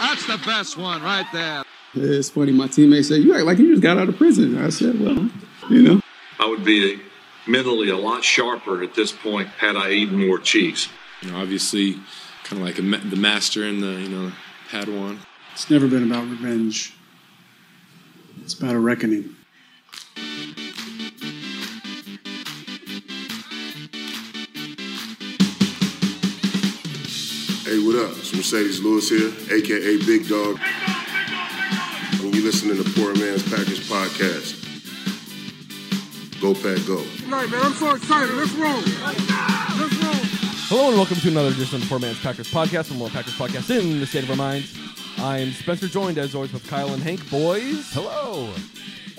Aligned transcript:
That's 0.00 0.26
the 0.26 0.38
best 0.44 0.76
one 0.76 1.02
right 1.02 1.26
there. 1.32 1.62
It's 1.94 2.30
funny. 2.30 2.52
My 2.52 2.68
teammates 2.68 3.08
say, 3.08 3.18
"You 3.18 3.34
act 3.34 3.44
like 3.44 3.58
you 3.58 3.70
just 3.70 3.82
got 3.82 3.98
out 3.98 4.08
of 4.08 4.16
prison." 4.16 4.56
I 4.58 4.70
said, 4.70 4.98
"Well, 5.00 5.28
you 5.68 5.82
know." 5.82 6.00
I 6.38 6.46
would 6.46 6.64
be 6.64 7.00
mentally 7.46 7.90
a 7.90 7.96
lot 7.96 8.24
sharper 8.24 8.82
at 8.82 8.94
this 8.94 9.12
point 9.12 9.48
had 9.48 9.76
I 9.76 9.90
eaten 9.90 10.26
more 10.26 10.38
cheese. 10.38 10.88
You 11.20 11.30
know, 11.30 11.38
obviously, 11.38 11.94
kind 12.44 12.60
of 12.60 12.66
like 12.66 12.78
a 12.78 12.82
ma- 12.82 13.00
the 13.04 13.16
master 13.16 13.64
and 13.64 13.82
the 13.82 14.00
you 14.00 14.08
know 14.08 14.32
Padawan. 14.70 15.18
It's 15.52 15.68
never 15.68 15.86
been 15.86 16.10
about 16.10 16.28
revenge. 16.28 16.94
It's 18.42 18.54
about 18.54 18.74
a 18.74 18.78
reckoning. 18.78 19.36
Hey, 27.70 27.78
what 27.78 27.94
up? 27.94 28.10
It's 28.18 28.32
Marcedes 28.32 28.82
Lewis 28.82 29.08
here, 29.08 29.30
aka 29.56 29.96
Big 29.98 30.26
Dog. 30.26 30.58
And 32.18 32.34
you 32.34 32.42
listening 32.42 32.76
to 32.76 32.82
the 32.82 32.90
Poor 32.98 33.14
Man's 33.14 33.44
Packers 33.44 33.88
podcast. 33.88 34.58
Go 36.40 36.52
Pack 36.52 36.84
Go. 36.84 36.96
Right, 37.30 37.48
man, 37.48 37.60
I'm 37.62 37.72
so 37.74 37.94
excited. 37.94 38.34
Let's 38.34 38.50
roll. 38.54 38.74
Let's 38.74 40.02
roll. 40.02 40.18
Hello 40.66 40.88
and 40.88 40.96
welcome 40.96 41.18
to 41.18 41.28
another 41.28 41.50
edition 41.50 41.76
of 41.76 41.82
the 41.82 41.86
Poor 41.86 42.00
Man's 42.00 42.18
Packers 42.18 42.50
podcast 42.50 42.86
from 42.86 42.96
more 42.96 43.08
Packers 43.08 43.34
podcast 43.34 43.70
in 43.70 44.00
the 44.00 44.06
state 44.06 44.24
of 44.24 44.30
our 44.30 44.36
minds. 44.36 44.76
I'm 45.18 45.52
Spencer, 45.52 45.86
joined 45.86 46.18
as 46.18 46.34
always 46.34 46.52
with 46.52 46.66
Kyle 46.66 46.92
and 46.92 47.00
Hank. 47.00 47.30
Boys, 47.30 47.92
hello. 47.92 48.52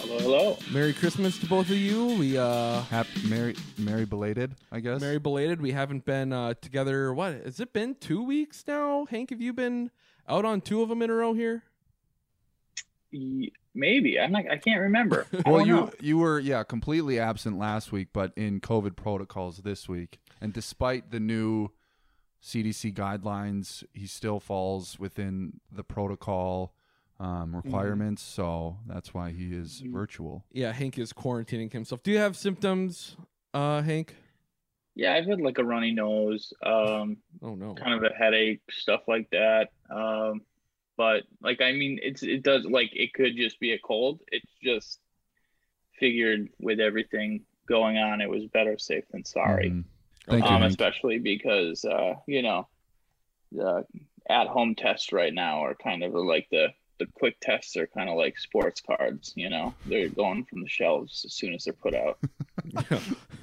Hello, 0.01 0.17
hello. 0.19 0.57
Merry 0.71 0.93
Christmas 0.93 1.37
to 1.39 1.45
both 1.45 1.69
of 1.69 1.77
you. 1.77 2.05
We 2.17 2.37
uh, 2.37 2.81
Happy, 2.83 3.27
merry, 3.27 3.55
merry 3.77 4.05
belated, 4.05 4.55
I 4.71 4.79
guess. 4.79 4.99
Merry 4.99 5.19
belated. 5.19 5.61
We 5.61 5.71
haven't 5.71 6.05
been 6.05 6.33
uh, 6.33 6.55
together. 6.59 7.13
What 7.13 7.33
has 7.45 7.59
it 7.59 7.71
been? 7.71 7.95
Two 7.95 8.23
weeks 8.23 8.63
now. 8.67 9.05
Hank, 9.05 9.29
have 9.29 9.41
you 9.41 9.53
been 9.53 9.91
out 10.27 10.43
on 10.43 10.61
two 10.61 10.81
of 10.81 10.89
them 10.89 11.01
in 11.01 11.09
a 11.09 11.13
row 11.13 11.33
here? 11.33 11.63
Y- 13.13 13.49
Maybe 13.73 14.19
I'm 14.19 14.31
not. 14.33 14.49
I 14.51 14.57
can't 14.57 14.81
remember. 14.81 15.27
I 15.45 15.49
Well, 15.49 15.65
you 15.65 15.73
know. 15.73 15.91
you 16.01 16.17
were 16.17 16.39
yeah 16.39 16.63
completely 16.63 17.19
absent 17.19 17.57
last 17.57 17.91
week, 17.93 18.09
but 18.11 18.33
in 18.35 18.59
COVID 18.59 18.95
protocols 18.97 19.57
this 19.59 19.87
week, 19.87 20.19
and 20.41 20.51
despite 20.51 21.11
the 21.11 21.19
new 21.21 21.69
CDC 22.43 22.93
guidelines, 22.93 23.83
he 23.93 24.07
still 24.07 24.39
falls 24.41 24.99
within 24.99 25.61
the 25.71 25.83
protocol 25.83 26.73
um, 27.21 27.55
requirements. 27.55 28.21
So 28.23 28.77
that's 28.87 29.13
why 29.13 29.31
he 29.31 29.53
is 29.53 29.81
virtual. 29.85 30.43
Yeah, 30.51 30.71
Hank 30.73 30.97
is 30.97 31.13
quarantining 31.13 31.71
himself. 31.71 32.01
Do 32.03 32.11
you 32.11 32.17
have 32.17 32.35
symptoms, 32.35 33.15
uh, 33.53 33.81
Hank? 33.81 34.15
Yeah, 34.95 35.13
I've 35.13 35.25
had 35.25 35.39
like 35.39 35.57
a 35.57 35.63
runny 35.63 35.91
nose, 35.91 36.51
um, 36.65 37.17
Oh 37.41 37.55
no. 37.55 37.73
kind 37.75 37.93
of 37.93 38.03
a 38.03 38.13
headache, 38.15 38.61
stuff 38.69 39.01
like 39.07 39.29
that. 39.31 39.69
Um, 39.89 40.41
but 40.97 41.23
like, 41.41 41.61
I 41.61 41.71
mean, 41.71 41.99
it's 42.01 42.23
it 42.23 42.43
does 42.43 42.65
like 42.65 42.89
it 42.93 43.13
could 43.13 43.37
just 43.37 43.59
be 43.59 43.71
a 43.73 43.79
cold. 43.79 44.19
It's 44.31 44.51
just 44.61 44.99
figured 45.99 46.49
with 46.59 46.79
everything 46.79 47.43
going 47.67 47.97
on, 47.97 48.19
it 48.21 48.29
was 48.29 48.45
better 48.47 48.77
safe 48.77 49.05
than 49.11 49.23
sorry. 49.23 49.69
Mhm. 49.71 49.83
Thank 50.27 50.43
you. 50.43 50.49
um, 50.51 50.61
Hank. 50.61 50.71
especially 50.71 51.19
because 51.19 51.85
uh, 51.85 52.15
you 52.27 52.41
know 52.41 52.67
the 53.51 53.85
at-home 54.29 54.75
tests 54.75 55.11
right 55.13 55.33
now 55.33 55.63
are 55.65 55.75
kind 55.75 56.03
of 56.03 56.13
like 56.13 56.47
the 56.51 56.67
the 56.99 57.07
quick 57.15 57.37
tests 57.41 57.75
are 57.77 57.87
kind 57.87 58.09
of 58.09 58.17
like 58.17 58.37
sports 58.37 58.81
cards. 58.81 59.33
You 59.35 59.49
know, 59.49 59.73
they're 59.85 60.09
going 60.09 60.45
from 60.45 60.61
the 60.61 60.69
shelves 60.69 61.23
as 61.25 61.33
soon 61.33 61.53
as 61.53 61.63
they're 61.63 61.73
put 61.73 61.95
out. 61.95 62.17
Yeah, 62.65 62.99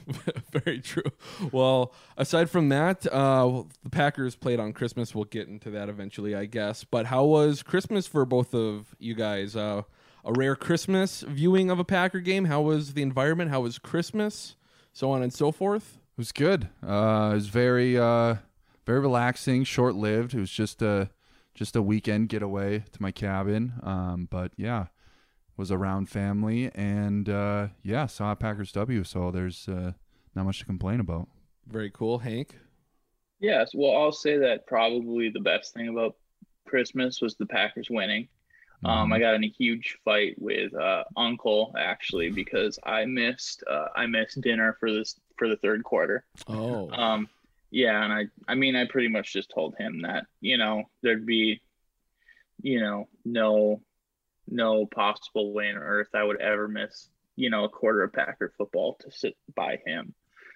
very 0.52 0.80
true. 0.80 1.10
Well, 1.52 1.92
aside 2.16 2.50
from 2.50 2.68
that, 2.70 3.06
uh, 3.06 3.64
the 3.82 3.90
Packers 3.90 4.36
played 4.36 4.60
on 4.60 4.72
Christmas. 4.72 5.14
We'll 5.14 5.24
get 5.24 5.48
into 5.48 5.70
that 5.70 5.88
eventually, 5.88 6.34
I 6.34 6.46
guess. 6.46 6.84
But 6.84 7.06
how 7.06 7.24
was 7.24 7.62
Christmas 7.62 8.06
for 8.06 8.24
both 8.24 8.54
of 8.54 8.94
you 8.98 9.14
guys? 9.14 9.56
Uh, 9.56 9.82
a 10.24 10.32
rare 10.32 10.56
Christmas 10.56 11.22
viewing 11.22 11.70
of 11.70 11.78
a 11.78 11.84
Packer 11.84 12.20
game. 12.20 12.46
How 12.46 12.60
was 12.60 12.94
the 12.94 13.02
environment? 13.02 13.50
How 13.50 13.60
was 13.60 13.78
Christmas? 13.78 14.56
So 14.92 15.10
on 15.10 15.22
and 15.22 15.32
so 15.32 15.52
forth. 15.52 15.98
It 16.16 16.18
was 16.18 16.32
good. 16.32 16.68
Uh, 16.82 17.30
it 17.32 17.34
was 17.34 17.48
very 17.48 17.96
uh, 17.96 18.36
very 18.84 19.00
relaxing, 19.00 19.64
short 19.64 19.94
lived. 19.94 20.34
It 20.34 20.40
was 20.40 20.50
just 20.50 20.82
a 20.82 21.10
just 21.58 21.74
a 21.74 21.82
weekend 21.82 22.28
getaway 22.28 22.78
to 22.92 23.02
my 23.02 23.10
cabin. 23.10 23.72
Um, 23.82 24.28
but 24.30 24.52
yeah, 24.56 24.86
was 25.56 25.72
around 25.72 26.08
family 26.08 26.70
and 26.72 27.28
uh, 27.28 27.68
yeah, 27.82 28.06
saw 28.06 28.30
a 28.30 28.36
Packers 28.36 28.70
W. 28.72 29.02
So 29.02 29.32
there's 29.32 29.68
uh, 29.68 29.92
not 30.36 30.46
much 30.46 30.60
to 30.60 30.64
complain 30.64 31.00
about. 31.00 31.28
Very 31.66 31.90
cool, 31.90 32.18
Hank. 32.18 32.56
Yes, 33.40 33.72
well, 33.74 33.96
I'll 33.96 34.12
say 34.12 34.38
that 34.38 34.66
probably 34.66 35.30
the 35.30 35.40
best 35.40 35.74
thing 35.74 35.88
about 35.88 36.14
Christmas 36.66 37.20
was 37.20 37.34
the 37.34 37.46
Packers 37.46 37.88
winning. 37.90 38.28
Um, 38.84 39.12
I 39.12 39.18
got 39.18 39.34
in 39.34 39.42
a 39.42 39.48
huge 39.48 39.98
fight 40.04 40.36
with 40.38 40.72
uh, 40.72 41.02
Uncle 41.16 41.74
actually 41.76 42.30
because 42.30 42.78
I 42.84 43.04
missed 43.06 43.64
uh, 43.68 43.86
I 43.96 44.06
missed 44.06 44.40
dinner 44.40 44.76
for 44.78 44.92
this 44.92 45.18
for 45.36 45.48
the 45.48 45.56
third 45.56 45.82
quarter. 45.82 46.24
Oh, 46.46 46.88
Um, 46.92 47.28
yeah, 47.70 48.02
and 48.02 48.12
I 48.12 48.26
I 48.46 48.54
mean 48.54 48.76
I 48.76 48.86
pretty 48.86 49.08
much 49.08 49.32
just 49.32 49.50
told 49.54 49.76
him 49.76 50.02
that 50.02 50.24
you 50.40 50.58
know 50.58 50.84
there'd 51.02 51.26
be, 51.26 51.60
you 52.62 52.80
know, 52.80 53.08
no, 53.24 53.82
no 54.48 54.86
possible 54.86 55.52
way 55.52 55.68
on 55.70 55.76
earth 55.76 56.08
I 56.14 56.24
would 56.24 56.40
ever 56.40 56.68
miss 56.68 57.08
you 57.36 57.50
know 57.50 57.64
a 57.64 57.68
quarter 57.68 58.02
of 58.02 58.12
Packer 58.12 58.52
football 58.56 58.96
to 59.00 59.10
sit 59.10 59.36
by 59.54 59.78
him. 59.86 60.14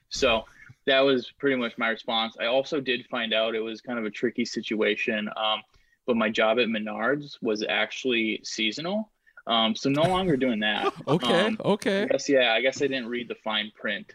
So 0.09 0.45
that 0.87 1.01
was 1.01 1.31
pretty 1.39 1.57
much 1.57 1.79
my 1.79 1.89
response. 1.89 2.37
I 2.41 2.47
also 2.47 2.81
did 2.81 3.07
find 3.11 3.33
out 3.33 3.55
it 3.55 3.61
was 3.61 3.81
kind 3.81 3.99
of 3.99 4.05
a 4.05 4.11
tricky 4.11 4.45
situation. 4.45 5.29
Um, 5.29 5.63
but 6.07 6.17
my 6.17 6.29
job 6.29 6.59
at 6.59 6.67
Menards 6.67 7.37
was 7.41 7.65
actually 7.69 8.41
seasonal. 8.43 9.11
Um, 9.47 9.75
so 9.75 9.89
no 9.89 10.03
longer 10.03 10.37
doing 10.37 10.61
that. 10.61 10.93
okay, 11.09 11.47
Um, 11.47 11.57
okay. 11.65 12.07
Guess 12.11 12.29
yeah, 12.29 12.53
I 12.53 12.61
guess 12.61 12.83
I 12.83 12.89
didn't 12.89 13.07
read 13.09 13.29
the 13.29 13.37
fine 13.37 13.71
print. 13.75 14.15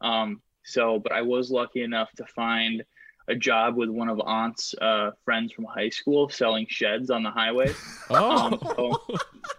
Um, 0.00 0.40
so, 0.66 0.98
but 0.98 1.12
I 1.12 1.22
was 1.22 1.50
lucky 1.50 1.82
enough 1.82 2.10
to 2.16 2.26
find 2.26 2.84
a 3.28 3.34
job 3.34 3.76
with 3.76 3.88
one 3.88 4.08
of 4.08 4.20
Aunt's 4.20 4.74
uh, 4.80 5.10
friends 5.24 5.52
from 5.52 5.64
high 5.64 5.88
school 5.88 6.28
selling 6.28 6.66
sheds 6.68 7.10
on 7.10 7.22
the 7.22 7.30
highway. 7.30 7.72
Um, 8.10 8.58
Oh, 8.62 9.00
so, 9.08 9.16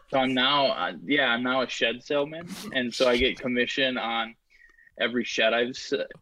so 0.09 0.19
I'm 0.19 0.33
now, 0.33 0.67
uh, 0.67 0.93
yeah, 1.05 1.27
I'm 1.27 1.43
now 1.43 1.63
a 1.63 1.67
shed 1.69 2.01
salesman, 2.01 2.47
and 2.73 2.93
so 2.93 3.09
I 3.09 3.17
get 3.17 3.39
commission 3.39 3.97
on 3.97 4.35
every 4.97 5.25
shed 5.25 5.53
I've 5.53 5.75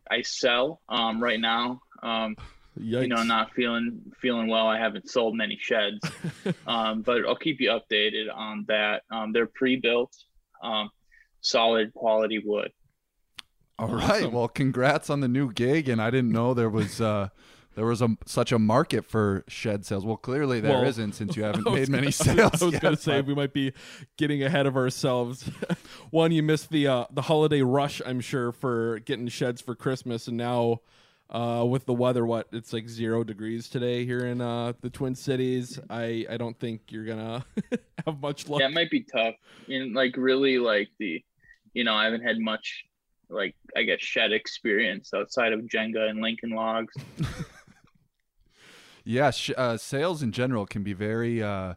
I 0.10 0.24
sell. 0.24 0.82
Um, 0.90 1.22
right 1.22 1.40
now, 1.40 1.82
um, 2.02 2.36
you 2.78 3.08
know, 3.08 3.22
not 3.22 3.54
feeling 3.54 4.02
feeling 4.20 4.48
well. 4.48 4.68
I 4.68 4.80
haven't 4.80 5.10
sold 5.10 5.36
many 5.36 5.60
sheds, 5.62 6.00
um, 6.68 7.04
but 7.04 7.26
I'll 7.28 7.36
keep 7.36 7.62
you 7.62 7.70
updated 7.70 8.34
on 8.34 8.66
that. 8.68 9.04
Um, 9.12 9.32
they're 9.32 9.46
pre-built, 9.46 10.16
um, 10.64 10.90
solid 11.42 11.94
quality 11.94 12.42
wood. 12.44 12.72
All 13.78 13.90
right. 13.90 14.32
Well, 14.32 14.48
congrats 14.48 15.10
on 15.10 15.20
the 15.20 15.28
new 15.28 15.52
gig, 15.52 15.90
and 15.90 16.02
I 16.02 16.10
didn't 16.10 16.32
know 16.32 16.54
there 16.54 16.70
was 16.70 17.02
uh, 17.02 17.30
there 17.76 17.86
was 17.86 18.02
a 18.02 18.16
such 18.26 18.52
a 18.54 18.60
market 18.60 19.04
for 19.06 19.44
shed 19.48 19.86
sales. 19.86 20.06
Well, 20.06 20.16
clearly 20.18 20.62
there 20.62 20.72
Well, 20.72 20.84
not 20.98 21.14
since 21.14 21.36
you 21.36 21.44
haven't 21.50 21.66
made 21.66 21.90
many 21.90 22.04
gonna- 22.04 22.12
sales. 22.12 22.62
I 22.62 22.66
was 22.66 22.74
yet, 22.74 22.82
going 22.82 22.96
to 22.96 23.02
say 23.02 23.20
we 23.22 23.36
might 23.36 23.52
be 23.54 23.74
getting 24.18 24.44
ahead 24.44 24.66
of 24.66 24.78
ourselves. 24.78 25.50
One, 26.10 26.32
you 26.32 26.42
missed 26.42 26.70
the 26.70 26.88
uh, 26.88 27.06
the 27.12 27.24
holiday 27.24 27.62
rush, 27.62 28.02
I'm 28.06 28.22
sure, 28.22 28.52
for 28.54 29.00
getting 29.00 29.28
sheds 29.28 29.62
for 29.62 29.76
Christmas, 29.76 30.28
and 30.28 30.38
now 30.38 30.82
Uh, 31.28 31.66
with 31.68 31.88
the 31.88 31.94
weather, 31.94 32.24
what 32.24 32.48
it's 32.54 32.72
like 32.72 32.88
zero 32.88 33.24
degrees 33.24 33.68
today 33.68 34.06
here 34.06 34.28
in 34.28 34.40
uh, 34.42 34.72
the 34.82 34.92
Twin 34.92 35.16
Cities. 35.16 35.80
I 35.90 36.24
I 36.30 36.38
don't 36.38 36.58
think 36.60 36.92
you're 36.92 37.04
gonna 37.04 37.44
have 38.06 38.22
much 38.22 38.48
luck. 38.48 38.62
That 38.62 38.74
might 38.74 38.92
be 38.92 39.02
tough. 39.02 39.34
And 39.68 39.96
like 39.96 40.16
really 40.18 40.60
like 40.60 40.90
the, 41.00 41.26
you 41.74 41.84
know, 41.84 41.96
I 41.96 42.06
haven't 42.06 42.22
had 42.22 42.38
much 42.38 42.86
like 43.36 43.56
I 43.76 43.84
guess 43.84 44.00
shed 44.02 44.32
experience 44.32 45.14
outside 45.14 45.54
of 45.54 45.62
Jenga 45.62 46.10
and 46.10 46.22
Lincoln 46.22 46.52
Logs. 46.52 46.94
Yeah, 49.08 49.30
sh- 49.32 49.52
uh, 49.56 49.78
sales 49.78 50.24
in 50.24 50.32
general 50.32 50.66
can 50.66 50.82
be 50.84 50.94
very 50.94 51.42
uh, 51.44 51.76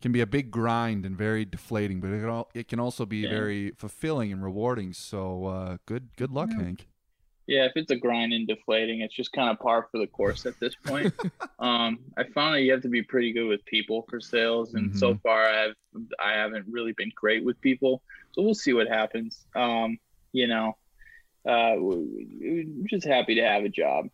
can 0.00 0.12
be 0.12 0.20
a 0.20 0.26
big 0.26 0.50
grind 0.52 1.04
and 1.04 1.16
very 1.18 1.44
deflating, 1.44 2.00
but 2.00 2.10
it 2.10 2.20
can, 2.20 2.28
al- 2.28 2.50
it 2.54 2.68
can 2.68 2.78
also 2.78 3.04
be 3.04 3.18
Yeah. 3.18 3.30
very 3.30 3.70
fulfilling 3.72 4.32
and 4.32 4.44
rewarding. 4.44 4.92
So 4.92 5.46
uh, 5.46 5.76
good 5.86 6.10
good 6.16 6.30
luck, 6.30 6.50
Yeah. 6.52 6.62
Hank. 6.64 6.86
Yeah, 7.48 7.64
if 7.66 7.72
it's 7.76 7.90
a 7.92 7.96
grind 7.96 8.32
and 8.32 8.46
deflating, 8.46 9.00
it's 9.02 9.14
just 9.14 9.32
kind 9.32 9.50
of 9.50 9.58
par 9.60 9.86
for 9.90 9.98
the 9.98 10.06
course 10.08 10.46
at 10.46 10.58
this 10.58 10.74
point. 10.84 11.12
um, 11.60 11.98
I 12.16 12.24
found 12.34 12.54
that 12.56 12.62
you 12.62 12.72
have 12.72 12.82
to 12.82 12.88
be 12.88 13.02
pretty 13.02 13.32
good 13.32 13.46
with 13.46 13.64
people 13.66 14.04
for 14.08 14.20
sales, 14.20 14.74
and 14.74 14.96
so 14.96 15.14
Mhm. 15.14 15.22
far 15.22 15.48
I've 15.48 15.74
I 16.24 16.32
haven't 16.34 16.66
really 16.68 16.92
been 16.92 17.10
great 17.16 17.44
with 17.44 17.60
people. 17.60 18.02
So 18.32 18.42
we'll 18.42 18.54
see 18.54 18.72
what 18.72 18.86
happens. 18.86 19.46
Um, 19.56 19.98
you 20.32 20.46
know, 20.46 20.76
uh, 21.48 21.74
we- 21.78 22.28
we- 22.40 22.68
we're 22.78 22.86
just 22.88 23.06
happy 23.06 23.34
to 23.36 23.42
have 23.42 23.64
a 23.64 23.68
job. 23.68 24.08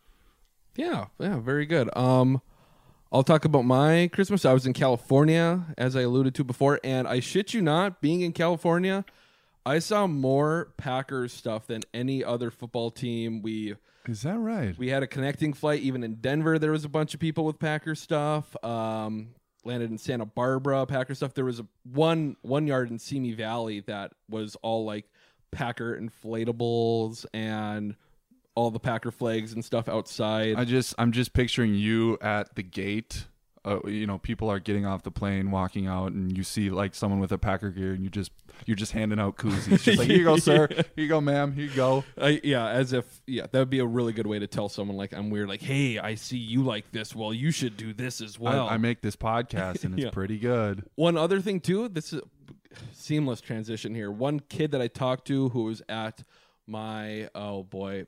Yeah, 0.75 1.05
yeah, 1.19 1.39
very 1.39 1.65
good. 1.65 1.95
Um, 1.95 2.41
I'll 3.11 3.23
talk 3.23 3.45
about 3.45 3.63
my 3.65 4.09
Christmas. 4.11 4.43
I 4.45 4.53
was 4.53 4.65
in 4.65 4.73
California, 4.73 5.65
as 5.77 5.95
I 5.95 6.01
alluded 6.01 6.33
to 6.35 6.43
before, 6.43 6.79
and 6.83 7.07
I 7.07 7.19
shit 7.19 7.53
you 7.53 7.61
not, 7.61 8.01
being 8.01 8.21
in 8.21 8.31
California, 8.33 9.05
I 9.65 9.79
saw 9.79 10.07
more 10.07 10.73
Packers 10.77 11.31
stuff 11.31 11.67
than 11.67 11.81
any 11.93 12.23
other 12.23 12.49
football 12.51 12.89
team. 12.91 13.41
We 13.43 13.75
Is 14.07 14.23
that 14.23 14.37
right? 14.39 14.75
we 14.77 14.89
had 14.89 15.03
a 15.03 15.07
connecting 15.07 15.53
flight. 15.53 15.81
Even 15.81 16.03
in 16.03 16.15
Denver, 16.15 16.57
there 16.59 16.71
was 16.71 16.85
a 16.85 16.89
bunch 16.89 17.13
of 17.13 17.19
people 17.19 17.45
with 17.45 17.59
Packer 17.59 17.93
stuff. 17.95 18.55
Um, 18.65 19.35
landed 19.63 19.89
in 19.91 19.97
Santa 19.97 20.25
Barbara, 20.25 20.85
Packer 20.85 21.15
stuff. 21.15 21.33
There 21.35 21.45
was 21.45 21.59
a 21.59 21.67
one 21.83 22.35
one 22.41 22.65
yard 22.67 22.89
in 22.89 22.97
Simi 22.99 23.31
Valley 23.33 23.79
that 23.81 24.11
was 24.27 24.55
all 24.63 24.83
like 24.85 25.05
Packer 25.53 25.99
inflatables 25.99 27.25
and 27.33 27.95
all 28.55 28.71
the 28.71 28.79
Packer 28.79 29.11
flags 29.11 29.53
and 29.53 29.63
stuff 29.63 29.87
outside. 29.89 30.55
I 30.57 30.65
just 30.65 30.93
I'm 30.97 31.11
just 31.11 31.33
picturing 31.33 31.73
you 31.75 32.17
at 32.21 32.55
the 32.55 32.63
gate. 32.63 33.25
Uh, 33.65 33.79
you 33.87 34.05
know, 34.05 34.17
people 34.17 34.49
are 34.51 34.59
getting 34.59 34.85
off 34.85 35.03
the 35.03 35.11
plane, 35.11 35.49
walking 35.49 35.87
out, 35.87 36.11
and 36.11 36.37
you 36.37 36.43
see 36.43 36.69
like 36.69 36.93
someone 36.93 37.21
with 37.21 37.31
a 37.31 37.37
Packer 37.37 37.69
gear, 37.71 37.93
and 37.93 38.03
you 38.03 38.09
just 38.09 38.29
you're 38.65 38.75
just 38.75 38.91
handing 38.91 39.19
out 39.21 39.37
koozies. 39.37 39.81
Just 39.81 39.97
like 39.99 40.07
here 40.09 40.17
you 40.17 40.25
go, 40.25 40.35
sir. 40.37 40.67
Here 40.69 40.83
you 40.97 41.07
go, 41.07 41.21
ma'am. 41.21 41.53
Here 41.53 41.63
you 41.67 41.73
go. 41.73 42.03
I, 42.17 42.41
yeah, 42.43 42.67
as 42.67 42.91
if 42.91 43.21
yeah, 43.25 43.43
that 43.49 43.57
would 43.57 43.69
be 43.69 43.79
a 43.79 43.85
really 43.85 44.11
good 44.11 44.27
way 44.27 44.37
to 44.37 44.47
tell 44.47 44.67
someone 44.67 44.97
like 44.97 45.13
I'm 45.13 45.29
weird. 45.29 45.47
Like, 45.47 45.61
hey, 45.61 45.97
I 45.97 46.15
see 46.15 46.37
you 46.37 46.61
like 46.61 46.91
this. 46.91 47.15
Well, 47.15 47.33
you 47.33 47.51
should 47.51 47.77
do 47.77 47.93
this 47.93 48.19
as 48.19 48.37
well. 48.37 48.67
I, 48.67 48.73
I 48.73 48.77
make 48.77 48.99
this 49.01 49.15
podcast, 49.15 49.85
and 49.85 49.93
it's 49.93 50.03
Yeah. 50.07 50.09
pretty 50.11 50.39
good. 50.39 50.83
One 50.95 51.15
other 51.15 51.39
thing 51.39 51.61
too, 51.61 51.87
this 51.87 52.11
is 52.11 52.21
seamless 52.93 53.41
transition 53.41 53.95
here. 53.95 54.11
One 54.11 54.39
kid 54.39 54.71
that 54.71 54.81
I 54.81 54.87
talked 54.87 55.27
to 55.27 55.49
who 55.49 55.65
was 55.65 55.81
at 55.89 56.23
my 56.67 57.29
oh 57.35 57.63
boy, 57.63 58.05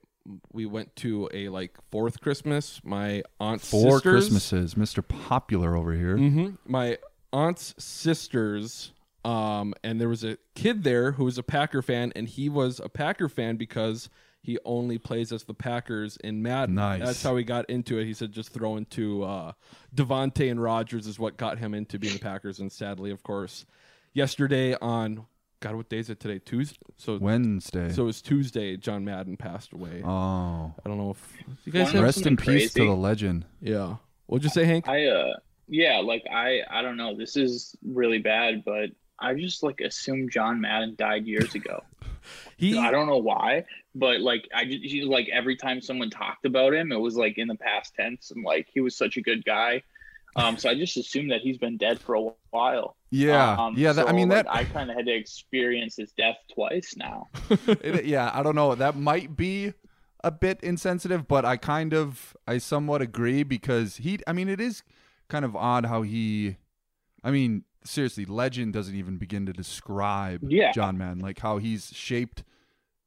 we 0.53 0.65
went 0.65 0.95
to 0.97 1.29
a 1.33 1.49
like 1.49 1.77
fourth 1.91 2.21
Christmas. 2.21 2.81
My 2.83 3.23
aunt's 3.39 3.69
Four 3.69 3.97
sisters, 3.97 4.01
Christmases, 4.01 4.77
Mister 4.77 5.01
Popular 5.01 5.75
over 5.75 5.93
here. 5.93 6.17
hmm 6.17 6.51
My 6.65 6.97
aunt's 7.33 7.75
sisters, 7.77 8.93
um, 9.23 9.73
and 9.83 9.99
there 9.99 10.09
was 10.09 10.23
a 10.23 10.37
kid 10.55 10.83
there 10.83 11.11
who 11.11 11.25
was 11.25 11.37
a 11.37 11.43
Packer 11.43 11.81
fan, 11.81 12.13
and 12.15 12.27
he 12.27 12.49
was 12.49 12.79
a 12.79 12.89
Packer 12.89 13.27
fan 13.29 13.57
because 13.57 14.09
he 14.41 14.59
only 14.63 14.99
plays 14.99 15.31
as 15.31 15.43
the 15.43 15.55
Packers 15.55 16.17
in 16.17 16.43
Madden. 16.43 16.75
Nice. 16.75 17.01
That's 17.01 17.23
how 17.23 17.35
he 17.35 17.43
got 17.43 17.67
into 17.67 17.97
it. 17.97 18.05
He 18.05 18.13
said 18.13 18.31
just 18.31 18.51
throwing 18.51 18.85
to 18.91 19.23
uh, 19.23 19.51
Davante 19.93 20.51
and 20.51 20.61
Rodgers 20.61 21.07
is 21.07 21.17
what 21.17 21.35
got 21.35 21.57
him 21.57 21.73
into 21.73 21.97
being 21.97 22.13
the 22.13 22.19
Packers, 22.19 22.59
and 22.59 22.71
sadly, 22.71 23.09
of 23.09 23.23
course, 23.23 23.65
yesterday 24.15 24.75
on 24.81 25.27
God, 25.59 25.75
what 25.75 25.89
day 25.89 25.99
is 25.99 26.09
it 26.09 26.19
today? 26.19 26.39
Tuesday. 26.39 26.77
So 26.97 27.17
Wednesday. 27.17 27.91
So 27.91 28.03
it 28.03 28.05
was 28.07 28.21
Tuesday. 28.21 28.77
John 28.77 29.05
Madden 29.05 29.37
passed 29.37 29.73
away. 29.73 30.01
Oh, 30.03 30.09
I 30.83 30.87
don't 30.87 30.97
know 30.97 31.11
if 31.11 31.43
you 31.65 31.71
guys 31.71 31.91
have- 31.91 32.03
rest 32.03 32.17
in 32.19 32.23
something 32.37 32.53
peace 32.55 32.73
to 32.73 32.85
the 32.85 32.91
legend. 32.95 33.45
Yeah. 33.61 33.97
What'd 34.25 34.43
you 34.43 34.49
say, 34.49 34.65
Hank? 34.65 34.87
I 34.87 35.05
uh 35.05 35.33
yeah, 35.67 35.99
like 35.99 36.23
I 36.31 36.61
I 36.69 36.81
don't 36.81 36.97
know. 36.97 37.15
This 37.15 37.35
is 37.35 37.75
really 37.83 38.19
bad, 38.19 38.63
but 38.65 38.89
I 39.19 39.33
just 39.33 39.63
like 39.63 39.81
assumed 39.81 40.31
John 40.31 40.61
Madden 40.61 40.95
died 40.97 41.25
years 41.27 41.53
ago. 41.55 41.83
He 42.57 42.75
I 42.77 42.89
don't 42.89 43.05
know 43.05 43.17
why, 43.19 43.65
but 43.93 44.19
like 44.21 44.47
I 44.53 44.65
just 44.65 44.83
he, 44.83 45.03
like 45.03 45.29
every 45.31 45.55
time 45.55 45.79
someone 45.81 46.09
talked 46.09 46.45
about 46.45 46.73
him, 46.73 46.91
it 46.91 46.99
was 46.99 47.15
like 47.15 47.37
in 47.37 47.47
the 47.47 47.55
past 47.55 47.93
tense, 47.93 48.31
and 48.31 48.43
like 48.43 48.67
he 48.73 48.79
was 48.81 48.97
such 48.97 49.17
a 49.17 49.21
good 49.21 49.45
guy. 49.45 49.83
Um, 50.35 50.57
so 50.57 50.69
I 50.69 50.75
just 50.75 50.97
assumed 50.97 51.31
that 51.31 51.41
he's 51.41 51.57
been 51.59 51.77
dead 51.77 51.99
for 51.99 52.15
a 52.15 52.29
while. 52.49 52.95
Yeah, 53.15 53.55
Um, 53.57 53.75
yeah. 53.77 53.93
That, 53.93 54.09
I 54.09 54.11
mean 54.11 54.29
like, 54.29 54.45
that. 54.45 54.53
I 54.53 54.63
kind 54.65 54.89
of 54.89 54.97
had 54.97 55.05
to 55.05 55.13
experience 55.13 55.95
his 55.95 56.11
death 56.11 56.37
twice 56.53 56.95
now. 56.97 57.27
it, 57.67 58.05
yeah, 58.05 58.31
I 58.33 58.43
don't 58.43 58.55
know. 58.55 58.75
That 58.75 58.95
might 58.95 59.35
be 59.35 59.73
a 60.23 60.31
bit 60.31 60.59
insensitive, 60.61 61.27
but 61.27 61.45
I 61.45 61.57
kind 61.57 61.93
of, 61.93 62.35
I 62.47 62.57
somewhat 62.57 63.01
agree 63.01 63.43
because 63.43 63.97
he. 63.97 64.19
I 64.27 64.33
mean, 64.33 64.49
it 64.49 64.59
is 64.59 64.83
kind 65.29 65.45
of 65.45 65.55
odd 65.55 65.85
how 65.85 66.01
he. 66.01 66.57
I 67.23 67.31
mean, 67.31 67.63
seriously, 67.83 68.25
legend 68.25 68.73
doesn't 68.73 68.95
even 68.95 69.17
begin 69.17 69.45
to 69.45 69.53
describe 69.53 70.41
Yeah. 70.47 70.71
John 70.71 70.97
Madden, 70.97 71.19
like 71.19 71.39
how 71.39 71.57
he's 71.57 71.91
shaped 71.93 72.43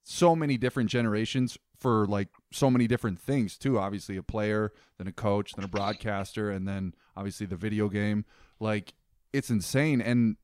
so 0.05 0.35
many 0.35 0.57
different 0.57 0.89
generations 0.91 1.59
for 1.77 2.07
like 2.07 2.29
so 2.51 2.71
many 2.71 2.87
different 2.87 3.21
things 3.21 3.57
too. 3.59 3.79
Obviously, 3.79 4.17
a 4.17 4.23
player, 4.23 4.73
then 4.97 5.07
a 5.07 5.13
coach, 5.13 5.53
then 5.53 5.65
a 5.65 5.69
broadcaster, 5.69 6.51
and 6.51 6.67
then 6.67 6.95
obviously 7.17 7.47
the 7.47 7.57
video 7.57 7.89
game. 7.89 8.25
Like 8.61 8.95
it's 9.33 9.51
insane, 9.51 10.01
and 10.01 10.37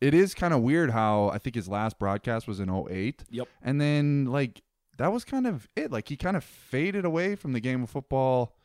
it 0.00 0.14
is 0.14 0.34
kind 0.34 0.54
of 0.54 0.62
weird 0.62 0.90
how 0.90 1.28
I 1.28 1.38
think 1.38 1.54
his 1.56 1.68
last 1.68 1.98
broadcast 1.98 2.48
was 2.48 2.58
in 2.60 2.70
08. 2.70 3.24
Yep. 3.30 3.48
And 3.62 3.80
then 3.80 4.24
like 4.26 4.62
that 4.98 5.12
was 5.12 5.24
kind 5.24 5.46
of 5.46 5.68
it. 5.76 5.90
Like 5.90 6.08
he 6.08 6.16
kind 6.16 6.36
of 6.36 6.44
faded 6.44 7.04
away 7.04 7.34
from 7.36 7.52
the 7.52 7.60
game 7.60 7.82
of 7.82 7.90
football. 7.90 8.56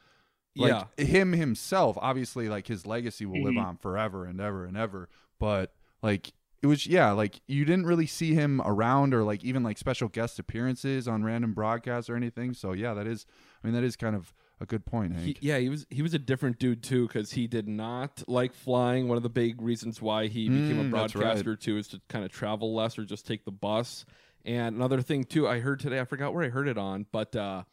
Like 0.57 0.97
him 0.97 1.33
himself, 1.33 1.97
obviously 2.01 2.47
like 2.47 2.67
his 2.67 2.85
legacy 2.85 3.25
will 3.25 3.43
live 3.43 3.55
Mhm. 3.55 3.65
on 3.65 3.75
forever 3.77 4.23
and 4.23 4.39
ever 4.39 4.63
and 4.63 4.77
ever. 4.77 5.09
But 5.37 5.73
like 6.01 6.31
it 6.61 6.67
was 6.67 6.87
yeah, 6.87 7.11
like 7.11 7.41
you 7.47 7.65
didn't 7.65 7.85
really 7.85 8.07
see 8.07 8.33
him 8.33 8.61
around 8.63 9.13
or 9.13 9.23
like 9.25 9.43
even 9.43 9.63
like 9.63 9.77
special 9.77 10.07
guest 10.07 10.39
appearances 10.39 11.09
on 11.09 11.25
random 11.25 11.53
broadcasts 11.53 12.09
or 12.09 12.15
anything. 12.15 12.53
So 12.53 12.71
yeah, 12.71 12.93
that 12.93 13.05
is 13.05 13.25
I 13.61 13.67
mean 13.67 13.73
that 13.75 13.83
is 13.83 13.97
kind 13.97 14.15
of 14.15 14.33
a 14.59 14.65
good 14.65 14.85
point, 14.85 15.13
Hank. 15.13 15.25
He, 15.25 15.37
yeah, 15.41 15.57
he 15.57 15.69
was 15.69 15.85
he 15.89 16.01
was 16.01 16.13
a 16.13 16.19
different 16.19 16.59
dude 16.59 16.81
too 16.83 17.07
because 17.07 17.31
he 17.33 17.47
did 17.47 17.67
not 17.67 18.23
like 18.27 18.53
flying. 18.53 19.07
One 19.07 19.17
of 19.17 19.23
the 19.23 19.29
big 19.29 19.61
reasons 19.61 20.01
why 20.01 20.27
he 20.27 20.47
became 20.49 20.79
a 20.79 20.83
Mm, 20.83 20.91
that's 20.91 21.13
right. 21.15 21.21
broadcaster 21.23 21.55
too 21.55 21.77
is 21.77 21.88
to 21.89 22.01
kind 22.09 22.24
of 22.24 22.31
travel 22.31 22.74
less 22.74 22.97
or 22.97 23.03
just 23.05 23.27
take 23.27 23.43
the 23.45 23.51
bus. 23.51 24.05
And 24.45 24.75
another 24.75 25.01
thing 25.01 25.24
too, 25.24 25.47
I 25.47 25.59
heard 25.59 25.79
today, 25.79 26.00
I 26.00 26.05
forgot 26.05 26.33
where 26.33 26.43
I 26.43 26.50
heard 26.50 26.67
it 26.67 26.77
on, 26.77 27.05
but 27.12 27.35
uh, 27.35 27.63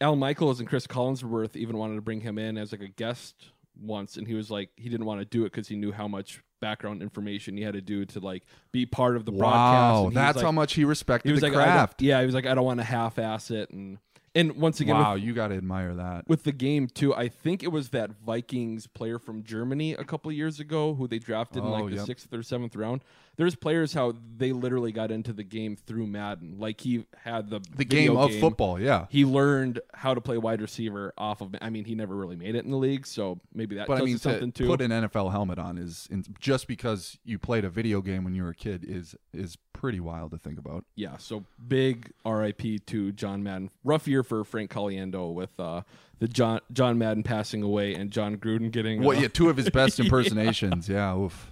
Al 0.00 0.16
Michaels 0.16 0.60
and 0.60 0.68
Chris 0.68 0.86
Collinsworth 0.86 1.56
even 1.56 1.76
wanted 1.76 1.94
to 1.96 2.02
bring 2.02 2.20
him 2.20 2.38
in 2.38 2.56
as 2.58 2.72
like 2.72 2.82
a 2.82 2.88
guest 2.88 3.46
once, 3.80 4.16
and 4.16 4.26
he 4.26 4.34
was 4.34 4.50
like 4.50 4.70
he 4.76 4.88
didn't 4.88 5.06
want 5.06 5.20
to 5.20 5.24
do 5.24 5.42
it 5.42 5.52
because 5.52 5.68
he 5.68 5.76
knew 5.76 5.92
how 5.92 6.06
much 6.08 6.42
background 6.60 7.02
information 7.02 7.56
he 7.56 7.62
had 7.62 7.74
to 7.74 7.80
do 7.82 8.04
to 8.06 8.20
like 8.20 8.42
be 8.72 8.86
part 8.86 9.16
of 9.16 9.24
the 9.26 9.32
broadcast. 9.32 9.52
wow, 9.54 10.00
he 10.00 10.06
was 10.06 10.14
that's 10.14 10.36
like- 10.36 10.44
how 10.44 10.52
much 10.52 10.74
he 10.74 10.84
respected 10.84 11.28
he 11.28 11.32
was 11.32 11.40
the 11.42 11.48
like, 11.48 11.54
craft. 11.54 12.00
yeah, 12.02 12.20
he 12.20 12.26
was 12.26 12.34
like, 12.34 12.46
I 12.46 12.54
don't 12.54 12.64
want 12.64 12.80
to 12.80 12.84
half-ass 12.84 13.50
it, 13.50 13.70
and 13.70 13.98
and 14.36 14.52
once 14.56 14.80
again, 14.80 14.94
wow, 14.96 15.14
with- 15.14 15.22
you 15.24 15.32
got 15.32 15.48
to 15.48 15.56
admire 15.56 15.94
that. 15.94 16.28
with 16.28 16.44
the 16.44 16.52
game 16.52 16.86
too. 16.86 17.14
I 17.14 17.28
think 17.28 17.62
it 17.62 17.68
was 17.72 17.88
that 17.90 18.10
Vikings 18.24 18.86
player 18.86 19.18
from 19.18 19.42
Germany 19.42 19.94
a 19.94 20.04
couple 20.04 20.30
of 20.30 20.36
years 20.36 20.60
ago 20.60 20.94
who 20.94 21.08
they 21.08 21.18
drafted 21.18 21.62
in 21.64 21.68
Oh, 21.68 21.72
like 21.72 21.86
the 21.90 21.96
yep. 21.96 22.06
sixth 22.06 22.32
or 22.32 22.42
seventh 22.42 22.76
round. 22.76 23.02
There's 23.36 23.54
players 23.54 23.92
how 23.92 24.14
they 24.38 24.52
literally 24.52 24.92
got 24.92 25.10
into 25.10 25.32
the 25.34 25.42
game 25.44 25.76
through 25.76 26.06
Madden. 26.06 26.56
Like 26.58 26.80
he 26.80 27.04
had 27.24 27.50
the 27.50 27.58
The 27.58 27.76
video 27.76 28.14
game 28.14 28.16
of 28.16 28.34
football, 28.40 28.80
yeah. 28.80 29.06
He 29.10 29.24
learned 29.26 29.80
how 29.92 30.14
to 30.14 30.20
play 30.22 30.38
wide 30.38 30.62
receiver 30.62 31.12
off 31.18 31.40
of. 31.42 31.54
I 31.60 31.68
mean, 31.68 31.84
he 31.84 31.94
never 31.94 32.14
really 32.16 32.36
made 32.36 32.54
it 32.54 32.64
in 32.64 32.70
the 32.70 32.78
league, 32.78 33.06
so 33.06 33.40
maybe 33.52 33.74
that 33.76 33.88
but 33.88 34.00
I 34.00 34.04
mean, 34.04 34.16
something 34.18 34.52
to 34.52 34.62
too. 34.64 34.66
put 34.68 34.80
an 34.80 34.90
NFL 34.90 35.32
helmet 35.32 35.58
on 35.58 35.76
is 35.76 36.08
in, 36.10 36.24
just 36.40 36.66
because 36.66 37.18
you 37.24 37.38
played 37.38 37.64
a 37.64 37.68
video 37.70 38.00
game 38.00 38.24
when 38.24 38.34
you 38.34 38.42
were 38.42 38.50
a 38.50 38.54
kid 38.54 38.84
is 38.88 39.14
is 39.34 39.56
pretty 39.76 40.00
wild 40.00 40.30
to 40.32 40.38
think 40.38 40.58
about. 40.58 40.84
Yeah, 40.94 41.16
so 41.18 41.44
big 41.68 42.10
RIP 42.24 42.84
to 42.86 43.12
John 43.12 43.42
Madden. 43.42 43.70
Rough 43.84 44.08
year 44.08 44.22
for 44.22 44.42
Frank 44.44 44.70
Caliendo 44.70 45.32
with 45.32 45.58
uh, 45.60 45.82
the 46.18 46.26
John 46.28 46.60
John 46.72 46.98
Madden 46.98 47.22
passing 47.22 47.62
away 47.62 47.94
and 47.94 48.10
Jon 48.10 48.36
Gruden 48.36 48.70
getting 48.70 49.02
Well, 49.02 49.16
uh, 49.16 49.20
yeah, 49.22 49.28
two 49.28 49.48
of 49.50 49.56
his 49.56 49.68
best 49.70 49.98
Yeah. 49.98 50.04
impersonations. 50.06 50.88
yeah, 50.88 51.14
oof. 51.16 51.50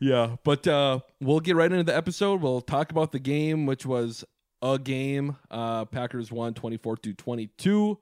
Yeah, 0.00 0.36
but 0.44 0.66
uh, 0.68 1.00
we'll 1.20 1.40
get 1.40 1.56
right 1.56 1.70
into 1.70 1.82
the 1.84 1.96
episode. 1.96 2.40
We'll 2.40 2.60
talk 2.60 2.92
about 2.92 3.10
the 3.12 3.18
game, 3.18 3.66
which 3.66 3.84
was 3.84 4.24
a 4.62 4.78
game. 4.78 5.36
Uh, 5.50 5.84
Packers 5.86 6.30
won 6.30 6.54
24 6.54 6.98
to 6.98 7.12
22. 7.14 7.98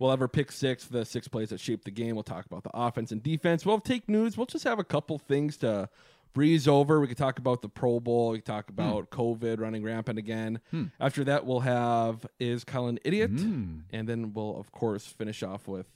We'll 0.00 0.10
have 0.10 0.20
our 0.20 0.28
pick 0.28 0.50
six, 0.52 0.84
the 0.86 1.04
six 1.04 1.26
plays 1.28 1.50
that 1.50 1.58
shaped 1.60 1.84
the 1.84 1.90
game. 1.90 2.14
We'll 2.14 2.22
talk 2.24 2.46
about 2.46 2.62
the 2.64 2.70
offense 2.74 3.10
and 3.12 3.22
defense. 3.22 3.64
We'll 3.66 3.80
take 3.80 4.08
news. 4.08 4.36
We'll 4.36 4.46
just 4.46 4.64
have 4.64 4.78
a 4.78 4.84
couple 4.84 5.18
things 5.18 5.56
to 5.58 5.88
breeze 6.32 6.68
over. 6.68 7.00
We 7.00 7.08
could 7.08 7.16
talk 7.16 7.38
about 7.38 7.62
the 7.62 7.68
Pro 7.68 8.00
Bowl. 8.00 8.30
We 8.30 8.38
could 8.38 8.46
talk 8.46 8.68
about 8.70 9.10
COVID 9.10 9.60
running 9.60 9.82
rampant 9.82 10.18
again. 10.18 10.60
Hmm. 10.70 10.84
After 11.00 11.24
that, 11.24 11.46
we'll 11.46 11.60
have 11.60 12.26
is 12.38 12.64
Kyle 12.64 12.86
an 12.86 12.98
idiot, 13.04 13.30
Hmm. 13.30 13.80
and 13.90 14.08
then 14.08 14.32
we'll 14.32 14.56
of 14.58 14.70
course 14.72 15.06
finish 15.06 15.42
off 15.42 15.66
with 15.68 15.88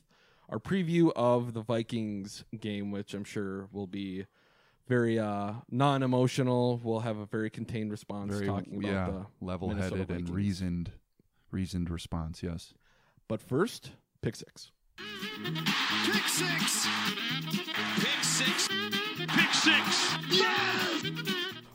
our 0.48 0.58
preview 0.58 1.12
of 1.16 1.54
the 1.54 1.62
Vikings 1.62 2.44
game, 2.58 2.90
which 2.90 3.14
I'm 3.14 3.24
sure 3.24 3.68
will 3.72 3.86
be 3.86 4.26
very 4.88 5.18
uh, 5.18 5.54
non-emotional. 5.70 6.80
We'll 6.82 7.00
have 7.00 7.16
a 7.16 7.24
very 7.26 7.48
contained 7.48 7.90
response 7.90 8.32
Very 8.32 8.46
talking 8.46 8.74
about 8.78 8.90
yeah, 8.92 9.06
the 9.06 9.26
level-headed 9.40 10.10
and 10.10 10.28
reasoned, 10.28 10.92
reasoned 11.50 11.88
response. 11.88 12.42
Yes. 12.42 12.74
But 13.28 13.40
first, 13.40 13.92
pick 14.20 14.36
six. 14.36 14.72
Pick 14.98 16.28
six. 16.28 16.86
Pick 17.98 18.21
six. 18.32 18.68
Pick 19.28 19.52
six. 19.52 20.16
Yes. 20.30 21.04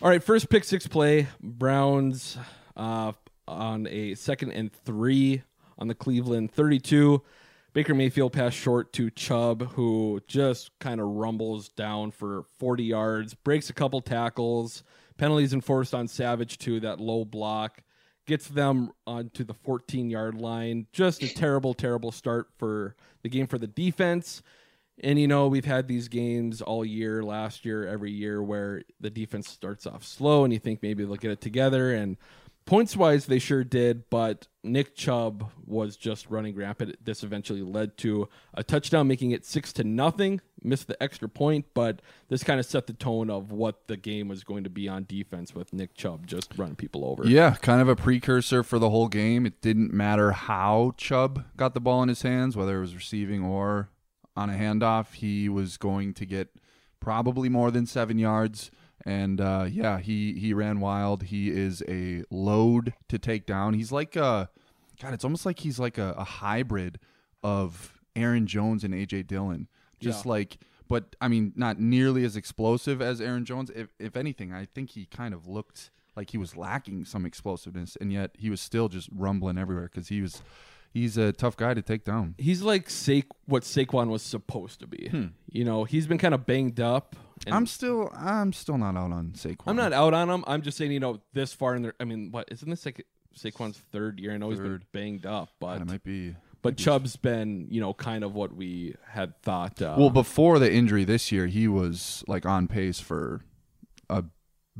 All 0.02 0.10
right, 0.10 0.24
first 0.24 0.50
pick 0.50 0.64
six 0.64 0.88
play. 0.88 1.28
Browns 1.40 2.38
uh, 2.76 3.12
on 3.48 3.88
a 3.88 4.16
second 4.16 4.52
and 4.54 4.72
three 4.74 5.44
on 5.78 5.88
the 5.88 5.94
Cleveland 5.94 6.52
32. 6.52 7.22
Baker 7.74 7.94
Mayfield 7.94 8.34
pass 8.34 8.54
short 8.54 8.92
to 8.94 9.12
Chubb, 9.12 9.74
who 9.74 10.20
just 10.28 10.72
kind 10.80 11.00
of 11.00 11.08
rumbles 11.08 11.70
down 11.70 12.10
for 12.10 12.44
40 12.58 12.84
yards, 12.84 13.36
breaks 13.36 13.70
a 13.70 13.74
couple 13.74 14.02
tackles, 14.02 14.84
penalties 15.18 15.54
enforced 15.54 15.94
on 15.94 16.08
Savage 16.08 16.58
too. 16.58 16.80
That 16.80 17.00
low 17.00 17.24
block 17.24 17.84
gets 18.26 18.48
them 18.48 18.92
onto 19.06 19.44
the 19.44 19.54
14 19.54 20.10
yard 20.10 20.34
line. 20.34 20.88
Just 20.92 21.22
a 21.22 21.32
terrible, 21.32 21.76
terrible 21.76 22.12
start 22.12 22.48
for 22.58 22.96
the 23.22 23.30
game 23.30 23.46
for 23.46 23.60
the 23.60 23.68
defense. 23.68 24.42
And 25.00 25.20
you 25.20 25.27
know, 25.27 25.48
we've 25.48 25.66
had 25.66 25.88
these 25.88 26.08
games 26.08 26.62
all 26.62 26.84
year, 26.84 27.24
last 27.24 27.66
year, 27.66 27.88
every 27.88 28.12
year, 28.12 28.42
where 28.42 28.84
the 29.00 29.10
defense 29.10 29.48
starts 29.48 29.86
off 29.86 30.04
slow 30.04 30.44
and 30.44 30.51
you 30.51 30.60
think 30.60 30.82
maybe 30.82 31.04
they'll 31.04 31.16
get 31.16 31.32
it 31.32 31.42
together. 31.42 31.94
And 31.94 32.18
points 32.66 32.98
wise, 32.98 33.27
they 33.27 33.39
sure 33.39 33.63
did, 33.63 34.10
but 34.10 34.48
Nick 34.63 34.96
Chubb 34.96 35.51
was 35.66 35.98
just 35.98 36.30
running 36.30 36.56
rampant. 36.56 37.04
This 37.04 37.24
eventually 37.24 37.62
led 37.62 37.98
to 38.00 38.27
a 38.56 38.63
touchdown, 38.63 39.08
making 39.08 39.32
it 39.32 39.46
six 39.46 39.72
to 39.74 39.84
nothing. 39.84 40.42
Missed 40.63 40.88
the 40.88 41.01
extra 41.01 41.30
point, 41.30 41.66
but 41.75 42.01
this 42.30 42.44
kind 42.44 42.60
of 42.60 42.66
set 42.66 42.88
the 42.88 42.94
tone 42.94 43.30
of 43.30 43.51
what 43.51 43.88
the 43.88 43.96
game 43.96 44.27
was 44.27 44.44
going 44.44 44.63
to 44.63 44.70
be 44.70 44.89
on 44.89 45.06
defense 45.08 45.54
with 45.54 45.72
Nick 45.72 45.94
Chubb 45.94 46.25
just 46.25 46.51
running 46.58 46.75
people 46.75 47.06
over. 47.06 47.25
Yeah, 47.27 47.56
kind 47.62 47.82
of 47.82 47.88
a 47.88 47.96
precursor 47.96 48.63
for 48.63 48.80
the 48.80 48.89
whole 48.89 49.08
game. 49.08 49.46
It 49.46 49.62
didn't 49.62 49.94
matter 49.94 50.32
how 50.32 50.94
Chubb 50.98 51.46
got 51.56 51.75
the 51.75 51.80
ball 51.80 52.01
in 52.01 52.10
his 52.10 52.24
hands, 52.24 52.58
whether 52.58 52.77
it 52.77 52.82
was 52.82 52.96
receiving 52.96 53.44
or 53.44 53.89
on 54.38 54.50
a 54.50 54.53
handoff. 54.53 55.13
He 55.15 55.50
was 55.50 55.77
going 55.77 56.13
to 56.13 56.25
get 56.25 56.50
probably 57.00 57.50
more 57.50 57.72
than 57.72 57.86
seven 57.86 58.17
yards. 58.17 58.72
And 59.06 59.39
uh, 59.39 59.67
yeah, 59.70 60.00
he 60.00 60.34
he 60.34 60.53
ran 60.53 60.79
wild. 60.79 61.24
He 61.24 61.50
is 61.50 61.84
a 61.88 62.24
load 62.29 62.94
to 63.10 63.17
take 63.20 63.46
down. 63.46 63.74
He's 63.74 63.91
like 63.91 64.15
a 64.15 64.50
God. 65.01 65.13
It's 65.13 65.24
almost 65.24 65.46
like 65.46 65.60
he's 65.60 65.79
like 65.79 65.98
a, 65.98 66.13
a 66.17 66.24
hybrid 66.24 67.00
of 67.44 68.00
Aaron 68.15 68.48
Jones 68.48 68.84
and 68.84 68.94
AJ 68.94 69.27
Dillon. 69.27 69.67
Just 70.00 70.25
Yeah. 70.25 70.32
like, 70.32 70.58
but 70.88 71.15
I 71.22 71.27
mean, 71.27 71.53
not 71.56 71.79
nearly 71.79 72.24
as 72.25 72.36
explosive 72.36 73.01
as 73.01 73.22
Aaron 73.22 73.46
Jones. 73.46 73.70
If 73.75 73.89
if 74.00 74.17
anything, 74.17 74.51
I 74.53 74.65
think 74.65 74.91
he 74.91 75.06
kind 75.06 75.34
of 75.34 75.48
looked 75.48 75.91
like 76.15 76.32
he 76.32 76.38
was 76.38 76.58
lacking 76.58 77.06
some 77.06 77.25
explosiveness, 77.25 77.96
and 78.01 78.12
yet 78.12 78.32
he 78.38 78.50
was 78.50 78.60
still 78.60 78.89
just 78.89 79.08
rumbling 79.15 79.58
everywhere 79.58 79.86
because 79.91 80.08
he 80.10 80.20
was 80.22 80.41
he's 80.98 81.18
a 81.18 81.32
tough 81.32 81.56
guy 81.58 81.74
to 81.74 81.82
take 81.82 82.04
down. 82.04 82.36
He's 82.38 82.62
like 82.62 82.89
Sa- 82.89 83.22
what 83.46 83.63
Saquon 83.63 84.08
was 84.10 84.22
supposed 84.22 84.80
to 84.82 84.88
be. 84.88 85.30
You 85.51 85.63
know, 85.66 85.84
he's 85.84 86.08
been 86.08 86.18
kind 86.18 86.34
of 86.34 86.46
banged 86.46 86.80
up. 86.80 87.16
Hmm. 87.48 87.54
I'm 87.54 87.66
still 87.68 88.10
I'm 88.16 88.51
still 88.54 88.77
not 88.77 88.96
out 88.98 89.12
on 89.12 89.34
Saquon. 89.36 89.68
I'm 89.68 89.75
not 89.75 89.94
out 89.94 90.13
on 90.13 90.30
him. 90.30 90.44
I'm 90.48 90.62
just 90.62 90.77
saying, 90.77 90.92
you 90.92 91.00
know, 91.00 91.22
this 91.34 91.54
far 91.54 91.75
in 91.75 91.82
there. 91.84 91.94
I 92.00 92.04
mean, 92.04 92.32
what 92.32 92.48
isn't 92.51 92.70
this 92.70 92.86
like 92.86 93.06
Saquon's 93.38 93.77
third 93.92 94.20
year? 94.20 94.34
I 94.34 94.38
know 94.38 94.50
he's 94.50 94.60
been 94.60 94.82
banged 94.92 95.25
up, 95.25 95.50
but 95.60 95.82
it 95.82 95.88
might 95.88 96.04
be. 96.04 96.36
but 96.63 96.75
Chubb's 96.77 97.16
been, 97.16 97.68
you 97.70 97.80
know, 97.80 97.94
kind 97.94 98.24
of 98.24 98.34
what 98.34 98.56
we 98.56 98.96
had 99.08 99.39
thought. 99.44 99.82
Uh, 99.82 99.96
Well, 99.98 100.10
before 100.10 100.58
the 100.60 100.72
injury 100.72 101.04
this 101.06 101.32
year, 101.32 101.46
he 101.48 101.68
was 101.68 102.24
like 102.27 102.46
on 102.46 102.68
pace 102.68 103.00
for 103.00 103.42
a 104.10 104.24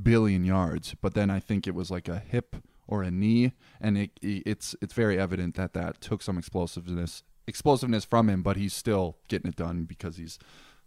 billion 0.02 0.44
yards, 0.44 0.96
but 1.02 1.14
then 1.14 1.30
I 1.30 1.40
think 1.40 1.68
it 1.68 1.76
was 1.76 1.90
like 1.92 2.08
a 2.08 2.20
hip 2.20 2.56
or 2.88 3.04
a 3.04 3.12
knee, 3.12 3.54
and 3.82 3.98
it, 3.98 4.12
it's 4.22 4.76
it's 4.82 4.94
very 4.94 5.20
evident 5.20 5.56
that 5.56 5.74
that 5.74 6.02
took 6.02 6.22
some 6.22 6.38
explosiveness 6.38 7.24
explosiveness 7.48 8.06
from 8.06 8.30
him, 8.30 8.44
but 8.44 8.58
he's 8.58 8.74
still 8.74 9.18
getting 9.28 9.50
it 9.50 9.56
done 9.56 9.86
because 9.86 10.18
he's 10.18 10.38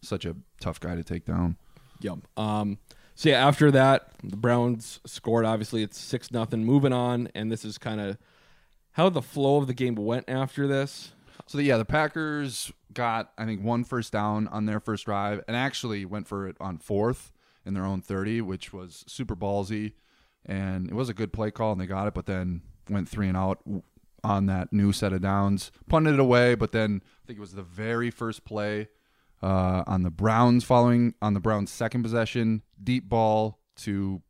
such 0.02 0.24
a 0.24 0.36
tough 0.60 0.80
guy 0.80 0.94
to 0.94 1.02
take 1.02 1.24
down. 1.24 1.56
Yep. 2.00 2.18
Um, 2.36 2.78
so 3.14 3.28
yeah, 3.28 3.46
after 3.46 3.70
that, 3.70 4.08
the 4.22 4.36
Browns 4.36 5.00
scored. 5.04 5.44
Obviously, 5.44 5.82
it's 5.82 5.98
six 5.98 6.30
nothing. 6.30 6.64
Moving 6.64 6.92
on, 6.92 7.28
and 7.34 7.50
this 7.52 7.64
is 7.64 7.76
kind 7.78 8.00
of 8.00 8.16
how 8.92 9.08
the 9.08 9.22
flow 9.22 9.58
of 9.58 9.66
the 9.66 9.74
game 9.74 9.94
went 9.94 10.28
after 10.28 10.66
this. 10.66 11.12
So 11.46 11.58
yeah, 11.58 11.76
the 11.76 11.84
Packers 11.84 12.72
got 12.92 13.32
I 13.36 13.44
think 13.44 13.62
one 13.62 13.84
first 13.84 14.12
down 14.12 14.48
on 14.48 14.66
their 14.66 14.80
first 14.80 15.04
drive, 15.04 15.42
and 15.46 15.56
actually 15.56 16.04
went 16.04 16.28
for 16.28 16.48
it 16.48 16.56
on 16.60 16.78
fourth 16.78 17.32
in 17.66 17.74
their 17.74 17.84
own 17.84 18.00
thirty, 18.00 18.40
which 18.40 18.72
was 18.72 19.04
super 19.06 19.36
ballsy, 19.36 19.92
and 20.46 20.88
it 20.88 20.94
was 20.94 21.08
a 21.08 21.14
good 21.14 21.32
play 21.32 21.50
call, 21.50 21.72
and 21.72 21.80
they 21.80 21.86
got 21.86 22.06
it. 22.06 22.14
But 22.14 22.26
then 22.26 22.62
went 22.88 23.08
three 23.08 23.28
and 23.28 23.36
out 23.36 23.62
on 24.22 24.46
that 24.46 24.72
new 24.72 24.92
set 24.92 25.12
of 25.12 25.22
downs, 25.22 25.70
punted 25.88 26.14
it 26.14 26.20
away. 26.20 26.54
But 26.54 26.72
then 26.72 27.02
I 27.04 27.26
think 27.26 27.38
it 27.38 27.40
was 27.40 27.54
the 27.54 27.62
very 27.62 28.10
first 28.10 28.44
play 28.44 28.88
uh, 29.42 29.84
on 29.86 30.02
the 30.02 30.10
Browns 30.10 30.64
following 30.64 31.14
on 31.22 31.34
the 31.34 31.40
Browns' 31.40 31.70
second 31.70 32.02
possession, 32.02 32.62
deep 32.82 33.08
ball 33.08 33.60
to. 33.76 34.22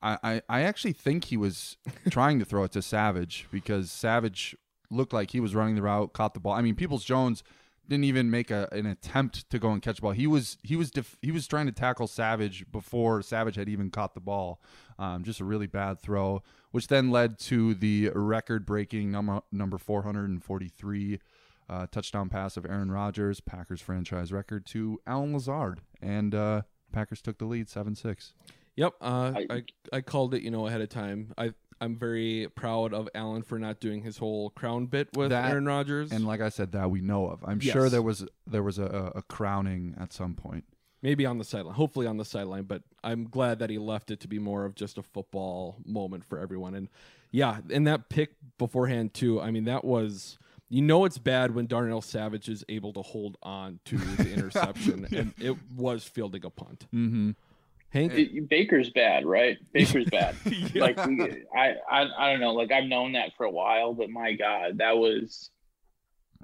I, 0.00 0.18
I, 0.22 0.42
I 0.48 0.60
actually 0.62 0.92
think 0.92 1.24
he 1.24 1.36
was 1.36 1.76
trying 2.10 2.38
to 2.38 2.44
throw 2.44 2.62
it 2.62 2.72
to 2.72 2.82
Savage 2.82 3.48
because 3.50 3.90
Savage 3.90 4.56
looked 4.90 5.12
like 5.12 5.32
he 5.32 5.40
was 5.40 5.54
running 5.54 5.74
the 5.74 5.82
route, 5.82 6.12
caught 6.12 6.34
the 6.34 6.40
ball. 6.40 6.52
I 6.52 6.62
mean, 6.62 6.76
Peoples 6.76 7.04
Jones 7.04 7.42
didn't 7.88 8.04
even 8.04 8.30
make 8.30 8.50
a, 8.50 8.68
an 8.70 8.86
attempt 8.86 9.48
to 9.50 9.58
go 9.58 9.70
and 9.70 9.82
catch 9.82 9.96
the 9.96 10.02
ball. 10.02 10.12
He 10.12 10.26
was 10.26 10.58
he 10.62 10.76
was 10.76 10.90
def, 10.90 11.16
he 11.22 11.32
was 11.32 11.46
trying 11.46 11.66
to 11.66 11.72
tackle 11.72 12.06
Savage 12.06 12.70
before 12.70 13.22
Savage 13.22 13.56
had 13.56 13.68
even 13.68 13.90
caught 13.90 14.14
the 14.14 14.20
ball. 14.20 14.60
Um, 14.98 15.22
just 15.22 15.38
a 15.40 15.44
really 15.44 15.66
bad 15.68 16.00
throw, 16.00 16.42
which 16.72 16.88
then 16.88 17.10
led 17.10 17.38
to 17.40 17.74
the 17.74 18.10
record-breaking 18.14 19.10
number 19.12 19.42
number 19.52 19.78
443 19.78 21.20
uh, 21.68 21.86
touchdown 21.90 22.28
pass 22.28 22.56
of 22.56 22.64
Aaron 22.64 22.90
Rodgers, 22.90 23.40
Packers 23.40 23.80
franchise 23.80 24.32
record 24.32 24.66
to 24.66 25.00
Allen 25.06 25.34
Lazard, 25.34 25.80
and 26.00 26.34
uh, 26.34 26.62
Packers 26.92 27.20
took 27.22 27.38
the 27.38 27.44
lead 27.44 27.68
seven 27.68 27.94
six. 27.94 28.32
Yep. 28.76 28.94
Uh, 29.00 29.32
I, 29.50 29.62
I 29.92 30.00
called 30.00 30.34
it, 30.34 30.42
you 30.42 30.50
know, 30.50 30.66
ahead 30.66 30.80
of 30.80 30.88
time. 30.88 31.32
I 31.36 31.52
I'm 31.80 31.96
very 31.96 32.48
proud 32.56 32.92
of 32.92 33.08
Allen 33.14 33.42
for 33.42 33.58
not 33.58 33.78
doing 33.80 34.02
his 34.02 34.18
whole 34.18 34.50
crown 34.50 34.86
bit 34.86 35.08
with 35.16 35.30
That- 35.30 35.50
Aaron 35.50 35.66
Rodgers. 35.66 36.10
And 36.10 36.26
like 36.26 36.40
I 36.40 36.48
said, 36.48 36.72
that 36.72 36.90
we 36.90 37.00
know 37.00 37.28
of. 37.28 37.44
I'm 37.44 37.60
Yes. 37.62 37.72
sure 37.72 37.88
there 37.88 38.02
was 38.02 38.26
there 38.46 38.62
was 38.62 38.78
a, 38.78 39.12
a 39.14 39.22
crowning 39.22 39.94
at 39.98 40.12
some 40.12 40.34
point. 40.34 40.64
Maybe 41.02 41.24
on 41.26 41.38
the 41.38 41.44
sideline, 41.44 41.74
hopefully 41.74 42.06
on 42.06 42.16
the 42.16 42.24
sideline. 42.24 42.64
But 42.64 42.82
I'm 43.04 43.24
glad 43.28 43.58
that 43.60 43.70
he 43.70 43.78
left 43.78 44.10
it 44.10 44.20
to 44.20 44.28
be 44.28 44.38
more 44.38 44.64
of 44.64 44.74
just 44.74 44.98
a 44.98 45.02
football 45.02 45.76
moment 45.84 46.24
for 46.24 46.38
everyone. 46.38 46.74
And 46.74 46.88
yeah, 47.30 47.58
and 47.70 47.86
that 47.86 48.08
pick 48.08 48.30
beforehand 48.58 49.14
too. 49.14 49.40
I 49.40 49.50
mean, 49.50 49.64
that 49.64 49.84
was 49.84 50.38
you 50.70 50.82
know 50.82 51.04
it's 51.04 51.18
bad 51.18 51.54
when 51.54 51.66
Darnell 51.66 52.02
Savage 52.02 52.48
is 52.48 52.64
able 52.68 52.92
to 52.94 53.02
hold 53.02 53.36
on 53.42 53.80
to 53.86 53.96
the 53.96 54.32
interception, 54.34 55.06
and 55.14 55.32
it 55.38 55.56
was 55.76 56.04
fielding 56.04 56.44
a 56.44 56.50
punt. 56.50 56.86
Mm-hmm. 56.94 57.30
Hank, 57.90 58.12
It- 58.14 58.48
Baker's 58.50 58.90
bad, 58.90 59.24
right? 59.24 59.56
Baker's 59.72 60.04
bad. 60.10 60.36
Yeah. 60.44 60.82
Like 60.82 61.06
we- 61.06 61.44
I, 61.56 61.74
I, 61.90 62.06
I 62.18 62.30
don't 62.30 62.40
know. 62.40 62.52
Like 62.52 62.70
I've 62.70 62.84
known 62.84 63.12
that 63.12 63.32
for 63.36 63.44
a 63.44 63.50
while, 63.50 63.94
but 63.94 64.10
my 64.10 64.32
God, 64.34 64.78
that 64.78 64.96
was 64.98 65.50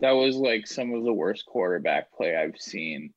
that 0.00 0.12
was 0.12 0.36
like 0.36 0.66
some 0.66 0.92
of 0.94 1.04
the 1.04 1.12
worst 1.12 1.44
quarterback 1.46 2.12
play 2.12 2.34
I've 2.36 2.58
seen. 2.58 3.12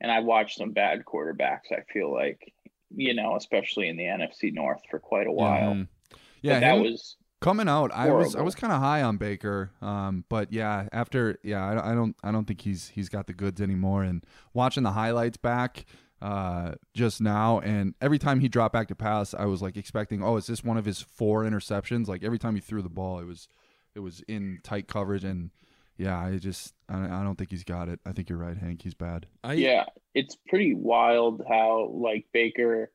And 0.00 0.10
I've 0.10 0.24
watched 0.24 0.58
some 0.58 0.72
bad 0.72 1.04
quarterbacks. 1.04 1.72
I 1.72 1.80
feel 1.92 2.12
like, 2.12 2.52
you 2.94 3.14
know, 3.14 3.36
especially 3.36 3.88
in 3.88 3.96
the 3.96 4.04
NFC 4.04 4.52
North 4.52 4.82
for 4.90 4.98
quite 4.98 5.26
a 5.26 5.32
while. 5.32 5.70
But 6.10 6.18
Yeah, 6.42 6.60
that 6.60 6.76
him 6.76 6.82
was 6.82 7.16
coming 7.40 7.68
out. 7.68 7.90
I 7.92 8.10
was 8.10 8.34
I 8.34 8.42
was 8.42 8.54
kind 8.54 8.72
of 8.72 8.80
high 8.80 9.02
on 9.02 9.16
Baker, 9.16 9.70
um, 9.80 10.24
but 10.28 10.52
yeah, 10.52 10.88
after 10.92 11.38
yeah, 11.42 11.64
I, 11.64 11.92
I 11.92 11.94
don't 11.94 12.16
I 12.22 12.32
don't 12.32 12.44
think 12.44 12.60
he's 12.60 12.88
he's 12.88 13.08
got 13.08 13.26
the 13.26 13.32
goods 13.32 13.60
anymore. 13.60 14.02
And 14.02 14.24
watching 14.52 14.82
the 14.82 14.92
highlights 14.92 15.36
back 15.36 15.86
uh, 16.20 16.72
just 16.94 17.20
now, 17.20 17.60
and 17.60 17.94
every 18.00 18.18
time 18.18 18.40
he 18.40 18.48
dropped 18.48 18.72
back 18.72 18.88
to 18.88 18.94
pass, 18.94 19.34
I 19.34 19.44
was 19.44 19.62
like 19.62 19.76
expecting, 19.76 20.22
oh, 20.22 20.36
is 20.36 20.46
this 20.46 20.64
one 20.64 20.76
of 20.76 20.84
his 20.84 21.02
four 21.02 21.44
interceptions? 21.44 22.08
Like 22.08 22.24
every 22.24 22.38
time 22.38 22.54
he 22.54 22.60
threw 22.60 22.82
the 22.82 22.88
ball, 22.88 23.18
it 23.18 23.26
was 23.26 23.48
it 23.94 24.00
was 24.00 24.22
in 24.28 24.60
tight 24.62 24.88
coverage, 24.88 25.24
and 25.24 25.50
yeah, 25.96 26.18
I 26.18 26.36
just 26.38 26.74
I, 26.88 27.04
I 27.04 27.22
don't 27.24 27.36
think 27.36 27.50
he's 27.50 27.64
got 27.64 27.88
it. 27.88 28.00
I 28.06 28.12
think 28.12 28.28
you're 28.28 28.38
right, 28.38 28.56
Hank. 28.56 28.82
He's 28.82 28.94
bad. 28.94 29.26
yeah, 29.52 29.84
it's 30.14 30.36
pretty 30.48 30.74
wild 30.74 31.42
how 31.48 31.90
like 31.92 32.26
Baker 32.32 32.90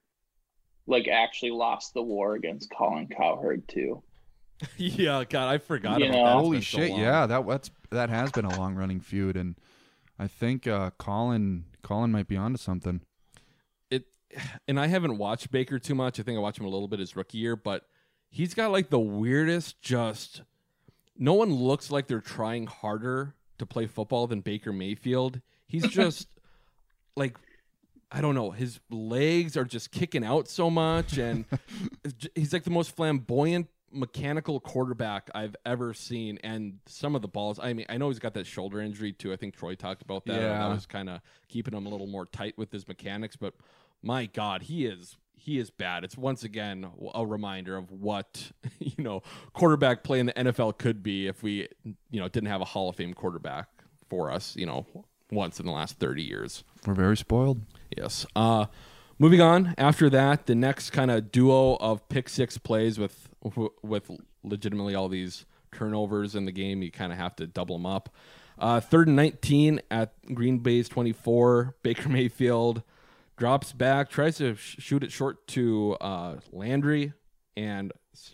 like 0.88 1.08
actually 1.08 1.51
lost 1.51 1.93
the 1.93 2.01
war 2.01 2.36
against 2.36 2.72
Colin 2.75 3.08
Cowherd 3.08 3.67
too. 3.67 4.03
yeah, 4.77 5.24
God, 5.27 5.48
I 5.50 5.58
forgot 5.58 6.00
You 6.00 6.05
about 6.08 6.15
know- 6.17 6.25
that. 6.25 6.34
Holy 6.34 6.58
been 6.58 6.62
so 6.63 6.77
shit! 6.77 6.91
yeah, 6.91 7.25
that 7.25 7.48
that's 7.48 7.72
that 7.89 8.10
has 8.10 8.31
been 8.31 8.46
a 8.46 8.58
long 8.60 8.75
running 8.75 9.00
feud, 9.00 9.36
and 9.36 9.55
I 10.20 10.27
think 10.27 10.67
uh, 10.67 10.91
Colin 10.98 11.65
Colin 11.81 12.12
might 12.12 12.27
be 12.27 12.38
onto 12.38 12.58
something. 12.58 13.01
it 13.89 14.05
and 14.67 14.79
I 14.79 14.88
haven't 14.88 15.17
watched 15.17 15.50
Baker 15.51 15.79
too 15.79 15.96
much. 15.96 16.20
I 16.20 16.24
think 16.24 16.38
I 16.38 16.39
watched 16.39 16.60
him 16.60 16.65
a 16.65 16.70
little 16.70 16.88
bit 16.88 17.00
his 17.00 17.15
rookie 17.15 17.39
year, 17.39 17.55
but 17.55 17.84
he's 18.29 18.53
got 18.53 18.72
like 18.72 18.89
the 18.91 19.00
weirdest. 19.00 19.81
Just 19.81 20.43
no 21.22 21.34
one 21.34 21.54
looks 21.54 21.92
like 21.92 22.08
they're 22.08 22.20
trying 22.20 22.66
harder 22.66 23.36
to 23.60 23.66
play 23.66 23.86
football 23.86 24.25
than 24.25 24.42
Baker 24.42 24.74
Mayfield. 24.74 25.40
He's 25.68 25.88
just 25.88 26.28
like 27.16 27.38
I 28.12 28.20
don't 28.20 28.36
know. 28.36 28.51
His 28.51 28.82
legs 28.90 29.56
are 29.56 29.63
just 29.63 29.92
kicking 29.92 30.25
out 30.25 30.50
so 30.50 30.70
much, 30.70 31.18
and 31.18 31.46
he's 32.36 32.51
like 32.51 32.66
the 32.66 32.72
most 32.72 32.94
flamboyant 32.94 33.68
mechanical 33.94 34.60
quarterback 34.60 35.30
I've 35.34 35.56
ever 35.66 35.94
seen. 35.94 36.40
And 36.44 36.80
some 36.88 37.16
of 37.16 37.22
the 37.22 37.28
balls, 37.28 37.60
I 37.62 37.72
mean, 37.72 37.86
I 37.88 37.98
know 37.98 38.10
he's 38.10 38.20
got 38.20 38.34
that 38.34 38.48
shoulder 38.48 38.82
injury 38.82 39.13
too. 39.13 39.32
I 39.32 39.38
think 39.38 39.56
Troy 39.56 39.75
talked 39.75 40.01
about 40.01 40.25
that. 40.25 40.42
Yeah. 40.42 40.58
That 40.58 40.74
was 40.74 40.86
kind 40.86 41.10
of 41.10 41.22
keeping 41.48 41.74
him 41.74 41.86
a 41.86 41.90
little 41.90 42.08
more 42.08 42.25
tight 42.25 42.58
with 42.58 42.72
his 42.72 42.88
mechanics. 42.88 43.36
But 43.36 43.54
my 44.01 44.25
God, 44.25 44.63
he 44.63 44.86
is 44.86 45.18
he 45.44 45.58
is 45.58 45.72
bad. 45.72 46.04
It's 46.04 46.18
once 46.18 46.44
again 46.44 46.88
a 47.16 47.26
reminder 47.26 47.76
of 47.76 47.92
what 47.92 48.52
you 48.80 49.04
know 49.04 49.24
quarterback 49.54 50.04
play 50.04 50.20
in 50.20 50.28
the 50.28 50.34
NFL 50.34 50.78
could 50.78 51.02
be 51.02 51.28
if 51.28 51.42
we 51.42 51.68
you 51.84 52.20
know 52.20 52.28
didn't 52.28 52.50
have 52.50 52.62
a 52.62 52.66
Hall 52.66 52.90
of 52.90 52.96
Fame 52.96 53.14
quarterback 53.14 53.68
for 54.08 54.32
us. 54.32 54.56
You 54.56 54.68
know, 54.68 54.86
once 55.32 55.60
in 55.60 55.66
the 55.66 55.72
last 55.72 56.00
thirty 56.00 56.24
years. 56.24 56.64
We're 56.86 56.94
very 56.94 57.18
spoiled. 57.18 57.62
Yes. 57.96 58.26
Uh, 58.36 58.68
moving 59.18 59.42
on. 59.42 59.74
After 59.78 60.10
that, 60.12 60.46
the 60.46 60.56
next 60.56 60.92
kind 60.92 61.10
of 61.10 61.32
duo 61.32 61.76
of 61.76 62.08
pick 62.08 62.30
six 62.30 62.58
plays 62.58 63.00
with 63.00 63.30
with 63.82 64.12
legitimately 64.44 64.94
all 64.94 65.10
these 65.10 65.46
turnovers 65.72 66.36
in 66.36 66.46
the 66.46 66.52
game, 66.52 66.84
you 66.84 66.92
kind 66.92 67.12
of 67.12 67.18
have 67.18 67.36
to 67.38 67.48
double 67.48 67.78
them 67.78 67.86
up. 67.86 68.10
Uh, 68.60 68.80
third 68.80 69.08
and 69.08 69.16
19 69.16 69.82
at 69.90 70.14
Green 70.36 70.60
Bay's 70.60 70.88
24. 70.88 71.76
Baker 71.82 72.10
Mayfield 72.10 72.84
drops 73.42 73.74
back, 73.74 74.08
tries 74.08 74.38
to 74.38 74.56
sh- 74.56 74.76
shoot 74.78 75.04
it 75.04 75.12
short 75.12 75.48
to 75.48 75.98
uh, 76.00 76.36
Landry, 76.52 77.12
and 77.58 77.92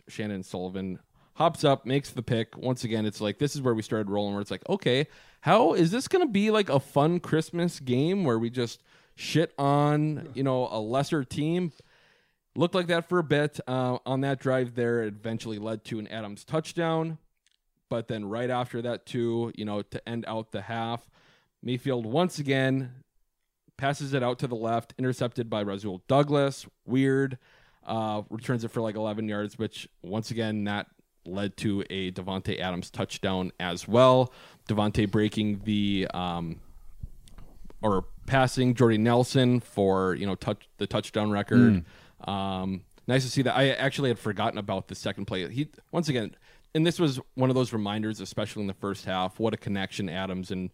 Chandon 0.09 0.43
Sullivan 0.43 0.99
hops 1.35 1.63
up, 1.63 1.85
makes 1.85 2.09
the 2.09 2.21
pick. 2.21 2.57
Once 2.57 2.83
again, 2.83 3.05
it's 3.05 3.21
like 3.21 3.39
this 3.39 3.55
is 3.55 3.61
where 3.61 3.73
we 3.73 3.81
started 3.81 4.09
rolling, 4.09 4.33
where 4.33 4.41
it's 4.41 4.51
like, 4.51 4.67
okay, 4.67 5.07
how 5.39 5.75
is 5.75 5.91
this 5.91 6.09
going 6.09 6.27
to 6.27 6.29
be 6.29 6.51
like 6.51 6.67
a 6.67 6.81
fun 6.81 7.21
Christmas 7.21 7.79
game 7.79 8.25
where 8.25 8.37
we 8.37 8.49
just 8.49 8.83
shit 9.15 9.53
on 9.57 10.27
you 10.33 10.43
know 10.43 10.67
a 10.69 10.77
lesser 10.77 11.23
team? 11.23 11.71
Looked 12.57 12.75
like 12.75 12.87
that 12.87 13.07
for 13.07 13.17
a 13.17 13.23
bit 13.23 13.61
uh, 13.65 13.99
on 14.05 14.19
that 14.21 14.41
drive. 14.41 14.75
There, 14.75 15.03
it 15.03 15.13
eventually 15.13 15.57
led 15.57 15.85
to 15.85 15.99
an 15.99 16.07
Adams 16.09 16.43
touchdown, 16.43 17.17
but 17.89 18.09
then 18.09 18.25
right 18.25 18.49
after 18.49 18.81
that, 18.81 19.05
too, 19.05 19.53
you 19.55 19.63
know, 19.63 19.83
to 19.83 20.09
end 20.09 20.25
out 20.27 20.51
the 20.51 20.63
half, 20.63 21.09
Mayfield 21.63 22.05
once 22.05 22.39
again 22.39 22.91
passes 23.77 24.13
it 24.13 24.23
out 24.23 24.39
to 24.39 24.47
the 24.47 24.55
left, 24.55 24.93
intercepted 24.97 25.49
by 25.49 25.63
Rasul 25.63 26.01
Douglas. 26.07 26.65
Weird. 26.85 27.37
Uh, 27.85 28.23
returns 28.29 28.65
it 28.65 28.71
for 28.71 28.81
like 28.81 28.95
11 28.95 29.29
yards, 29.29 29.57
which 29.57 29.87
once 30.03 30.29
again, 30.29 30.65
that 30.65 30.87
led 31.25 31.55
to 31.57 31.83
a 31.89 32.11
Davante 32.11 32.59
Adams 32.59 32.89
touchdown 32.89 33.51
as 33.59 33.87
well. 33.87 34.33
Davante 34.67 35.09
breaking 35.09 35.61
the 35.63 36.07
um, 36.13 36.59
or 37.81 38.05
passing 38.25 38.73
Jordy 38.73 38.97
Nelson 38.97 39.59
for 39.59 40.15
you 40.15 40.25
know 40.25 40.35
touch 40.35 40.67
the 40.77 40.87
touchdown 40.87 41.31
record. 41.31 41.85
Um, 42.25 42.81
nice 43.07 43.23
to 43.23 43.29
see 43.29 43.41
that. 43.43 43.55
I 43.55 43.69
actually 43.69 44.09
had 44.09 44.19
forgotten 44.19 44.57
about 44.57 44.87
the 44.87 44.95
second 44.95 45.25
play. 45.25 45.47
He 45.49 45.69
once 45.91 46.09
again, 46.09 46.35
and 46.75 46.85
this 46.85 46.99
was 46.99 47.19
one 47.35 47.49
of 47.49 47.55
those 47.55 47.73
reminders, 47.73 48.19
especially 48.19 48.61
in 48.61 48.67
the 48.67 48.73
first 48.73 49.05
half, 49.05 49.39
what 49.39 49.53
a 49.53 49.57
connection 49.57 50.09
Adams 50.09 50.51
and 50.51 50.71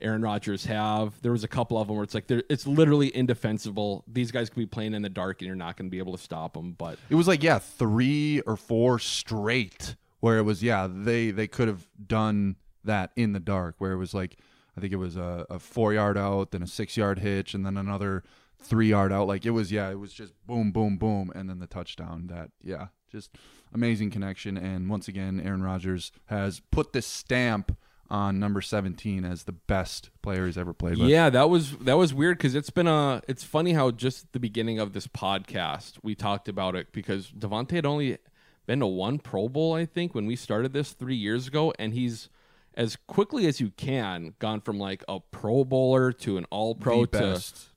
Aaron 0.00 0.22
Rodgers 0.22 0.64
have. 0.66 1.20
There 1.22 1.32
was 1.32 1.44
a 1.44 1.48
couple 1.48 1.78
of 1.78 1.88
them 1.88 1.96
where 1.96 2.04
it's 2.04 2.14
like 2.14 2.30
it's 2.30 2.66
literally 2.66 3.14
indefensible. 3.14 4.04
These 4.06 4.30
guys 4.30 4.48
could 4.48 4.58
be 4.58 4.66
playing 4.66 4.94
in 4.94 5.02
the 5.02 5.08
dark, 5.08 5.40
and 5.40 5.46
you're 5.46 5.56
not 5.56 5.76
going 5.76 5.86
to 5.86 5.90
be 5.90 5.98
able 5.98 6.16
to 6.16 6.22
stop 6.22 6.54
them. 6.54 6.72
But 6.72 6.98
It 7.10 7.14
was 7.14 7.28
like 7.28 7.42
yeah, 7.42 7.58
three 7.58 8.40
or 8.46 8.56
four 8.56 8.98
straight 8.98 9.96
where 10.20 10.38
it 10.38 10.42
was 10.42 10.62
yeah 10.62 10.88
they 10.90 11.30
they 11.30 11.46
could 11.46 11.68
have 11.68 11.86
done 12.04 12.56
that 12.84 13.12
in 13.14 13.32
the 13.32 13.40
dark 13.40 13.76
where 13.78 13.92
it 13.92 13.98
was 13.98 14.14
like 14.14 14.36
I 14.76 14.80
think 14.80 14.92
it 14.92 14.96
was 14.96 15.16
a, 15.16 15.44
a 15.50 15.58
four 15.58 15.92
yard 15.92 16.16
out, 16.16 16.52
then 16.52 16.62
a 16.62 16.66
six 16.66 16.96
yard 16.96 17.18
hitch, 17.18 17.52
and 17.52 17.66
then 17.66 17.76
another 17.76 18.22
three 18.60 18.88
yard 18.88 19.12
out. 19.12 19.26
Like 19.26 19.44
it 19.44 19.50
was 19.50 19.72
yeah, 19.72 19.90
it 19.90 19.98
was 19.98 20.12
just 20.12 20.34
boom, 20.46 20.70
boom, 20.70 20.96
boom, 20.96 21.32
and 21.34 21.50
then 21.50 21.58
the 21.58 21.66
touchdown. 21.66 22.28
That 22.28 22.50
yeah, 22.62 22.88
just 23.10 23.30
amazing 23.74 24.10
connection. 24.10 24.56
And 24.56 24.88
once 24.88 25.08
again, 25.08 25.40
Aaron 25.44 25.62
Rodgers 25.62 26.12
has 26.26 26.60
put 26.70 26.92
this 26.92 27.06
stamp 27.06 27.76
on 28.10 28.38
number 28.38 28.60
seventeen 28.60 29.24
as 29.24 29.44
the 29.44 29.52
best 29.52 30.10
player 30.22 30.46
he's 30.46 30.56
ever 30.58 30.72
played 30.72 30.98
with. 30.98 31.08
Yeah, 31.08 31.28
that 31.30 31.50
was 31.50 31.76
that 31.78 31.98
was 31.98 32.14
weird 32.14 32.38
because 32.38 32.54
it's 32.54 32.70
been 32.70 32.86
a. 32.86 33.22
It's 33.28 33.44
funny 33.44 33.72
how 33.74 33.90
just 33.90 34.32
the 34.32 34.40
beginning 34.40 34.78
of 34.78 34.92
this 34.92 35.06
podcast 35.06 35.98
we 36.02 36.14
talked 36.14 36.48
about 36.48 36.74
it 36.74 36.92
because 36.92 37.30
Davante 37.30 37.72
had 37.72 37.84
only 37.86 38.18
been 38.66 38.80
to 38.80 38.86
one 38.86 39.18
Pro 39.18 39.48
Bowl 39.48 39.74
I 39.74 39.84
think 39.86 40.14
when 40.14 40.26
we 40.26 40.36
started 40.36 40.72
this 40.72 40.92
three 40.92 41.16
years 41.16 41.46
ago, 41.46 41.72
and 41.78 41.92
he's 41.92 42.28
as 42.74 42.96
quickly 43.06 43.46
as 43.46 43.60
you 43.60 43.70
can 43.76 44.34
gone 44.38 44.60
from 44.60 44.78
like 44.78 45.04
a 45.08 45.20
Pro 45.20 45.64
Bowler 45.64 46.12
to 46.12 46.38
an 46.38 46.46
All 46.50 46.74
Pro 46.74 47.04
to 47.04 47.10
best. 47.18 47.68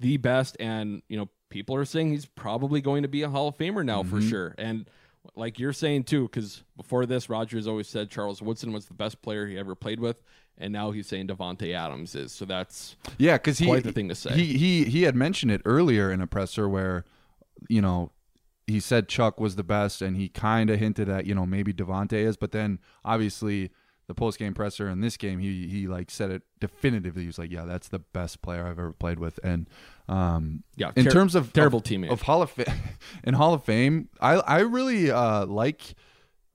the 0.00 0.16
best, 0.18 0.56
and 0.60 1.02
you 1.08 1.16
know 1.16 1.28
people 1.50 1.74
are 1.76 1.84
saying 1.86 2.10
he's 2.10 2.26
probably 2.26 2.80
going 2.82 3.02
to 3.02 3.08
be 3.08 3.22
a 3.22 3.28
Hall 3.30 3.48
of 3.48 3.56
Famer 3.56 3.84
now 3.84 4.02
for 4.02 4.16
Mhm. 4.16 4.28
sure, 4.28 4.54
and. 4.58 4.88
Like 5.34 5.58
you're 5.58 5.72
saying 5.72 6.04
too, 6.04 6.24
because 6.24 6.62
before 6.76 7.06
this, 7.06 7.28
Rodgers 7.28 7.66
always 7.66 7.88
said 7.88 8.10
Charles 8.10 8.42
Woodson 8.42 8.72
was 8.72 8.86
the 8.86 8.94
best 8.94 9.22
player 9.22 9.46
he 9.46 9.58
ever 9.58 9.74
played 9.74 10.00
with, 10.00 10.22
and 10.56 10.72
now 10.72 10.90
he's 10.90 11.06
saying 11.06 11.28
Davante 11.28 11.74
Adams 11.74 12.14
is. 12.14 12.32
So 12.32 12.44
that's 12.44 12.96
Yeah, 13.18 13.34
because 13.34 13.58
he 13.58 13.66
quite 13.66 13.84
the 13.84 13.92
thing 13.92 14.08
to 14.08 14.14
say. 14.14 14.34
He 14.34 14.58
he 14.58 14.84
he 14.84 15.02
had 15.02 15.14
mentioned 15.14 15.52
it 15.52 15.62
earlier 15.64 16.10
in 16.10 16.20
a 16.20 16.26
presser 16.26 16.68
where, 16.68 17.04
you 17.68 17.80
know, 17.80 18.12
he 18.66 18.80
said 18.80 19.08
Chuck 19.08 19.40
was 19.40 19.56
the 19.56 19.64
best, 19.64 20.02
and 20.02 20.16
he 20.16 20.28
kind 20.28 20.70
of 20.70 20.78
hinted 20.78 21.08
at 21.08 21.26
you 21.26 21.34
know 21.34 21.46
maybe 21.46 21.72
Davante 21.72 22.14
is, 22.14 22.36
but 22.36 22.52
then 22.52 22.78
obviously 23.04 23.70
the 24.08 24.14
post 24.14 24.38
game 24.38 24.54
presser 24.54 24.88
in 24.88 25.00
this 25.00 25.16
game, 25.16 25.38
he 25.38 25.68
he 25.68 25.86
like 25.86 26.10
said 26.10 26.30
it 26.30 26.42
definitively. 26.58 27.22
He 27.22 27.26
was 27.26 27.38
like, 27.38 27.52
yeah, 27.52 27.64
that's 27.64 27.88
the 27.88 27.98
best 27.98 28.42
player 28.42 28.66
I've 28.66 28.78
ever 28.78 28.92
played 28.92 29.18
with, 29.18 29.38
and 29.44 29.68
um, 30.08 30.62
Yeah, 30.76 30.92
in 30.96 31.04
ter- 31.04 31.10
terms 31.10 31.34
of 31.34 31.52
terrible 31.52 31.78
of, 31.78 31.84
teammate. 31.84 32.10
of 32.10 32.22
Hall 32.22 32.42
of 32.42 32.50
Fame 32.50 32.66
in 33.24 33.34
Hall 33.34 33.54
of 33.54 33.64
Fame, 33.64 34.08
I 34.20 34.34
I 34.34 34.58
really 34.60 35.10
uh, 35.10 35.46
like 35.46 35.94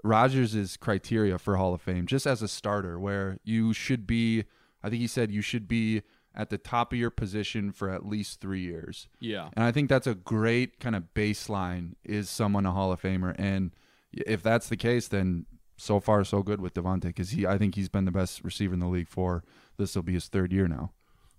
Rodgers' 0.03 0.77
criteria 0.77 1.37
for 1.37 1.55
Hall 1.57 1.73
of 1.73 1.81
Fame 1.81 2.05
just 2.07 2.25
as 2.27 2.41
a 2.41 2.47
starter, 2.47 2.99
where 2.99 3.37
you 3.43 3.73
should 3.73 4.05
be. 4.07 4.43
I 4.83 4.89
think 4.89 4.99
he 5.01 5.07
said 5.07 5.31
you 5.31 5.41
should 5.41 5.67
be 5.67 6.01
at 6.35 6.49
the 6.49 6.57
top 6.57 6.91
of 6.91 6.99
your 6.99 7.11
position 7.11 7.71
for 7.71 7.89
at 7.89 8.05
least 8.05 8.41
three 8.41 8.59
years. 8.61 9.07
Yeah. 9.19 9.49
and 9.53 9.63
I 9.63 9.71
think 9.71 9.87
that's 9.87 10.07
a 10.07 10.15
great 10.15 10.79
kind 10.79 10.95
of 10.95 11.03
baseline. 11.13 11.93
Is 12.03 12.29
someone 12.29 12.65
a 12.65 12.71
Hall 12.71 12.91
of 12.91 13.01
Famer? 13.01 13.35
And 13.37 13.71
if 14.11 14.41
that's 14.43 14.67
the 14.67 14.75
case, 14.75 15.07
then 15.07 15.45
so 15.77 15.99
far 15.99 16.23
so 16.23 16.41
good 16.43 16.59
with 16.59 16.73
Davante 16.73 17.03
because 17.03 17.29
he, 17.29 17.45
I 17.45 17.57
think 17.57 17.75
he's 17.75 17.87
been 17.87 18.05
the 18.05 18.11
best 18.11 18.43
receiver 18.43 18.73
in 18.73 18.79
the 18.79 18.87
league 18.87 19.07
for 19.09 19.43
this 19.77 19.95
will 19.95 20.03
be 20.03 20.13
his 20.13 20.27
third 20.27 20.51
year 20.51 20.67
now. 20.67 20.91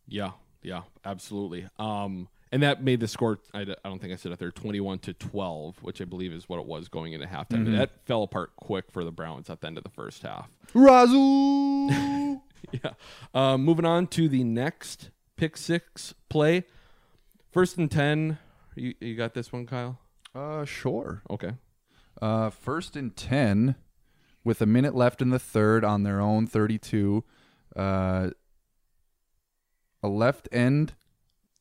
Yeah, 0.07 0.31
yeah, 0.64 0.83
absolutely. 1.05 1.68
Um, 1.79 2.29
and 2.50 2.62
that 2.62 2.83
made 2.83 3.00
the 3.00 3.09
score. 3.09 3.38
I 3.53 3.64
don't 3.64 4.00
think 4.00 4.12
I 4.12 4.16
said 4.16 4.33
it 4.33 4.38
there, 4.38 4.50
twenty-one 4.50 4.98
to 5.00 5.12
twelve, 5.12 5.77
which 5.83 6.00
I 6.00 6.05
believe 6.05 6.33
is 6.33 6.48
what 6.48 6.59
it 6.61 6.66
was 6.66 6.88
going 6.88 7.12
into 7.12 7.27
halftime. 7.27 7.66
Mhm. 7.66 7.77
That 7.77 8.05
fell 8.07 8.22
apart 8.24 8.50
quick 8.57 8.90
for 8.90 9.05
the 9.05 9.12
Browns 9.12 9.50
at 9.50 9.61
the 9.61 9.66
end 9.66 9.79
of 9.79 9.85
the 9.85 9.90
first 9.90 10.22
half. 10.22 10.48
Razoo. 10.72 12.40
yeah. 12.72 12.90
Um, 13.35 13.64
moving 13.64 13.85
on 13.85 14.07
to 14.09 14.29
the 14.29 14.44
next 14.44 15.11
pick 15.37 15.57
six 15.57 16.14
play. 16.29 16.64
First 17.50 17.77
and 17.77 17.90
ten. 17.90 18.38
You 18.77 18.94
you 19.00 19.14
got 19.16 19.35
this 19.35 19.53
one, 19.53 19.66
Kyle? 19.66 19.98
Uh, 20.35 20.64
sure. 20.64 21.22
Okay. 21.31 21.53
Uh, 22.20 22.50
first 22.50 22.96
and 22.96 23.14
10 23.16 23.74
with 24.44 24.61
a 24.62 24.66
minute 24.66 24.94
left 24.94 25.20
in 25.20 25.31
the 25.31 25.38
third 25.38 25.85
on 25.85 26.03
their 26.05 26.20
own 26.20 26.46
32. 26.46 27.22
Uh, 27.77 28.31
a 30.04 30.08
left 30.08 30.48
end, 30.52 30.94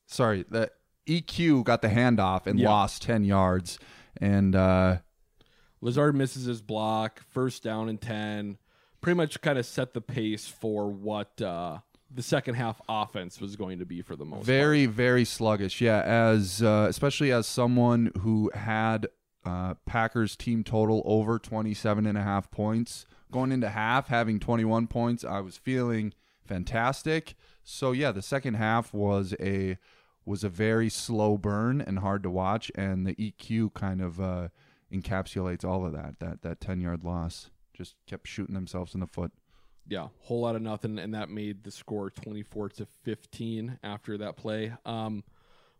sorry, 0.06 0.44
the 0.48 0.70
EQ 1.06 1.64
got 1.64 1.82
the 1.82 1.88
handoff 1.88 2.46
and 2.46 2.58
Yeah. 2.58 2.68
lost 2.68 3.02
10 3.02 3.24
yards. 3.24 3.78
And 4.20 4.54
uh, 4.54 4.98
Lazard 5.80 6.14
misses 6.14 6.44
his 6.44 6.62
block. 6.62 7.20
First 7.28 7.62
down 7.62 7.88
and 7.88 8.00
ten. 8.00 8.58
Pretty 9.00 9.16
much 9.16 9.40
kind 9.40 9.58
of 9.58 9.66
set 9.66 9.92
the 9.92 10.00
pace 10.00 10.46
for 10.46 10.88
what 10.90 11.40
uh, 11.42 11.78
the 12.10 12.22
second 12.22 12.54
half 12.54 12.80
offense 12.88 13.40
was 13.40 13.56
going 13.56 13.80
to 13.80 13.84
be 13.84 14.00
for 14.02 14.16
the 14.16 14.24
most. 14.24 14.46
very, 14.46 14.86
very 14.86 15.24
sluggish. 15.24 15.80
Yeah, 15.80 16.00
as 16.00 16.62
uh, 16.62 16.86
especially 16.88 17.32
as 17.32 17.46
someone 17.46 18.12
who 18.20 18.50
had 18.54 19.08
uh, 19.44 19.74
Packers 19.84 20.36
team 20.36 20.64
total 20.64 21.02
over 21.04 21.38
27 21.38 22.06
and 22.06 22.16
a 22.16 22.22
half 22.22 22.50
points 22.50 23.04
going 23.30 23.52
into 23.52 23.68
half, 23.68 24.08
having 24.08 24.38
21 24.40 24.86
points, 24.86 25.22
I 25.24 25.40
was 25.40 25.56
feeling 25.58 26.14
fantastic. 26.46 27.34
So 27.64 27.92
yeah, 27.92 28.12
the 28.12 28.22
second 28.22 28.54
half 28.54 28.92
was 28.92 29.34
a 29.40 29.78
was 30.26 30.44
a 30.44 30.48
very 30.48 30.88
slow 30.88 31.36
burn 31.36 31.80
and 31.80 31.98
hard 31.98 32.22
to 32.22 32.30
watch, 32.30 32.70
and 32.74 33.06
the 33.06 33.14
EQ 33.14 33.74
kind 33.74 34.00
of 34.00 34.20
uh, 34.20 34.48
encapsulates 34.92 35.64
all 35.64 35.84
of 35.84 35.92
that. 35.92 36.18
That 36.20 36.42
that 36.42 36.60
10 36.60 36.80
yard 36.80 37.04
loss 37.04 37.50
just 37.72 37.94
kept 38.06 38.28
shooting 38.28 38.54
themselves 38.54 38.94
in 38.94 39.00
the 39.00 39.06
foot. 39.06 39.32
yeah, 39.88 40.08
whole 40.20 40.40
lot 40.42 40.56
of 40.56 40.62
nothing, 40.62 40.98
and 40.98 41.12
that 41.14 41.28
made 41.28 41.64
the 41.64 41.70
score 41.70 42.10
twenty 42.10 42.42
four 42.42 42.68
to 42.70 42.86
fifteen 43.02 43.78
after 43.82 44.16
that 44.18 44.36
play. 44.36 44.72
Um, 44.84 45.24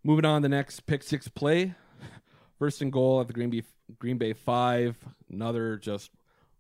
Moving 0.07 0.27
on, 0.27 0.43
the 0.43 0.51
next 0.51 0.81
pick 0.81 1.03
six 1.03 1.29
play, 1.29 1.75
first 2.59 2.83
and 2.83 2.93
goal 2.93 3.21
at 3.23 3.27
the 3.27 3.33
Green 3.33 3.49
Bay 3.51 3.63
Green 3.99 4.19
Bay 4.19 4.33
five. 4.35 4.97
Another 5.31 5.77
just 5.79 6.11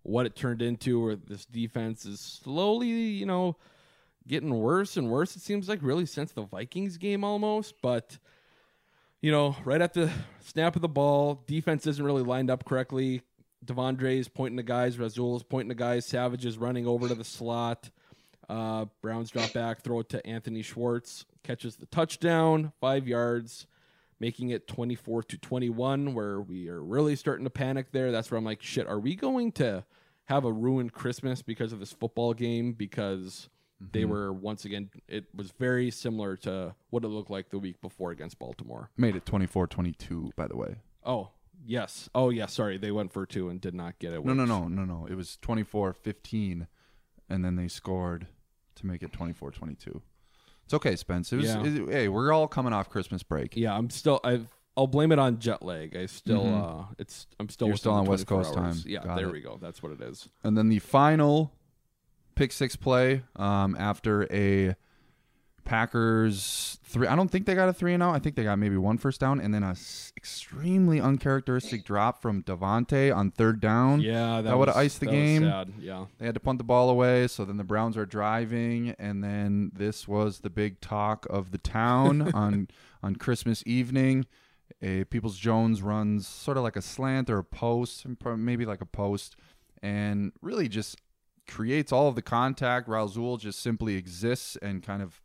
what 0.03 0.25
it 0.25 0.35
turned 0.35 0.63
into, 0.63 1.03
where 1.03 1.17
this 1.17 1.45
defense 1.45 2.07
is 2.07 2.21
slowly, 2.21 2.89
you 2.89 3.27
know, 3.27 3.57
getting 4.27 4.55
worse 4.55 4.97
and 4.97 5.11
worse. 5.11 5.37
It 5.37 5.43
seems 5.43 5.69
like 5.69 5.81
really 5.83 6.07
since 6.07 6.33
the 6.33 6.43
Vikings 6.43 6.97
game 6.97 7.25
almost, 7.25 7.75
but 7.83 8.19
you 9.21 9.31
know, 9.31 9.57
right 9.65 9.81
at 9.81 9.95
the 9.95 10.11
snap 10.41 10.77
of 10.77 10.83
the 10.83 10.89
ball, 10.89 11.43
defense 11.47 11.87
isn't 11.87 12.05
really 12.05 12.23
lined 12.23 12.51
up 12.51 12.65
correctly. 12.65 13.23
De'Vondre 13.65 14.19
is 14.19 14.29
pointing 14.29 14.59
to 14.59 14.63
guys, 14.63 14.99
Rasul 14.99 15.37
is 15.37 15.43
pointing 15.43 15.71
to 15.71 15.75
guys, 15.75 16.05
Savage 16.05 16.45
is 16.45 16.59
running 16.59 16.87
over 16.87 17.09
to 17.09 17.15
the 17.15 17.25
slot. 17.25 17.91
Uh, 18.49 18.85
Browns 19.01 19.31
drop 19.31 19.53
back, 19.55 19.81
throw 19.81 20.01
it 20.01 20.11
to 20.11 20.27
Anthony 20.27 20.61
Schwartz, 20.61 21.25
catches 21.43 21.77
the 21.77 21.87
touchdown, 21.87 22.73
five 22.81 23.09
yards, 23.09 23.67
making 24.21 24.51
it 24.51 24.69
24 24.69 25.23
to 25.25 25.39
21, 25.39 26.13
where 26.13 26.41
we 26.41 26.69
are 26.69 26.83
really 26.83 27.17
starting 27.17 27.45
to 27.45 27.51
panic 27.51 27.93
there. 27.93 28.13
That's 28.13 28.31
where 28.31 28.37
I'm 28.37 28.45
like, 28.45 28.63
shit, 28.63 28.87
are 28.87 29.01
we 29.01 29.17
going 29.17 29.53
to 29.53 29.85
have 30.27 30.45
a 30.45 30.53
ruined 30.53 30.93
Christmas 30.93 31.41
because 31.41 31.73
of 31.73 31.81
this 31.81 31.93
football 31.93 32.35
game? 32.35 32.73
Because 32.75 33.49
they 33.81 34.03
Mhm. 34.05 34.09
were 34.09 34.33
once 34.33 34.65
again, 34.65 34.91
it 35.09 35.27
was 35.35 35.51
very 35.53 35.91
similar 35.91 36.37
to 36.39 36.75
what 36.91 37.05
it 37.05 37.09
looked 37.09 37.31
like 37.31 37.51
the 37.51 37.59
week 37.59 37.81
before 37.81 38.11
against 38.11 38.39
Baltimore. 38.39 38.91
Made 38.97 39.17
it 39.17 39.25
24-22, 39.27 40.31
by 40.37 40.47
the 40.47 40.57
way. 40.57 40.77
Oh, 41.05 41.31
yes. 41.67 42.09
Oh, 42.15 42.31
yeah. 42.31 42.47
Sorry. 42.47 42.79
They 42.79 42.91
went 42.93 43.13
for 43.13 43.27
two 43.27 43.49
and 43.49 43.61
did 43.61 43.75
not 43.75 43.99
get 43.99 44.13
it. 44.13 44.25
No, 44.25 44.33
no, 44.33 44.45
no, 44.45 44.69
no, 44.69 44.85
no. 44.85 45.07
It 45.07 45.15
was 45.17 45.37
24-15, 45.43 46.67
and 47.29 47.45
then 47.45 47.57
they 47.57 47.69
scored 47.69 48.27
to 48.77 48.87
make 48.87 49.03
it 49.03 49.13
24-22. 49.13 50.01
It's 50.65 50.73
okay, 50.75 50.97
Spence. 50.97 51.33
It 51.33 51.37
was, 51.37 51.47
Yeah. 51.47 51.63
it- 51.65 51.89
hey, 51.91 52.09
we're 52.09 52.33
all 52.33 52.49
coming 52.49 52.73
off 52.73 52.89
Christmas 52.89 53.23
break. 53.23 53.57
Yeah, 53.57 53.77
I'm 53.77 53.91
still. 53.91 54.21
I've. 54.25 54.49
I'll 54.77 54.87
blame 54.89 55.13
it 55.13 55.19
on 55.21 55.39
jet 55.39 55.63
lag. 55.63 55.95
I 55.95 56.07
still. 56.07 56.43
Mhm. 56.45 56.89
uh 56.91 56.95
It's. 56.99 57.27
I'm 57.39 57.49
still. 57.51 57.69
You're 57.69 57.77
still 57.77 57.93
on 57.93 58.07
West 58.07 58.27
Coast 58.27 58.57
hours. 58.57 58.83
time. 58.83 58.91
Yeah, 58.91 59.05
Got 59.05 59.17
there 59.17 59.29
it. 59.29 59.33
we 59.33 59.41
go. 59.43 59.59
That's 59.61 59.83
what 59.83 59.93
it 59.93 60.01
is. 60.01 60.29
And 60.43 60.57
then 60.57 60.69
the 60.71 60.79
final 60.81 61.53
pick 62.35 62.53
six 62.53 62.77
play 62.77 63.23
um, 63.37 63.77
after 63.79 64.27
a 64.33 64.77
Packers 65.65 66.79
three. 66.85 67.07
I 67.07 67.17
don't 67.17 67.31
think 67.31 67.47
they 67.47 67.55
got 67.55 67.69
a 67.69 67.73
three 67.73 67.95
and 67.95 68.03
out. 68.03 68.15
I 68.15 68.19
think 68.19 68.37
they 68.37 68.45
got 68.45 68.59
maybe 68.59 68.77
one 68.77 68.99
first 68.99 69.21
down, 69.21 69.41
and 69.41 69.53
then 69.55 69.63
a 69.63 69.71
s- 69.71 70.13
extremely 70.17 71.01
uncharacteristic 71.01 71.85
drop 71.85 72.21
from 72.21 72.43
Davante 72.43 73.15
on 73.15 73.31
third 73.31 73.61
down. 73.61 74.01
Yeah, 74.01 74.37
that 74.37 74.43
that 74.43 74.59
would 74.59 74.69
have 74.69 74.77
iced 74.77 75.01
the 75.01 75.07
game. 75.07 75.43
sad, 75.43 75.73
yeah. 75.81 76.07
they 76.19 76.27
had 76.27 76.35
to 76.35 76.41
punt 76.41 76.59
the 76.59 76.65
ball 76.65 76.91
away. 76.91 77.27
So 77.29 77.45
then 77.45 77.57
the 77.57 77.65
Browns 77.65 77.97
are 77.97 78.07
driving, 78.07 78.95
and 78.99 79.25
then 79.25 79.73
this 79.75 80.07
was 80.07 80.41
the 80.41 80.51
big 80.51 80.81
talk 80.81 81.27
of 81.31 81.51
the 81.51 81.59
town 81.59 82.31
on 82.35 82.69
on 83.03 83.17
Christmas 83.17 83.63
evening. 83.67 84.27
A 84.83 85.05
Peoples 85.05 85.39
Jones 85.39 85.83
runs 85.83 86.27
sort 86.27 86.57
of 86.59 86.63
like 86.63 86.77
a 86.77 86.83
slant 86.83 87.31
or 87.31 87.39
a 87.39 87.45
post, 87.45 88.05
maybe 88.37 88.67
like 88.67 88.83
a 88.83 88.87
post, 88.87 89.37
and 89.83 90.33
really 90.43 90.69
just 90.69 91.01
creates 91.49 91.93
all 91.93 92.09
of 92.09 92.15
the 92.15 92.23
contact. 92.23 92.89
Rasul 92.89 93.37
just 93.37 93.61
simply 93.61 93.97
exists 93.97 94.57
and 94.63 94.83
kind 94.83 95.03
of 95.03 95.21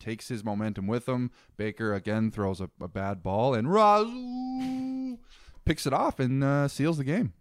takes 0.00 0.28
his 0.28 0.44
momentum 0.44 0.86
with 0.86 1.08
him. 1.08 1.30
Baker 1.56 1.94
again 1.94 2.30
throws 2.30 2.60
a, 2.60 2.70
a 2.80 2.88
bad 2.88 3.22
ball, 3.22 3.54
and 3.54 3.72
Rasul 3.72 5.18
picks 5.64 5.86
it 5.86 5.92
off 5.92 6.18
and 6.18 6.42
uh, 6.42 6.68
seals 6.68 6.98
the 6.98 7.04
game. 7.04 7.32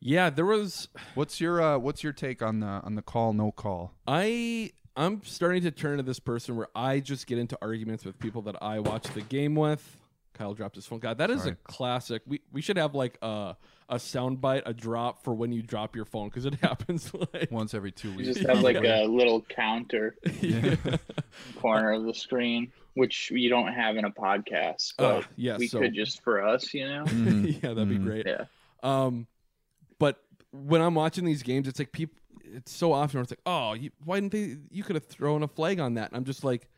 Yeah, 0.00 0.28
there 0.30 0.44
was. 0.44 0.88
What's 1.14 1.40
your 1.40 1.60
uh, 1.60 1.78
What's 1.78 2.04
your 2.04 2.12
take 2.12 2.42
on 2.42 2.60
the 2.60 2.66
on 2.66 2.94
the 2.94 3.02
call 3.02 3.32
no 3.32 3.50
call? 3.50 3.94
I 4.06 4.72
I'm 4.94 5.22
starting 5.24 5.62
to 5.62 5.70
turn 5.70 5.96
to 5.96 6.02
this 6.02 6.20
person 6.20 6.56
where 6.56 6.68
I 6.74 7.00
just 7.00 7.26
get 7.26 7.38
into 7.38 7.58
arguments 7.62 8.04
with 8.04 8.18
people 8.18 8.42
that 8.42 8.56
I 8.62 8.78
watch 8.80 9.04
the 9.14 9.22
game 9.22 9.54
with. 9.54 9.98
Kyle 10.34 10.52
dropped 10.52 10.76
his 10.76 10.84
phone. 10.84 10.98
God, 10.98 11.16
that 11.18 11.30
is 11.30 11.42
Sorry. 11.42 11.52
a 11.52 11.56
classic. 11.72 12.22
We 12.26 12.40
we 12.52 12.60
should 12.60 12.76
have 12.76 12.94
like 12.94 13.18
a 13.22 13.56
a 13.88 13.96
soundbite, 13.96 14.62
a 14.66 14.72
drop 14.72 15.22
for 15.22 15.32
when 15.34 15.52
you 15.52 15.62
drop 15.62 15.94
your 15.94 16.04
phone 16.04 16.28
because 16.28 16.44
it 16.46 16.54
happens 16.62 17.12
like 17.34 17.50
once 17.50 17.72
every 17.74 17.92
two 17.92 18.10
weeks. 18.16 18.26
You 18.28 18.34
just 18.34 18.46
have 18.46 18.60
like 18.60 18.76
a 18.84 19.04
little 19.04 19.42
counter 19.42 20.16
corner 21.60 21.92
of 21.92 22.04
the 22.04 22.14
screen, 22.14 22.72
which 22.94 23.30
you 23.30 23.48
don't 23.48 23.72
have 23.72 23.96
in 23.96 24.04
a 24.04 24.10
podcast. 24.10 24.94
Uh, 24.98 25.20
But 25.20 25.26
yeah, 25.36 25.56
we 25.56 25.68
so- 25.68 25.80
could 25.80 25.94
just 25.94 26.22
for 26.22 26.42
us, 26.42 26.72
you 26.74 26.86
know. 26.88 27.04
yeah, 27.06 27.60
that'd 27.74 27.88
be 27.88 27.98
great. 27.98 28.26
Yeah. 28.26 28.44
Um, 28.82 29.26
but 29.98 30.18
when 30.52 30.80
I'm 30.80 30.94
watching 30.94 31.24
these 31.24 31.42
games, 31.42 31.68
it's 31.68 31.78
like 31.78 31.92
people. 31.92 32.16
It's 32.48 32.72
so 32.72 32.92
often 32.92 33.18
where 33.18 33.22
it's 33.22 33.32
like, 33.32 33.40
oh, 33.44 33.72
you, 33.74 33.90
why 34.04 34.20
didn't 34.20 34.32
they? 34.32 34.56
You 34.70 34.84
could 34.84 34.94
have 34.94 35.06
thrown 35.06 35.42
a 35.42 35.48
flag 35.48 35.80
on 35.80 35.94
that. 35.94 36.10
And 36.10 36.16
I'm 36.16 36.24
just 36.24 36.44
like, 36.44 36.68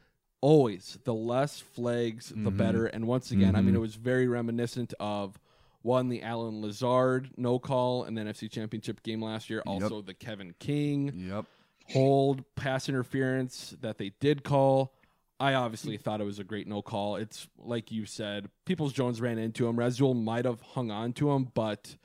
always 0.40 0.99
the 1.05 1.12
less 1.12 1.61
flags, 1.61 2.31
the 2.31 2.51
Mhm. 2.51 2.57
better. 2.57 2.87
And 2.87 3.07
once 3.07 3.31
again, 3.33 3.55
I 3.55 3.61
mean, 3.61 3.75
Mhm. 3.75 3.77
it 3.79 3.81
was 3.81 3.94
very 3.97 4.27
reminiscent 4.27 4.94
of 4.99 5.38
one 5.83 6.09
the 6.09 6.23
Allen 6.23 6.61
Lazard 6.62 7.31
no 7.37 7.59
call 7.59 8.05
in 8.05 8.14
the 8.14 8.23
NFC 8.23 8.51
Championship 8.51 9.03
game 9.03 9.23
last 9.23 9.49
year. 9.49 9.62
Also 9.67 10.03
the 10.03 10.14
Kevin 10.14 10.55
King 10.59 11.12
yep 11.14 11.45
hold 11.93 12.45
pass 12.55 12.88
interference 12.88 13.75
that 13.81 13.99
they 13.99 14.12
did 14.21 14.45
call. 14.45 14.95
I 15.41 15.55
obviously 15.55 15.97
thought 15.97 16.21
it 16.21 16.25
was 16.25 16.38
a 16.38 16.45
great 16.45 16.67
no 16.67 16.83
call. 16.83 17.17
It's 17.17 17.47
like 17.57 17.93
you 17.93 18.07
said, 18.07 18.49
Peoples 18.64 18.93
Jones 18.93 19.21
ran 19.21 19.38
into 19.38 19.69
him. 19.69 19.79
Rasul 19.79 20.14
might 20.14 20.45
have 20.45 20.61
hung 20.61 20.91
on 20.91 21.12
to 21.14 21.31
him, 21.31 21.49
but 21.55 21.97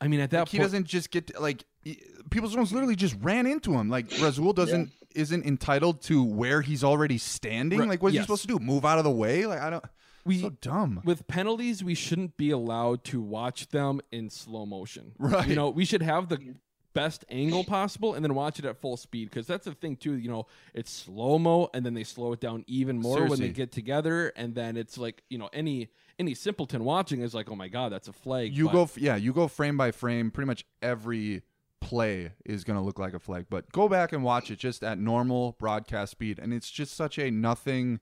I 0.00 0.08
mean 0.08 0.20
at 0.20 0.30
that 0.30 0.40
Like, 0.40 0.48
he 0.48 0.58
point, 0.58 0.64
doesn't 0.66 0.86
just 0.86 1.10
get 1.10 1.38
like 1.40 1.64
Peoples 2.30 2.54
Jones 2.54 2.72
literally 2.72 2.96
just 2.96 3.14
ran 3.20 3.46
into 3.46 3.74
him. 3.74 3.90
Like 3.90 4.10
Rasul 4.20 4.52
doesn't 4.54 4.90
isn't 5.14 5.44
entitled 5.44 6.00
to 6.02 6.24
where 6.24 6.62
he's 6.62 6.82
already 6.82 7.18
standing. 7.18 7.78
Right, 7.78 7.88
Like 7.88 8.02
what's 8.02 8.12
he 8.12 8.16
yes. 8.16 8.24
supposed 8.24 8.42
to 8.42 8.48
do? 8.48 8.58
Move 8.58 8.86
out 8.86 8.98
of 8.98 9.04
the 9.04 9.10
way? 9.10 9.44
Like 9.46 9.60
I 9.60 9.70
don't. 9.70 9.84
We 10.24 10.40
so 10.40 10.50
dumb. 10.50 11.00
with 11.04 11.26
penalties, 11.26 11.82
we 11.82 11.94
shouldn't 11.94 12.36
be 12.36 12.50
allowed 12.50 13.04
to 13.04 13.20
watch 13.20 13.68
them 13.68 14.00
in 14.10 14.30
slow 14.30 14.66
motion. 14.66 15.12
Right. 15.18 15.48
You 15.48 15.54
know, 15.54 15.70
we 15.70 15.84
should 15.84 16.02
have 16.02 16.28
the 16.28 16.54
best 16.94 17.24
angle 17.30 17.64
possible 17.64 18.14
and 18.14 18.24
then 18.24 18.34
watch 18.34 18.58
it 18.58 18.64
at 18.64 18.76
full 18.78 18.96
speed 18.96 19.30
because 19.30 19.46
that's 19.46 19.64
the 19.64 19.72
thing 19.72 19.96
too. 19.96 20.14
You 20.14 20.28
know, 20.28 20.46
it's 20.74 20.90
slow 20.90 21.38
mo 21.38 21.70
and 21.72 21.84
then 21.84 21.94
they 21.94 22.04
slow 22.04 22.32
it 22.32 22.40
down 22.40 22.64
even 22.66 22.98
more 22.98 23.24
when 23.26 23.40
they 23.40 23.48
get 23.48 23.72
together, 23.72 24.32
and 24.36 24.54
then 24.54 24.76
it's 24.76 24.98
like 24.98 25.22
you 25.30 25.38
know 25.38 25.48
any 25.52 25.88
any 26.18 26.34
simpleton 26.34 26.84
watching 26.84 27.20
is 27.22 27.34
like, 27.34 27.50
oh 27.50 27.56
my 27.56 27.68
god, 27.68 27.92
that's 27.92 28.08
a 28.08 28.12
flag. 28.12 28.56
You 28.56 28.66
but- 28.66 28.72
go, 28.72 28.82
f- 28.82 28.98
yeah, 28.98 29.16
you 29.16 29.32
go 29.32 29.48
frame 29.48 29.76
by 29.76 29.90
frame. 29.90 30.30
Pretty 30.30 30.46
much 30.46 30.64
every 30.82 31.42
play 31.80 32.32
is 32.44 32.62
going 32.64 32.78
to 32.78 32.84
look 32.84 32.98
like 32.98 33.12
a 33.12 33.18
flag. 33.18 33.46
But 33.50 33.72
go 33.72 33.88
back 33.88 34.12
and 34.12 34.22
watch 34.22 34.50
it 34.50 34.58
just 34.58 34.84
at 34.84 34.98
normal 34.98 35.56
broadcast 35.58 36.12
speed, 36.12 36.38
and 36.38 36.54
it's 36.54 36.70
just 36.70 36.94
such 36.94 37.18
a 37.18 37.30
nothing, 37.30 38.00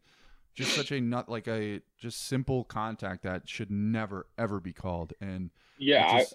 just 0.55 0.75
such 0.75 0.91
a 0.93 1.01
not 1.01 1.29
like 1.29 1.49
a 1.49 1.81
just 1.99 2.27
simple 2.27 2.65
contact 2.65 3.23
that 3.23 3.49
should 3.49 3.71
never 3.71 4.27
ever 4.39 4.61
be 4.61 4.73
called. 4.73 5.13
And 5.21 5.51
Yeah, 5.79 6.19
it 6.19 6.23
I- 6.23 6.35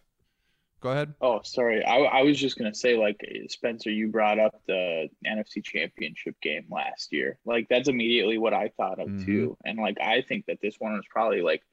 go 0.82 0.92
ahead. 0.92 1.14
Oh, 1.22 1.42
sorry. 1.44 1.84
I, 1.84 1.98
I 1.98 2.22
was 2.24 2.40
just 2.40 2.58
gonna 2.58 2.74
say, 2.76 2.96
like 2.98 3.20
Spencer, 3.50 3.90
you 3.92 4.08
brought 4.10 4.40
up 4.40 4.62
the 4.68 5.10
NFC 5.26 5.64
Championship 5.64 6.36
game 6.42 6.66
last 6.70 7.12
year. 7.12 7.38
Like 7.46 7.68
that's 7.70 7.90
immediately 7.90 8.38
what 8.38 8.54
I 8.54 8.70
thought 8.78 9.00
of 9.00 9.08
Mhm. 9.08 9.26
too. 9.26 9.58
And 9.66 9.78
like 9.80 9.98
I 10.02 10.22
think 10.22 10.46
that 10.48 10.60
this 10.62 10.76
one 10.80 10.94
was 10.94 11.06
probably 11.10 11.42
like 11.42 11.64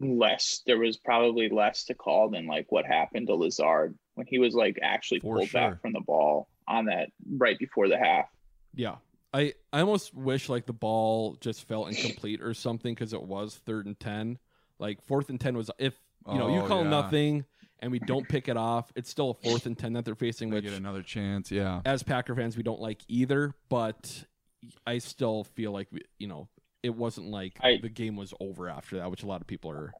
less. 0.00 0.62
There 0.66 0.78
was 0.78 0.96
probably 0.96 1.48
less 1.48 1.84
to 1.84 1.94
call 1.94 2.30
than 2.30 2.46
like 2.46 2.66
what 2.70 2.84
happened 2.84 3.26
to 3.28 3.34
Lazard 3.34 3.96
when 4.14 4.26
he 4.26 4.38
was 4.38 4.54
like 4.54 4.78
actually 4.82 5.20
For 5.20 5.36
pulled 5.36 5.48
sure. 5.48 5.60
back 5.70 5.80
from 5.80 5.92
the 5.92 6.00
ball 6.00 6.48
on 6.66 6.86
that 6.86 7.10
right 7.36 7.58
before 7.58 7.88
the 7.88 7.98
half. 7.98 8.26
Yeah. 8.74 8.96
I, 9.34 9.54
I 9.72 9.80
almost 9.80 10.14
wish 10.14 10.48
like 10.48 10.64
the 10.66 10.72
ball 10.72 11.36
just 11.40 11.66
felt 11.66 11.88
incomplete 11.88 12.40
or 12.40 12.54
something 12.54 12.94
because 12.94 13.12
it 13.12 13.22
was 13.22 13.56
third 13.56 13.86
and 13.86 13.98
10. 13.98 14.38
Like 14.78 15.02
fourth 15.02 15.28
and 15.28 15.40
10 15.40 15.56
was 15.56 15.70
if, 15.78 15.94
you 16.30 16.38
know, 16.38 16.48
you 16.48 16.60
Oh, 16.62 16.66
call 16.66 16.84
yeah. 16.84 16.90
nothing 16.90 17.44
and 17.80 17.90
we 17.92 17.98
don't 17.98 18.28
pick 18.28 18.48
it 18.48 18.56
off, 18.56 18.92
it's 18.96 19.10
still 19.10 19.30
a 19.30 19.34
fourth 19.34 19.66
and 19.66 19.76
10 19.78 19.92
that 19.94 20.04
they're 20.04 20.14
facing, 20.14 20.48
They 20.50 20.56
which 20.56 20.64
get 20.64 20.74
another 20.74 21.02
chance. 21.02 21.50
Yeah. 21.50 21.80
as 21.84 22.02
Packer 22.02 22.34
fans, 22.34 22.56
we 22.56 22.62
don't 22.62 22.80
like 22.80 23.02
either. 23.08 23.52
But 23.68 24.24
I 24.86 24.98
still 24.98 25.44
feel 25.44 25.72
like, 25.72 25.88
we, 25.90 26.02
you 26.18 26.28
know, 26.28 26.48
it 26.82 26.94
wasn't 26.94 27.26
like 27.28 27.58
the 27.82 27.88
game 27.88 28.14
was 28.16 28.32
over 28.40 28.68
after 28.68 28.98
that, 28.98 29.10
which 29.10 29.22
a 29.22 29.26
lot 29.26 29.40
of 29.40 29.46
people 29.46 29.70
are, 29.70 29.92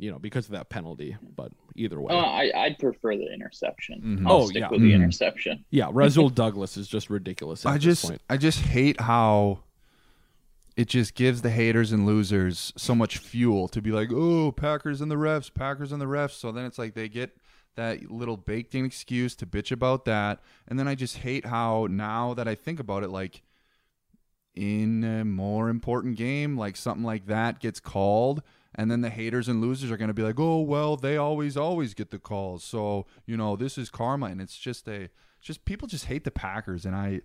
you 0.00 0.10
know, 0.10 0.18
because 0.18 0.46
of 0.46 0.52
that 0.52 0.68
penalty. 0.70 1.16
But 1.36 1.52
either 1.76 2.00
way. 2.00 2.14
Uh, 2.14 2.18
I 2.18 2.50
I'd 2.54 2.78
prefer 2.78 3.16
the 3.16 3.32
interception. 3.32 4.00
Mhm. 4.20 4.26
I'll 4.26 4.32
Oh, 4.42 4.46
stick 4.46 4.60
yeah. 4.62 4.68
with 4.70 4.80
the 4.80 4.90
Mhm. 4.92 4.94
interception. 4.96 5.64
yeah, 5.70 5.88
Rasul 5.92 6.30
Douglas 6.30 6.76
is 6.76 6.88
just 6.88 7.10
ridiculous. 7.10 7.64
At 7.66 7.70
I 7.70 7.74
this 7.74 7.84
just 7.84 8.04
point. 8.08 8.22
I 8.30 8.36
just 8.36 8.60
hate 8.60 9.00
how 9.00 9.60
it 10.76 10.88
just 10.88 11.14
gives 11.14 11.42
the 11.42 11.50
haters 11.50 11.92
and 11.92 12.06
losers 12.06 12.72
so 12.76 12.94
much 12.94 13.18
fuel 13.18 13.68
to 13.68 13.82
be 13.82 13.90
like, 13.92 14.10
oh, 14.12 14.50
Packers 14.52 15.00
and 15.02 15.10
the 15.10 15.16
refs, 15.16 15.52
Packers 15.52 15.92
and 15.92 16.00
the 16.00 16.06
refs. 16.06 16.30
So 16.32 16.50
then 16.52 16.64
it's 16.64 16.78
like 16.78 16.94
they 16.94 17.08
get 17.08 17.36
that 17.76 18.10
little 18.10 18.36
baked 18.36 18.74
in 18.74 18.84
excuse 18.84 19.34
to 19.36 19.46
bitch 19.46 19.70
about 19.70 20.04
that. 20.06 20.40
And 20.66 20.78
then 20.78 20.88
I 20.88 20.94
just 20.94 21.18
hate 21.18 21.46
how 21.46 21.86
now 21.90 22.34
that 22.34 22.48
I 22.48 22.54
think 22.54 22.80
about 22.80 23.02
it, 23.02 23.10
like 23.10 23.42
in 24.54 25.04
a 25.04 25.24
more 25.24 25.68
important 25.68 26.16
game, 26.16 26.56
like 26.56 26.76
something 26.76 27.04
like 27.04 27.26
that 27.26 27.60
gets 27.60 27.78
called. 27.80 28.42
And 28.74 28.90
then 28.90 29.00
the 29.00 29.10
haters 29.10 29.48
and 29.48 29.60
losers 29.60 29.90
are 29.90 29.96
going 29.96 30.08
to 30.08 30.14
be 30.14 30.22
like, 30.22 30.38
oh, 30.38 30.60
well, 30.60 30.96
they 30.96 31.16
always, 31.16 31.56
always 31.56 31.92
get 31.94 32.10
the 32.10 32.18
calls. 32.18 32.62
So, 32.62 33.06
you 33.26 33.36
know, 33.36 33.56
this 33.56 33.76
is 33.76 33.90
karma. 33.90 34.26
And 34.26 34.40
it's 34.40 34.56
just 34.56 34.86
a, 34.88 35.08
just 35.40 35.64
people 35.64 35.88
just 35.88 36.04
hate 36.06 36.24
the 36.24 36.30
Packers. 36.30 36.84
And 36.86 36.94
I, 36.94 37.22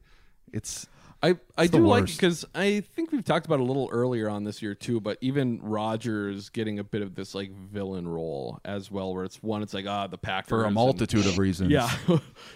It's 0.52 0.88
I, 1.24 1.38
I 1.58 1.68
do 1.68 1.86
like 1.88 2.06
because 2.08 2.46
I 2.54 2.82
think 2.82 3.12
we've 3.12 3.24
talked 3.24 3.46
about 3.46 3.60
a 3.60 3.64
little 3.64 3.90
earlier 3.92 4.30
on 4.30 4.44
this 4.44 4.62
year 4.62 4.76
too, 4.76 5.00
but 5.00 5.18
even 5.22 5.60
Rodgers 5.62 6.50
getting 6.50 6.78
a 6.78 6.84
bit 6.84 7.02
of 7.02 7.16
this 7.16 7.34
like 7.34 7.52
villain 7.52 8.08
role 8.08 8.60
as 8.66 8.92
well, 8.92 9.14
where 9.14 9.24
it's 9.24 9.42
one, 9.42 9.64
it's 9.64 9.74
like 9.74 9.88
ah 9.88 10.08
the 10.08 10.18
Packers 10.18 10.50
for 10.50 10.64
a 10.64 10.66
and- 10.68 10.76
multitude 10.76 11.26
of 11.26 11.38
reasons. 11.40 11.72
yeah, 11.72 11.90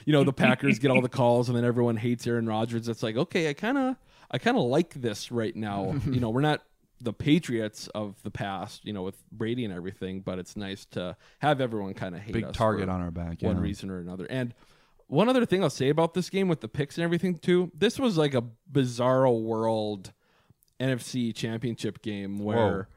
you 0.05 0.13
know 0.13 0.23
the 0.23 0.33
Packers 0.33 0.77
get 0.77 0.91
all 0.91 1.01
the 1.01 1.09
calls 1.09 1.47
and 1.49 1.57
then 1.57 1.65
everyone 1.65 1.95
hates 1.97 2.27
Aaron 2.27 2.47
Rodgers. 2.47 2.87
It's 2.87 3.01
like 3.01 3.15
okay, 3.15 3.49
I 3.49 3.53
kind 3.53 3.77
of 3.77 3.95
I 4.29 4.37
kind 4.37 4.57
of 4.57 4.63
like 4.63 4.93
this 4.93 5.31
right 5.31 5.55
now. 5.55 5.95
you 6.05 6.19
know, 6.19 6.29
we're 6.29 6.41
not 6.41 6.61
the 7.01 7.13
Patriots 7.13 7.87
of 7.89 8.21
the 8.23 8.31
past, 8.31 8.83
you 8.85 8.91
know, 8.93 9.03
with 9.03 9.23
Brady 9.31 9.63
and 9.65 9.73
everything, 9.73 10.19
but 10.21 10.37
it's 10.39 10.57
nice 10.57 10.85
to 10.91 11.15
have 11.39 11.61
everyone 11.61 11.93
kind 11.93 12.13
of 12.15 12.21
hate 12.21 12.33
Big 12.33 12.43
us 12.45 12.55
target 12.55 12.89
on 12.89 13.01
our 13.01 13.11
back, 13.11 13.41
one 13.41 13.55
yeah. 13.57 13.61
reason 13.61 13.89
or 13.89 13.99
another. 13.99 14.25
And 14.29 14.53
one 15.07 15.29
other 15.29 15.45
thing 15.45 15.63
I'll 15.63 15.69
say 15.69 15.89
about 15.89 16.13
this 16.13 16.29
game 16.29 16.47
with 16.47 16.59
the 16.61 16.67
picks 16.67 16.97
and 16.97 17.03
everything 17.03 17.37
too, 17.37 17.71
this 17.73 17.97
was 17.97 18.17
like 18.17 18.33
a 18.33 18.43
bizarro 18.71 19.41
world 19.41 20.11
NFC 20.79 21.33
championship 21.35 22.01
game 22.01 22.39
where 22.39 22.87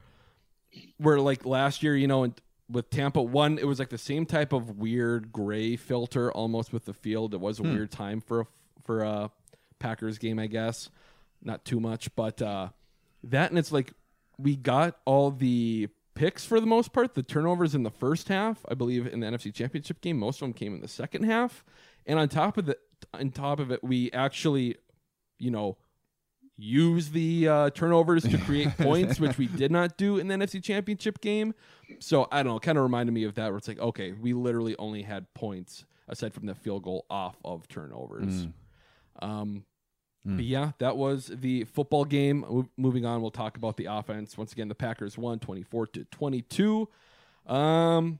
where 0.97 1.19
like 1.19 1.45
last 1.45 1.83
year, 1.83 1.95
you 1.95 2.07
know, 2.07 2.23
and 2.23 2.33
with 2.69 2.89
Tampa 2.89 3.21
one, 3.21 3.57
it 3.59 3.65
was 3.67 3.79
like 3.79 3.89
the 3.89 3.97
same 3.97 4.25
type 4.25 4.53
of 4.53 4.77
weird 4.77 5.31
gray 5.31 5.75
filter 5.75 6.31
almost 6.31 6.71
with 6.73 6.85
the 6.85 6.93
field. 6.93 7.33
It 7.33 7.39
was 7.41 7.59
a 7.59 7.63
Hmm. 7.63 7.73
weird 7.73 7.91
time 7.91 8.21
for 8.21 8.41
a 8.41 8.47
for 8.83 9.01
a 9.01 9.31
Packers 9.79 10.17
game, 10.17 10.39
I 10.39 10.47
guess. 10.47 10.89
Not 11.41 11.65
too 11.65 11.79
much, 11.79 12.13
but 12.15 12.41
uh 12.41 12.69
that 13.23 13.49
and 13.49 13.57
it's 13.57 13.71
like 13.71 13.93
we 14.37 14.55
got 14.55 14.97
all 15.05 15.31
the 15.31 15.89
picks 16.15 16.45
for 16.45 16.59
the 16.59 16.65
most 16.65 16.93
part. 16.93 17.13
The 17.13 17.23
turnovers 17.23 17.75
in 17.75 17.83
the 17.83 17.91
first 17.91 18.27
half, 18.27 18.65
I 18.69 18.73
believe, 18.73 19.07
in 19.07 19.19
the 19.19 19.27
NFC 19.27 19.53
Championship 19.53 20.01
game, 20.01 20.17
most 20.17 20.37
of 20.37 20.41
them 20.41 20.53
came 20.53 20.73
in 20.73 20.81
the 20.81 20.87
second 20.87 21.23
half. 21.23 21.63
And 22.05 22.19
on 22.19 22.29
top 22.29 22.57
of 22.57 22.65
the, 22.65 22.77
on 23.13 23.31
top 23.31 23.59
of 23.59 23.71
it, 23.71 23.83
we 23.83 24.11
actually, 24.11 24.77
you 25.39 25.51
know, 25.51 25.77
use 26.55 27.09
the 27.09 27.47
uh, 27.47 27.69
turnovers 27.71 28.23
to 28.23 28.37
create 28.37 28.69
points, 28.77 29.19
which 29.19 29.37
we 29.37 29.47
did 29.47 29.71
not 29.71 29.97
do 29.97 30.17
in 30.17 30.27
the 30.27 30.35
NFC 30.35 30.63
Championship 30.63 31.21
game. 31.21 31.53
So 31.99 32.27
I 32.31 32.43
don't 32.43 32.53
know, 32.53 32.59
kind 32.59 32.77
of 32.77 32.83
reminded 32.83 33.11
me 33.13 33.23
of 33.23 33.35
that, 33.35 33.49
where 33.49 33.57
it's 33.57 33.67
like, 33.67 33.79
okay, 33.79 34.11
we 34.11 34.33
literally 34.33 34.75
only 34.77 35.01
had 35.01 35.33
points 35.33 35.85
aside 36.07 36.33
from 36.33 36.45
the 36.45 36.55
field 36.55 36.83
goal 36.83 37.05
off 37.09 37.37
of 37.43 37.67
turnovers. 37.67 38.45
Mm. 38.45 38.53
Um, 39.21 39.65
Mm. 40.27 40.37
but 40.37 40.45
yeah, 40.45 40.71
that 40.77 40.95
was 40.95 41.31
the 41.33 41.65
football 41.65 42.05
game. 42.05 42.39
Mo- 42.41 42.69
moving 42.77 43.05
on, 43.05 43.21
we'll 43.21 43.31
talk 43.31 43.57
about 43.57 43.75
the 43.77 43.85
offense. 43.85 44.37
Once 44.37 44.53
again, 44.53 44.69
the 44.69 44.75
Packers 44.75 45.17
won 45.17 45.39
24 45.39 45.87
to 45.87 46.05
22. 46.05 46.87
Um, 47.45 48.19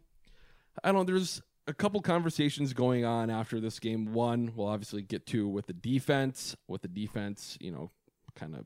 I 0.84 0.92
don't 0.92 0.96
know. 0.96 1.04
There's 1.14 1.42
a 1.68 1.74
couple 1.74 2.02
conversations 2.02 2.74
going 2.74 3.06
on 3.06 3.30
after 3.30 3.60
this 3.62 3.80
game. 3.80 4.14
One, 4.14 4.52
we'll 4.56 4.68
obviously 4.68 5.02
get 5.02 5.26
to 5.28 5.48
with 5.48 5.68
the 5.68 5.74
defense, 5.74 6.56
with 6.68 6.82
the 6.82 6.90
defense, 6.90 7.58
you 7.62 7.72
know, 7.72 7.90
kind 8.36 8.56
of 8.56 8.66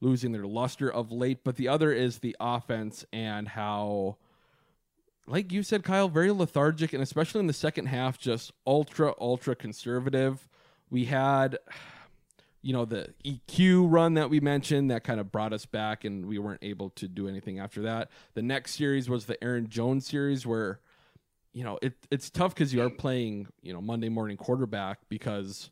losing 0.00 0.32
their 0.32 0.46
luster 0.46 0.90
of 0.90 1.12
late. 1.12 1.44
But 1.44 1.56
the 1.56 1.68
other 1.68 1.92
is 1.92 2.20
the 2.20 2.34
offense 2.40 3.04
and 3.12 3.48
how, 3.48 4.16
like 5.26 5.52
you 5.52 5.62
said, 5.62 5.82
Kyle, 5.84 6.08
very 6.08 6.30
lethargic, 6.30 6.94
and 6.94 7.02
especially 7.02 7.40
in 7.40 7.46
the 7.46 7.52
second 7.52 7.86
half, 7.86 8.18
just 8.18 8.52
ultra, 8.66 9.12
ultra 9.20 9.54
conservative. 9.54 10.48
We 10.88 11.06
had 11.06 11.58
you 12.64 12.72
know 12.72 12.86
the 12.86 13.12
EQ 13.24 13.92
run 13.92 14.14
that 14.14 14.30
we 14.30 14.40
mentioned 14.40 14.90
that 14.90 15.04
kind 15.04 15.20
of 15.20 15.30
brought 15.30 15.52
us 15.52 15.66
back 15.66 16.04
and 16.04 16.24
we 16.24 16.38
weren't 16.38 16.64
able 16.64 16.88
to 16.90 17.06
do 17.06 17.28
anything 17.28 17.58
after 17.58 17.82
that. 17.82 18.10
The 18.32 18.42
next 18.42 18.74
series 18.74 19.08
was 19.08 19.26
the 19.26 19.42
Aaron 19.44 19.68
Jones 19.68 20.06
series 20.06 20.46
where 20.46 20.80
you 21.52 21.62
know 21.62 21.78
it 21.82 21.92
it's 22.10 22.30
tough 22.30 22.54
cuz 22.54 22.72
you 22.72 22.82
are 22.82 22.88
playing, 22.88 23.48
you 23.62 23.74
know, 23.74 23.82
Monday 23.82 24.08
morning 24.08 24.38
quarterback 24.38 25.00
because 25.10 25.70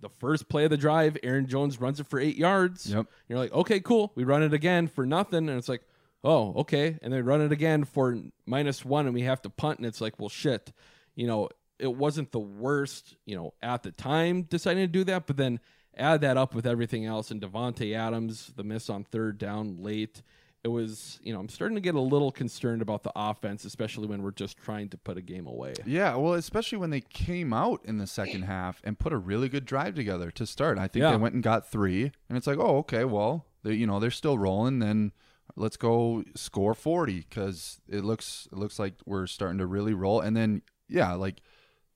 the 0.00 0.08
first 0.08 0.48
play 0.48 0.64
of 0.64 0.70
the 0.70 0.76
drive, 0.76 1.16
Aaron 1.22 1.46
Jones 1.46 1.80
runs 1.80 2.00
it 2.00 2.08
for 2.08 2.18
8 2.18 2.36
yards. 2.36 2.90
Yep. 2.90 3.06
You're 3.28 3.38
like, 3.38 3.52
"Okay, 3.52 3.78
cool. 3.78 4.10
We 4.16 4.24
run 4.24 4.42
it 4.42 4.52
again 4.52 4.88
for 4.88 5.06
nothing." 5.06 5.48
And 5.48 5.58
it's 5.58 5.68
like, 5.68 5.86
"Oh, 6.24 6.54
okay." 6.54 6.98
And 7.02 7.12
they 7.12 7.22
run 7.22 7.40
it 7.40 7.52
again 7.52 7.84
for 7.84 8.20
minus 8.46 8.84
1 8.84 9.06
and 9.06 9.14
we 9.14 9.22
have 9.22 9.42
to 9.42 9.50
punt 9.50 9.78
and 9.78 9.86
it's 9.86 10.00
like, 10.00 10.18
"Well, 10.18 10.28
shit." 10.28 10.72
You 11.14 11.28
know, 11.28 11.50
it 11.78 11.94
wasn't 11.94 12.32
the 12.32 12.40
worst, 12.40 13.16
you 13.26 13.36
know, 13.36 13.54
at 13.62 13.84
the 13.84 13.92
time 13.92 14.42
deciding 14.42 14.82
to 14.82 14.88
do 14.88 15.04
that, 15.04 15.26
but 15.28 15.36
then 15.36 15.60
add 15.96 16.20
that 16.22 16.36
up 16.36 16.54
with 16.54 16.66
everything 16.66 17.04
else 17.04 17.30
and 17.30 17.40
Davante 17.40 17.94
Adams, 17.96 18.52
the 18.56 18.64
miss 18.64 18.88
on 18.90 19.04
third 19.04 19.38
down 19.38 19.76
late. 19.82 20.22
It 20.62 20.68
was, 20.68 21.18
you 21.22 21.32
know, 21.32 21.40
I'm 21.40 21.48
starting 21.48 21.74
to 21.76 21.80
get 21.80 21.94
a 21.94 22.00
little 22.00 22.30
concerned 22.30 22.82
about 22.82 23.02
the 23.02 23.12
offense, 23.16 23.64
especially 23.64 24.06
when 24.06 24.20
we're 24.22 24.30
just 24.30 24.58
trying 24.58 24.90
to 24.90 24.98
put 24.98 25.16
a 25.16 25.22
game 25.22 25.46
away. 25.46 25.72
Yeah, 25.86 26.16
well, 26.16 26.34
especially 26.34 26.76
when 26.76 26.90
they 26.90 27.00
came 27.00 27.54
out 27.54 27.80
in 27.86 27.96
the 27.96 28.06
second 28.06 28.42
half 28.42 28.82
and 28.84 28.98
put 28.98 29.14
a 29.14 29.16
really 29.16 29.48
good 29.48 29.64
drive 29.64 29.94
together 29.94 30.30
to 30.32 30.44
start. 30.46 30.76
I 30.78 30.86
think 30.86 31.02
Yeah. 31.02 31.12
they 31.12 31.16
went 31.16 31.32
and 31.34 31.42
got 31.42 31.70
three, 31.70 32.12
and 32.28 32.36
it's 32.36 32.46
like, 32.46 32.58
oh, 32.58 32.76
okay, 32.78 33.04
well, 33.04 33.46
they, 33.62 33.72
you 33.72 33.86
know, 33.86 33.98
they're 34.00 34.10
still 34.10 34.36
rolling. 34.36 34.80
Then 34.80 35.12
let's 35.56 35.78
go 35.78 36.24
score 36.36 36.74
forty 36.74 37.20
because 37.26 37.80
it 37.88 38.04
looks 38.04 38.46
it 38.52 38.58
looks 38.58 38.78
like 38.78 38.94
we're 39.06 39.26
starting 39.26 39.58
to 39.58 39.66
really 39.66 39.94
roll. 39.94 40.20
And 40.20 40.36
then 40.36 40.60
yeah, 40.88 41.14
like 41.14 41.40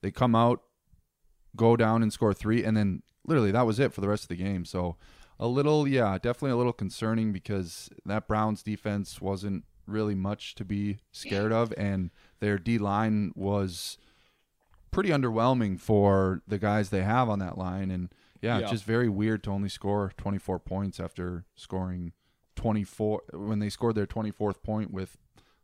they 0.00 0.10
come 0.10 0.34
out, 0.34 0.62
go 1.54 1.76
down 1.76 2.02
and 2.02 2.10
score 2.12 2.32
three, 2.32 2.64
and 2.64 2.74
then 2.76 3.02
literally 3.26 3.50
that 3.52 3.66
was 3.66 3.78
it 3.78 3.92
for 3.92 4.00
the 4.00 4.08
rest 4.08 4.24
of 4.24 4.28
the 4.28 4.36
game. 4.36 4.64
So 4.64 4.96
a 5.40 5.46
little, 5.48 5.86
yeah, 5.88 6.16
definitely 6.18 6.52
a 6.52 6.56
little 6.56 6.72
concerning 6.72 7.32
because 7.32 7.90
that 8.06 8.28
Browns 8.28 8.62
defense 8.62 9.20
wasn't 9.20 9.64
really 9.86 10.14
much 10.14 10.54
to 10.54 10.64
be 10.64 10.98
scared 11.12 11.52
of, 11.52 11.72
and 11.76 12.10
their 12.40 12.58
D 12.58 12.78
line 12.78 13.32
was 13.34 13.98
pretty 14.90 15.10
underwhelming 15.10 15.78
for 15.78 16.40
the 16.46 16.58
guys 16.58 16.90
they 16.90 17.02
have 17.02 17.28
on 17.28 17.38
that 17.40 17.58
line. 17.58 17.90
And 17.90 18.08
yeah, 18.40 18.56
Yeah. 18.58 18.62
it's 18.62 18.70
just 18.70 18.84
very 18.84 19.08
weird 19.08 19.42
to 19.44 19.50
only 19.50 19.68
score 19.68 20.12
24 20.16 20.58
points 20.60 21.00
after 21.00 21.44
scoring 21.56 22.12
24 22.56 23.22
when 23.32 23.58
they 23.58 23.68
scored 23.68 23.94
their 23.96 24.06
24th 24.06 24.62
point 24.62 24.92
with 24.92 25.18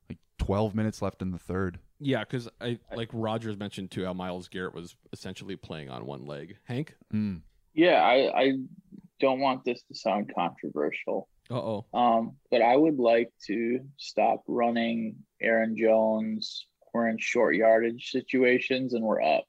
like 0.09 0.19
12 0.39 0.75
minutes 0.75 1.01
left 1.01 1.23
in 1.23 1.31
the 1.31 1.39
third. 1.39 1.79
Yeah, 2.01 2.21
because 2.21 2.49
I 2.61 2.79
like 2.95 3.11
Rodgers 3.13 3.57
mentioned 3.57 3.91
too 3.91 4.05
how 4.05 4.13
Myles 4.15 4.49
Garrett 4.49 4.75
was 4.75 4.97
essentially 5.13 5.55
playing 5.57 5.89
on 5.91 6.07
one 6.07 6.27
leg. 6.27 6.57
Hank, 6.65 6.97
Mm. 7.15 7.43
Yeah, 7.75 8.03
I, 8.03 8.41
I 8.41 8.53
don't 9.21 9.41
want 9.41 9.65
this 9.65 9.83
to 9.89 9.95
sound 9.95 10.33
controversial. 10.35 11.29
uh 11.51 11.55
oh, 11.55 11.87
Um, 11.93 12.37
but 12.51 12.63
I 12.63 12.77
would 12.77 12.99
like 12.99 13.31
to 13.47 13.81
stop 13.97 14.43
running 14.47 15.17
Aaron 15.41 15.77
Jones. 15.77 16.67
We're 16.93 17.09
in 17.09 17.19
short 17.19 17.55
yardage 17.55 18.11
situations 18.11 18.95
and 18.95 19.05
we're 19.05 19.23
up. 19.23 19.45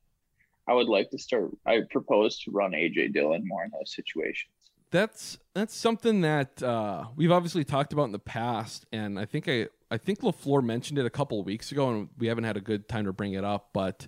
I 0.68 0.74
would 0.74 0.88
like 0.88 1.10
to 1.10 1.18
start. 1.18 1.50
I 1.66 1.82
propose 1.90 2.40
to 2.42 2.52
run 2.52 2.72
AJ 2.72 3.14
Dillon 3.14 3.44
more 3.46 3.64
in 3.64 3.72
those 3.72 3.96
situations. 3.96 4.54
that's 4.92 5.40
that's 5.56 5.76
something 5.76 6.22
that 6.22 6.62
uh, 6.62 7.06
we've 7.16 7.32
obviously 7.32 7.64
talked 7.64 7.94
about 7.94 8.04
in 8.04 8.12
the 8.12 8.20
past, 8.20 8.86
and 8.92 9.18
I 9.18 9.26
think 9.26 9.48
I 9.48 9.68
I 9.90 9.98
think 9.98 10.22
LaFleur 10.22 10.64
mentioned 10.64 11.00
it 11.00 11.06
a 11.06 11.10
couple 11.10 11.40
of 11.40 11.46
weeks 11.46 11.72
ago, 11.72 11.90
and 11.90 12.10
we 12.18 12.28
haven't 12.28 12.44
had 12.44 12.58
a 12.58 12.62
good 12.62 12.88
time 12.88 13.06
to 13.06 13.14
bring 13.14 13.34
it 13.34 13.44
up. 13.44 13.70
But 13.74 14.08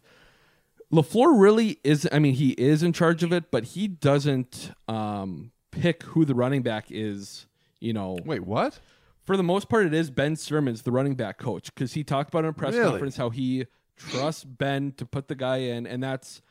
LaFleur 0.93 1.39
really 1.39 1.79
is. 1.83 2.07
I 2.11 2.19
mean, 2.19 2.35
he 2.35 2.51
is 2.51 2.83
in 2.83 2.93
charge 2.93 3.23
of 3.23 3.33
it, 3.33 3.49
but 3.51 3.63
he 3.63 3.87
doesn't 3.87 4.71
um, 4.87 5.51
pick 5.71 6.03
who 6.03 6.23
the 6.23 6.35
running 6.35 6.61
back 6.61 6.85
is. 6.89 7.47
You 7.79 7.93
know, 7.93 8.17
Wait, 8.23 8.45
what? 8.45 8.79
for 9.25 9.35
the 9.35 9.43
most 9.43 9.67
part, 9.69 9.85
it 9.85 9.93
is 9.93 10.09
Ben 10.11 10.35
Sirmans, 10.35 10.83
the 10.83 10.91
running 10.91 11.15
back 11.15 11.37
coach, 11.37 11.73
because 11.73 11.93
he 11.93 12.03
talked 12.03 12.29
about 12.29 12.43
in 12.45 12.49
a 12.49 12.53
press 12.53 12.73
Really? 12.75 12.89
conference 12.91 13.17
how 13.17 13.29
he 13.29 13.65
trusts 13.97 14.43
Ben 14.45 14.93
to 14.97 15.05
put 15.05 15.27
the 15.27 15.35
guy 15.35 15.57
in, 15.57 15.85
and 15.87 16.01
that's 16.01 16.41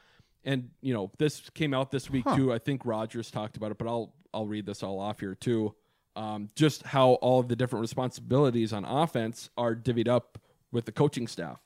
and 0.44 0.70
you 0.80 0.92
know 0.92 1.10
this 1.18 1.48
came 1.50 1.72
out 1.72 1.90
this 1.90 2.10
week 2.10 2.24
Huh. 2.26 2.36
too. 2.36 2.52
I 2.52 2.58
think 2.58 2.84
Rodgers 2.84 3.30
talked 3.30 3.56
about 3.56 3.70
it, 3.70 3.78
but 3.78 3.86
I'll 3.86 4.12
I'll 4.34 4.46
read 4.46 4.66
this 4.66 4.82
all 4.82 4.98
off 5.00 5.20
here 5.20 5.34
too. 5.34 5.74
Um, 6.16 6.48
just 6.54 6.82
how 6.82 7.12
all 7.14 7.40
of 7.40 7.48
the 7.48 7.56
different 7.56 7.80
responsibilities 7.80 8.72
on 8.74 8.84
offense 8.84 9.48
are 9.56 9.74
divvied 9.74 10.08
up 10.08 10.36
with 10.70 10.84
the 10.84 10.92
coaching 10.92 11.26
staff. 11.26 11.58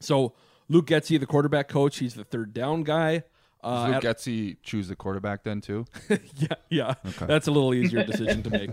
So 0.00 0.34
Luke 0.68 0.86
Getsy, 0.86 1.18
the 1.20 1.26
quarterback 1.26 1.68
coach, 1.68 1.98
he's 1.98 2.14
the 2.14 2.24
third 2.24 2.52
down 2.52 2.82
guy. 2.82 3.18
Does 3.18 3.24
Uh, 3.62 3.86
Luke 3.88 4.04
at- 4.04 4.16
Getsy 4.18 4.56
choose 4.62 4.88
the 4.88 4.96
quarterback 4.96 5.42
then 5.44 5.60
too? 5.60 5.86
yeah, 6.08 6.48
yeah. 6.70 6.94
Okay. 7.06 7.26
That's 7.26 7.46
a 7.46 7.50
little 7.50 7.74
easier 7.74 8.04
decision 8.06 8.42
to 8.44 8.50
make. 8.50 8.70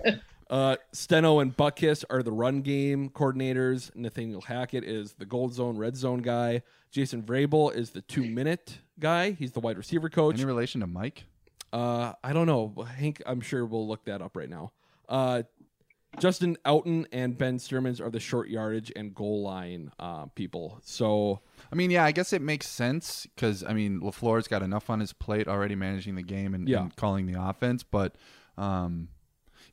Uh, 0.49 0.75
Steno 0.91 1.39
and 1.39 1.55
Butkus 1.55 2.03
are 2.09 2.21
the 2.21 2.31
run 2.31 2.61
game 2.61 3.09
coordinators. 3.09 3.95
Nathaniel 3.95 4.41
Hackett 4.41 4.83
is 4.83 5.13
the 5.13 5.25
gold 5.25 5.53
zone, 5.53 5.77
red 5.77 5.95
zone 5.95 6.21
guy. 6.21 6.61
Jason 6.91 7.23
Vrabel 7.23 7.73
is 7.73 7.91
the 7.91 8.01
two 8.01 8.23
minute 8.23 8.79
guy. 8.99 9.31
He's 9.31 9.51
the 9.53 9.59
wide 9.61 9.77
receiver 9.77 10.09
coach. 10.09 10.35
Any 10.35 10.45
relation 10.45 10.81
to 10.81 10.87
Mike? 10.87 11.23
Uh, 11.71 12.13
I 12.23 12.33
don't 12.33 12.45
know. 12.45 12.85
Hank, 12.97 13.23
I'm 13.25 13.41
sure 13.41 13.65
we'll 13.65 13.87
look 13.87 14.05
that 14.05 14.21
up 14.21 14.35
right 14.35 14.49
now. 14.49 14.73
Uh, 15.09 15.41
Justin 16.19 16.57
Outten 16.65 17.05
and 17.11 17.37
Ben 17.37 17.57
Sirmans 17.57 17.99
are 17.99 18.09
the 18.09 18.19
short 18.19 18.49
yardage 18.49 18.91
and 18.95 19.13
goal 19.15 19.41
line 19.41 19.91
uh, 19.99 20.25
people. 20.35 20.79
So 20.83 21.39
I 21.71 21.75
mean, 21.75 21.89
yeah, 21.91 22.03
I 22.05 22.11
guess 22.11 22.33
it 22.33 22.41
makes 22.41 22.67
sense 22.67 23.25
because 23.35 23.63
I 23.63 23.73
mean 23.73 23.99
LaFleur's 24.01 24.47
got 24.47 24.61
enough 24.61 24.89
on 24.89 24.99
his 24.99 25.13
plate 25.13 25.47
already 25.47 25.75
managing 25.75 26.15
the 26.15 26.23
game 26.23 26.53
and, 26.53 26.67
Yeah. 26.69 26.81
and 26.83 26.95
calling 26.95 27.25
the 27.25 27.41
offense, 27.41 27.83
but 27.83 28.15
um, 28.57 29.09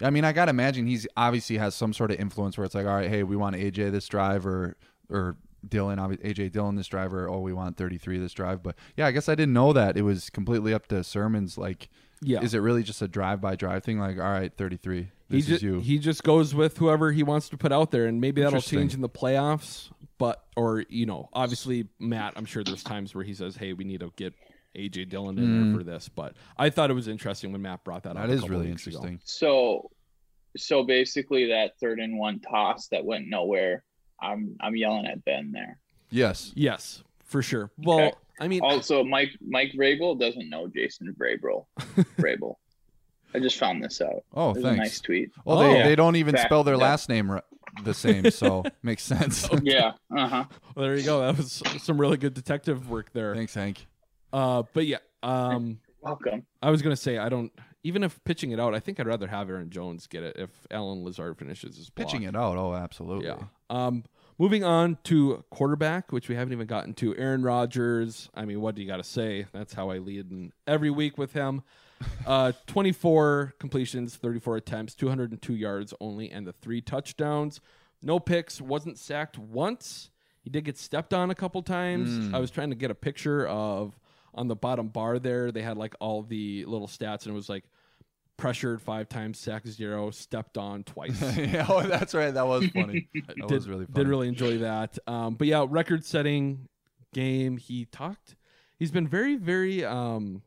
I 0.03 0.09
mean, 0.11 0.25
I 0.25 0.33
gotta 0.33 0.51
imagine 0.51 0.87
he's 0.87 1.07
obviously 1.17 1.59
has 1.59 1.75
some 1.75 1.93
sort 1.93 2.11
of 2.11 2.19
influence 2.19 2.57
where 2.57 2.65
it's 2.65 2.75
like, 2.75 2.87
all 2.87 2.95
right, 2.95 3.09
hey, 3.11 3.23
we 3.23 3.37
want 3.37 3.57
AJ 3.57 3.93
this 3.93 4.09
drive 4.09 4.47
or 4.47 4.77
or 5.11 5.37
Dillon, 5.69 5.99
AJ 5.99 6.53
Dillon 6.53 6.77
this 6.77 6.87
drive, 6.87 7.13
or 7.13 7.29
oh, 7.29 7.41
we 7.41 7.53
want 7.53 7.77
33 7.77 8.19
this 8.19 8.33
drive. 8.33 8.63
But 8.63 8.77
yeah, 8.97 9.07
I 9.07 9.11
guess 9.11 9.29
I 9.29 9.35
didn't 9.35 9.53
know 9.53 9.75
that 9.75 9.99
it 9.99 10.03
was 10.03 10.31
completely 10.31 10.73
up 10.73 10.87
to 10.87 10.95
Sirmans. 10.97 11.59
Like, 11.59 11.91
Yeah. 12.23 12.41
Is 12.41 12.55
it 12.55 12.61
really 12.61 12.83
just 12.83 13.03
a 13.03 13.09
drive-by 13.09 13.57
drive 13.57 13.85
thing? 13.85 13.99
Like, 13.99 14.17
all 14.17 14.23
right, 14.31 14.51
33, 14.57 15.09
He 15.31 15.37
this 15.39 15.47
ju- 15.47 15.55
is 15.55 15.63
you. 15.63 15.81
he 15.81 15.99
just 15.99 16.23
goes 16.23 16.55
with 16.55 16.77
whoever 16.79 17.13
he 17.13 17.23
wants 17.23 17.49
to 17.51 17.57
put 17.57 17.73
out 17.73 17.91
there, 17.91 18.07
and 18.07 18.21
maybe 18.21 18.43
that'll 18.43 18.61
change 18.61 18.95
in 18.95 19.01
the 19.01 19.09
playoffs. 19.09 19.91
But 20.19 20.45
or 20.57 20.85
you 20.89 21.07
know, 21.07 21.29
obviously 21.33 21.87
Matt, 21.99 22.35
I'm 22.37 22.45
sure 22.45 22.63
there's 22.65 22.83
times 22.83 23.15
where 23.15 23.25
he 23.25 23.33
says, 23.35 23.57
"Hey, 23.57 23.73
we 23.73 23.85
need 23.85 24.01
to 24.01 24.13
get 24.17 24.35
AJ 24.77 25.09
Dillon 25.09 25.39
in 25.39 25.45
Mm. 25.47 25.71
there 25.73 25.79
for 25.79 25.85
this." 25.85 26.09
But 26.09 26.35
I 26.59 26.69
thought 26.71 26.91
it 26.91 26.95
was 26.95 27.09
interesting 27.09 27.53
when 27.53 27.63
Matt 27.63 27.85
brought 27.85 28.03
that, 28.03 28.17
up. 28.17 28.27
That 28.27 28.31
a 28.31 28.33
is 28.33 28.49
really 28.49 28.69
weeks 28.69 28.87
ago. 28.87 28.97
interesting. 28.99 29.21
So, 29.25 29.91
so 30.57 30.83
basically, 30.83 31.47
that 31.49 31.79
third 31.81 32.01
and 32.01 32.19
one 32.19 32.41
toss 32.41 32.89
that 32.89 33.05
went 33.05 33.29
nowhere. 33.29 33.83
I'm 34.21 34.57
I'm 34.61 34.77
yelling 34.77 35.07
at 35.07 35.25
Ben 35.25 35.53
there. 35.53 35.79
Yes. 36.11 36.53
Yes, 36.55 37.03
for 37.25 37.41
sure. 37.41 37.71
Well, 37.79 37.99
Okay. 38.01 38.17
I 38.41 38.49
mean, 38.49 38.61
Also, 38.63 39.05
Mike 39.05 39.31
Mike 39.47 39.73
Vrabel 39.73 40.19
doesn't 40.19 40.49
know 40.51 40.67
Jason 40.67 41.15
Vrabel. 41.19 41.67
Vrabel. 42.19 42.57
I 43.35 43.39
just 43.39 43.59
found 43.59 43.83
this 43.83 44.01
out. 44.01 44.25
Oh, 44.35 44.51
It 44.51 44.55
was 44.57 44.63
thanks. 44.65 44.79
A 44.79 44.83
nice 44.83 45.01
tweet. 45.01 45.31
Well, 45.45 45.59
they, 45.61 45.77
Yeah. 45.79 45.87
they 45.87 45.97
don't 45.97 46.17
even 46.17 46.35
Fact- 46.35 46.49
spell 46.49 46.65
their 46.65 46.75
yeah. 46.77 46.83
last 46.83 47.09
name 47.09 47.31
ri- 47.31 47.41
the 47.85 47.95
same, 47.95 48.31
so 48.31 48.65
makes 48.83 49.03
sense. 49.03 49.49
Yeah. 49.63 49.93
Uh 50.15 50.27
huh. 50.29 50.45
well, 50.75 50.85
there 50.87 50.97
you 50.97 51.05
go. 51.05 51.21
That 51.21 51.37
was 51.37 51.63
some 51.79 52.01
really 52.01 52.17
good 52.17 52.35
detective 52.35 52.91
work 52.91 53.13
there. 53.13 53.35
Thanks, 53.35 53.55
Hank. 53.55 53.87
Uh, 54.33 54.65
but 54.73 54.87
yeah, 54.87 54.99
um, 55.23 55.79
Welcome. 56.01 56.47
I 56.63 56.71
was 56.71 56.83
gonna 56.83 56.97
say 56.97 57.19
I 57.19 57.29
don't. 57.29 57.53
Even 57.83 58.03
if 58.05 58.23
pitching 58.25 58.51
it 58.51 58.61
out, 58.61 58.75
I 58.75 58.81
think 58.81 59.01
I'd 59.01 59.07
rather 59.07 59.27
have 59.27 59.49
Aaron 59.49 59.71
Jones 59.71 60.07
get 60.07 60.23
it 60.23 60.37
if 60.39 60.51
Allen 60.71 61.03
Lazard 61.05 61.39
finishes 61.39 61.77
his 61.77 61.89
block. 61.91 62.07
Pitching 62.09 62.25
it 62.25 62.37
out. 62.37 62.57
Oh, 62.59 62.75
absolutely. 62.75 63.27
Yeah. 63.29 63.39
Um, 63.71 64.05
moving 64.39 64.65
on 64.65 64.99
to 65.05 65.43
quarterback, 65.51 66.13
which 66.13 66.29
we 66.29 66.35
haven't 66.35 66.53
even 66.53 66.67
gotten 66.67 66.93
to. 66.95 67.17
Aaron 67.17 67.43
Rodgers. 67.43 68.29
I 68.35 68.45
mean, 68.45 68.61
what 68.61 68.75
do 68.75 68.83
you 68.83 68.87
got 68.89 68.99
to 68.99 69.05
say? 69.05 69.47
That's 69.53 69.73
how 69.73 69.89
I 69.91 69.97
lead 69.99 70.31
in 70.31 70.53
every 70.67 70.91
week 70.91 71.17
with 71.17 71.33
him. 71.33 71.63
Uh, 72.27 72.53
24 72.67 73.55
completions, 73.59 74.17
34 74.17 74.57
attempts, 74.57 74.95
202 74.95 75.55
yards 75.55 75.95
only, 76.01 76.31
and 76.31 76.47
the 76.47 76.53
three 76.53 76.81
touchdowns. 76.81 77.61
No 78.03 78.19
picks. 78.19 78.61
Wasn't 78.61 78.99
sacked 78.99 79.39
once. 79.39 80.11
He 80.43 80.51
did 80.51 80.65
get 80.65 80.79
stepped 80.79 81.13
on 81.13 81.31
a 81.31 81.35
couple 81.35 81.63
times. 81.63 82.11
Mm. 82.11 82.35
I 82.35 82.39
was 82.39 82.51
trying 82.51 82.71
to 82.71 82.77
get 82.77 82.91
a 82.91 82.95
picture 82.95 83.47
of 83.47 83.99
on 84.35 84.49
the 84.49 84.57
bottom 84.57 84.89
bar 84.89 85.19
there. 85.19 85.53
They 85.53 85.63
had 85.63 85.77
like 85.77 85.95
all 86.01 86.23
the 86.23 86.65
little 86.65 86.89
stats, 86.89 87.25
and 87.25 87.33
it 87.33 87.35
was 87.35 87.49
like 87.49 87.65
pressured 88.37 88.81
five 88.81 89.09
times, 89.09 89.39
sacked 89.39 89.69
zero, 89.69 90.11
stepped 90.11 90.57
on 90.57 90.83
twice. 90.85 91.21
yeah, 91.37 91.67
oh, 91.69 91.83
that's 91.83 92.15
right. 92.15 92.33
That 92.33 92.47
was 92.47 92.67
funny. 92.69 93.09
That 93.27 93.49
did, 93.49 93.51
was 93.51 93.69
really 93.69 93.85
funny. 93.85 94.05
Did 94.05 94.09
really 94.09 94.29
enjoy 94.29 94.59
that. 94.59 94.99
Um, 95.07 95.35
but 95.35 95.47
yeah, 95.47 95.67
record 95.69 96.05
setting 96.05 96.69
game. 97.13 97.59
He 97.59 97.85
talked. 97.85 98.37
He's 98.79 98.91
been 98.91 99.07
very, 99.07 99.37
very 99.37 99.85
um, 99.85 100.43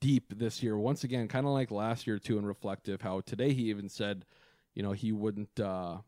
deep 0.00 0.38
this 0.38 0.62
year. 0.62 0.76
Once 0.76 1.04
again, 1.04 1.28
kind 1.28 1.46
of 1.46 1.52
like 1.52 1.70
last 1.70 2.06
year 2.06 2.18
too, 2.18 2.38
and 2.38 2.46
reflective. 2.46 3.02
How 3.02 3.20
today 3.20 3.52
he 3.52 3.64
even 3.70 3.88
said, 3.88 4.24
you 4.74 4.82
know, 4.82 4.92
he 4.92 5.12
wouldn't 5.12 5.58
uh, 5.60 5.98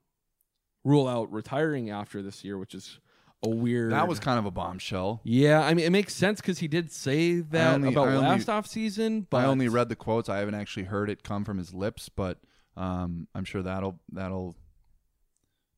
rule 0.85 1.09
out 1.09 1.33
retiring 1.33 1.91
after 1.91 2.23
this 2.23 2.45
year, 2.45 2.59
which 2.59 2.75
is 2.75 3.01
a 3.45 3.49
weird. 3.49 3.93
That 3.93 4.09
was 4.09 4.19
kind 4.19 4.39
of 4.39 4.47
a 4.47 4.51
bombshell. 4.51 5.21
Yeah, 5.25 5.61
I 5.63 5.75
mean, 5.75 5.87
it 5.87 5.91
makes 5.91 6.15
sense 6.15 6.41
because 6.41 6.59
he 6.59 6.69
did 6.69 6.91
say 6.91 7.41
that 7.41 7.75
only- 7.75 7.89
about 7.89 8.09
only- 8.09 8.21
last 8.21 8.49
off 8.49 8.67
season. 8.67 9.27
But 9.31 9.39
I 9.39 9.45
only 9.47 9.69
read 9.69 9.89
the 9.89 9.97
quotes. 9.97 10.29
I 10.29 10.39
haven't 10.39 10.55
actually 10.55 10.85
heard 10.85 11.09
it 11.11 11.23
come 11.23 11.45
from 11.45 11.59
his 11.59 11.73
lips, 11.73 12.09
but 12.09 12.39
um, 12.77 13.29
I'm 13.35 13.45
sure 13.45 13.63
that'll 13.63 14.01
that'll. 14.13 14.57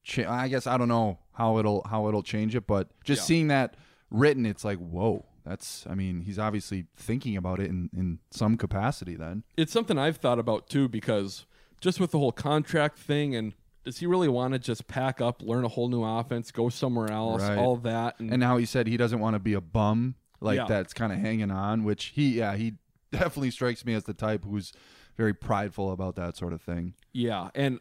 Cha- 0.02 0.30
I 0.32 0.48
guess 0.48 0.66
I 0.66 0.78
don't 0.78 0.88
know 0.88 1.18
how 1.32 1.58
it'll 1.58 1.82
how 1.88 2.08
it'll 2.08 2.22
change 2.22 2.54
it, 2.56 2.66
but 2.66 2.88
just 3.04 3.20
Yeah. 3.22 3.24
seeing 3.26 3.48
that 3.48 3.76
written, 4.10 4.46
it's 4.46 4.64
like 4.64 4.78
whoa. 4.78 5.26
That's 5.44 5.86
I 5.88 5.94
mean 5.94 6.22
he's 6.22 6.38
obviously 6.38 6.86
thinking 6.96 7.36
about 7.36 7.60
it 7.60 7.68
in 7.68 7.90
in 7.96 8.18
some 8.30 8.56
capacity. 8.56 9.14
Then 9.16 9.44
it's 9.56 9.72
something 9.72 9.98
I've 9.98 10.16
thought 10.18 10.38
about 10.38 10.68
too 10.68 10.88
because 10.88 11.46
just 11.80 11.98
with 12.00 12.10
the 12.10 12.18
whole 12.18 12.32
contract 12.32 12.98
thing 12.98 13.34
and 13.34 13.54
does 13.84 13.98
he 13.98 14.06
really 14.06 14.28
want 14.28 14.52
to 14.52 14.58
just 14.58 14.86
pack 14.86 15.22
up, 15.22 15.40
learn 15.40 15.64
a 15.64 15.68
whole 15.68 15.88
new 15.88 16.04
offense, 16.04 16.50
go 16.50 16.68
somewhere 16.68 17.10
else, 17.10 17.40
Right. 17.42 17.56
all 17.56 17.76
that, 17.76 18.20
and, 18.20 18.30
and 18.30 18.38
now 18.38 18.58
he 18.58 18.66
said 18.66 18.86
he 18.86 18.98
doesn't 18.98 19.20
want 19.20 19.34
to 19.34 19.40
be 19.40 19.54
a 19.54 19.60
bum 19.62 20.16
like 20.40 20.56
Yeah. 20.56 20.66
that's 20.66 20.92
kind 20.92 21.12
of 21.12 21.18
hanging 21.18 21.50
on, 21.50 21.84
which 21.84 22.06
he 22.14 22.36
yeah 22.38 22.56
he 22.56 22.74
definitely 23.10 23.50
strikes 23.50 23.84
me 23.86 23.94
as 23.94 24.04
the 24.04 24.14
type 24.14 24.44
who's 24.44 24.72
very 25.16 25.34
prideful 25.34 25.90
about 25.90 26.16
that 26.16 26.36
sort 26.36 26.52
of 26.52 26.60
thing. 26.62 26.94
yeah, 27.12 27.48
and 27.54 27.80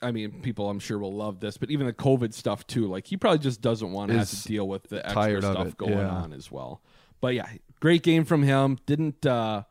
I 0.00 0.10
mean, 0.10 0.40
people 0.42 0.68
I'm 0.68 0.80
sure 0.80 0.98
will 0.98 1.12
love 1.14 1.38
this, 1.38 1.56
but 1.56 1.70
even 1.70 1.86
the 1.86 1.92
COVID 1.92 2.34
stuff 2.34 2.66
too, 2.66 2.88
like 2.88 3.06
he 3.06 3.16
probably 3.16 3.38
just 3.38 3.60
doesn't 3.60 3.92
want 3.92 4.10
to 4.10 4.18
have 4.18 4.28
to 4.30 4.42
deal 4.48 4.66
with 4.66 4.88
the 4.88 5.04
extra 5.06 5.40
stuff 5.40 5.76
going 5.76 5.92
yeah. 5.92 6.08
on 6.08 6.32
as 6.32 6.50
well. 6.50 6.82
But 7.22 7.34
yeah, 7.34 7.46
great 7.80 8.02
game 8.02 8.26
from 8.26 8.42
him. 8.42 8.78
Didn't 8.84 9.24
uh 9.24 9.62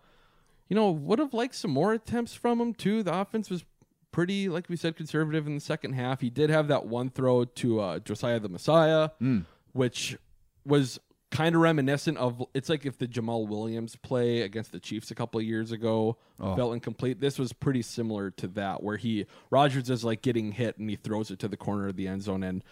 you 0.70 0.76
know, 0.76 0.90
would 0.90 1.20
have 1.20 1.34
liked 1.34 1.54
some 1.56 1.70
more 1.72 1.92
attempts 1.94 2.34
from 2.34 2.60
him 2.62 2.74
too. 2.74 3.04
The 3.04 3.14
offense 3.14 3.50
was 3.50 3.66
pretty, 4.14 4.48
like 4.50 4.70
we 4.70 4.78
said, 4.78 4.96
conservative 4.96 5.46
in 5.46 5.54
the 5.56 5.60
second 5.62 5.94
half. 5.94 6.22
He 6.22 6.30
did 6.30 6.50
have 6.50 6.70
that 6.70 6.86
one 6.86 7.10
throw 7.10 7.44
to 7.46 7.80
uh, 7.82 8.00
Josiah 8.00 8.40
the 8.40 8.48
Messiah, 8.50 9.10
Mm. 9.22 9.44
which 9.74 10.18
was 10.66 10.98
kind 11.30 11.56
of 11.56 11.62
reminiscent 11.62 12.18
of 12.18 12.44
it's 12.54 12.68
like 12.70 12.86
if 12.86 12.98
the 12.98 13.08
Jamaal 13.08 13.48
Williams 13.48 13.96
play 13.98 14.42
against 14.42 14.72
the 14.74 14.80
Chiefs 14.82 15.12
a 15.12 15.16
couple 15.16 15.40
of 15.40 15.46
years 15.46 15.72
ago 15.74 16.18
Oh. 16.40 16.56
felt 16.56 16.74
incomplete. 16.74 17.20
This 17.22 17.38
was 17.38 17.52
pretty 17.54 17.82
similar 17.82 18.32
to 18.32 18.48
that, 18.50 18.82
where 18.84 18.98
he 18.98 19.26
Rodgers 19.50 19.90
is 19.90 20.04
like 20.06 20.22
getting 20.22 20.54
hit 20.54 20.78
and 20.78 20.90
he 20.90 20.96
throws 20.96 21.32
it 21.32 21.40
to 21.40 21.48
the 21.50 21.58
corner 21.58 21.88
of 21.88 21.96
the 21.98 22.08
end 22.08 22.24
zone 22.24 22.44
and 22.44 22.64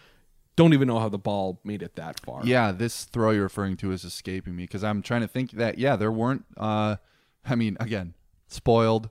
don't 0.56 0.74
even 0.74 0.88
know 0.88 0.98
how 0.98 1.08
the 1.08 1.18
ball 1.18 1.60
made 1.64 1.82
it 1.82 1.96
that 1.96 2.20
far. 2.20 2.42
Yeah, 2.44 2.72
this 2.72 3.04
throw 3.04 3.30
you're 3.30 3.44
referring 3.44 3.76
to 3.78 3.92
is 3.92 4.04
escaping 4.04 4.54
me 4.56 4.64
because 4.64 4.84
I'm 4.84 5.00
trying 5.02 5.22
to 5.22 5.28
think 5.28 5.52
that 5.52 5.78
yeah, 5.78 5.96
there 5.96 6.12
weren't. 6.12 6.44
uh 6.56 6.96
I 7.44 7.54
mean, 7.54 7.76
again, 7.80 8.14
spoiled, 8.48 9.08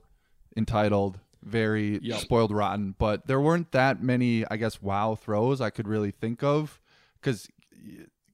entitled, 0.56 1.18
very 1.42 1.98
Yep. 2.02 2.20
spoiled, 2.20 2.52
rotten, 2.52 2.94
but 2.98 3.26
there 3.26 3.40
weren't 3.40 3.72
that 3.72 4.02
many. 4.02 4.44
I 4.50 4.56
guess 4.56 4.80
wow 4.82 5.14
throws 5.14 5.60
I 5.60 5.70
could 5.70 5.88
really 5.88 6.10
think 6.10 6.42
of 6.42 6.80
because 7.20 7.48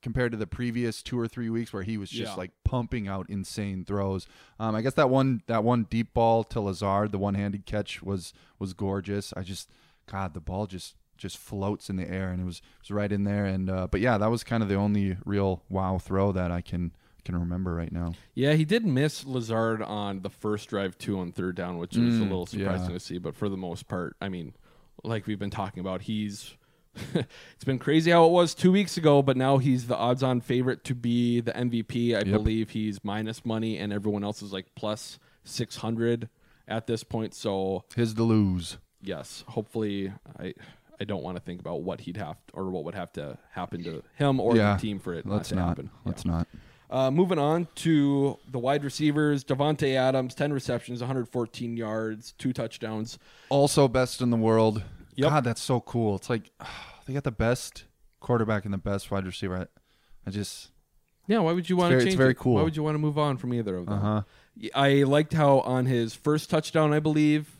compared 0.02 0.30
to 0.32 0.38
the 0.38 0.46
previous 0.46 1.02
two 1.02 1.18
or 1.18 1.26
three 1.26 1.50
weeks 1.50 1.72
where 1.72 1.82
he 1.82 1.96
was 1.96 2.10
just 2.10 2.32
Yeah. 2.32 2.36
like 2.36 2.52
pumping 2.64 3.08
out 3.08 3.28
insane 3.28 3.84
throws. 3.84 4.26
Um, 4.60 4.74
I 4.74 4.82
guess 4.82 4.94
that 4.94 5.10
one 5.10 5.42
that 5.46 5.64
one 5.64 5.84
deep 5.84 6.14
ball 6.14 6.44
to 6.44 6.60
Lazard, 6.60 7.10
the 7.12 7.18
one 7.18 7.34
handed 7.34 7.66
catch 7.66 8.02
was 8.02 8.32
was 8.58 8.72
gorgeous. 8.74 9.32
I 9.36 9.42
just 9.42 9.70
God, 10.06 10.34
the 10.34 10.40
ball 10.40 10.66
just 10.66 10.94
just 11.16 11.38
floats 11.38 11.88
in 11.90 11.96
the 11.96 12.08
air 12.08 12.30
and 12.30 12.40
it 12.40 12.44
was 12.44 12.58
it 12.58 12.82
was 12.82 12.90
right 12.90 13.10
in 13.12 13.24
there. 13.24 13.44
And 13.46 13.68
uh, 13.70 13.86
but 13.90 14.00
yeah, 14.00 14.18
that 14.18 14.30
was 14.30 14.44
kind 14.44 14.62
of 14.62 14.68
the 14.68 14.74
only 14.76 15.16
real 15.24 15.62
wow 15.68 15.98
throw 15.98 16.32
that 16.32 16.50
I 16.50 16.60
can 16.60 16.92
can 17.24 17.36
remember 17.36 17.74
right 17.74 17.90
now. 17.90 18.14
Yeah, 18.34 18.52
he 18.52 18.64
did 18.64 18.86
miss 18.86 19.26
Lazard 19.26 19.82
on 19.82 20.22
the 20.22 20.30
first 20.30 20.68
drive 20.68 20.96
two 20.96 21.18
on 21.18 21.32
third 21.32 21.56
down, 21.56 21.78
which 21.78 21.96
was 21.96 22.18
a 22.18 22.22
Mm, 22.22 22.28
little 22.28 22.46
surprising 22.46 22.90
yeah. 22.90 22.92
to 22.98 23.00
see. 23.00 23.18
But 23.18 23.34
for 23.34 23.48
the 23.48 23.56
most 23.56 23.88
part, 23.88 24.16
I 24.20 24.28
mean, 24.28 24.54
like 25.02 25.26
we've 25.26 25.38
been 25.38 25.50
talking 25.50 25.80
about, 25.80 26.02
he's 26.02 26.54
it's 27.14 27.64
been 27.64 27.78
crazy 27.78 28.10
how 28.10 28.24
it 28.26 28.30
was 28.30 28.54
two 28.54 28.72
weeks 28.72 28.96
ago, 28.96 29.22
but 29.22 29.36
now 29.36 29.58
he's 29.58 29.86
the 29.86 29.96
odds-on 29.96 30.40
favorite 30.40 30.82
to 30.84 30.94
be 30.94 31.40
the 31.40 31.52
MVP. 31.52 32.14
I 32.14 32.18
Yep. 32.20 32.24
believe 32.24 32.70
he's 32.70 33.02
minus 33.04 33.44
money, 33.44 33.76
and 33.76 33.92
everyone 33.92 34.22
else 34.24 34.40
is 34.40 34.52
like 34.52 34.66
plus 34.76 35.18
six 35.44 35.76
hundred 35.76 36.28
at 36.68 36.86
this 36.86 37.02
point. 37.04 37.34
So 37.34 37.84
His 37.94 38.14
to 38.14 38.22
lose. 38.22 38.78
yes, 39.02 39.44
hopefully, 39.48 40.12
I 40.38 40.54
I 41.00 41.04
don't 41.04 41.22
want 41.22 41.36
to 41.36 41.42
think 41.42 41.60
about 41.60 41.82
what 41.82 42.00
he'd 42.00 42.16
have 42.16 42.36
or 42.52 42.70
what 42.70 42.84
would 42.84 42.94
have 42.94 43.12
to 43.14 43.38
happen 43.50 43.82
to 43.84 44.02
him 44.14 44.40
or 44.40 44.56
yeah, 44.56 44.74
the 44.74 44.80
team 44.80 44.98
for 44.98 45.12
it 45.14 45.26
let's 45.26 45.50
not 45.50 45.54
to 45.54 45.54
not. 45.56 45.68
happen. 45.68 45.90
Let's 46.04 46.24
Yeah. 46.24 46.30
not. 46.32 46.48
Uh, 46.88 47.10
moving 47.10 47.38
on 47.38 47.66
to 47.74 48.38
the 48.48 48.58
wide 48.60 48.84
receivers, 48.84 49.42
Davante 49.42 49.96
Adams, 49.96 50.34
ten 50.36 50.52
receptions, 50.52 51.00
114 51.00 51.76
yards, 51.76 52.32
two 52.38 52.52
touchdowns. 52.52 53.18
Also 53.48 53.88
best 53.88 54.20
in 54.20 54.30
the 54.30 54.36
world. 54.36 54.82
Yep. 55.16 55.30
God, 55.30 55.44
that's 55.44 55.60
so 55.62 55.80
cool. 55.80 56.14
It's 56.16 56.30
like 56.30 56.50
they 57.06 57.12
got 57.12 57.24
the 57.24 57.32
best 57.32 57.84
quarterback 58.20 58.64
and 58.64 58.72
the 58.72 58.78
best 58.78 59.10
wide 59.10 59.26
receiver. 59.26 59.56
I, 60.26 60.28
I 60.28 60.30
just 60.30 60.70
Yeah, 61.26 61.40
why 61.40 61.52
would 61.52 61.68
you 61.68 61.76
want 61.76 61.90
to 61.92 61.98
change? 61.98 62.08
it's 62.08 62.16
very 62.16 62.30
it? 62.30 62.38
cool. 62.38 62.54
Why 62.54 62.62
would 62.62 62.76
you 62.76 62.82
want 62.84 62.94
to 62.94 62.98
move 63.00 63.18
on 63.18 63.36
from 63.36 63.52
either 63.52 63.76
of 63.76 63.86
them? 63.86 63.94
Uh-huh. 63.94 64.22
I 64.74 65.02
liked 65.02 65.32
how 65.34 65.60
on 65.60 65.86
his 65.86 66.14
first 66.14 66.48
touchdown, 66.50 66.92
I 66.94 67.00
believe, 67.00 67.56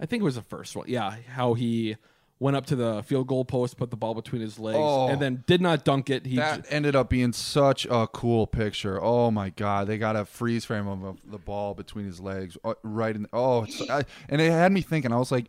I 0.00 0.06
think 0.06 0.22
it 0.22 0.24
was 0.24 0.34
the 0.36 0.42
first 0.42 0.74
one. 0.74 0.86
Yeah, 0.88 1.14
how 1.28 1.54
he 1.54 1.96
went 2.42 2.56
up 2.56 2.66
to 2.66 2.76
the 2.76 3.02
field 3.04 3.28
goal 3.28 3.44
post, 3.44 3.76
put 3.76 3.90
the 3.90 3.96
ball 3.96 4.14
between 4.14 4.42
his 4.42 4.58
legs, 4.58 4.76
Oh. 4.80 5.08
and 5.08 5.22
then 5.22 5.44
did 5.46 5.60
not 5.60 5.84
dunk 5.84 6.10
it. 6.10 6.26
He 6.26 6.36
that 6.36 6.66
ended 6.68 6.96
up 6.96 7.08
being 7.08 7.32
such 7.32 7.86
a 7.88 8.06
cool 8.08 8.46
picture. 8.48 9.02
Oh 9.02 9.30
my 9.30 9.50
god, 9.50 9.86
they 9.86 9.96
got 9.96 10.16
a 10.16 10.24
freeze 10.24 10.64
frame 10.64 10.88
of, 10.88 11.04
of 11.04 11.18
the 11.24 11.38
ball 11.38 11.72
between 11.74 12.04
his 12.04 12.20
legs, 12.20 12.58
uh, 12.64 12.74
right 12.82 13.14
in. 13.14 13.26
Oh, 13.32 13.62
it's, 13.62 13.80
I, 13.88 14.04
and 14.28 14.40
it 14.40 14.50
had 14.50 14.72
me 14.72 14.80
thinking. 14.80 15.12
I 15.12 15.16
was 15.18 15.30
like, 15.30 15.46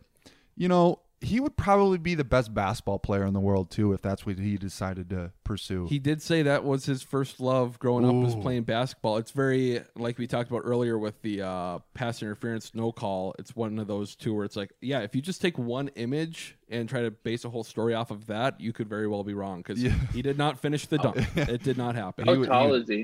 you 0.56 0.68
know, 0.68 1.00
he 1.24 1.40
would 1.40 1.56
probably 1.56 1.98
be 1.98 2.14
the 2.14 2.24
best 2.24 2.54
basketball 2.54 2.98
player 2.98 3.24
in 3.24 3.32
the 3.32 3.40
world 3.40 3.70
too 3.70 3.92
if 3.92 4.02
that's 4.02 4.24
what 4.26 4.38
he 4.38 4.56
decided 4.56 5.10
to 5.10 5.32
pursue. 5.44 5.86
He 5.86 5.98
did 5.98 6.22
say 6.22 6.42
that 6.42 6.64
was 6.64 6.84
his 6.86 7.02
first 7.02 7.40
love 7.40 7.78
growing 7.78 8.04
up 8.04 8.14
was 8.14 8.34
playing 8.36 8.62
basketball. 8.64 9.16
It's 9.16 9.30
very 9.30 9.80
like 9.96 10.18
we 10.18 10.26
talked 10.26 10.50
about 10.50 10.62
earlier 10.64 10.98
with 10.98 11.20
the 11.22 11.42
uh, 11.42 11.78
pass 11.94 12.22
interference 12.22 12.74
no 12.74 12.92
call. 12.92 13.34
It's 13.38 13.56
one 13.56 13.78
of 13.78 13.86
those 13.86 14.14
two 14.14 14.34
where 14.34 14.44
it's 14.44 14.56
like, 14.56 14.72
yeah, 14.80 15.00
if 15.00 15.14
you 15.14 15.22
just 15.22 15.40
take 15.40 15.58
one 15.58 15.88
image 15.96 16.56
and 16.68 16.88
try 16.88 17.02
to 17.02 17.10
base 17.10 17.44
a 17.44 17.50
whole 17.50 17.64
story 17.64 17.94
off 17.94 18.10
of 18.10 18.26
that, 18.26 18.60
you 18.60 18.72
could 18.72 18.88
very 18.88 19.06
well 19.08 19.24
be 19.24 19.34
wrong 19.34 19.58
because 19.58 19.82
Yeah. 19.82 19.92
he 20.12 20.22
did 20.22 20.38
not 20.38 20.58
finish 20.58 20.86
the 20.86 20.98
dunk. 20.98 21.16
it 21.36 21.62
did 21.62 21.76
not 21.78 21.94
happen. 21.94 22.26
How 22.26 22.44
tall 22.44 22.74
is 22.74 22.88
he? 22.88 22.94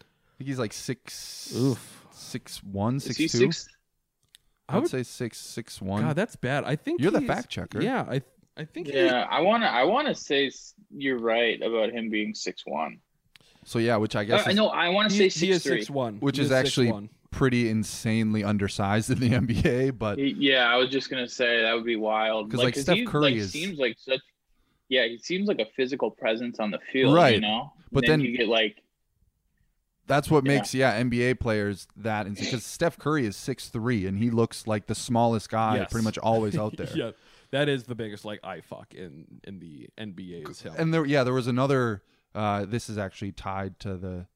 I 0.00 0.34
think 0.38 0.48
he's 0.48 0.58
like 0.58 0.72
six. 0.72 1.52
Oof. 1.56 2.06
six 2.12 2.62
one, 2.62 2.96
Is 2.96 3.16
he 3.16 3.24
two. 3.28 3.38
six? 3.38 3.68
I 4.72 4.76
I 4.76 4.78
would 4.78 4.82
would- 4.84 4.90
say 4.90 5.02
six 5.02 5.38
six 5.38 5.80
one. 5.80 6.02
God, 6.02 6.16
that's 6.16 6.36
bad. 6.36 6.64
I 6.64 6.76
think 6.76 7.00
You're 7.00 7.10
the 7.10 7.20
fact 7.20 7.48
checker. 7.50 7.82
Yeah, 7.82 8.02
I 8.08 8.22
I 8.56 8.64
think 8.64 8.88
he- 8.88 8.94
Yeah, 8.94 9.26
I 9.30 9.40
wanna 9.40 9.66
I 9.66 9.84
wanna 9.84 10.14
say 10.14 10.50
you're 10.90 11.18
right 11.18 11.60
about 11.62 11.90
him 11.90 12.10
being 12.10 12.34
six 12.34 12.62
one. 12.66 12.98
so 13.64 13.78
yeah, 13.78 13.96
which 13.96 14.16
I 14.16 14.20
uh, 14.20 14.24
guess 14.24 14.46
I 14.46 14.50
is- 14.50 14.56
know 14.56 14.68
I 14.68 14.88
want 14.88 15.10
to 15.10 15.16
he, 15.16 15.30
say 15.30 15.46
he 15.46 15.52
is 15.52 15.62
six 15.62 15.66
three. 15.72 15.80
six 15.82 15.90
one, 15.90 16.16
which 16.20 16.38
is 16.38 16.50
actually 16.52 17.08
pretty 17.30 17.68
insanely 17.70 18.44
undersized 18.44 19.10
in 19.10 19.18
the 19.20 19.30
NBA. 19.40 19.96
But 19.98 20.18
Yeah, 20.18 20.66
I 20.68 20.76
was 20.76 20.90
just 20.90 21.08
gonna 21.10 21.28
say 21.28 21.62
that 21.62 21.72
would 21.74 21.84
be 21.86 21.96
wild. 21.96 22.50
'Cause, 22.50 22.60
like, 22.62 22.76
Steph 22.76 22.96
he, 22.96 23.06
Curry 23.06 23.22
like, 23.22 23.34
is- 23.36 23.50
seems 23.52 23.78
like 23.78 23.96
such. 23.98 24.20
Yeah, 24.88 25.06
he 25.06 25.16
seems 25.16 25.48
like 25.48 25.58
a 25.58 25.64
physical 25.74 26.10
presence 26.10 26.60
on 26.60 26.70
the 26.70 26.78
field. 26.92 27.14
Right. 27.14 27.36
You 27.36 27.40
know, 27.40 27.72
But 27.90 28.02
then, 28.06 28.20
then- 28.20 28.20
you 28.20 28.36
get 28.36 28.48
like 28.48 28.76
that's 30.06 30.30
what 30.30 30.44
makes 30.44 30.74
yeah 30.74 31.00
NBA 31.00 31.40
players 31.40 31.86
that 31.96 32.26
because 32.34 32.64
Steph 32.64 32.98
Curry 32.98 33.26
is 33.26 33.36
six 33.36 33.68
three 33.68 34.06
and 34.06 34.18
he 34.18 34.30
looks 34.30 34.66
like 34.66 34.86
the 34.86 34.94
smallest 34.94 35.48
guy 35.50 35.76
Yes. 35.76 35.90
pretty 35.90 36.04
much 36.04 36.18
always 36.18 36.56
out 36.58 36.76
there. 36.76 36.88
yeah, 36.94 37.10
that 37.50 37.68
is 37.68 37.84
the 37.84 37.94
biggest 37.94 38.24
like 38.24 38.40
eye 38.44 38.60
fuck 38.60 38.94
in 38.94 39.40
in 39.44 39.58
the 39.60 39.88
NBA 39.98 40.50
is 40.50 40.62
him. 40.62 40.74
And 40.76 40.92
there, 40.92 41.04
yeah, 41.04 41.24
there 41.24 41.34
was 41.34 41.46
another. 41.46 42.02
Uh, 42.34 42.64
this 42.64 42.88
is 42.88 42.96
actually 42.96 43.32
tied 43.32 43.78
to 43.80 43.96
the 43.96 44.26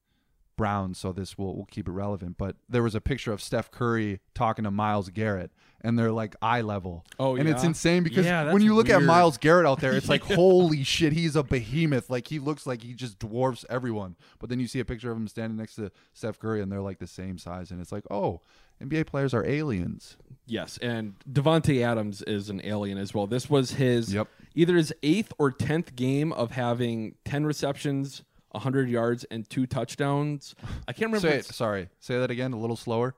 Browns, 0.57 0.97
so 0.97 1.11
this 1.13 1.37
will 1.37 1.55
we'll 1.55 1.67
keep 1.71 1.87
it 1.87 1.91
relevant. 1.91 2.37
But 2.37 2.55
there 2.67 2.83
was 2.83 2.95
a 2.95 3.01
picture 3.01 3.31
of 3.31 3.41
Steph 3.41 3.71
Curry 3.71 4.19
talking 4.33 4.63
to 4.65 4.71
Myles 4.71 5.09
Garrett, 5.09 5.51
and 5.81 5.97
they're 5.97 6.11
like 6.11 6.35
eye 6.41 6.61
level. 6.61 7.05
Oh, 7.19 7.35
and 7.37 7.47
it's 7.47 7.63
insane 7.63 8.03
because 8.03 8.25
Yeah, 8.25 8.51
when 8.51 8.61
you 8.61 8.75
look 8.75 8.89
at. 8.89 9.01
Myles 9.03 9.37
Garrett 9.37 9.65
out 9.65 9.79
there, 9.79 9.93
it's 9.93 10.09
like 10.09 10.23
holy 10.35 10.83
shit, 10.83 11.13
he's 11.13 11.35
a 11.37 11.43
behemoth. 11.43 12.09
Like 12.09 12.27
he 12.27 12.39
looks 12.39 12.65
like 12.67 12.81
he 12.81 12.93
just 12.93 13.19
dwarfs 13.19 13.63
everyone. 13.69 14.15
But 14.39 14.49
then 14.49 14.59
you 14.59 14.67
see 14.67 14.79
a 14.79 14.85
picture 14.85 15.11
of 15.11 15.17
him 15.17 15.27
standing 15.27 15.57
next 15.57 15.75
to 15.75 15.91
Steph 16.13 16.39
Curry, 16.39 16.61
and 16.61 16.71
they're 16.71 16.81
like 16.81 16.99
the 16.99 17.07
same 17.07 17.37
size, 17.37 17.71
and 17.71 17.79
it's 17.79 17.91
like, 17.91 18.03
oh, 18.11 18.41
NBA 18.83 19.05
players 19.07 19.33
are 19.33 19.45
aliens. 19.45 20.17
Yes, 20.45 20.77
and 20.79 21.13
Davante 21.31 21.83
Adams 21.85 22.21
is 22.23 22.49
an 22.49 22.61
alien 22.63 22.97
as 22.97 23.13
well. 23.13 23.27
This 23.27 23.49
was 23.49 23.71
his 23.71 24.13
Yep. 24.13 24.27
either 24.55 24.75
his 24.75 24.93
eighth 25.03 25.33
or 25.37 25.51
tenth 25.51 25.95
game 25.95 26.31
of 26.33 26.51
having 26.51 27.15
ten 27.25 27.45
receptions, 27.45 28.23
hundred 28.59 28.89
yards, 28.89 29.23
and 29.31 29.49
two 29.49 29.65
touchdowns. 29.67 30.55
I 30.87 30.93
can't 30.93 31.11
remember. 31.11 31.27
Say 31.29 31.37
it, 31.37 31.45
sorry, 31.45 31.89
say 31.99 32.17
that 32.19 32.31
again, 32.31 32.53
a 32.53 32.59
little 32.59 32.75
slower. 32.75 33.15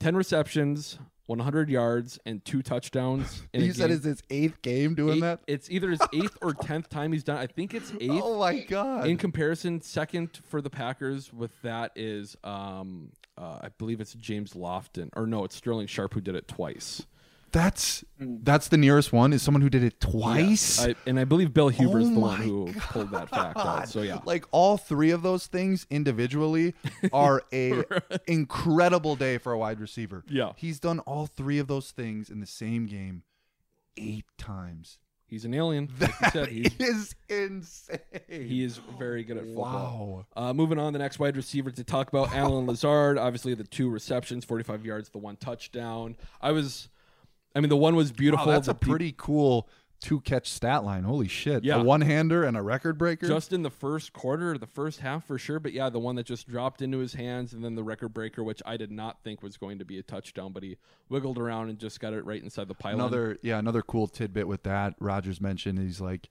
ten 0.00 0.16
receptions, 0.16 0.98
one 1.26 1.38
hundred 1.40 1.68
yards, 1.70 2.18
and 2.26 2.44
two 2.44 2.62
touchdowns. 2.62 3.42
In 3.52 3.62
You 3.64 3.72
said 3.72 3.90
it's 3.90 4.04
his 4.04 4.22
eighth 4.30 4.62
game 4.62 4.94
doing 4.94 5.16
Eight- 5.18 5.20
that. 5.22 5.40
It's 5.46 5.70
either 5.70 5.90
his 5.90 6.00
eighth 6.12 6.36
or 6.42 6.54
tenth 6.54 6.88
time 6.88 7.12
he's 7.12 7.24
done. 7.24 7.36
I 7.38 7.46
think 7.46 7.74
it's 7.74 7.92
eighth. 8.00 8.10
Oh 8.22 8.38
my 8.38 8.60
god! 8.60 9.06
In 9.06 9.16
comparison, 9.16 9.80
second 9.80 10.38
for 10.48 10.60
the 10.60 10.70
Packers 10.70 11.32
with 11.32 11.60
that 11.62 11.92
is, 11.96 12.36
um, 12.44 13.10
uh, 13.36 13.58
I 13.62 13.68
believe 13.78 14.00
it's 14.00 14.14
James 14.14 14.52
Lofton, 14.54 15.10
or 15.14 15.26
no, 15.26 15.44
it's 15.44 15.56
Sterling 15.56 15.86
Sharpe 15.86 16.14
who 16.14 16.20
did 16.20 16.34
it 16.34 16.48
twice. 16.48 17.06
That's 17.52 18.04
that's 18.18 18.68
the 18.68 18.76
nearest 18.76 19.12
one 19.12 19.32
is 19.32 19.42
someone 19.42 19.62
who 19.62 19.70
did 19.70 19.82
it 19.82 20.00
twice. 20.00 20.84
I, 20.84 20.94
and 21.06 21.18
I 21.18 21.24
believe 21.24 21.54
Bill 21.54 21.68
Huber's 21.68 22.06
Oh 22.08 22.14
the 22.14 22.20
one 22.20 22.40
who 22.42 22.72
pulled 22.78 23.10
that 23.12 23.28
fact 23.30 23.56
out. 23.58 23.88
So 23.88 24.02
yeah, 24.02 24.18
like 24.24 24.44
all 24.50 24.76
three 24.76 25.10
of 25.10 25.22
those 25.22 25.46
things 25.46 25.86
individually 25.90 26.74
are 27.12 27.42
a 27.52 27.82
incredible 28.26 29.16
day 29.16 29.38
for 29.38 29.52
a 29.52 29.58
wide 29.58 29.80
receiver. 29.80 30.24
Yeah. 30.28 30.52
he's 30.56 30.78
done 30.80 30.98
all 31.00 31.26
three 31.26 31.58
of 31.58 31.66
those 31.68 31.90
things 31.90 32.28
in 32.30 32.40
the 32.40 32.46
same 32.46 32.86
game 32.86 33.22
eight 33.96 34.26
times. 34.36 34.98
he's 35.26 35.44
an 35.44 35.54
alien. 35.54 35.88
Like 36.00 36.14
you 36.20 36.30
said, 36.30 36.48
he's, 36.48 36.74
Is 36.78 37.14
insane. 37.28 37.98
he 38.28 38.62
is 38.64 38.78
very 38.98 39.24
good 39.24 39.36
at 39.38 39.44
football. 39.44 40.24
Wow. 40.36 40.48
Uh, 40.50 40.52
moving 40.52 40.78
on, 40.78 40.92
the 40.92 40.98
next 40.98 41.18
wide 41.18 41.36
receiver 41.36 41.70
to 41.70 41.84
talk 41.84 42.08
about, 42.08 42.32
Allen 42.34 42.66
Lazard. 42.66 43.18
Obviously, 43.18 43.54
the 43.54 43.64
two 43.64 43.88
receptions, 43.90 44.44
forty-five 44.44 44.84
yards, 44.84 45.08
the 45.10 45.18
one 45.18 45.36
touchdown. 45.36 46.16
I 46.40 46.52
was, 46.52 46.88
I 47.58 47.60
mean, 47.60 47.70
the 47.70 47.76
one 47.76 47.96
was 47.96 48.12
beautiful. 48.12 48.46
Wow, 48.46 48.52
that's 48.52 48.68
a 48.68 48.74
pretty 48.74 49.12
cool 49.16 49.68
two 50.00 50.20
catch 50.20 50.48
stat 50.48 50.84
line. 50.84 51.02
Holy 51.02 51.26
shit! 51.26 51.64
Yeah. 51.64 51.80
a 51.80 51.82
one 51.82 52.02
hander 52.02 52.44
and 52.44 52.56
a 52.56 52.62
record 52.62 52.98
breaker. 52.98 53.26
just 53.26 53.52
in 53.52 53.64
the 53.64 53.70
first 53.70 54.12
quarter, 54.12 54.56
the 54.56 54.68
first 54.68 55.00
half 55.00 55.26
for 55.26 55.38
sure. 55.38 55.58
But 55.58 55.72
yeah, 55.72 55.90
the 55.90 55.98
one 55.98 56.14
that 56.14 56.24
just 56.26 56.48
dropped 56.48 56.82
into 56.82 56.98
his 56.98 57.14
hands, 57.14 57.52
and 57.52 57.64
then 57.64 57.74
the 57.74 57.82
record 57.82 58.14
breaker, 58.14 58.44
which 58.44 58.62
I 58.64 58.76
did 58.76 58.92
not 58.92 59.24
think 59.24 59.42
was 59.42 59.56
going 59.56 59.80
to 59.80 59.84
be 59.84 59.98
a 59.98 60.02
touchdown, 60.04 60.52
but 60.52 60.62
he 60.62 60.76
wiggled 61.08 61.36
around 61.36 61.68
and 61.68 61.80
just 61.80 61.98
got 61.98 62.12
it 62.12 62.24
right 62.24 62.40
inside 62.40 62.68
the 62.68 62.74
pylon. 62.74 63.00
Another 63.00 63.38
yeah, 63.42 63.58
another 63.58 63.82
cool 63.82 64.06
tidbit 64.06 64.46
with 64.46 64.62
that. 64.62 64.94
Rodgers 65.00 65.40
mentioned 65.40 65.80
he's 65.80 66.00
like, 66.00 66.28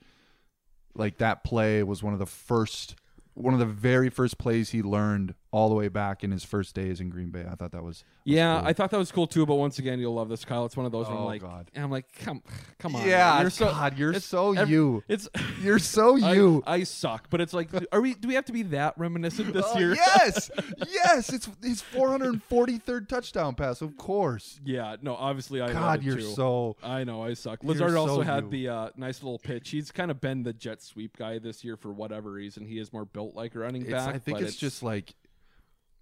like 0.96 1.18
that 1.18 1.44
play 1.44 1.84
was 1.84 2.02
one 2.02 2.14
of 2.14 2.20
the 2.20 2.26
first, 2.26 2.96
one 3.34 3.54
of 3.54 3.60
the 3.60 3.66
very 3.66 4.10
first 4.10 4.38
plays 4.38 4.70
he 4.70 4.82
learned 4.82 5.36
all 5.52 5.70
the 5.70 5.76
way 5.76 5.88
back 5.88 6.24
in 6.26 6.32
his 6.32 6.44
first 6.44 6.76
days 6.76 7.00
in 7.00 7.10
Green 7.10 7.30
Bay. 7.30 7.46
I 7.50 7.56
thought 7.56 7.72
that 7.72 7.82
was, 7.84 7.98
was 7.98 8.04
Yeah, 8.26 8.60
cool. 8.60 8.68
I 8.68 8.74
thought 8.74 8.92
that 8.92 8.98
was 8.98 9.12
cool 9.12 9.28
too. 9.28 9.46
But 9.46 9.56
once 9.56 9.80
again, 9.80 9.98
you'll 10.00 10.14
love 10.14 10.28
this, 10.28 10.44
Kyle. 10.44 10.66
It's 10.66 10.76
one 10.76 10.86
of 10.86 10.92
those 10.92 11.08
where 11.08 11.16
I'm 11.16 11.24
Oh, 11.24 11.26
like, 11.28 11.42
God. 11.42 11.72
and 11.74 11.84
I'm 11.86 11.90
like, 11.92 12.06
come, 12.20 12.44
come 12.80 12.96
on. 12.98 13.08
Yeah, 13.08 13.34
man. 13.36 13.42
you're 13.42 13.50
so, 13.50 13.66
God, 13.68 13.98
you're 13.98 14.10
it's- 14.10 14.26
so 14.26 14.54
ev- 14.54 14.70
you. 14.70 15.04
It's 15.08 15.30
You're 15.62 15.80
so 15.80 16.16
you. 16.34 16.64
I, 16.68 16.84
suck, 16.84 17.30
but 17.30 17.42
it's 17.42 17.54
like, 17.54 17.70
are 17.92 18.02
we? 18.02 18.14
Do 18.14 18.28
we 18.28 18.36
have 18.36 18.46
to 18.46 18.52
be 18.52 18.64
that 18.64 18.94
reminiscent 18.98 19.54
this 19.54 19.66
Oh, 19.68 19.80
year? 19.80 19.96
yes, 19.96 20.52
yes, 20.88 21.32
it's 21.34 21.50
his 21.64 21.82
443rd 21.82 23.08
touchdown 23.08 23.56
pass. 23.56 23.82
Of 23.82 23.98
course. 23.98 24.60
Yeah, 24.66 24.98
no, 25.02 25.16
obviously 25.16 25.62
I. 25.62 25.72
God, 25.74 26.04
you're 26.04 26.18
too. 26.18 26.22
so. 26.34 26.76
I 26.84 27.04
know 27.04 27.24
I 27.24 27.34
suck. 27.34 27.64
You're 27.64 27.72
Lazard 27.74 27.96
also 27.96 28.22
had 28.22 28.46
you. 28.46 28.50
the 28.50 28.70
uh, 28.70 28.90
nice 28.98 29.24
little 29.24 29.40
pitch. 29.40 29.70
He's 29.70 29.92
kind 29.92 30.12
of 30.12 30.22
been 30.22 30.44
the 30.44 30.54
jet 30.54 30.82
sweep 30.82 31.18
guy 31.18 31.40
this 31.40 31.64
year 31.64 31.76
for 31.78 31.92
whatever 31.92 32.32
reason. 32.32 32.66
He 32.66 32.80
is 32.80 32.92
more 32.94 33.06
built 33.06 33.36
like 33.36 33.56
a 33.56 33.60
running 33.60 33.84
It's, 33.84 33.92
back. 33.92 34.10
I 34.16 34.20
think 34.20 34.38
but 34.40 34.44
it's, 34.48 34.56
just 34.56 34.84
like, 34.84 35.14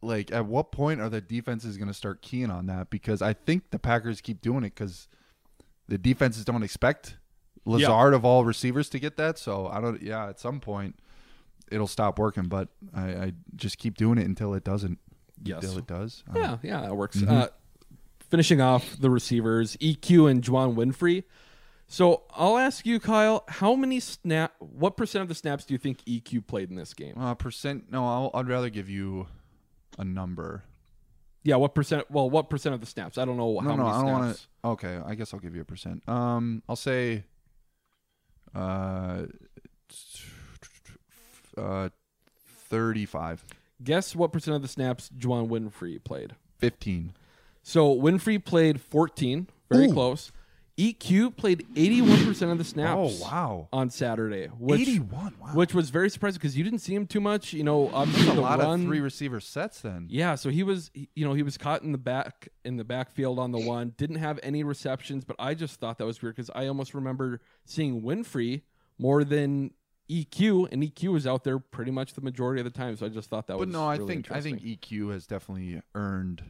like 0.05 0.31
at 0.31 0.45
what 0.45 0.71
point 0.71 1.01
are 1.01 1.09
the 1.09 1.21
defenses 1.21 1.77
going 1.77 1.87
to 1.87 1.93
start 1.93 2.21
keying 2.21 2.49
on 2.51 2.67
that? 2.67 2.89
Because 2.89 3.21
I 3.21 3.33
think 3.33 3.71
the 3.71 3.79
Packers 3.79 4.21
keep 4.21 4.41
doing 4.41 4.63
it 4.63 4.73
because 4.75 5.07
the 5.87 5.97
defenses 5.97 6.45
don't 6.45 6.63
expect 6.63 7.17
Lazard 7.65 8.13
of 8.13 8.23
all 8.25 8.45
receivers 8.45 8.89
to 8.89 8.99
get 8.99 9.17
that. 9.17 9.37
So 9.37 9.67
I 9.67 9.81
don't. 9.81 10.01
Yeah, 10.01 10.29
at 10.29 10.39
some 10.39 10.59
point 10.59 10.95
it'll 11.71 11.87
stop 11.87 12.19
working, 12.19 12.45
but 12.45 12.69
I, 12.93 13.01
I 13.09 13.33
just 13.55 13.77
keep 13.77 13.97
doing 13.97 14.17
it 14.17 14.25
until 14.25 14.53
it 14.53 14.63
doesn't. 14.63 14.99
Yes. 15.43 15.63
Until 15.63 15.79
it 15.79 15.87
does. 15.87 16.23
Um, 16.29 16.35
yeah, 16.41 16.57
yeah, 16.63 16.81
that 16.81 16.95
works. 16.95 17.17
Mhm. 17.17 17.29
Uh, 17.29 17.47
finishing 18.29 18.61
off 18.61 18.97
the 18.99 19.09
receivers, 19.09 19.75
EQ 19.77 20.29
and 20.29 20.41
Juwan 20.43 20.75
Winfree. 20.75 21.23
So 21.87 22.23
I'll 22.31 22.57
ask 22.57 22.85
you, 22.85 22.99
Kyle, 22.99 23.43
how 23.47 23.75
many 23.75 23.99
snap? 23.99 24.53
What 24.59 24.97
percent 24.97 25.21
of 25.21 25.27
the 25.27 25.35
snaps 25.35 25.65
do 25.65 25.73
you 25.73 25.77
think 25.77 26.03
EQ 26.05 26.47
played 26.47 26.69
in 26.71 26.75
this 26.75 26.93
game? 26.95 27.13
Uh, 27.17 27.35
percent? 27.35 27.91
No, 27.91 28.05
I'll, 28.07 28.31
I'd 28.33 28.47
rather 28.47 28.69
give 28.71 28.89
you 28.89 29.27
a 29.97 30.03
number. 30.03 30.63
Yeah, 31.43 31.57
what 31.57 31.75
percent? 31.75 32.09
Well, 32.09 32.29
what 32.29 32.49
percent 32.49 32.73
of 32.73 32.81
the 32.81 32.87
snaps? 32.87 33.17
I 33.17 33.25
don't 33.25 33.37
know 33.37 33.59
how 33.59 33.67
no, 33.67 33.75
no, 33.75 33.83
many 33.83 33.89
I 33.89 34.01
don't 34.01 34.11
want 34.11 34.23
snaps. 34.23 34.47
to. 34.63 34.69
Okay, 34.69 34.99
I 35.05 35.15
guess 35.15 35.33
I'll 35.33 35.39
give 35.39 35.55
you 35.55 35.61
a 35.61 35.65
percent. 35.65 36.07
Um, 36.09 36.63
I'll 36.67 36.75
say, 36.75 37.23
uh, 38.55 39.25
uh, 41.57 41.89
thirty-five. 42.69 43.43
Guess 43.83 44.15
what 44.15 44.31
percent 44.31 44.55
of 44.55 44.61
the 44.61 44.67
snaps 44.67 45.11
Juwan 45.17 45.47
Winfree 45.47 46.03
played? 46.03 46.35
15. 46.59 47.13
So 47.61 47.93
Winfree 47.95 48.43
played 48.43 48.79
14, 48.79 49.47
very 49.69 49.87
Ooh. 49.87 49.93
close. 49.93 50.31
EQ 50.77 51.37
played 51.37 51.65
81% 51.73 52.51
of 52.51 52.57
the 52.57 52.61
oh, 52.61 52.63
snaps. 52.63 53.21
Oh, 53.21 53.23
wow. 53.23 53.67
On 53.71 53.89
Saturday, 53.89 54.47
which 54.47 54.81
81, 54.81 55.33
wow. 55.39 55.47
which 55.53 55.73
was 55.73 55.89
very 55.89 56.09
surprising 56.09 56.39
because 56.39 56.57
you 56.57 56.65
didn't 56.65 56.79
see 56.79 56.93
him 56.93 57.07
too 57.07 57.21
much. 57.21 57.53
You 57.53 57.63
know, 57.63 57.89
obviously 57.93 58.29
a 58.29 58.35
the 58.35 58.41
lot 58.41 58.59
run, 58.59 58.81
of 58.81 58.85
three 58.85 58.99
receiver 58.99 59.39
sets 59.39 59.79
then. 59.79 60.07
Yeah, 60.09 60.35
so 60.35 60.49
he 60.49 60.63
was, 60.63 60.91
you 60.93 61.25
know, 61.25 61.33
he 61.33 61.43
was 61.43 61.57
caught 61.57 61.83
in 61.83 61.93
the 61.93 61.97
back 61.97 62.49
in 62.65 62.75
the 62.75 62.83
backfield 62.83 63.39
on 63.39 63.51
the 63.51 63.59
one. 63.59 63.93
Didn't 63.97 64.17
have 64.17 64.37
any 64.43 64.63
receptions, 64.63 65.23
but 65.23 65.37
I 65.39 65.53
just 65.53 65.79
thought 65.79 65.97
that 65.99 66.05
was 66.05 66.21
weird 66.21 66.35
because 66.35 66.51
I 66.53 66.67
almost 66.67 66.93
remember 66.93 67.39
seeing 67.63 68.01
Winfree 68.01 68.63
more 68.97 69.23
than 69.23 69.71
EQ, 70.09 70.71
and 70.71 70.83
EQ 70.83 71.13
was 71.13 71.25
out 71.25 71.45
there 71.45 71.57
pretty 71.57 71.91
much 71.91 72.13
the 72.13 72.21
majority 72.21 72.59
of 72.59 72.65
the 72.65 72.77
time. 72.77 72.97
So 72.97 73.05
I 73.05 73.09
just 73.09 73.29
thought 73.29 73.47
that 73.47 73.53
But 73.53 73.67
was. 73.67 73.73
no, 73.73 73.87
I 73.87 73.95
really 73.95 74.07
think 74.15 74.31
I 74.31 74.41
think 74.41 74.61
EQ 74.61 75.13
has 75.13 75.25
definitely 75.25 75.81
earned 75.93 76.43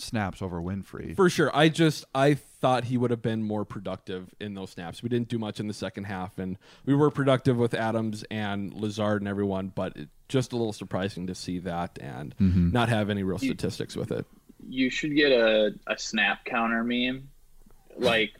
snaps 0.00 0.42
over 0.42 0.60
Winfree. 0.60 1.16
For 1.16 1.28
sure. 1.30 1.50
I 1.54 1.68
just 1.68 2.04
I 2.14 2.34
thought 2.34 2.84
he 2.84 2.96
would 2.98 3.10
have 3.10 3.22
been 3.22 3.42
more 3.42 3.64
productive 3.64 4.34
in 4.40 4.54
those 4.54 4.70
snaps. 4.70 5.02
We 5.02 5.08
didn't 5.08 5.28
do 5.28 5.38
much 5.38 5.60
in 5.60 5.66
the 5.66 5.74
second 5.74 6.04
half 6.04 6.38
and 6.38 6.56
we 6.84 6.94
were 6.94 7.10
productive 7.10 7.56
with 7.56 7.72
Adams 7.74 8.24
and 8.30 8.72
Lazard 8.74 9.22
and 9.22 9.28
everyone, 9.28 9.68
but 9.74 9.96
it, 9.96 10.08
just 10.28 10.52
a 10.52 10.56
little 10.56 10.72
surprising 10.72 11.26
to 11.28 11.34
see 11.34 11.58
that 11.60 11.98
and 12.00 12.36
Mhm. 12.38 12.72
not 12.72 12.88
have 12.88 13.10
any 13.10 13.22
real 13.22 13.38
You- 13.40 13.48
statistics 13.50 13.96
with 13.96 14.10
it. 14.12 14.26
You 14.68 14.90
should 14.90 15.14
get 15.16 15.32
a, 15.32 15.74
a 15.86 15.96
snap 15.98 16.44
counter 16.44 16.84
meme, 16.84 17.28
like 17.96 18.32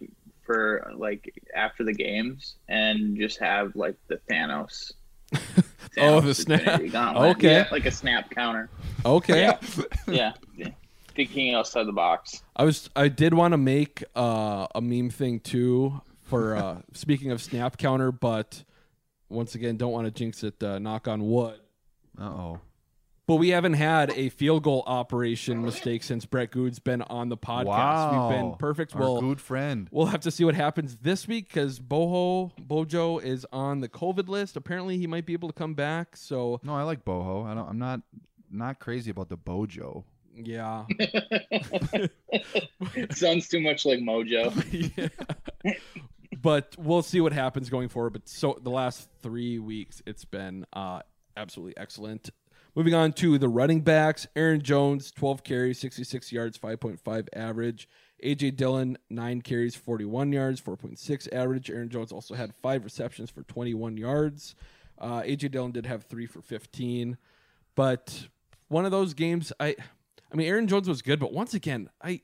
for 0.43 0.93
like 0.97 1.33
after 1.55 1.83
the 1.83 1.95
games, 1.95 2.57
and 2.69 3.17
just 3.17 3.39
have 3.41 3.75
like 3.75 3.97
the 4.09 4.21
Thanos. 4.31 4.93
Oh, 5.99 6.21
the 6.21 6.35
snap. 6.35 6.81
Gauntlet. 6.93 7.37
Okay. 7.37 7.53
Yeah, 7.53 7.69
like 7.73 7.85
a 7.85 7.91
snap 7.91 8.31
counter. 8.31 8.69
Okay. 9.05 9.41
Yeah. 9.43 9.59
yeah. 10.07 10.33
yeah. 10.57 10.69
Thinking 11.27 11.55
outside 11.55 11.87
the 11.87 11.93
box. 11.93 12.43
I 12.57 12.65
was 12.65 12.89
I 12.97 13.09
did 13.09 13.35
want 13.35 13.53
to 13.53 13.59
make 13.59 14.03
uh, 14.17 14.69
a 14.75 14.81
meme 14.81 15.11
thing 15.11 15.39
too 15.41 16.01
for 16.23 16.57
uh, 16.57 16.81
speaking 16.95 17.31
of 17.31 17.43
snap 17.43 17.77
counter, 17.77 18.11
but 18.11 18.65
once 19.29 19.55
again 19.55 19.77
don't 19.77 19.93
want 19.93 20.07
to 20.07 20.11
jinx 20.11 20.43
it. 20.43 20.63
Uh, 20.63 20.79
knock 20.79 21.09
on 21.09 21.29
wood. 21.29 21.61
Uh 22.19 22.25
oh. 22.25 22.61
But 23.27 23.37
we 23.37 23.51
haven't 23.51 23.75
had 23.75 24.13
a 24.17 24.31
field 24.31 24.63
goal 24.63 24.83
operation 24.87 25.63
mistake 25.63 26.05
since 26.05 26.25
Brett 26.25 26.53
Good's 26.53 26.79
been 26.79 27.03
on 27.03 27.29
the 27.29 27.37
podcast. 27.37 27.67
Wow. 27.67 28.29
We've 28.31 28.39
been 28.39 28.55
perfect. 28.55 28.97
Our 28.97 29.03
We'll, 29.03 29.21
good 29.21 29.43
friend. 29.43 29.89
We'll 29.93 30.07
have 30.07 30.23
to 30.23 30.31
see 30.31 30.47
what 30.47 30.55
happens 30.55 30.97
this 31.03 31.29
week 31.29 31.49
because 31.49 31.81
Boho 31.81 32.51
Bojo 32.57 33.19
is 33.19 33.47
on 33.53 33.81
the 33.81 33.91
COVID 33.91 34.29
list. 34.29 34.57
Apparently, 34.57 34.97
he 34.97 35.07
might 35.07 35.27
be 35.27 35.35
able 35.35 35.51
to 35.51 35.55
come 35.55 35.75
back. 35.75 36.17
So 36.17 36.61
No, 36.63 36.75
I 36.75 36.83
like 36.85 37.05
boho. 37.05 37.45
I 37.45 37.53
don't. 37.53 37.69
I'm 37.69 37.79
not 37.79 38.01
not 38.51 38.81
crazy 38.81 39.11
about 39.11 39.29
the 39.29 39.37
bojo. 39.37 40.07
Yeah, 40.35 40.85
Sounds 43.11 43.49
too 43.49 43.61
much 43.61 43.85
like 43.85 44.01
Mojo. 44.01 45.11
but 46.43 46.75
we'll 46.79 47.03
see 47.03 47.21
what 47.21 47.33
happens 47.33 47.69
going 47.71 47.89
forward. 47.89 48.13
But 48.13 48.29
so 48.29 48.59
the 48.63 48.71
last 48.71 49.09
three 49.23 49.59
weeks, 49.59 50.03
it's 50.07 50.25
been 50.25 50.67
uh, 50.73 51.01
absolutely 51.37 51.77
excellent. 51.77 52.31
Moving 52.77 52.95
on 52.95 53.13
to 53.15 53.37
the 53.37 53.49
running 53.49 53.81
backs, 53.81 54.29
Aaron 54.37 54.63
Jones, 54.63 55.11
12 55.11 55.43
carries, 55.43 55.79
66 55.81 56.31
yards, 56.31 56.57
5.5 56.57 57.29
average. 57.35 57.89
AJ 58.23 58.57
Dillon, 58.57 58.97
9 59.09 59.43
carries, 59.43 59.75
41 59.75 60.33
yards, 60.33 60.61
4.6 60.61 61.33
average. 61.33 61.71
Aaron 61.71 61.89
Jones 61.89 62.13
also 62.13 62.35
had 62.35 62.55
5 62.55 62.85
receptions 62.85 63.31
for 63.31 63.43
21 63.43 63.97
yards. 63.97 64.55
Uh, 64.99 65.23
AJ 65.23 65.51
Dillon 65.51 65.73
did 65.73 65.87
have 65.87 66.05
3 66.05 66.27
for 66.27 66.43
15. 66.43 67.17
But 67.75 68.29
one 68.69 68.85
of 68.85 68.93
those 68.93 69.15
games, 69.15 69.53
I, 69.59 69.75
I 70.33 70.37
mean, 70.37 70.47
Aaron 70.49 70.69
Jones 70.69 70.89
was 70.89 71.03
good, 71.03 71.19
but 71.21 71.33
once 71.33 71.55
again, 71.55 71.89
I, 72.03 72.21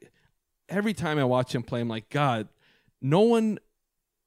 every 0.68 0.94
time 0.94 1.18
I 1.18 1.24
watch 1.24 1.54
him 1.54 1.62
play, 1.62 1.80
I'm 1.80 1.88
like, 1.88 2.08
God, 2.10 2.48
no 3.02 3.20
one 3.20 3.58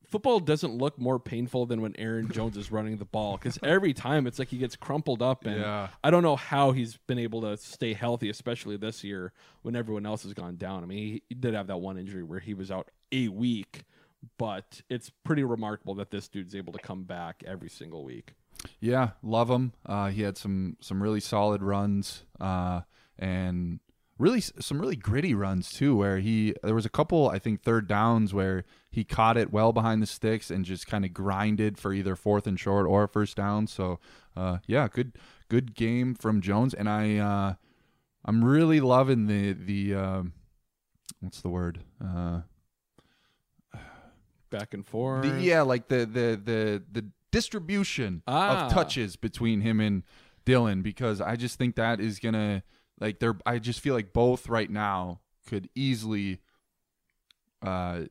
football 0.07 0.39
doesn't 0.39 0.73
look 0.75 0.97
more 0.97 1.19
painful 1.19 1.65
than 1.67 1.81
when 1.81 1.95
Aaron 1.97 2.29
Jones 2.33 2.57
is 2.57 2.71
running 2.71 2.97
the 2.97 3.05
ball 3.05 3.37
because 3.37 3.59
every 3.63 3.93
time 3.93 4.25
it's 4.25 4.39
like 4.39 4.47
he 4.47 4.57
gets 4.57 4.75
crumpled 4.75 5.21
up 5.21 5.45
and 5.45 5.61
Yeah. 5.61 5.89
I 6.03 6.09
don't 6.09 6.23
know 6.23 6.35
how 6.35 6.71
he's 6.71 6.97
been 7.07 7.19
able 7.19 7.41
to 7.41 7.57
stay 7.57 7.93
healthy, 7.93 8.29
especially 8.29 8.75
this 8.75 9.03
year 9.03 9.33
when 9.61 9.75
everyone 9.75 10.05
else 10.05 10.23
has 10.23 10.33
gone 10.33 10.55
down. 10.55 10.83
I 10.83 10.87
mean, 10.87 10.97
he, 10.97 11.23
he 11.29 11.35
did 11.35 11.53
have 11.53 11.67
that 11.67 11.77
one 11.77 11.97
injury 11.97 12.23
where 12.23 12.39
he 12.39 12.53
was 12.55 12.71
out 12.71 12.89
a 13.11 13.27
week, 13.27 13.83
but 14.37 14.81
it's 14.89 15.11
pretty 15.23 15.43
remarkable 15.43 15.93
that 15.95 16.09
this 16.11 16.27
dude's 16.27 16.55
able 16.55 16.73
to 16.73 16.79
come 16.79 17.03
back 17.03 17.43
every 17.45 17.69
single 17.69 18.03
week. 18.03 18.33
Yeah, 18.81 19.11
love 19.23 19.49
him. 19.49 19.73
Uh, 19.85 20.07
he 20.09 20.23
had 20.23 20.37
some 20.37 20.75
some 20.81 21.01
really 21.01 21.21
solid 21.21 21.61
runs, 21.63 22.25
uh, 22.41 22.81
and 23.19 23.79
really 24.17 24.41
some 24.41 24.79
really 24.81 24.95
gritty 24.95 25.33
runs 25.35 25.71
too. 25.71 25.95
Where 25.95 26.17
he 26.19 26.53
there 26.63 26.73
was 26.75 26.85
a 26.85 26.89
couple, 26.89 27.29
I 27.29 27.37
think, 27.37 27.61
third 27.61 27.87
downs 27.87 28.33
where 28.33 28.63
he 28.89 29.03
caught 29.03 29.37
it 29.37 29.51
well 29.51 29.71
behind 29.73 30.01
the 30.01 30.07
sticks 30.07 30.49
and 30.49 30.65
just 30.65 30.87
kind 30.87 31.05
of 31.05 31.13
grinded 31.13 31.77
for 31.77 31.93
either 31.93 32.15
fourth 32.15 32.47
and 32.47 32.59
short 32.59 32.87
or 32.87 33.07
first 33.07 33.37
down. 33.37 33.67
So, 33.67 33.99
uh, 34.35 34.57
yeah, 34.65 34.87
good 34.87 35.13
good 35.49 35.75
game 35.75 36.15
from 36.15 36.41
Jones, 36.41 36.73
and 36.73 36.89
I 36.89 37.17
uh, 37.17 37.53
I'm 38.25 38.43
really 38.43 38.79
loving 38.79 39.27
the 39.27 39.53
the 39.53 39.93
um 39.95 40.33
what's 41.19 41.41
the 41.41 41.49
word. 41.49 41.81
Uh, 42.03 42.41
Back 44.49 44.73
and 44.73 44.83
forth. 44.85 45.23
the, 45.25 45.39
yeah, 45.41 45.61
like 45.61 45.89
the 45.89 46.07
the 46.07 46.41
the 46.43 46.83
the 46.91 47.05
distribution 47.31 48.23
Ah. 48.27 48.65
of 48.65 48.73
touches 48.73 49.15
between 49.15 49.61
him 49.61 49.79
and 49.79 50.01
Dillon 50.43 50.81
because 50.81 51.21
I 51.21 51.35
just 51.35 51.59
think 51.59 51.75
that 51.75 51.99
is 51.99 52.17
gonna 52.17 52.63
like 52.99 53.19
they're 53.19 53.37
I 53.45 53.59
just 53.59 53.79
feel 53.79 53.93
like 53.93 54.13
both 54.13 54.47
right 54.49 54.69
now 54.69 55.19
could 55.47 55.69
easily 55.75 56.39
uh 57.61 58.01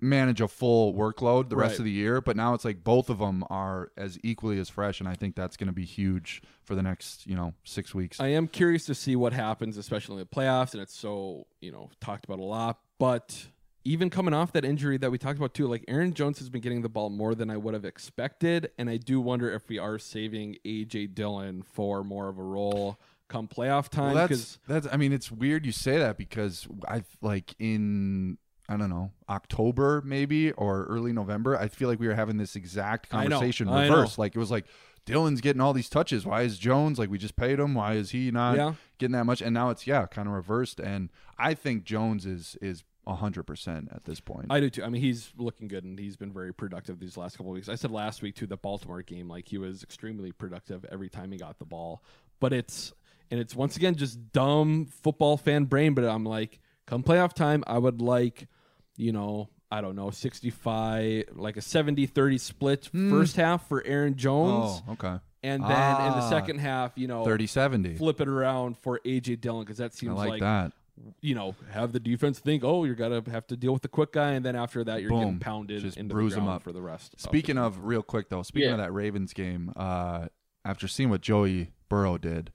manage 0.00 0.40
a 0.40 0.46
full 0.46 0.94
workload 0.94 1.48
the 1.48 1.56
rest 1.56 1.72
Right. 1.72 1.78
of 1.80 1.84
the 1.86 1.90
year 1.90 2.20
but 2.20 2.36
now 2.36 2.54
it's 2.54 2.64
like 2.64 2.84
both 2.84 3.10
of 3.10 3.18
them 3.18 3.42
are 3.50 3.90
as 3.96 4.16
equally 4.22 4.60
as 4.60 4.68
fresh 4.68 5.00
and 5.00 5.08
I 5.08 5.14
think 5.14 5.34
that's 5.34 5.56
going 5.56 5.66
to 5.66 5.72
be 5.72 5.84
huge 5.84 6.40
for 6.62 6.74
the 6.76 6.82
next 6.82 7.26
you 7.26 7.34
know 7.34 7.54
6 7.64 7.94
weeks. 7.94 8.20
I 8.20 8.28
am 8.28 8.46
curious 8.46 8.84
to 8.86 8.94
see 8.94 9.16
what 9.16 9.32
happens, 9.32 9.76
especially 9.76 10.14
in 10.14 10.18
the 10.20 10.26
playoffs, 10.26 10.72
and 10.72 10.82
it's 10.82 10.96
so 10.96 11.46
you 11.60 11.72
know 11.72 11.90
talked 12.00 12.24
about 12.26 12.38
a 12.38 12.44
lot. 12.44 12.78
But 12.98 13.48
even 13.84 14.10
coming 14.10 14.34
off 14.34 14.52
that 14.52 14.64
injury 14.64 14.98
that 14.98 15.10
we 15.10 15.18
talked 15.18 15.38
about 15.38 15.54
too, 15.54 15.66
like 15.66 15.84
Aaron 15.88 16.12
Jones 16.12 16.38
has 16.40 16.48
been 16.50 16.60
getting 16.60 16.82
the 16.82 16.88
ball 16.90 17.08
more 17.10 17.34
than 17.34 17.48
I 17.50 17.56
would 17.56 17.74
have 17.74 17.84
expected, 17.86 18.70
and 18.78 18.88
I 18.90 18.98
do 18.98 19.20
wonder 19.20 19.50
if 19.50 19.68
we 19.68 19.78
are 19.78 19.98
saving 19.98 20.56
AJ 20.64 21.14
Dillon 21.14 21.62
for 21.62 22.04
more 22.04 22.28
of 22.28 22.38
a 22.38 22.42
role 22.42 23.00
come 23.28 23.48
playoff 23.48 23.88
time. 23.88 24.14
Well, 24.14 24.26
that's 24.28 24.58
that's. 24.66 24.86
I 24.90 24.96
mean, 24.96 25.12
it's 25.12 25.30
weird 25.30 25.64
you 25.66 25.72
say 25.72 25.98
that 25.98 26.16
because 26.16 26.66
I 26.86 27.02
like 27.20 27.54
in 27.58 28.38
I 28.68 28.76
don't 28.76 28.90
know 28.90 29.12
October 29.28 30.02
maybe 30.04 30.52
or 30.52 30.84
early 30.84 31.12
November. 31.12 31.56
I 31.58 31.68
feel 31.68 31.88
like 31.88 32.00
we 32.00 32.08
were 32.08 32.14
having 32.14 32.36
this 32.36 32.56
exact 32.56 33.12
I 33.12 33.24
know, 33.24 33.30
conversation 33.36 33.68
I 33.68 33.88
know. 33.88 34.06
Like 34.16 34.34
it 34.34 34.38
was 34.38 34.50
like 34.50 34.66
Dillon's 35.06 35.40
getting 35.40 35.60
all 35.62 35.72
these 35.72 35.88
touches. 35.88 36.26
Why 36.26 36.42
is 36.42 36.58
Jones 36.58 36.98
like 36.98 37.10
we 37.10 37.16
just 37.16 37.34
paid 37.36 37.58
him? 37.58 37.74
Why 37.74 37.94
is 37.94 38.10
he 38.10 38.30
not 38.30 38.56
Yeah. 38.56 38.74
getting 38.98 39.12
that 39.12 39.24
much? 39.24 39.40
And 39.40 39.54
now 39.54 39.70
it's 39.70 39.86
yeah, 39.86 40.04
kind 40.06 40.28
of 40.28 40.34
reversed. 40.34 40.80
And 40.80 41.08
I 41.38 41.54
think 41.54 41.84
Jones 41.84 42.26
is 42.26 42.56
is 42.60 42.84
hundred 43.06 43.44
percent 43.44 43.88
at 43.90 44.04
this 44.04 44.20
point. 44.20 44.48
I 44.50 44.60
do 44.60 44.68
too. 44.68 44.84
I 44.84 44.90
mean, 44.90 45.00
he's 45.00 45.32
looking 45.38 45.66
good 45.66 45.82
and 45.82 45.98
he's 45.98 46.16
been 46.16 46.30
very 46.30 46.52
productive 46.52 47.00
these 47.00 47.16
last 47.16 47.38
couple 47.38 47.52
of 47.52 47.54
weeks. 47.54 47.70
I 47.70 47.74
said 47.74 47.90
last 47.90 48.20
week 48.20 48.34
to 48.36 48.46
the 48.46 48.58
Baltimore 48.58 49.00
game, 49.00 49.28
like 49.28 49.48
he 49.48 49.56
was 49.56 49.82
extremely 49.82 50.30
productive 50.30 50.84
every 50.92 51.08
time 51.08 51.32
he 51.32 51.38
got 51.38 51.58
the 51.58 51.64
ball. 51.64 52.02
But 52.38 52.52
it's 52.52 52.92
and 53.30 53.38
it's 53.40 53.54
once 53.54 53.76
again 53.76 53.94
just 53.94 54.32
dumb 54.32 54.86
football 54.86 55.36
fan 55.36 55.64
brain. 55.64 55.94
But 55.94 56.04
I'm 56.04 56.24
like, 56.24 56.60
come 56.86 57.02
playoff 57.02 57.32
time, 57.34 57.62
I 57.66 57.78
would 57.78 58.00
like, 58.00 58.48
you 58.96 59.12
know, 59.12 59.48
I 59.70 59.80
don't 59.80 59.96
know, 59.96 60.10
65, 60.10 61.24
like 61.36 61.56
a 61.56 61.60
70-30 61.60 62.40
split 62.40 62.86
first 63.10 63.36
half 63.36 63.68
for 63.68 63.84
Aaron 63.84 64.16
Jones. 64.16 64.82
Oh, 64.88 64.92
okay. 64.92 65.18
And 65.42 65.62
then 65.62 65.68
in 66.00 66.12
the 66.12 66.24
Ah. 66.24 66.30
second 66.30 66.58
half, 66.58 66.92
you 66.96 67.06
know, 67.06 67.24
30-70. 67.24 67.96
flip 67.96 68.20
it 68.20 68.28
around 68.28 68.76
for 68.78 68.98
AJ 69.04 69.36
Dillon 69.40 69.64
because 69.64 69.78
that 69.78 69.92
I 69.92 69.94
seems 69.94 70.14
like, 70.16 70.30
like 70.30 70.40
that. 70.40 70.72
you 71.20 71.34
know, 71.36 71.54
have 71.70 71.92
the 71.92 72.00
defense 72.00 72.40
think, 72.40 72.64
oh, 72.64 72.82
you're 72.84 72.96
gonna 72.96 73.22
have 73.30 73.46
to 73.48 73.56
deal 73.56 73.72
with 73.72 73.82
the 73.82 73.88
quick 73.88 74.10
guy, 74.12 74.32
and 74.32 74.44
then 74.44 74.56
after 74.56 74.82
that, 74.82 75.00
you're 75.00 75.10
getting 75.12 75.38
pounded 75.38 75.80
Just 75.82 75.96
into 75.96 76.12
bruise 76.12 76.32
the 76.32 76.38
'em 76.40 76.46
ground 76.46 76.56
up. 76.56 76.62
for 76.64 76.72
the 76.72 76.82
rest. 76.82 77.20
Speaking 77.20 77.54
game. 77.54 77.62
of 77.64 77.84
real 77.84 78.02
quick 78.02 78.30
though, 78.30 78.42
speaking 78.42 78.68
Yeah. 78.70 78.74
of 78.74 78.78
that 78.78 78.92
Ravens 78.92 79.32
game, 79.32 79.72
uh, 79.76 80.26
after 80.64 80.88
seeing 80.88 81.08
what 81.08 81.20
Joey 81.20 81.70
Burrow 81.88 82.18
did, 82.18 82.50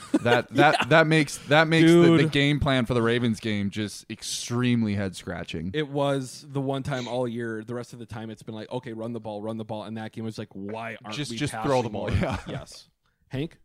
that 0.22 0.48
that 0.54 0.88
that 0.88 1.06
makes 1.06 1.36
that 1.48 1.68
makes 1.68 1.90
the, 1.90 2.16
the 2.16 2.24
game 2.24 2.58
plan 2.60 2.86
for 2.86 2.94
the 2.94 3.02
Ravens 3.02 3.40
game 3.40 3.68
just 3.68 4.10
extremely 4.10 4.94
head 4.94 5.14
scratching. 5.14 5.70
it 5.74 5.86
was 5.88 6.46
the 6.48 6.60
one 6.62 6.82
time 6.82 7.06
all 7.06 7.28
year. 7.28 7.62
The 7.62 7.74
rest 7.74 7.92
of 7.92 7.98
the 7.98 8.06
time, 8.06 8.30
it's 8.30 8.42
been 8.42 8.54
like, 8.54 8.70
okay, 8.72 8.92
run 8.94 9.12
the 9.12 9.20
ball, 9.20 9.42
run 9.42 9.58
the 9.58 9.64
ball, 9.64 9.82
and 9.84 9.96
that 9.98 10.12
game 10.12 10.24
was 10.24 10.38
like, 10.38 10.48
why 10.52 10.96
aren't 11.04 11.16
Just- 11.16 11.30
we 11.30 11.36
just 11.36 11.52
throw 11.52 11.82
the 11.82 11.90
passing 11.90 11.92
ball, 11.92 12.08
more? 12.08 12.18
yeah. 12.18 12.38
Yes, 12.48 12.88
Hank. 13.28 13.58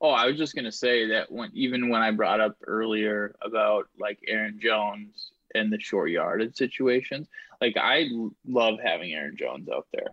Oh, 0.00 0.10
I 0.10 0.26
was 0.26 0.38
just 0.38 0.54
gonna 0.54 0.72
say 0.72 1.08
that 1.08 1.30
when 1.30 1.50
even 1.52 1.88
when 1.90 2.00
I 2.00 2.10
brought 2.10 2.40
up 2.40 2.56
earlier 2.66 3.34
about 3.42 3.88
like 4.00 4.18
Aaron 4.26 4.58
Jones 4.62 5.32
and 5.54 5.70
the 5.70 5.78
short 5.78 6.10
yardage 6.10 6.56
situations, 6.56 7.28
like 7.60 7.76
I 7.76 8.08
love 8.46 8.78
having 8.82 9.12
Aaron 9.12 9.36
Jones 9.38 9.68
out 9.68 9.86
there. 9.92 10.08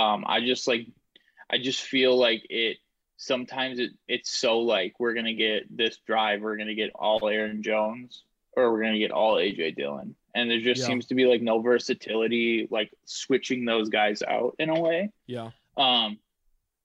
Um, 0.00 0.24
I 0.26 0.40
just 0.40 0.68
like, 0.68 0.86
I 1.50 1.58
just 1.58 1.80
feel 1.82 2.16
like 2.16 2.44
it. 2.50 2.76
Sometimes 3.20 3.80
it 3.80 3.90
it's 4.06 4.30
so 4.30 4.60
like 4.60 4.94
we're 5.00 5.12
gonna 5.12 5.34
get 5.34 5.64
this 5.76 5.98
drive, 6.06 6.40
we're 6.40 6.56
gonna 6.56 6.74
get 6.74 6.90
all 6.94 7.28
Aaron 7.28 7.62
Jones, 7.62 8.22
or 8.56 8.72
we're 8.72 8.80
gonna 8.82 8.98
get 8.98 9.10
all 9.10 9.34
AJ 9.36 9.74
Dillon, 9.76 10.14
and 10.36 10.48
there 10.50 10.60
just 10.60 10.80
Yeah. 10.82 10.86
seems 10.86 11.06
to 11.06 11.14
be 11.16 11.26
like 11.26 11.42
no 11.42 11.60
versatility, 11.60 12.68
like 12.70 12.90
switching 13.04 13.64
those 13.64 13.88
guys 13.88 14.22
out 14.22 14.54
in 14.60 14.70
a 14.70 14.80
way 14.80 15.10
Yeah. 15.26 15.50
um 15.76 16.18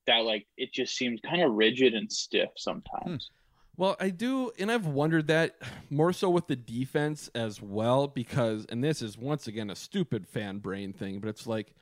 that 0.07 0.25
like 0.25 0.47
it 0.57 0.73
just 0.73 0.95
seems 0.97 1.21
kind 1.21 1.41
of 1.43 1.53
rigid 1.53 1.93
and 1.93 2.11
stiff 2.11 2.49
sometimes 2.57 3.29
Well, 3.77 3.95
I 3.99 4.09
do, 4.09 4.51
and 4.59 4.71
I've 4.71 4.85
wondered 4.87 5.27
that 5.27 5.55
more 5.89 6.13
so 6.13 6.29
with 6.29 6.45
the 6.47 6.55
defense 6.55 7.27
as 7.33 7.59
well, 7.61 8.07
because, 8.07 8.65
and 8.69 8.83
this 8.83 9.01
is 9.01 9.17
once 9.17 9.47
again 9.47 9.69
a 9.71 9.75
stupid 9.75 10.27
fan 10.27 10.59
brain 10.59 10.93
thing, 10.93 11.19
but 11.19 11.27
it's 11.29 11.47
like, 11.47 11.73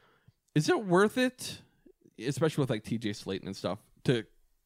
is 0.56 0.70
it 0.70 0.86
worth 0.86 1.18
it, 1.18 1.60
especially 2.18 2.62
with 2.62 2.70
like 2.70 2.84
TJ 2.86 3.10
Slaton 3.12 3.46
and 3.46 3.56
stuff, 3.58 3.80
to 4.06 4.24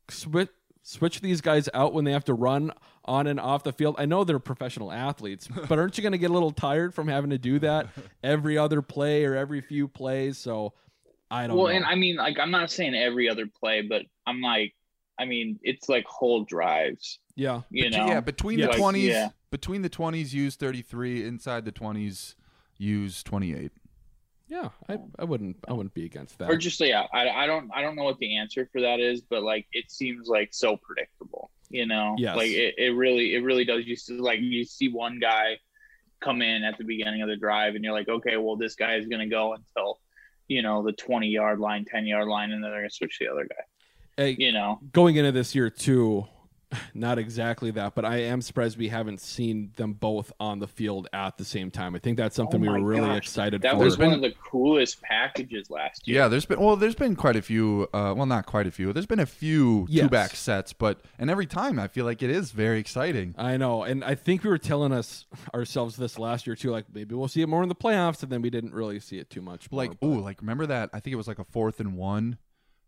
switch 0.10 0.49
switch 0.84 1.20
these 1.22 1.41
guys 1.41 1.68
out 1.74 1.93
when 1.93 2.06
they 2.06 2.12
have 2.12 2.26
to 2.26 2.34
run 2.36 2.72
on 3.06 3.28
and 3.28 3.39
off 3.39 3.64
the 3.64 3.74
field? 3.74 3.95
I 3.97 4.06
know 4.06 4.24
they're 4.24 4.39
professional 4.39 4.91
athletes, 4.91 5.47
but 5.70 5.80
aren't 5.80 5.97
you 5.97 6.01
going 6.03 6.12
to 6.12 6.18
get 6.18 6.30
a 6.30 6.34
little 6.34 6.51
tired 6.51 6.93
from 6.93 7.08
having 7.08 7.32
to 7.32 7.38
do 7.38 7.60
that 7.60 7.88
every 8.24 8.58
other 8.58 8.82
play 8.82 9.26
or 9.26 9.36
every 9.36 9.62
few 9.62 9.88
plays? 9.88 10.38
So 10.38 10.74
I 11.32 11.47
don't 11.47 11.58
well 11.58 11.68
know. 11.68 11.74
and 11.74 11.86
i 11.86 11.95
mean 11.95 12.18
like 12.18 12.38
i'm 12.39 12.51
not 12.51 12.70
saying 12.70 12.93
every 12.93 13.28
other 13.28 13.47
play 13.47 13.82
but 13.82 14.03
i'm 14.28 14.41
like 14.41 14.76
i 15.20 15.26
mean 15.26 15.60
it's 15.64 15.89
like 15.89 16.06
whole 16.06 16.43
drives 16.45 17.20
yeah, 17.36 17.62
you 17.72 17.89
Bet- 17.89 17.91
know 17.99 18.06
yeah, 18.08 18.20
between 18.22 18.60
Yes. 18.60 18.72
the 18.72 18.78
twenties, 18.78 19.10
Yeah. 19.10 19.30
between 19.51 19.82
the 19.82 19.89
twenties, 19.89 20.34
use 20.34 20.56
thirty 20.56 20.82
three. 20.82 21.26
Inside 21.26 21.66
the 21.66 21.72
twenties, 21.74 22.36
use 22.78 23.24
twenty 23.24 23.53
eight. 23.53 23.72
Yeah, 24.48 24.70
I, 24.88 24.98
I 25.18 25.24
wouldn't, 25.24 25.58
I 25.68 25.74
wouldn't 25.74 25.93
be 25.93 26.06
against 26.06 26.38
that. 26.39 26.50
or 26.50 26.58
just 26.58 26.80
yeah 26.80 27.08
I, 27.14 27.30
I 27.30 27.48
don't 27.48 27.70
i 27.74 27.82
don't 27.82 27.96
know 27.96 28.04
what 28.04 28.20
the 28.20 28.38
answer 28.38 28.70
for 28.72 28.82
that 28.82 29.00
is 29.00 29.22
but 29.22 29.43
like 29.43 29.68
it 29.74 29.89
seems 29.89 30.28
like 30.28 30.54
so 30.54 30.78
predictable 30.78 31.50
you 31.70 31.86
know? 31.86 32.16
Yes. 32.18 32.36
like 32.36 32.52
it, 32.52 32.76
it 32.78 32.96
really 32.96 33.36
it 33.36 33.43
really 33.43 33.66
does. 33.66 33.86
You 33.86 33.96
see 33.96 34.18
like 34.18 34.39
you 34.41 34.64
see 34.66 34.89
one 34.89 35.20
guy 35.20 35.60
come 36.22 36.41
in 36.41 36.64
at 36.64 36.78
the 36.78 36.84
beginning 36.84 37.22
of 37.22 37.28
the 37.28 37.36
drive 37.36 37.76
and 37.76 37.84
you're 37.84 37.93
like 37.93 38.08
okay 38.08 38.38
well 38.38 38.56
this 38.56 38.74
guy 38.76 38.96
is 38.96 39.06
going 39.06 39.20
to 39.20 39.28
go 39.28 39.54
until 39.54 40.00
you 40.48 40.62
know 40.62 40.82
the 40.82 40.93
20 40.93 41.28
yard 41.28 41.60
line 41.60 41.86
10 41.86 42.06
yard 42.06 42.28
line 42.28 42.52
and 42.52 42.64
then 42.64 42.72
they're 42.72 42.80
going 42.80 42.89
to 42.89 42.96
switch 42.96 43.20
to 43.20 43.26
the 43.26 43.32
other 43.32 43.46
guy. 43.46 43.64
Hey, 44.18 44.36
you 44.39 44.54
know, 44.54 44.80
going 44.93 45.18
into 45.18 45.34
this 45.34 45.54
year 45.54 45.70
too, 45.70 46.26
not 46.93 47.18
exactly 47.20 47.72
that, 47.72 47.95
but 47.95 48.05
I 48.05 48.18
am 48.18 48.41
surprised 48.41 48.78
we 48.78 48.88
haven't 48.89 49.20
seen 49.22 49.72
them 49.76 49.93
both 49.93 50.32
on 50.39 50.59
the 50.59 50.68
field 50.68 51.07
at 51.13 51.38
the 51.38 51.45
same 51.45 51.72
time. 51.72 51.95
I 51.95 51.99
think 51.99 52.18
that's 52.18 52.36
something 52.36 52.61
we 52.61 52.68
Oh 52.68 52.74
were 52.74 52.80
my 52.80 52.86
really 52.86 53.07
gosh, 53.07 53.18
excited 53.18 53.61
That 53.61 53.74
for. 53.74 53.84
was 53.84 53.97
one 53.97 54.13
of 54.13 54.22
the 54.22 54.32
coolest 54.43 55.01
packages 55.01 55.70
last 55.70 56.07
year. 56.07 56.22
Yeah, 56.22 56.28
there's 56.28 56.45
been 56.45 56.59
well, 56.59 56.76
there's 56.76 56.95
been 56.95 57.16
quite 57.16 57.36
a 57.36 57.41
few. 57.41 57.88
Uh, 57.93 58.13
well, 58.16 58.26
not 58.26 58.45
quite 58.45 58.68
a 58.68 58.72
few. 58.72 58.93
There's 58.93 59.05
been 59.05 59.20
a 59.20 59.26
few 59.26 59.86
Yes. 59.89 60.03
two 60.05 60.09
back 60.09 60.32
sets, 60.36 60.74
but 60.74 61.01
and 61.20 61.30
every 61.30 61.45
time 61.45 61.80
I 61.80 61.88
feel 61.88 62.05
like 62.05 62.22
it 62.24 62.30
is 62.30 62.51
very 62.51 62.80
exciting. 62.80 63.36
I 63.38 63.57
know, 63.57 63.84
and 63.84 64.03
I 64.03 64.16
think 64.16 64.43
we 64.43 64.49
were 64.49 64.57
telling 64.57 64.91
us 64.91 65.26
ourselves 65.53 65.95
this 65.97 66.18
last 66.20 66.47
year 66.47 66.55
too. 66.55 66.72
Like 66.72 66.86
maybe 66.93 67.16
we'll 67.16 67.28
see 67.28 67.41
it 67.41 67.49
more 67.49 67.63
in 67.63 67.70
the 67.70 67.76
playoffs, 67.76 68.24
and 68.24 68.32
then 68.32 68.41
we 68.41 68.49
didn't 68.49 68.74
really 68.74 68.99
see 68.99 69.18
it 69.20 69.30
too 69.30 69.41
much. 69.41 69.72
more, 69.72 69.78
Like, 69.86 69.91
ooh, 70.03 70.20
like 70.20 70.41
remember 70.41 70.66
that? 70.68 70.89
I 70.93 70.99
think 70.99 71.13
it 71.13 71.18
was 71.18 71.28
like 71.28 71.39
a 71.39 71.43
fourth 71.45 71.80
and 71.80 71.95
one, 71.95 72.38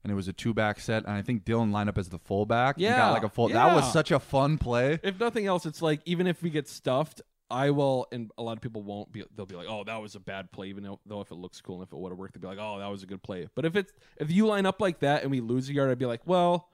and 0.03 0.11
it 0.11 0.15
was 0.15 0.27
a 0.27 0.33
two 0.33 0.53
back 0.53 0.79
set, 0.79 1.03
and 1.05 1.13
I 1.13 1.21
think 1.21 1.45
Dillon 1.45 1.71
lined 1.71 1.89
up 1.89 1.97
as 1.97 2.09
the 2.09 2.19
fullback. 2.19 2.75
Yeah, 2.77 2.97
got 2.97 3.13
like 3.13 3.23
a 3.23 3.29
full. 3.29 3.49
That 3.49 3.75
was 3.75 3.91
such 3.91 4.11
a 4.11 4.19
fun 4.19 4.57
play. 4.57 4.99
if 5.03 5.19
nothing 5.19 5.45
else, 5.47 5.65
it's 5.65 5.81
like 5.81 6.01
even 6.05 6.27
if 6.27 6.41
we 6.41 6.49
get 6.49 6.67
stuffed, 6.67 7.21
I 7.49 7.69
will, 7.71 8.07
and 8.11 8.29
a 8.37 8.43
lot 8.43 8.57
of 8.57 8.61
people 8.61 8.83
won't 8.83 9.11
be. 9.11 9.23
They'll 9.35 9.45
be 9.45 9.55
like, 9.55 9.67
"Oh, 9.69 9.83
that 9.85 10.01
was 10.01 10.15
a 10.15 10.19
bad 10.19 10.51
play," 10.51 10.67
even 10.67 10.83
though, 10.83 10.99
though 11.05 11.21
if 11.21 11.31
it 11.31 11.35
looks 11.35 11.61
cool 11.61 11.75
and 11.75 11.83
if 11.87 11.93
it 11.93 11.97
would 11.97 12.11
have 12.11 12.17
worked, 12.19 12.33
they'll 12.33 12.41
be 12.51 12.55
like, 12.57 12.65
"Oh, 12.65 12.79
that 12.79 12.87
was 12.87 13.03
a 13.03 13.05
good 13.05 13.23
play." 13.23 13.47
But 13.55 13.65
if 13.65 13.75
it's 13.75 13.91
if 14.17 14.29
you 14.31 14.47
line 14.47 14.65
up 14.65 14.81
like 14.81 14.99
that 14.99 15.21
and 15.23 15.31
we 15.31 15.39
lose 15.41 15.69
a 15.69 15.73
yard, 15.73 15.89
I'd 15.89 15.97
be 15.99 16.05
like, 16.05 16.21
"Well, 16.25 16.69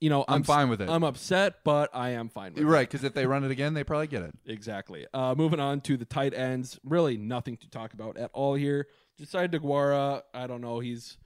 you 0.00 0.10
know, 0.10 0.24
I'm 0.28 0.40
s- 0.42 0.46
fine 0.46 0.68
with 0.68 0.82
it. 0.82 0.90
I'm 0.90 1.04
upset, 1.04 1.64
but 1.64 1.88
I 1.94 2.10
am 2.10 2.28
fine 2.28 2.52
with 2.52 2.60
You're 2.60 2.68
it." 2.70 2.72
right, 2.74 2.88
because 2.90 3.04
if 3.04 3.14
they 3.14 3.24
run 3.26 3.44
it 3.44 3.50
again, 3.50 3.72
they 3.74 3.82
probably 3.84 4.06
get 4.08 4.22
it. 4.22 4.34
Exactly. 4.44 5.06
Uh, 5.14 5.34
moving 5.34 5.60
on 5.60 5.80
to 5.82 5.96
the 5.96 6.04
tight 6.04 6.34
ends. 6.34 6.78
Really 6.84 7.16
nothing 7.16 7.56
to 7.58 7.70
talk 7.70 7.94
about 7.94 8.18
at 8.18 8.30
all 8.34 8.54
here. 8.54 8.86
Josiah 9.18 9.48
DeGuara, 9.48 10.22
I 10.34 10.46
don't 10.46 10.60
know. 10.60 10.80
He's 10.80 11.16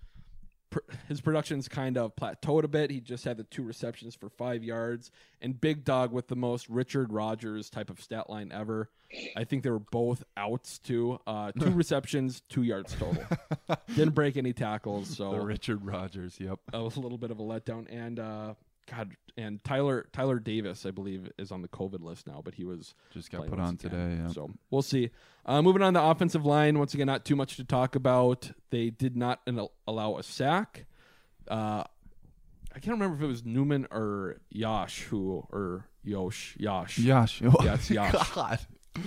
his 1.08 1.20
production's 1.20 1.68
kind 1.68 1.96
of 1.96 2.14
plateaued 2.16 2.64
a 2.64 2.68
bit. 2.68 2.90
He 2.90 3.00
just 3.00 3.24
had 3.24 3.36
the 3.36 3.44
two 3.44 3.62
receptions 3.62 4.14
for 4.14 4.28
five 4.28 4.62
yards, 4.62 5.10
and 5.40 5.60
Big 5.60 5.84
Dog 5.84 6.12
with 6.12 6.28
the 6.28 6.36
most 6.36 6.68
Richard 6.68 7.12
Rodgers 7.12 7.70
type 7.70 7.90
of 7.90 8.00
stat 8.00 8.28
line 8.28 8.50
ever. 8.52 8.90
I 9.36 9.44
think 9.44 9.62
they 9.62 9.70
were 9.70 9.78
both 9.78 10.22
outs 10.36 10.78
too. 10.78 11.18
Uh, 11.26 11.52
two 11.52 11.70
receptions, 11.74 12.42
two 12.48 12.62
yards 12.62 12.94
total. 12.94 13.24
Didn't 13.94 14.14
break 14.14 14.36
any 14.36 14.52
tackles, 14.52 15.16
so 15.16 15.32
The 15.32 15.40
Richard 15.40 15.84
Rodgers. 15.84 16.38
Yep. 16.38 16.58
a 16.74 16.78
little 16.82 17.18
bit 17.18 17.30
of 17.30 17.38
a 17.38 17.42
letdown. 17.42 17.86
And 17.90 18.18
uh, 18.20 18.54
God, 18.90 19.12
and 19.36 19.62
Tyler 19.64 20.06
Tyler 20.12 20.38
Davis, 20.38 20.84
I 20.86 20.90
believe, 20.90 21.30
is 21.38 21.52
on 21.52 21.62
the 21.62 21.68
COVID 21.68 22.00
list 22.02 22.26
now, 22.26 22.40
but 22.44 22.54
he 22.54 22.64
was 22.64 22.94
Just 23.12 23.30
got 23.30 23.46
put 23.48 23.58
on 23.60 23.74
again. 23.74 23.76
today, 23.76 24.16
yeah. 24.22 24.28
So 24.28 24.50
we'll 24.70 24.82
see. 24.82 25.10
Uh, 25.46 25.62
moving 25.62 25.82
on 25.82 25.94
to 25.94 26.00
the 26.00 26.04
offensive 26.06 26.44
line. 26.46 26.78
Once 26.78 26.94
again, 26.94 27.06
not 27.06 27.24
too 27.24 27.36
much 27.36 27.56
to 27.56 27.64
talk 27.64 27.94
about. 27.94 28.50
They 28.70 28.90
did 28.90 29.16
not 29.16 29.40
an- 29.46 29.68
allow 29.86 30.16
a 30.18 30.22
sack. 30.22 30.86
Uh, 31.46 31.84
I 32.74 32.80
can't 32.80 32.92
remember 32.94 33.16
if 33.16 33.22
it 33.22 33.26
was 33.26 33.44
Newman 33.44 33.86
or 33.90 34.40
Yash 34.50 35.02
who 35.04 35.46
or 35.50 35.86
Yosh 36.04 36.56
Yash. 36.58 36.98
Yash. 36.98 37.40
Yeah, 37.62 37.74
it's 37.74 37.90
Yash. 37.90 38.30
God. 38.34 38.58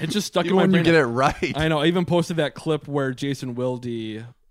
It 0.02 0.08
just 0.08 0.28
stuck 0.28 0.46
Even 0.46 0.52
in 0.54 0.56
my 0.58 0.62
when 0.64 0.70
you 0.72 0.76
brain. 0.78 0.86
get 0.86 0.96
it 0.96 1.06
right. 1.06 1.54
I 1.56 1.68
know. 1.68 1.80
I 1.80 1.88
even 1.88 2.06
posted 2.06 2.38
that 2.38 2.56
clip 2.56 2.88
where 2.88 3.12
Jason 3.12 3.56
Wilde 3.56 3.86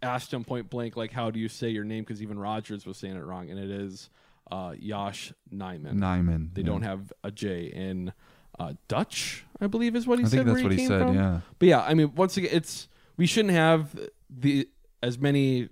asked 0.03 0.33
him 0.35 0.45
point 0.45 0.69
blank, 0.71 0.97
like, 0.97 1.13
"How 1.13 1.31
do 1.31 1.41
you 1.41 1.49
say 1.49 1.71
your 1.71 1.85
name?" 1.85 2.05
Because 2.05 2.23
even 2.23 2.39
Rodgers 2.39 2.85
was 2.87 2.99
saying 2.99 3.17
it 3.17 3.25
wrong, 3.25 3.49
and 3.51 3.59
it 3.59 3.71
is 3.71 4.11
uh, 4.51 4.75
Yash 4.79 5.33
Nijman. 5.53 5.95
Nijman, 5.95 6.55
They 6.55 6.63
yeah. 6.63 6.67
don't 6.67 6.83
have 6.83 7.13
a 7.25 7.31
J 7.31 7.65
in 7.67 8.13
uh, 8.59 8.75
Dutch, 8.89 9.45
I 9.61 9.67
believe, 9.67 9.97
is 9.97 10.07
what 10.07 10.19
he 10.19 10.25
I 10.25 10.29
said. 10.29 10.37
think 10.39 10.47
that's 10.47 10.55
where 10.57 10.65
what 10.65 10.73
he 10.79 10.87
said, 10.87 11.01
from. 11.03 11.15
yeah. 11.15 11.41
But 11.59 11.69
yeah, 11.69 11.81
I 11.83 11.95
mean, 11.95 12.15
once 12.15 12.37
again, 12.37 12.51
it's 12.53 12.89
we 13.17 13.27
shouldn't 13.27 13.55
have 13.55 13.99
the 14.29 14.69
as 15.03 15.19
many 15.19 15.69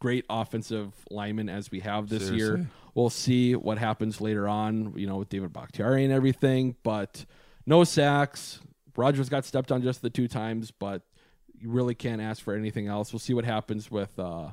great 0.00 0.24
offensive 0.28 0.92
linemen 1.10 1.48
as 1.48 1.70
we 1.70 1.80
have 1.80 2.08
this 2.08 2.30
year. 2.30 2.68
We'll 2.94 3.10
see 3.10 3.54
what 3.54 3.78
happens 3.78 4.20
later 4.20 4.46
on, 4.48 4.94
you 4.96 5.06
know, 5.06 5.16
with 5.16 5.28
David 5.28 5.52
Bakhtiari 5.52 6.04
and 6.04 6.12
everything, 6.12 6.76
but 6.82 7.24
no 7.66 7.84
sacks. 7.84 8.60
Rodgers 8.96 9.28
got 9.28 9.44
stepped 9.44 9.70
on 9.70 9.82
just 9.82 10.00
the 10.02 10.08
two 10.10 10.28
times, 10.28 10.70
but 10.70 11.02
you 11.58 11.70
really 11.70 11.94
can't 11.94 12.20
ask 12.22 12.42
for 12.42 12.54
anything 12.54 12.86
else. 12.86 13.12
We'll 13.12 13.20
see 13.20 13.34
what 13.34 13.44
happens 13.44 13.90
with 13.90 14.18
uh 14.18 14.50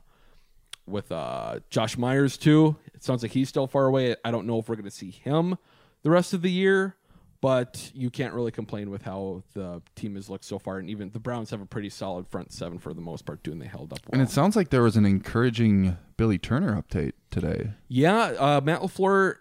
with 0.86 1.12
uh 1.12 1.60
Josh 1.70 1.98
Myers 1.98 2.38
too. 2.38 2.76
It 2.94 3.04
sounds 3.04 3.22
like 3.24 3.32
he's 3.32 3.50
still 3.50 3.68
far 3.68 3.86
away. 3.86 4.16
I 4.24 4.32
don't 4.32 4.48
know 4.48 4.60
if 4.60 4.70
we're 4.70 4.76
going 4.76 4.86
to 4.86 4.92
see 4.92 5.12
him 5.12 5.58
the 6.04 6.10
rest 6.10 6.34
of 6.34 6.42
the 6.42 6.52
year, 6.52 6.96
but 7.42 7.92
you 7.94 8.10
can't 8.10 8.34
really 8.34 8.52
complain 8.52 8.90
with 8.90 9.02
how 9.02 9.44
the 9.54 9.82
team 9.96 10.16
has 10.16 10.30
looked 10.30 10.46
so 10.46 10.60
far 10.60 10.78
and 10.78 10.90
even 10.90 11.10
the 11.12 11.20
Browns 11.20 11.50
have 11.50 11.62
a 11.62 11.66
pretty 11.66 11.90
solid 11.90 12.28
front 12.28 12.52
seven 12.54 12.80
for 12.80 12.94
the 12.94 13.02
most 13.02 13.26
part 13.26 13.44
doing 13.44 13.60
they 13.60 13.68
held 13.68 13.92
up 13.92 14.00
well. 14.08 14.20
And 14.20 14.22
it 14.22 14.32
sounds 14.32 14.56
like 14.56 14.70
there 14.70 14.84
was 14.84 14.96
an 14.96 15.06
encouraging 15.06 15.98
Billy 16.18 16.38
Turner 16.38 16.82
update 16.82 17.14
today. 17.32 17.72
Yeah, 17.88 18.34
uh, 18.38 18.62
Matt 18.64 18.82
LaFleur, 18.82 19.36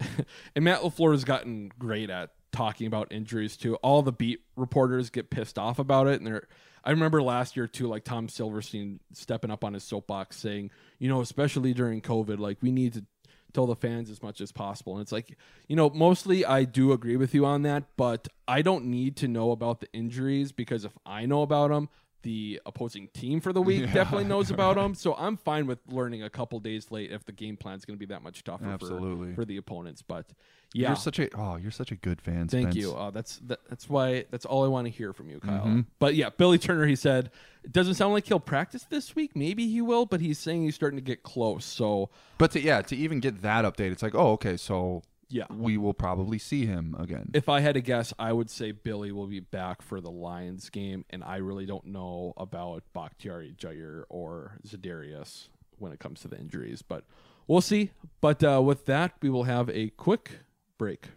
and 0.56 0.64
Matt 0.64 0.80
LaFleur 0.80 1.12
has 1.12 1.24
gotten 1.24 1.70
great 1.78 2.10
at 2.10 2.30
talking 2.50 2.86
about 2.86 3.12
injuries 3.12 3.56
too. 3.56 3.76
All 3.76 4.02
the 4.02 4.12
beat 4.12 4.40
reporters 4.56 5.10
get 5.10 5.30
pissed 5.30 5.58
off 5.58 5.78
about 5.78 6.06
it, 6.06 6.20
and 6.20 6.26
they're. 6.26 6.48
I 6.84 6.90
remember 6.90 7.22
last 7.22 7.56
year 7.56 7.66
too, 7.66 7.86
like 7.86 8.04
Tom 8.04 8.28
Silverstein 8.28 9.00
stepping 9.12 9.50
up 9.50 9.64
on 9.64 9.74
his 9.74 9.84
soapbox 9.84 10.36
saying, 10.36 10.70
you 10.98 11.08
know, 11.08 11.20
especially 11.20 11.74
during 11.74 12.00
COVID, 12.00 12.38
like 12.38 12.58
we 12.60 12.70
need 12.70 12.94
to 12.94 13.04
tell 13.52 13.66
the 13.66 13.76
fans 13.76 14.10
as 14.10 14.22
much 14.22 14.40
as 14.40 14.52
possible. 14.52 14.94
And 14.94 15.02
it's 15.02 15.12
like, 15.12 15.36
you 15.68 15.76
know, 15.76 15.90
mostly 15.90 16.44
I 16.44 16.64
do 16.64 16.92
agree 16.92 17.16
with 17.16 17.34
you 17.34 17.44
on 17.44 17.62
that, 17.62 17.84
but 17.96 18.28
I 18.46 18.62
don't 18.62 18.86
need 18.86 19.16
to 19.16 19.28
know 19.28 19.50
about 19.52 19.80
the 19.80 19.92
injuries 19.92 20.52
because 20.52 20.84
if 20.84 20.92
I 21.06 21.26
know 21.26 21.42
about 21.42 21.70
them, 21.70 21.88
the 22.22 22.60
opposing 22.66 23.08
team 23.08 23.40
for 23.40 23.52
the 23.52 23.62
week 23.62 23.80
Yeah. 23.82 23.92
definitely 23.94 24.24
knows 24.28 24.50
about 24.50 24.76
them. 24.76 24.94
So 24.94 25.14
I'm 25.14 25.36
fine 25.36 25.66
with 25.66 25.78
learning 25.88 26.22
a 26.22 26.30
couple 26.30 26.58
days 26.60 26.90
late 26.90 27.12
if 27.12 27.24
the 27.24 27.32
game 27.32 27.56
plan 27.56 27.76
is 27.76 27.84
going 27.84 27.96
to 27.96 27.98
be 27.98 28.12
that 28.12 28.22
much 28.22 28.42
tougher 28.44 28.66
Absolutely. 28.66 29.30
For, 29.30 29.42
for 29.42 29.44
the 29.44 29.56
opponents. 29.56 30.02
But 30.02 30.26
yeah, 30.74 30.88
You're 30.88 30.96
such 30.96 31.18
a 31.18 31.28
oh, 31.38 31.56
you're 31.56 31.70
such 31.70 31.92
a 31.92 31.94
good 31.96 32.20
fan. 32.20 32.48
Thank 32.48 32.72
Spence. 32.72 32.76
you. 32.76 32.94
Uh, 32.94 33.10
that's 33.10 33.38
that, 33.46 33.60
that's 33.68 33.88
why 33.88 34.24
that's 34.30 34.44
all 34.44 34.64
I 34.64 34.68
want 34.68 34.86
to 34.86 34.90
hear 34.90 35.12
from 35.12 35.30
you, 35.30 35.38
Kyle. 35.40 35.64
Mhm. 35.64 35.86
But 35.98 36.14
yeah, 36.14 36.28
Billy 36.30 36.58
Turner. 36.58 36.86
He 36.86 36.96
said 36.96 37.30
it 37.64 37.72
doesn't 37.72 37.94
sound 37.94 38.12
like 38.12 38.26
he'll 38.26 38.40
practice 38.40 38.84
this 38.84 39.14
week. 39.16 39.34
Maybe 39.36 39.66
he 39.68 39.80
will, 39.80 40.04
but 40.04 40.20
he's 40.20 40.38
saying 40.38 40.64
he's 40.64 40.74
starting 40.74 40.98
to 40.98 41.02
get 41.04 41.22
close. 41.22 41.64
So 41.64 42.10
But 42.36 42.50
to, 42.52 42.60
yeah, 42.60 42.82
to 42.82 42.96
even 42.96 43.20
get 43.20 43.40
that 43.42 43.64
update, 43.64 43.92
it's 43.92 44.02
like, 44.02 44.14
oh, 44.14 44.32
okay, 44.32 44.56
so 44.58 45.02
Yeah. 45.30 45.44
we 45.50 45.76
will 45.76 45.94
probably 45.94 46.38
see 46.38 46.64
him 46.64 46.96
again. 46.98 47.30
if 47.34 47.48
I 47.48 47.60
had 47.60 47.74
to 47.74 47.82
guess, 47.82 48.14
I 48.18 48.32
would 48.32 48.48
say 48.48 48.72
Billy 48.72 49.12
will 49.12 49.26
be 49.26 49.40
back 49.40 49.82
for 49.82 50.00
the 50.00 50.10
Lions 50.10 50.70
game, 50.70 51.04
and 51.10 51.22
I 51.22 51.36
really 51.36 51.66
don't 51.66 51.86
know 51.86 52.32
about 52.36 52.84
Bakhtiari, 52.94 53.54
Jaire, 53.58 54.04
or 54.08 54.58
Za'Darius 54.66 55.48
when 55.78 55.92
it 55.92 56.00
comes 56.00 56.20
to 56.20 56.28
the 56.28 56.38
injuries, 56.38 56.82
but 56.82 57.04
we'll 57.46 57.60
see. 57.60 57.90
But 58.20 58.42
uh, 58.42 58.62
with 58.62 58.86
that, 58.86 59.12
we 59.20 59.30
will 59.30 59.44
have 59.44 59.68
a 59.70 59.90
quick 59.90 60.40
break. 60.78 61.08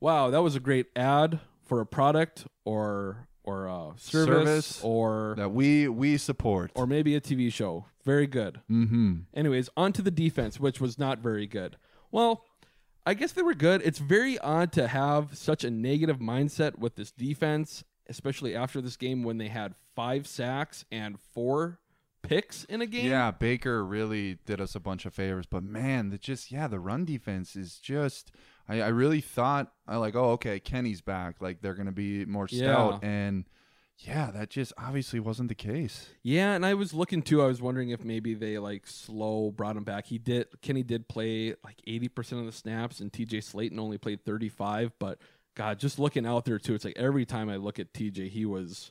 Wow, 0.00 0.30
that 0.30 0.42
was 0.42 0.54
a 0.54 0.60
great 0.60 0.86
ad 0.94 1.40
for 1.64 1.80
a 1.80 1.86
product 1.86 2.46
or 2.64 3.26
or 3.44 3.66
a 3.66 3.92
service, 3.96 4.36
Service 4.36 4.80
or 4.82 5.34
that 5.36 5.50
we 5.52 5.86
we 5.88 6.16
support. 6.16 6.70
or 6.74 6.86
maybe 6.86 7.14
a 7.14 7.20
TV 7.20 7.52
show. 7.52 7.86
Very 8.04 8.26
good. 8.26 8.60
Mm-hmm. 8.70 9.14
Anyways, 9.34 9.68
on 9.76 9.92
to 9.92 10.02
the 10.02 10.10
defense, 10.10 10.58
which 10.58 10.80
was 10.80 10.98
not 10.98 11.18
very 11.20 11.46
good. 11.46 11.76
Well, 12.10 12.44
I 13.06 13.14
guess 13.14 13.32
they 13.32 13.42
were 13.42 13.54
good. 13.54 13.82
It's 13.84 13.98
very 13.98 14.38
odd 14.38 14.72
to 14.72 14.88
have 14.88 15.36
such 15.36 15.62
a 15.64 15.70
negative 15.70 16.18
mindset 16.18 16.78
with 16.78 16.96
this 16.96 17.10
defense, 17.12 17.84
especially 18.08 18.54
after 18.56 18.80
this 18.80 18.96
game 18.96 19.22
when 19.22 19.38
they 19.38 19.48
had 19.48 19.74
five 19.94 20.26
sacks 20.26 20.84
and 20.90 21.18
four 21.20 21.80
picks 22.22 22.64
in 22.64 22.80
a 22.80 22.86
game. 22.86 23.06
Yeah, 23.10 23.30
Baker 23.30 23.84
really 23.84 24.38
did 24.46 24.60
us 24.60 24.74
a 24.74 24.80
bunch 24.80 25.04
of 25.04 25.12
favors, 25.14 25.44
but 25.46 25.62
man, 25.62 26.08
the 26.10 26.16
just 26.18 26.50
yeah, 26.50 26.66
the 26.66 26.80
run 26.80 27.04
defense 27.04 27.56
is 27.56 27.78
just. 27.78 28.32
I, 28.68 28.80
I 28.80 28.88
really 28.88 29.20
thought 29.20 29.72
I 29.86 29.96
like, 29.96 30.14
oh, 30.14 30.30
okay, 30.32 30.58
Kenny's 30.60 31.00
back. 31.00 31.36
Like 31.40 31.60
they're 31.60 31.74
gonna 31.74 31.92
be 31.92 32.24
more 32.24 32.48
stout, 32.48 33.00
Yeah. 33.02 33.08
and 33.08 33.44
yeah, 33.98 34.30
that 34.32 34.50
just 34.50 34.72
obviously 34.76 35.20
wasn't 35.20 35.48
the 35.48 35.54
case. 35.54 36.08
Yeah, 36.22 36.54
and 36.54 36.66
I 36.66 36.74
was 36.74 36.92
looking 36.92 37.22
too. 37.22 37.40
I 37.42 37.46
was 37.46 37.62
wondering 37.62 37.90
if 37.90 38.02
maybe 38.04 38.34
they 38.34 38.58
like 38.58 38.86
slow 38.86 39.50
brought 39.52 39.76
him 39.76 39.84
back. 39.84 40.06
He 40.06 40.18
did. 40.18 40.46
Kenny 40.62 40.82
did 40.82 41.06
play 41.08 41.54
like 41.64 41.80
eighty 41.86 42.08
percent 42.08 42.40
of 42.40 42.46
the 42.46 42.52
snaps, 42.52 43.00
and 43.00 43.12
T.J. 43.12 43.38
Slaton 43.38 43.78
only 43.78 43.98
played 43.98 44.24
thirty 44.24 44.48
five. 44.48 44.92
But 44.98 45.18
God, 45.54 45.78
just 45.78 45.98
looking 46.00 46.26
out 46.26 46.44
there 46.44 46.58
too, 46.58 46.74
it's 46.74 46.84
like 46.84 46.96
every 46.98 47.24
time 47.24 47.48
I 47.48 47.56
look 47.56 47.78
at 47.78 47.94
T.J., 47.94 48.28
he 48.28 48.44
was 48.44 48.90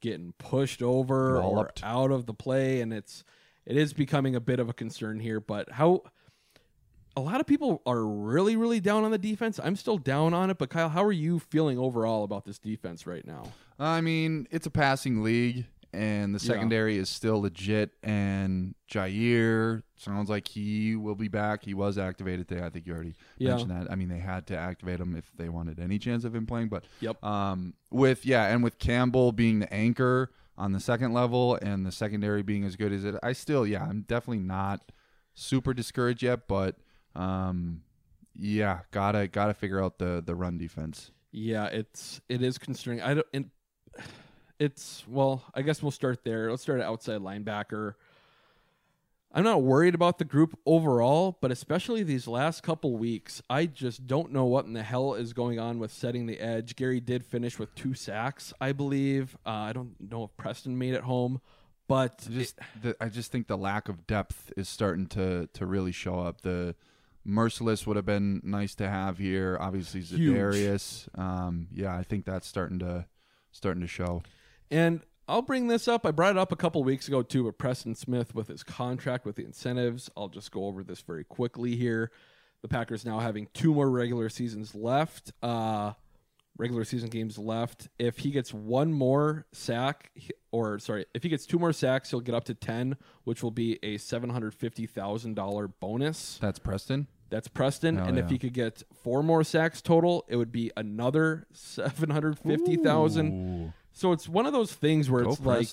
getting 0.00 0.32
pushed 0.38 0.80
over 0.82 1.40
Walloped. 1.40 1.82
or 1.82 1.86
out 1.86 2.10
of 2.12 2.26
the 2.26 2.34
play, 2.34 2.80
and 2.80 2.92
it's 2.92 3.24
it 3.66 3.76
is 3.76 3.92
becoming 3.92 4.36
a 4.36 4.40
bit 4.40 4.60
of 4.60 4.68
a 4.68 4.72
concern 4.72 5.18
here. 5.18 5.40
But 5.40 5.72
how 5.72 6.02
a 7.18 7.20
lot 7.20 7.40
of 7.40 7.46
people 7.46 7.82
are 7.84 8.06
really, 8.06 8.54
really 8.56 8.80
down 8.80 9.04
on 9.04 9.10
the 9.10 9.18
defense. 9.18 9.58
I'm 9.62 9.76
still 9.76 9.98
down 9.98 10.32
on 10.32 10.50
it, 10.50 10.58
but 10.58 10.70
Kyle, 10.70 10.88
how 10.88 11.04
are 11.04 11.12
you 11.12 11.38
feeling 11.40 11.78
overall 11.78 12.22
about 12.24 12.44
this 12.44 12.58
defense 12.58 13.06
right 13.06 13.26
now? 13.26 13.52
I 13.78 14.00
mean, 14.00 14.46
it's 14.50 14.66
a 14.66 14.70
passing 14.70 15.22
league, 15.22 15.66
and 15.92 16.32
the 16.34 16.38
Yeah. 16.38 16.54
secondary 16.54 16.96
is 16.96 17.08
still 17.08 17.40
legit. 17.40 17.90
And 18.04 18.74
Jaire 18.90 19.82
sounds 19.96 20.30
like 20.30 20.46
he 20.48 20.94
will 20.94 21.14
be 21.16 21.28
back. 21.28 21.64
He 21.64 21.74
was 21.74 21.98
activated 21.98 22.46
today. 22.48 22.64
I 22.64 22.70
think 22.70 22.86
you 22.86 22.92
already 22.94 23.14
Yeah. 23.36 23.50
mentioned 23.50 23.70
that. 23.72 23.90
I 23.90 23.96
mean, 23.96 24.08
they 24.08 24.18
had 24.18 24.46
to 24.48 24.56
activate 24.56 25.00
him 25.00 25.16
if 25.16 25.30
they 25.36 25.48
wanted 25.48 25.80
any 25.80 25.98
chance 25.98 26.24
of 26.24 26.34
him 26.34 26.46
playing. 26.46 26.68
But 26.68 26.84
Yep. 27.00 27.22
um, 27.24 27.74
with 27.90 28.24
yeah, 28.24 28.46
and 28.46 28.62
with 28.62 28.78
Campbell 28.78 29.32
being 29.32 29.58
the 29.58 29.72
anchor, 29.74 30.30
on 30.56 30.72
the 30.72 30.80
second 30.80 31.12
level 31.12 31.56
and 31.62 31.86
the 31.86 31.92
secondary 31.92 32.42
being 32.42 32.64
as 32.64 32.74
good 32.74 32.92
as 32.92 33.04
it, 33.04 33.14
I 33.22 33.32
still, 33.32 33.64
yeah, 33.64 33.84
I'm 33.84 34.00
definitely 34.02 34.40
not 34.42 34.90
super 35.32 35.72
discouraged 35.72 36.24
yet, 36.24 36.48
but 36.48 36.74
um, 37.14 37.82
yeah, 38.36 38.80
gotta 38.90 39.28
gotta 39.28 39.54
figure 39.54 39.82
out 39.82 39.98
the 39.98 40.22
the 40.24 40.34
run 40.34 40.58
defense. 40.58 41.10
Yeah, 41.32 41.66
it's 41.66 42.20
it 42.28 42.42
is 42.42 42.58
concerning. 42.58 43.02
I 43.02 43.14
don't. 43.14 43.26
And 43.34 43.50
it's 44.58 45.04
well, 45.08 45.44
I 45.54 45.62
guess 45.62 45.82
we'll 45.82 45.90
start 45.90 46.24
there. 46.24 46.50
Let's 46.50 46.62
start 46.62 46.80
at 46.80 46.86
outside 46.86 47.20
linebacker. 47.20 47.94
I'm 49.30 49.44
not 49.44 49.62
worried 49.62 49.94
about 49.94 50.18
the 50.18 50.24
group 50.24 50.58
overall, 50.64 51.36
but 51.42 51.52
especially 51.52 52.02
these 52.02 52.26
last 52.26 52.62
couple 52.62 52.96
weeks, 52.96 53.42
I 53.50 53.66
just 53.66 54.06
don't 54.06 54.32
know 54.32 54.46
what 54.46 54.64
in 54.64 54.72
the 54.72 54.82
hell 54.82 55.12
is 55.14 55.34
going 55.34 55.58
on 55.58 55.78
with 55.78 55.92
setting 55.92 56.24
the 56.26 56.40
edge. 56.40 56.76
Gary 56.76 56.98
did 56.98 57.26
finish 57.26 57.58
with 57.58 57.74
two 57.74 57.92
sacks, 57.92 58.54
I 58.58 58.72
believe. 58.72 59.36
Uh, 59.44 59.50
I 59.50 59.72
don't 59.74 59.96
know 60.00 60.24
if 60.24 60.36
Preston 60.38 60.78
made 60.78 60.94
it 60.94 61.02
home, 61.02 61.42
but 61.88 62.26
just 62.30 62.58
the, 62.80 62.96
I 63.02 63.10
just 63.10 63.30
think 63.30 63.48
the 63.48 63.58
lack 63.58 63.90
of 63.90 64.06
depth 64.06 64.50
is 64.56 64.66
starting 64.68 65.06
to 65.08 65.48
to 65.52 65.66
really 65.66 65.92
show 65.92 66.20
up. 66.20 66.40
The 66.40 66.74
Merciless 67.28 67.86
would 67.86 67.96
have 67.96 68.06
been 68.06 68.40
nice 68.42 68.74
to 68.76 68.88
have 68.88 69.18
here. 69.18 69.58
Obviously. 69.60 70.00
Za'Darius. 70.00 71.08
Um, 71.18 71.68
yeah, 71.72 71.94
I 71.94 72.02
think 72.02 72.24
that's 72.24 72.48
starting 72.48 72.78
to 72.78 73.04
starting 73.52 73.82
to 73.82 73.86
show. 73.86 74.22
And 74.70 75.02
I'll 75.28 75.42
bring 75.42 75.68
this 75.68 75.86
up. 75.86 76.06
I 76.06 76.10
brought 76.10 76.30
it 76.30 76.38
up 76.38 76.52
a 76.52 76.56
couple 76.56 76.82
weeks 76.82 77.06
ago 77.06 77.22
too, 77.22 77.44
with 77.44 77.58
Preston 77.58 77.94
Smith 77.94 78.34
with 78.34 78.48
his 78.48 78.62
contract 78.62 79.26
with 79.26 79.36
the 79.36 79.44
incentives. 79.44 80.08
I'll 80.16 80.28
just 80.28 80.50
go 80.50 80.64
over 80.64 80.82
this 80.82 81.02
very 81.02 81.24
quickly 81.24 81.76
here. 81.76 82.10
The 82.62 82.68
Packers 82.68 83.04
now 83.04 83.18
having 83.18 83.48
two 83.52 83.74
more 83.74 83.90
regular 83.90 84.30
seasons 84.30 84.74
left, 84.74 85.32
uh, 85.42 85.92
regular 86.56 86.84
season 86.84 87.10
games 87.10 87.36
left. 87.38 87.88
If 87.98 88.18
he 88.18 88.30
gets 88.30 88.54
one 88.54 88.90
more 88.92 89.46
sack, 89.52 90.10
or 90.50 90.78
sorry, 90.78 91.04
if 91.12 91.22
he 91.22 91.28
gets 91.28 91.44
two 91.44 91.58
more 91.58 91.74
sacks, 91.74 92.10
he'll 92.10 92.20
get 92.20 92.34
up 92.34 92.44
to 92.44 92.54
ten, 92.54 92.96
which 93.24 93.42
will 93.42 93.50
be 93.50 93.78
a 93.82 93.98
seven 93.98 94.30
hundred 94.30 94.54
fifty 94.54 94.86
thousand 94.86 95.34
dollar 95.34 95.68
bonus. 95.68 96.38
That's 96.40 96.58
Preston. 96.58 97.06
That's 97.30 97.48
Preston, 97.48 97.96
Hell 97.96 98.06
and 98.06 98.18
if 98.18 98.30
he 98.30 98.38
could 98.38 98.54
get 98.54 98.82
four 99.02 99.22
more 99.22 99.44
sacks 99.44 99.82
total, 99.82 100.24
it 100.28 100.36
would 100.36 100.52
be 100.52 100.70
another 100.76 101.46
seven 101.52 102.10
hundred 102.10 102.38
fifty 102.38 102.76
thousand. 102.76 103.72
So 103.92 104.12
it's 104.12 104.28
one 104.28 104.46
of 104.46 104.52
those 104.52 104.72
things 104.72 105.10
where 105.10 105.24
Go 105.24 105.30
it's 105.30 105.40
like 105.40 105.68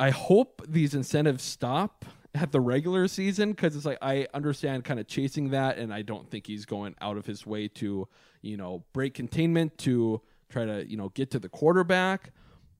I 0.00 0.10
hope 0.10 0.62
these 0.66 0.94
incentives 0.94 1.44
stop 1.44 2.04
at 2.34 2.50
the 2.50 2.60
regular 2.60 3.06
season 3.08 3.50
because 3.50 3.76
it's 3.76 3.84
like 3.84 3.98
I 4.02 4.26
understand 4.34 4.84
kind 4.84 4.98
of 4.98 5.06
chasing 5.06 5.50
that, 5.50 5.78
and 5.78 5.92
I 5.92 6.02
don't 6.02 6.28
think 6.30 6.46
he's 6.46 6.64
going 6.64 6.94
out 7.00 7.16
of 7.16 7.26
his 7.26 7.46
way 7.46 7.68
to 7.68 8.08
you 8.40 8.56
know 8.56 8.84
break 8.92 9.14
containment 9.14 9.78
to 9.78 10.20
try 10.48 10.64
to 10.64 10.88
you 10.88 10.96
know 10.96 11.10
get 11.10 11.30
to 11.32 11.38
the 11.38 11.48
quarterback. 11.48 12.32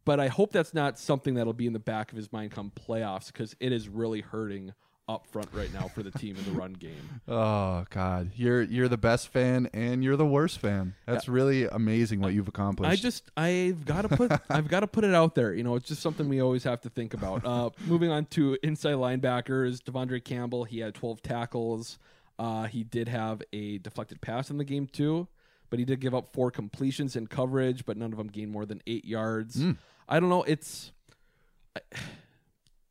But 0.05 0.19
I 0.19 0.27
hope 0.27 0.51
that's 0.51 0.75
not 0.75 0.99
something 0.99 1.35
that'll 1.35 1.53
be 1.53 1.69
in 1.69 1.75
the 1.75 1.79
back 1.79 2.11
of 2.11 2.17
his 2.17 2.33
mind 2.33 2.51
come 2.51 2.73
playoffs 2.75 3.27
because 3.29 3.55
it 3.61 3.71
is 3.71 3.89
really 3.89 4.21
hurting 4.21 4.75
up 5.13 5.27
front 5.27 5.49
right 5.53 5.73
now 5.73 5.89
for 5.89 6.03
the 6.03 6.11
team 6.11 6.37
in 6.37 6.45
the 6.45 6.53
run 6.53 6.73
game. 6.73 7.21
Oh 7.29 7.85
God, 7.91 8.33
you're 8.35 8.63
you're 8.63 8.89
the 8.89 8.99
best 8.99 9.29
fan 9.29 9.69
and 9.73 10.03
you're 10.03 10.17
the 10.17 10.27
worst 10.27 10.59
fan. 10.59 10.95
That's 11.07 11.29
really 11.29 11.67
amazing 11.67 12.21
what 12.21 12.33
you've 12.33 12.49
accomplished. 12.49 12.91
I 12.91 12.97
just 12.97 13.31
I've 13.37 13.85
got 13.85 14.03
to 14.03 14.09
put 14.09 14.33
I've 14.51 14.69
got 14.69 14.81
to 14.81 14.87
put 14.87 15.05
it 15.05 15.15
out 15.15 15.35
there. 15.35 15.55
You 15.55 15.63
know, 15.63 15.77
it's 15.77 15.87
just 15.87 16.03
something 16.03 16.29
we 16.29 16.43
always 16.43 16.65
have 16.65 16.81
to 16.83 16.91
think 16.91 17.15
about. 17.15 17.45
Uh, 17.45 17.71
moving 17.87 18.11
on 18.11 18.27
to 18.27 18.59
inside 18.63 18.95
linebackers, 18.95 19.79
De'Vondre 19.83 20.23
Campbell. 20.23 20.65
He 20.65 20.81
had 20.81 20.95
12 20.95 21.23
tackles. 21.23 21.99
Uh, 22.39 22.65
he 22.65 22.83
did 22.83 23.09
have 23.09 23.43
a 23.53 23.79
deflected 23.79 24.21
pass 24.21 24.51
in 24.51 24.59
the 24.59 24.65
game 24.65 24.87
too, 24.87 25.29
but 25.71 25.79
he 25.79 25.85
did 25.85 26.01
give 26.01 26.15
up 26.15 26.33
four 26.33 26.51
completions 26.51 27.15
in 27.17 27.27
coverage, 27.27 27.87
but 27.87 27.97
none 27.97 28.13
of 28.13 28.19
them 28.19 28.29
gained 28.29 28.51
more 28.51 28.67
than 28.67 28.83
eight 28.87 29.05
yards. 29.05 29.57
Mm. 29.57 29.77
I 30.09 30.19
don't 30.21 30.29
know. 30.29 30.43
It's 30.43 30.93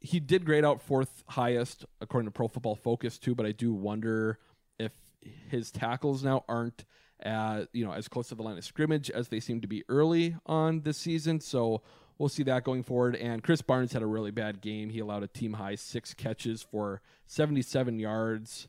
he 0.02 0.20
did 0.20 0.46
grade 0.46 0.66
out 0.66 0.82
fourth 0.82 1.24
highest 1.28 1.86
according 2.02 2.28
to 2.28 2.32
Pro 2.32 2.48
Football 2.48 2.76
Focus 2.76 3.18
too, 3.18 3.36
but 3.36 3.46
I 3.46 3.52
do 3.52 3.72
wonder 3.74 4.40
if 4.80 4.92
his 5.50 5.72
tackles 5.72 6.24
now 6.24 6.44
aren't 6.50 6.84
uh, 7.26 7.66
you 7.72 7.86
know 7.86 7.94
as 7.94 8.08
close 8.08 8.30
to 8.30 8.36
the 8.36 8.42
line 8.44 8.58
of 8.58 8.66
scrimmage 8.66 9.10
as 9.12 9.28
they 9.28 9.40
seem 9.40 9.62
to 9.62 9.68
be 9.68 9.84
early 9.88 10.36
on 10.46 10.82
this 10.82 10.98
season. 10.98 11.40
So 11.40 11.82
we'll 12.18 12.30
see 12.30 12.44
that 12.44 12.64
going 12.64 12.84
forward. 12.84 13.16
And 13.16 13.44
Krys 13.44 13.66
Barnes 13.66 13.94
had 13.94 14.02
a 14.02 14.08
really 14.08 14.32
bad 14.32 14.60
game. 14.62 14.90
He 14.90 15.00
allowed 15.00 15.24
a 15.24 15.28
team 15.28 15.54
high 15.54 15.76
six 15.76 16.14
catches 16.14 16.62
for 16.64 17.02
77 17.28 18.00
yards. 18.00 18.68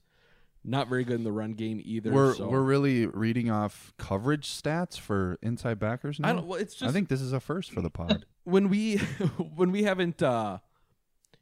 Not 0.64 0.88
very 0.88 1.02
good 1.02 1.16
in 1.16 1.24
the 1.24 1.32
run 1.32 1.54
game 1.54 1.80
either. 1.84 2.12
we're 2.12 2.34
so. 2.34 2.48
we're 2.48 2.60
really 2.62 3.06
reading 3.06 3.50
off 3.50 3.92
coverage 3.98 4.48
stats 4.48 4.96
for 4.96 5.36
inside 5.42 5.80
backers 5.80 6.20
now. 6.20 6.28
I 6.28 6.32
don't- 6.34 6.46
well, 6.46 6.60
it's 6.60 6.80
I 6.82 6.92
think 6.92 7.08
this 7.08 7.20
is 7.20 7.32
a 7.32 7.40
first 7.40 7.72
for 7.72 7.80
the 7.80 7.90
pod. 7.90 8.26
when 8.44 8.68
we 8.68 8.96
when 9.56 9.72
we 9.72 9.82
haven't 9.82 10.22
uh 10.22 10.58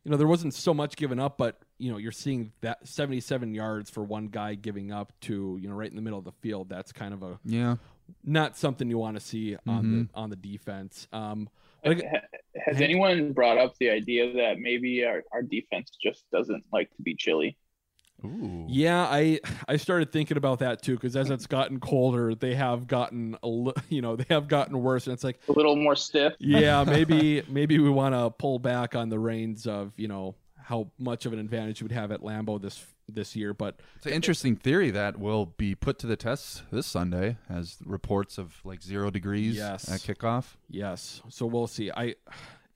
you 0.04 0.10
know 0.10 0.16
there 0.16 0.26
wasn't 0.26 0.54
so 0.54 0.72
much 0.72 0.96
given 0.96 1.18
up 1.18 1.36
but 1.36 1.58
you 1.78 1.90
know 1.90 1.98
you're 1.98 2.12
seeing 2.12 2.52
that 2.62 2.86
77 2.86 3.54
yards 3.54 3.90
for 3.90 4.02
one 4.02 4.26
guy 4.26 4.54
giving 4.54 4.92
up 4.92 5.12
to 5.22 5.58
you 5.60 5.68
know 5.68 5.74
right 5.74 5.90
in 5.90 5.96
the 5.96 6.02
middle 6.02 6.18
of 6.18 6.24
the 6.24 6.32
field 6.32 6.68
that's 6.68 6.92
kind 6.92 7.12
of 7.12 7.22
a 7.22 7.38
Yeah. 7.44 7.76
not 8.24 8.56
something 8.56 8.88
you 8.88 8.98
want 8.98 9.16
to 9.16 9.20
see 9.20 9.56
on 9.66 9.84
Mhm. 9.84 10.08
the 10.12 10.18
on 10.18 10.30
the 10.30 10.36
defense 10.36 11.06
um 11.12 11.48
but 11.82 11.98
I- 12.04 12.22
Has 12.66 12.80
anyone 12.80 13.32
brought 13.32 13.56
up 13.58 13.74
the 13.78 13.88
idea 13.88 14.32
that 14.34 14.58
maybe 14.58 15.04
our, 15.04 15.22
our 15.32 15.42
defense 15.42 15.90
just 16.02 16.24
doesn't 16.30 16.64
like 16.72 16.94
to 16.96 17.02
be 17.02 17.14
chilly? 17.14 17.56
Ooh. 18.24 18.66
yeah 18.68 19.04
i 19.06 19.40
i 19.68 19.76
started 19.76 20.12
thinking 20.12 20.36
about 20.36 20.58
that 20.60 20.82
too 20.82 20.94
because 20.94 21.16
as 21.16 21.30
it's 21.30 21.46
gotten 21.46 21.80
colder 21.80 22.34
they 22.34 22.54
have 22.54 22.86
gotten 22.86 23.36
a 23.42 23.48
li- 23.48 23.72
you 23.88 24.02
know 24.02 24.16
they 24.16 24.26
have 24.28 24.48
gotten 24.48 24.80
worse 24.82 25.06
and 25.06 25.14
it's 25.14 25.24
like 25.24 25.40
A 25.48 25.52
little 25.52 25.76
more 25.76 25.96
stiff. 25.96 26.34
yeah, 26.40 26.84
maybe 26.86 27.42
maybe 27.48 27.78
we 27.78 27.90
want 27.90 28.14
to 28.14 28.30
pull 28.30 28.58
back 28.58 28.94
on 28.94 29.08
the 29.08 29.18
reins 29.18 29.66
of 29.66 29.92
you 29.96 30.08
know 30.08 30.34
how 30.62 30.88
much 30.98 31.26
of 31.26 31.32
an 31.32 31.38
advantage 31.38 31.82
we'd 31.82 31.90
have 31.92 32.12
at 32.12 32.20
Lambeau 32.20 32.60
this 32.60 32.84
this 33.08 33.34
year. 33.34 33.52
But 33.52 33.80
It's 33.96 34.06
an 34.06 34.12
interesting 34.12 34.54
theory 34.54 34.90
that 34.92 35.18
will 35.18 35.46
be 35.46 35.74
put 35.74 35.98
to 36.00 36.06
the 36.06 36.14
test 36.16 36.62
this 36.70 36.86
Sunday, 36.86 37.38
as 37.48 37.76
reports 37.84 38.38
of 38.38 38.54
like 38.64 38.80
zero 38.82 39.10
degrees 39.10 39.56
Yes. 39.56 39.90
at 39.90 40.00
kickoff. 40.00 40.54
yes, 40.68 41.22
so 41.28 41.46
we'll 41.46 41.66
see. 41.66 41.90
I 41.90 42.14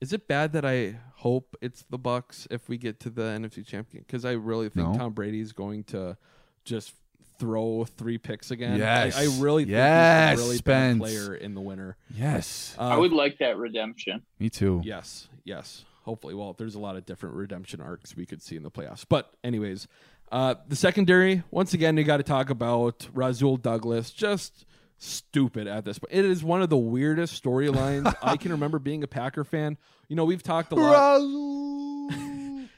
is 0.01 0.13
it 0.13 0.27
bad 0.27 0.53
that 0.53 0.65
I 0.65 0.97
hope 1.15 1.55
it's 1.61 1.83
the 1.89 1.97
Bucks 1.97 2.47
if 2.51 2.67
we 2.69 2.77
get 2.77 2.99
to 3.01 3.09
the 3.09 3.23
NFC 3.23 3.65
champion 3.65 4.03
because 4.05 4.25
I 4.25 4.33
really 4.33 4.69
think 4.69 4.89
No. 4.91 4.97
Tom 4.97 5.13
Brady's 5.13 5.51
going 5.51 5.83
to 5.85 6.17
just 6.63 6.93
throw 7.37 7.83
three 7.85 8.17
picks 8.17 8.51
again. 8.51 8.77
Yes. 8.77 9.17
I, 9.17 9.23
I 9.23 9.25
really 9.41 9.63
think 9.63 9.71
Yes, 9.73 10.31
he's 10.31 10.39
a 10.39 10.43
really 10.43 10.57
Spence. 10.57 10.99
bad 10.99 11.01
player 11.01 11.35
in 11.35 11.53
the 11.53 11.61
winter. 11.61 11.97
Yes, 12.15 12.75
Uh, 12.79 12.83
I 12.83 12.97
would 12.97 13.11
like 13.11 13.39
that 13.39 13.57
redemption. 13.57 14.21
me 14.39 14.49
too. 14.49 14.81
Yes, 14.85 15.27
yes. 15.43 15.83
Hopefully, 16.03 16.33
well, 16.35 16.53
there's 16.53 16.75
a 16.75 16.79
lot 16.79 16.95
of 16.95 17.05
different 17.05 17.35
redemption 17.35 17.81
arcs 17.81 18.15
we 18.15 18.25
could 18.25 18.41
see 18.41 18.55
in 18.55 18.61
the 18.63 18.69
playoffs. 18.69 19.03
But, 19.09 19.33
anyways, 19.43 19.87
uh, 20.31 20.53
the 20.67 20.75
secondary, 20.75 21.41
once 21.49 21.73
again, 21.73 21.97
you 21.97 22.03
got 22.03 22.17
to 22.17 22.23
talk 22.23 22.49
about 22.51 23.07
Rasul 23.11 23.57
Douglas. 23.57 24.11
Just 24.11 24.65
stupid 24.97 25.67
at 25.67 25.85
this 25.85 25.99
point. 25.99 26.13
It 26.13 26.25
is 26.25 26.43
one 26.43 26.61
of 26.61 26.69
the 26.69 26.77
weirdest 26.77 27.41
storylines 27.41 28.13
I 28.21 28.37
can 28.37 28.51
remember 28.51 28.79
being 28.79 29.03
a 29.03 29.07
Packer 29.07 29.43
fan. 29.43 29.77
You 30.07 30.15
know, 30.15 30.25
we've 30.25 30.43
talked 30.43 30.71
a 30.71 30.75
lot. 30.75 31.21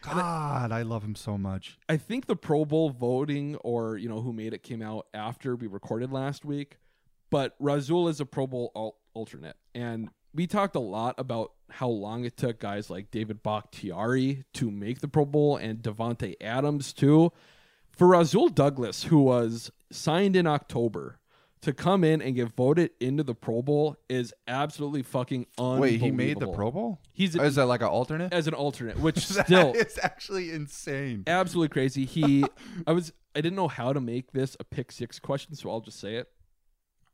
God, 0.01 0.71
I 0.71 0.83
love 0.83 1.03
him 1.03 1.15
so 1.15 1.37
much. 1.37 1.77
I 1.89 1.97
think 1.97 2.27
the 2.27 2.35
Pro 2.35 2.63
Bowl 2.65 2.89
voting 2.89 3.55
or, 3.57 3.97
you 3.97 4.07
know, 4.07 4.21
who 4.21 4.31
made 4.31 4.53
it 4.53 4.63
came 4.63 4.81
out 4.81 5.07
after 5.13 5.55
we 5.55 5.67
recorded 5.67 6.11
last 6.11 6.45
week. 6.45 6.77
But 7.29 7.55
Rasul 7.59 8.07
is 8.07 8.21
a 8.21 8.25
Pro 8.25 8.47
Bowl 8.47 8.71
al- 8.75 8.95
alternate. 9.13 9.57
And 9.75 10.09
we 10.33 10.47
talked 10.47 10.75
a 10.75 10.79
lot 10.81 11.15
about 11.17 11.51
how 11.69 11.89
long 11.89 12.23
it 12.23 12.37
took 12.37 12.59
guys 12.59 12.89
like 12.89 13.11
David 13.11 13.43
Bakhtiari 13.43 14.45
to 14.53 14.71
make 14.71 15.01
the 15.01 15.09
Pro 15.09 15.25
Bowl 15.25 15.57
and 15.57 15.79
Davante 15.79 16.35
Adams 16.39 16.93
too. 16.93 17.33
For 17.91 18.07
Rasul 18.07 18.47
Douglas, 18.49 19.05
who 19.05 19.19
was 19.23 19.71
signed 19.91 20.35
in 20.35 20.47
October, 20.47 21.19
to 21.61 21.73
come 21.73 22.03
in 22.03 22.21
and 22.21 22.35
get 22.35 22.49
voted 22.49 22.91
into 22.99 23.23
the 23.23 23.33
Pro 23.33 23.61
Bowl 23.61 23.97
is 24.09 24.33
absolutely 24.47 25.01
fucking 25.01 25.47
unbelievable. 25.57 25.81
Wait, 25.81 25.99
he 25.99 26.11
made 26.11 26.39
the 26.39 26.47
Pro 26.47 26.71
Bowl? 26.71 26.99
He's 27.13 27.35
is 27.35 27.55
that 27.55 27.65
like 27.65 27.81
an 27.81 27.87
alternate? 27.87 28.33
as 28.33 28.47
an 28.47 28.53
alternate, 28.53 28.99
which 28.99 29.19
still 29.27 29.73
is 29.73 29.99
actually 30.01 30.51
insane. 30.51 31.23
absolutely 31.27 31.69
crazy. 31.69 32.05
He, 32.05 32.45
I 32.87 32.91
was, 32.91 33.11
I 33.35 33.41
didn't 33.41 33.55
know 33.55 33.67
how 33.67 33.93
to 33.93 33.99
make 33.99 34.31
this 34.31 34.55
a 34.59 34.63
pick 34.63 34.91
six 34.91 35.19
question, 35.19 35.55
so 35.55 35.69
I'll 35.69 35.81
just 35.81 35.99
say 35.99 36.15
it. 36.15 36.27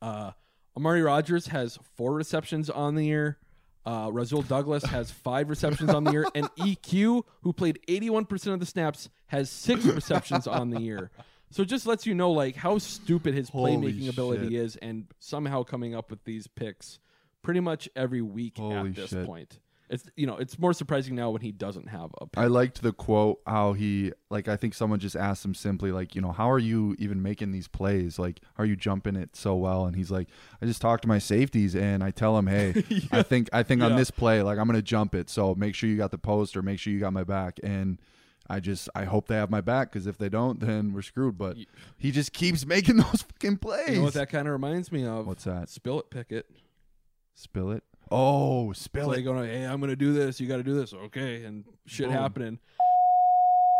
Uh, 0.01 0.31
Amari 0.75 1.01
Rodgers 1.01 1.47
has 1.47 1.79
four 1.95 2.13
receptions 2.13 2.69
on 2.69 2.95
the 2.95 3.05
year. 3.05 3.37
Uh, 3.85 4.09
Rasul 4.11 4.41
Douglas 4.41 4.83
has 4.85 5.11
five 5.11 5.49
receptions 5.49 5.89
on 5.89 6.03
the 6.05 6.11
year, 6.11 6.25
and 6.33 6.49
EQ, 6.55 7.23
who 7.41 7.53
played 7.53 7.79
81% 7.87 8.53
of 8.53 8.59
the 8.59 8.65
snaps, 8.65 9.09
has 9.27 9.49
six 9.49 9.85
receptions 9.85 10.47
on 10.47 10.69
the 10.69 10.81
year. 10.81 11.11
So 11.53 11.61
it 11.61 11.67
just 11.67 11.85
lets 11.85 12.07
you 12.07 12.15
know 12.15 12.31
like 12.31 12.55
how 12.55 12.79
stupid 12.79 13.35
his 13.35 13.49
Holy 13.49 13.73
playmaking 13.73 14.09
ability 14.09 14.49
shit. 14.49 14.53
is, 14.53 14.75
and 14.77 15.05
somehow 15.19 15.61
coming 15.61 15.93
up 15.93 16.09
with 16.09 16.23
these 16.23 16.47
picks 16.47 16.97
pretty 17.43 17.59
much 17.59 17.87
every 17.95 18.23
week 18.23 18.57
Holy 18.57 18.89
at 18.89 18.95
this 18.95 19.11
shit. 19.11 19.25
point. 19.27 19.59
it's 19.87 20.09
you 20.15 20.25
know 20.25 20.37
it's 20.37 20.57
more 20.57 20.73
surprising 20.73 21.13
now 21.13 21.29
when 21.29 21.41
he 21.43 21.51
doesn't 21.51 21.89
have 21.89 22.09
a. 22.19 22.25
Pick. 22.25 22.39
I 22.43 22.47
liked 22.47 22.81
the 22.81 22.91
quote 22.91 23.39
how 23.45 23.73
he 23.73 24.13
like 24.31 24.47
I 24.47 24.55
think 24.55 24.73
someone 24.73 24.97
just 24.99 25.15
asked 25.15 25.45
him 25.45 25.53
simply 25.53 25.91
like, 25.91 26.15
you 26.15 26.21
know, 26.21 26.31
how 26.31 26.49
are 26.49 26.57
you 26.57 26.95
even 26.97 27.21
making 27.21 27.51
these 27.51 27.67
plays? 27.67 28.17
Like, 28.17 28.39
are 28.57 28.65
you 28.65 28.75
jumping 28.75 29.15
it 29.15 29.35
so 29.35 29.53
well? 29.55 29.85
And 29.85 29.95
he's 29.95 30.09
like, 30.09 30.29
I 30.59 30.65
just 30.65 30.81
talk 30.81 31.01
to 31.01 31.07
my 31.07 31.19
safeties 31.19 31.75
and 31.75 32.03
I 32.03 32.09
tell 32.09 32.35
him 32.35 32.47
hey, 32.47 32.83
I 33.11 33.21
think 33.21 33.49
I 33.53 33.61
think 33.61 33.83
on 33.83 33.95
this 33.95 34.09
play 34.09 34.41
like 34.41 34.57
I'm 34.57 34.65
gonna 34.65 34.81
jump 34.81 35.13
it, 35.13 35.29
so 35.29 35.53
make 35.53 35.75
sure 35.75 35.87
you 35.87 35.97
got 35.97 36.09
the 36.09 36.17
post 36.17 36.57
or 36.57 36.63
make 36.63 36.79
sure 36.79 36.91
you 36.91 36.99
got 36.99 37.13
my 37.13 37.23
back. 37.23 37.59
And 37.61 37.99
I 38.49 38.59
just 38.59 38.89
I 38.93 39.05
hope 39.05 39.27
they 39.27 39.35
have 39.35 39.49
my 39.49 39.61
back 39.61 39.91
because 39.91 40.07
if 40.07 40.17
they 40.17 40.29
don't, 40.29 40.59
then 40.59 40.93
we're 40.93 41.01
screwed. 41.01 41.37
But 41.37 41.57
he 41.97 42.11
just 42.11 42.33
keeps 42.33 42.65
making 42.65 42.97
those 42.97 43.23
fucking 43.23 43.57
plays. 43.57 43.89
You 43.89 43.95
know 43.97 44.03
what 44.03 44.13
that 44.13 44.29
kind 44.29 44.47
of 44.47 44.51
reminds 44.51 44.91
me 44.91 45.05
of? 45.05 45.27
What's 45.27 45.45
that? 45.45 45.69
Spill 45.69 45.99
it, 45.99 46.09
pick 46.09 46.31
it. 46.31 46.49
Spill 47.35 47.71
it. 47.71 47.83
Oh, 48.11 48.73
spill 48.73 49.11
it. 49.13 49.23
going, 49.23 49.49
hey, 49.49 49.65
I'm 49.65 49.79
gonna 49.79 49.95
do 49.95 50.13
this. 50.13 50.39
You 50.39 50.47
got 50.47 50.57
to 50.57 50.63
do 50.63 50.75
this. 50.75 50.93
Okay, 50.93 51.43
and 51.45 51.63
shit 51.87 52.07
Boom. 52.07 52.15
happening. 52.15 52.59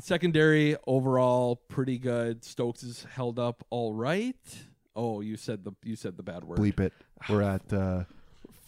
Secondary 0.02 0.76
overall 0.88 1.58
pretty 1.68 2.00
good. 2.00 2.44
Stokes 2.44 2.84
is 2.84 3.06
held 3.14 3.38
up 3.38 3.64
all 3.70 3.94
right. 3.94 4.36
Oh, 4.96 5.22
you 5.22 5.38
said 5.38 5.64
the 5.64 5.74
you 5.84 5.96
said 5.96 6.18
the 6.18 6.24
bad 6.24 6.44
word. 6.44 6.58
Bleep 6.58 6.80
it. 6.80 6.94
We're 7.30 7.42
at 7.54 7.72
uh, 7.72 8.06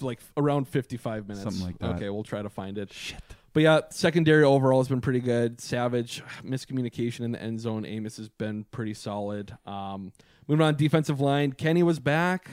like 0.01 0.19
around 0.37 0.67
55 0.67 1.27
minutes. 1.27 1.43
Something 1.43 1.65
like 1.65 1.79
that. 1.79 1.95
Okay, 1.95 2.09
we'll 2.09 2.23
try 2.23 2.41
to 2.41 2.49
find 2.49 2.77
it. 2.77 2.93
Shit. 2.93 3.21
But 3.55 3.63
yeah, 3.63 3.79
secondary 3.89 4.43
overall 4.43 4.81
has 4.81 4.89
been 4.89 4.99
pretty 4.99 5.21
good. 5.21 5.61
Savage 5.61 6.21
miscommunication 6.43 7.21
in 7.21 7.31
the 7.31 7.41
end 7.41 7.61
zone. 7.61 7.85
Amos 7.85 8.17
has 8.17 8.27
been 8.27 8.65
pretty 8.65 8.93
solid. 8.93 9.57
Um, 9.65 10.11
moving 10.45 10.65
on, 10.65 10.75
defensive 10.75 11.21
line. 11.21 11.53
Kenny 11.53 11.81
was 11.81 11.97
back. 11.97 12.49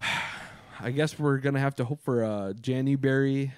I 0.80 0.90
guess 0.90 1.18
we're 1.18 1.36
gonna 1.36 1.60
have 1.60 1.74
to 1.74 1.84
hope 1.84 2.00
for 2.00 2.24
uh, 2.24 2.54
January 2.54 3.52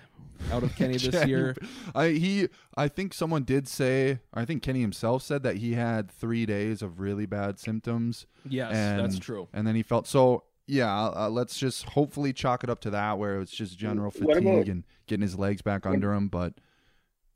out 0.53 0.65
of 0.65 0.75
Kenny 0.77 0.97
this 0.97 1.29
year. 1.29 1.55
I 1.95 2.09
he 2.09 2.49
I 2.77 2.89
think 2.89 3.15
someone 3.15 3.45
did 3.45 3.69
say 3.69 4.19
I 4.35 4.45
think 4.45 4.65
Kenny 4.65 4.81
himself 4.81 5.23
said 5.23 5.45
that 5.45 5.59
he 5.59 5.75
had 5.75 6.11
three 6.11 6.45
days 6.45 6.83
of 6.83 6.99
really 6.99 7.27
bad 7.27 7.61
symptoms. 7.61 8.27
Yes, 8.49 8.75
and, 8.75 8.99
that's 8.99 9.21
true. 9.21 9.47
And 9.53 9.65
then 9.65 9.77
he 9.77 9.85
felt 9.85 10.09
so. 10.09 10.43
Yeah, 10.71 11.09
uh, 11.09 11.29
let's 11.31 11.59
just 11.59 11.85
hopefully 11.91 12.33
chalk 12.33 12.62
it 12.62 12.71
up 12.71 12.81
to 12.83 12.91
that, 12.91 13.18
where 13.18 13.41
it's 13.41 13.51
just 13.51 13.77
general 13.79 14.11
fatigue 14.11 14.47
about- 14.47 14.68
and 14.68 14.85
getting 15.07 15.23
his 15.23 15.37
legs 15.37 15.62
back 15.62 15.85
under 15.85 16.12
him. 16.14 16.29
But 16.29 16.55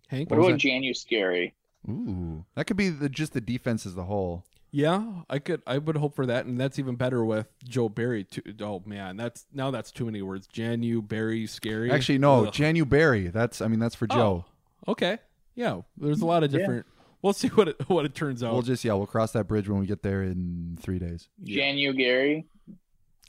Hank, 0.09 0.30
What 0.30 0.39
was 0.39 0.49
about 0.49 0.61
that? 0.62 0.68
Janu 0.68 0.97
Scary? 0.97 1.55
Ooh, 1.89 2.45
that 2.55 2.66
could 2.66 2.76
be 2.76 2.89
the, 2.91 3.09
just 3.09 3.32
the 3.32 3.41
defense 3.41 3.85
as 3.87 3.97
a 3.97 4.05
whole. 4.05 4.45
Yeah, 4.70 5.22
I 5.28 5.39
could. 5.39 5.62
I 5.66 5.78
would 5.78 5.97
hope 5.97 6.14
for 6.16 6.26
that, 6.26 6.47
and 6.47 6.59
that's 6.61 6.78
even 6.78 6.97
better 6.97 7.24
with 7.24 7.47
Joe 7.64 7.89
Barry. 7.89 8.24
Too. 8.24 8.43
Oh 8.61 8.82
man, 8.87 9.16
that's 9.16 9.47
now 9.53 9.70
that's 9.70 9.91
too 9.93 10.05
many 10.05 10.20
words. 10.22 10.49
Janu 10.49 11.07
Barry, 11.07 11.47
scary. 11.47 11.91
Actually, 11.93 12.18
no, 12.18 12.47
Ugh. 12.47 12.53
Janu 12.53 12.89
Barry. 12.89 13.28
That's 13.28 13.61
I 13.61 13.68
mean 13.68 13.78
that's 13.80 13.95
for 13.95 14.07
Joe. 14.07 14.45
Okay, 14.89 15.18
yeah. 15.55 15.80
There's 15.97 16.20
a 16.22 16.26
lot 16.26 16.43
of 16.45 16.53
Yeah. 16.53 16.59
different. 16.59 16.87
We'll 17.22 17.32
see 17.35 17.49
what 17.49 17.68
it 17.68 17.76
what 17.89 18.05
it 18.05 18.14
turns 18.14 18.43
out. 18.43 18.53
We'll 18.53 18.62
just 18.62 18.85
yeah 18.85 18.95
we'll 18.95 19.07
cross 19.07 19.32
that 19.32 19.47
bridge 19.49 19.68
when 19.68 19.78
we 19.80 19.87
get 19.87 20.03
there 20.03 20.22
in 20.22 20.76
three 20.80 20.99
days. 20.99 21.28
Janu 21.45 21.97
Gary. 21.97 22.47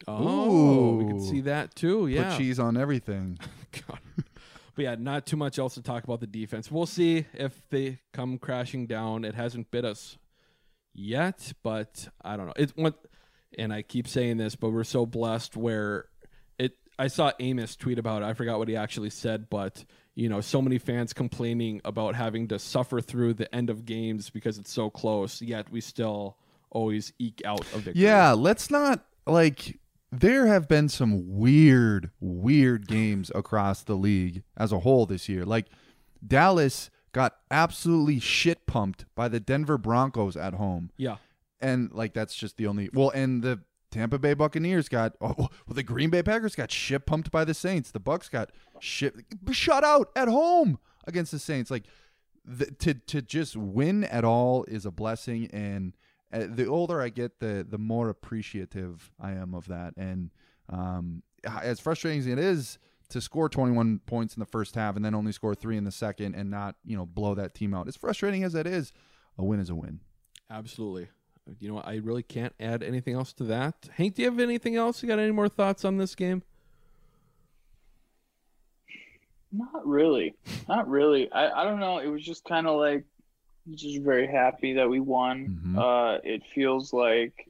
Oh, 0.08 0.96
we 0.96 1.06
Ooh. 1.06 1.08
could 1.08 1.22
see 1.22 1.41
that 1.41 1.76
too. 1.76 2.08
Yeah. 2.08 2.30
Put 2.30 2.38
cheese 2.38 2.60
on 2.60 2.78
everything. 2.78 3.39
God. 3.88 4.00
But 4.76 4.84
yeah, 4.84 4.96
not 5.00 5.26
too 5.26 5.38
much 5.38 5.58
else 5.58 5.76
to 5.76 5.82
talk 5.82 6.04
about 6.04 6.20
the 6.20 6.28
defense. 6.28 6.70
We'll 6.70 6.86
see 6.86 7.26
if 7.34 7.62
they 7.70 8.00
come 8.14 8.38
crashing 8.38 8.88
down. 8.88 9.24
It 9.24 9.34
hasn't 9.34 9.72
bit 9.72 9.86
us 9.86 10.18
yet, 10.93 11.54
but 11.64 12.10
I 12.22 12.36
don't 12.36 12.48
know. 12.48 12.54
It's 12.58 12.74
what, 12.76 12.96
and 13.58 13.72
I 13.74 13.84
keep 13.84 14.08
saying 14.08 14.38
this, 14.38 14.56
but 14.56 14.72
we're 14.72 14.84
so 14.84 15.06
blessed 15.06 15.56
where 15.56 16.10
it. 16.60 16.74
I 17.00 17.08
saw 17.08 17.32
Amos 17.39 17.78
tweet 17.78 18.00
about 18.00 18.22
it. 18.22 18.26
I 18.26 18.34
forgot 18.34 18.60
what 18.60 18.68
he 18.68 18.76
actually 18.76 19.12
said, 19.12 19.50
but 19.50 19.86
you 20.14 20.28
know, 20.28 20.41
so 20.41 20.62
many 20.62 20.78
fans 20.78 21.14
complaining 21.14 21.80
about 21.86 22.16
having 22.16 22.50
to 22.50 22.60
suffer 22.60 23.00
through 23.00 23.36
the 23.36 23.54
end 23.56 23.70
of 23.70 23.86
games 23.86 24.30
because 24.30 24.58
it's 24.58 24.72
so 24.72 24.89
close. 24.89 25.41
Yet 25.41 25.70
we 25.72 25.80
still 25.80 26.38
always 26.70 27.14
eke 27.18 27.41
out 27.46 27.62
a 27.74 27.78
victory. 27.78 28.04
Yeah, 28.04 28.34
let's 28.34 28.70
not 28.70 29.06
like 29.26 29.80
there 30.20 30.47
have 30.47 30.68
been 30.68 30.89
some 30.89 31.38
weird, 31.38 32.11
weird 32.20 32.88
games 32.88 33.32
across 33.34 33.84
the 33.84 33.95
league 33.95 34.43
as 34.57 34.72
a 34.72 34.80
whole 34.80 35.05
this 35.05 35.30
year. 35.30 35.45
Like 35.45 35.68
Dallas 36.26 36.89
got 37.11 37.38
absolutely 37.49 38.20
shit 38.20 38.66
pumped 38.66 39.05
by 39.16 39.28
the 39.28 39.39
Denver 39.39 39.78
Broncos 39.78 40.36
at 40.36 40.53
home. 40.55 40.91
Yeah. 40.97 41.18
And 41.61 41.91
like 41.93 42.13
that's 42.13 42.36
just 42.36 42.57
the 42.57 42.68
only 42.68 42.89
well, 42.93 43.09
and 43.11 43.41
the 43.41 43.61
Tampa 43.89 44.20
Bay 44.20 44.34
Buccaneers 44.34 44.89
got 44.89 45.13
oh, 45.22 45.34
oh 45.39 45.47
well 45.66 45.74
the 45.74 45.84
Green 45.84 46.09
Bay 46.09 46.22
Packers 46.22 46.55
got 46.55 46.70
shit 46.70 47.05
pumped 47.05 47.32
by 47.32 47.45
the 47.45 47.53
Saints. 47.53 47.91
The 47.91 47.99
Bucks 47.99 48.28
got 48.28 48.51
shit 48.80 49.16
shut 49.51 49.84
out 49.84 50.09
at 50.16 50.28
home 50.28 50.80
against 51.07 51.32
the 51.32 51.39
Saints. 51.39 51.72
Like 51.72 51.86
the, 52.43 52.66
to 52.66 52.93
to 52.93 53.22
just 53.22 53.55
win 53.55 54.03
at 54.03 54.26
all 54.26 54.66
is 54.66 54.86
a 54.86 54.91
blessing 54.91 55.49
and 55.53 55.95
uh, 56.34 56.47
the 56.49 56.65
older 56.65 57.01
I 57.01 57.09
get 57.09 57.39
the 57.39 57.65
the 57.67 57.78
more 57.78 58.09
appreciative 58.09 59.11
I 59.19 59.32
am 59.32 59.53
of 59.53 59.67
that 59.67 59.93
and 59.97 60.32
um 60.69 61.23
as 61.45 61.80
frustrating 61.80 62.19
as 62.19 62.28
it 62.28 62.39
is 62.39 62.80
to 63.09 63.21
score 63.21 63.49
21 63.49 63.99
points 64.05 64.36
in 64.36 64.39
the 64.39 64.45
first 64.45 64.76
half 64.76 64.95
and 64.95 65.05
then 65.05 65.13
only 65.13 65.32
score 65.32 65.55
3 65.55 65.78
in 65.78 65.84
the 65.84 65.91
second 65.91 66.36
and 66.36 66.49
not, 66.49 66.76
you 66.86 66.97
know, 66.97 67.05
blow 67.05 67.36
that 67.36 67.53
team 67.53 67.73
out. 67.73 67.88
As 67.88 67.95
frustrating 67.95 68.43
as 68.43 68.53
that 68.53 68.65
is, 68.65 68.91
a 69.38 69.43
win 69.43 69.59
is 69.59 69.69
a 69.69 69.76
win. 69.76 69.99
Absolutely. 70.49 71.09
You 71.59 71.69
know 71.69 71.76
what? 71.76 71.88
I 71.88 71.97
really 71.97 72.23
can't 72.23 72.53
add 72.59 72.82
anything 72.82 73.13
else 73.13 73.32
to 73.34 73.43
that. 73.45 73.89
Hank, 73.93 74.15
do 74.15 74.23
you 74.23 74.30
have 74.30 74.39
anything 74.39 74.76
else? 74.76 75.03
You 75.03 75.09
got 75.09 75.19
any 75.19 75.32
more 75.32 75.49
thoughts 75.49 75.86
on 75.86 75.97
this 75.97 76.15
game? 76.15 76.41
Not 79.51 79.86
really. 79.86 80.36
Not 80.67 80.89
really. 80.89 81.32
I, 81.32 81.61
I 81.61 81.63
don't 81.63 81.80
know. 81.80 81.99
It 81.99 82.07
was 82.07 82.23
just 82.23 82.43
kind 82.45 82.67
of 82.67 82.80
like, 82.80 83.05
just 83.74 84.01
very 84.01 84.28
happy 84.28 84.74
that 84.74 84.89
we 84.89 84.99
won. 84.99 85.59
Mhm. 85.66 85.78
Uh, 85.78 86.20
it 86.24 86.43
feels 86.53 86.93
like, 86.93 87.49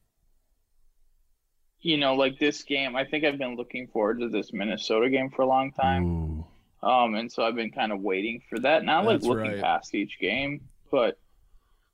you 1.82 1.98
know, 1.98 2.16
like 2.16 2.40
this 2.40 2.64
game. 2.64 2.96
I 2.96 3.04
think 3.06 3.26
I've 3.26 3.38
been 3.38 3.56
looking 3.56 3.88
forward 3.88 4.20
to 4.22 4.30
this 4.30 4.54
Minnesota 4.54 5.10
game 5.10 5.30
for 5.30 5.42
a 5.42 5.48
long 5.48 5.72
time. 5.72 6.06
Ooh. 6.06 6.46
Um, 6.88 7.16
and 7.16 7.32
so 7.32 7.44
I've 7.44 7.56
been 7.56 7.72
kind 7.72 7.92
of 7.92 8.02
waiting 8.02 8.42
for 8.50 8.60
that. 8.60 8.84
Not 8.84 9.06
like 9.06 9.24
looking 9.24 9.54
right. 9.54 9.62
past 9.62 9.96
each 9.96 10.20
game, 10.20 10.62
but 10.92 11.18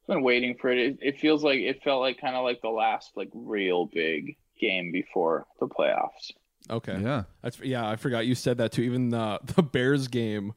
I've 0.03 0.15
been 0.15 0.23
waiting 0.23 0.55
for 0.55 0.69
it. 0.69 0.77
it. 0.77 0.97
It 1.01 1.19
feels 1.19 1.43
like 1.43 1.59
it 1.59 1.81
felt 1.81 2.01
like 2.01 2.19
kind 2.19 2.35
of 2.35 2.43
like 2.43 2.61
the 2.61 2.69
last 2.69 3.11
like 3.15 3.29
real 3.33 3.85
big 3.85 4.37
game 4.59 4.91
before 4.91 5.47
the 5.59 5.67
playoffs. 5.67 6.31
Okay. 6.69 6.99
Yeah. 7.01 7.23
That's 7.41 7.59
yeah, 7.61 7.89
I 7.89 7.95
forgot 7.95 8.25
you 8.25 8.35
said 8.35 8.57
that 8.57 8.71
too. 8.73 8.81
Even 8.81 9.09
the 9.09 9.39
the 9.55 9.63
Bears 9.63 10.07
game 10.07 10.53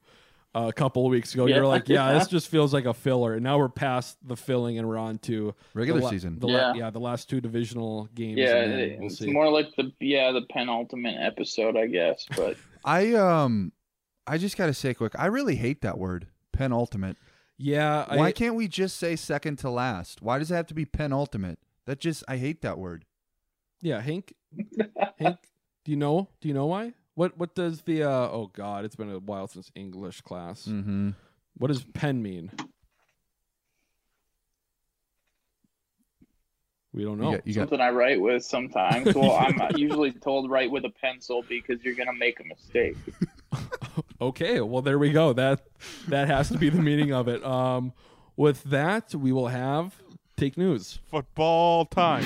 a 0.55 0.73
couple 0.73 1.05
of 1.05 1.11
weeks 1.11 1.35
ago, 1.35 1.47
you 1.47 1.55
Yeah. 1.55 1.61
were 1.61 1.67
like, 1.67 1.89
"Yeah, 1.89 2.13
this 2.13 2.29
just 2.29 2.49
feels 2.49 2.73
like 2.73 2.85
a 2.85 2.95
filler." 2.95 3.35
And 3.35 3.43
now 3.43 3.59
we're 3.59 3.69
past 3.69 4.17
the 4.27 4.37
filling 4.37 4.79
and 4.79 4.87
we're 4.89 4.99
on 4.99 5.19
to 5.21 5.55
Regular 5.75 5.99
the 6.01 6.05
la- 6.05 6.11
season. 6.11 6.39
The 6.39 6.47
la- 6.49 6.53
Yeah. 6.53 6.75
yeah, 6.75 6.91
the 6.91 7.01
last 7.01 7.29
two 7.29 7.41
divisional 7.41 8.09
games. 8.15 8.39
Yeah, 8.39 8.55
it- 8.65 8.99
we'll 8.99 9.07
it's 9.09 9.19
see. 9.19 9.31
more 9.31 9.51
like 9.51 9.75
the 9.77 9.93
yeah 10.01 10.31
the 10.33 10.43
penultimate 10.43 11.17
episode, 11.19 11.77
I 11.77 11.87
guess. 11.87 12.25
But 12.37 12.57
I 12.85 13.15
um 13.15 13.73
I 14.27 14.39
just 14.39 14.57
got 14.57 14.67
to 14.67 14.75
say 14.75 14.95
quick, 14.95 15.13
I 15.19 15.27
really 15.27 15.57
hate 15.57 15.81
that 15.83 15.99
word, 15.99 16.29
penultimate. 16.53 17.17
yeah, 17.59 18.05
I, 18.09 18.17
Why 18.17 18.33
can't 18.33 18.55
we 18.55 18.69
just 18.69 18.97
say 18.97 19.17
second 19.17 19.59
to 19.59 19.71
last? 19.71 20.23
Why 20.23 20.39
does 20.39 20.51
it 20.51 20.55
have 20.55 20.67
to 20.69 20.75
be 20.75 20.85
penultimate? 20.87 21.59
That 21.87 22.01
just 22.01 22.25
I 22.29 22.37
hate 22.39 22.63
that 22.63 22.79
word. 22.79 23.05
yeah, 23.83 24.01
Hank. 24.01 24.33
Hank, 25.19 25.39
do 25.85 25.91
you 25.91 25.97
know? 25.97 26.29
Do 26.41 26.49
you 26.49 26.55
know 26.55 26.67
why? 26.67 26.95
What 27.15 27.39
what 27.39 27.55
does 27.55 27.83
the 27.83 28.03
uh, 28.03 28.29
oh 28.31 28.51
god, 28.53 28.85
it's 28.85 28.97
been 28.97 29.11
a 29.11 29.19
while 29.19 29.47
since 29.47 29.71
English 29.75 30.21
class. 30.23 30.67
Mm-hmm. 30.67 31.11
What 31.57 31.69
does 31.69 31.85
pen 31.85 32.23
mean? 32.23 32.51
We 36.93 37.05
don't 37.05 37.19
know. 37.19 37.31
You 37.31 37.37
got, 37.37 37.47
you 37.47 37.55
got 37.55 37.61
something 37.63 37.81
I 37.81 37.91
write 37.91 38.21
with 38.21 38.45
sometimes. 38.45 39.15
Well, 39.15 39.33
I'm 39.33 39.77
usually 39.77 40.13
told 40.13 40.51
write 40.51 40.71
with 40.71 40.85
a 40.85 40.91
pencil 40.91 41.45
because 41.49 41.83
you're 41.85 41.95
gonna 41.95 42.13
make 42.13 42.41
a 42.41 42.45
mistake. 42.45 42.97
Okay, 44.21 44.61
well 44.61 44.81
there 44.81 44.99
we 44.99 45.11
go. 45.11 45.33
That 45.33 45.61
that 46.09 46.29
has 46.29 46.49
to 46.49 46.59
be 46.59 46.69
the 46.69 46.81
meaning 46.81 47.13
of 47.13 47.29
it. 47.29 47.45
Um, 47.45 47.93
with 48.37 48.63
that, 48.65 49.15
we 49.15 49.33
will 49.33 49.49
have 49.49 50.01
take 50.37 50.57
news. 50.57 50.99
Football 51.11 51.85
time. 51.85 52.25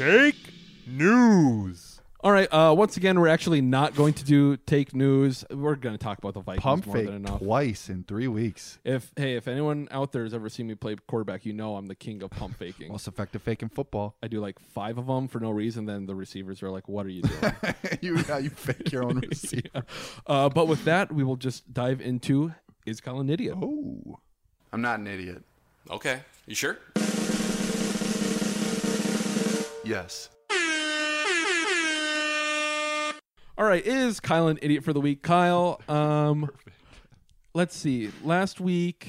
Take 0.00 0.54
news. 0.86 2.00
All 2.20 2.32
right. 2.32 2.48
Uh, 2.50 2.74
once 2.74 2.96
again, 2.96 3.20
we're 3.20 3.28
actually 3.28 3.60
not 3.60 3.94
going 3.94 4.14
to 4.14 4.24
do 4.24 4.56
take 4.56 4.94
news. 4.94 5.44
We're 5.50 5.74
going 5.74 5.92
to 5.94 6.02
talk 6.02 6.16
about 6.16 6.32
the 6.32 6.40
Vikings 6.40 6.62
pump 6.62 6.86
more 6.86 6.96
fake 6.96 7.04
than 7.04 7.16
enough. 7.16 7.40
twice 7.40 7.90
in 7.90 8.04
three 8.04 8.26
weeks. 8.26 8.78
If 8.82 9.12
hey, 9.14 9.36
if 9.36 9.46
anyone 9.46 9.88
out 9.90 10.12
there 10.12 10.24
has 10.24 10.32
ever 10.32 10.48
seen 10.48 10.68
me 10.68 10.74
play 10.74 10.96
quarterback, 11.06 11.44
you 11.44 11.52
know 11.52 11.76
I'm 11.76 11.84
the 11.84 11.94
king 11.94 12.22
of 12.22 12.30
pump 12.30 12.56
faking. 12.56 12.88
Most 12.88 13.08
effective 13.08 13.42
fake 13.42 13.60
in 13.60 13.68
football. 13.68 14.16
I 14.22 14.28
do 14.28 14.40
like 14.40 14.58
five 14.58 14.96
of 14.96 15.06
them 15.06 15.28
for 15.28 15.38
no 15.38 15.50
reason. 15.50 15.84
Then 15.84 16.06
the 16.06 16.14
receivers 16.14 16.62
are 16.62 16.70
like, 16.70 16.88
"What 16.88 17.04
are 17.04 17.10
you 17.10 17.20
doing?" 17.20 17.52
you 18.00 18.16
yeah, 18.26 18.38
you 18.38 18.48
fake 18.48 18.90
your 18.90 19.04
own 19.04 19.18
receiver. 19.30 19.68
Yeah. 19.74 19.82
uh, 20.26 20.48
but 20.48 20.66
with 20.66 20.82
that, 20.86 21.12
we 21.12 21.24
will 21.24 21.36
just 21.36 21.74
dive 21.74 22.00
into 22.00 22.54
is 22.86 23.02
Kyle 23.02 23.20
an 23.20 23.28
idiot? 23.28 23.54
Oh, 23.60 24.18
I'm 24.72 24.80
not 24.80 24.98
an 24.98 25.08
idiot. 25.08 25.44
Okay. 25.90 26.20
You 26.46 26.54
sure? 26.54 26.78
Yes. 29.90 30.30
All 33.58 33.66
right, 33.66 33.84
is 33.84 34.20
Kyle 34.20 34.46
an 34.46 34.60
idiot 34.62 34.84
for 34.84 34.92
the 34.92 35.00
week? 35.00 35.20
Kyle, 35.24 35.80
um, 35.88 36.48
let's 37.54 37.76
see. 37.76 38.12
Last 38.22 38.60
week, 38.60 39.08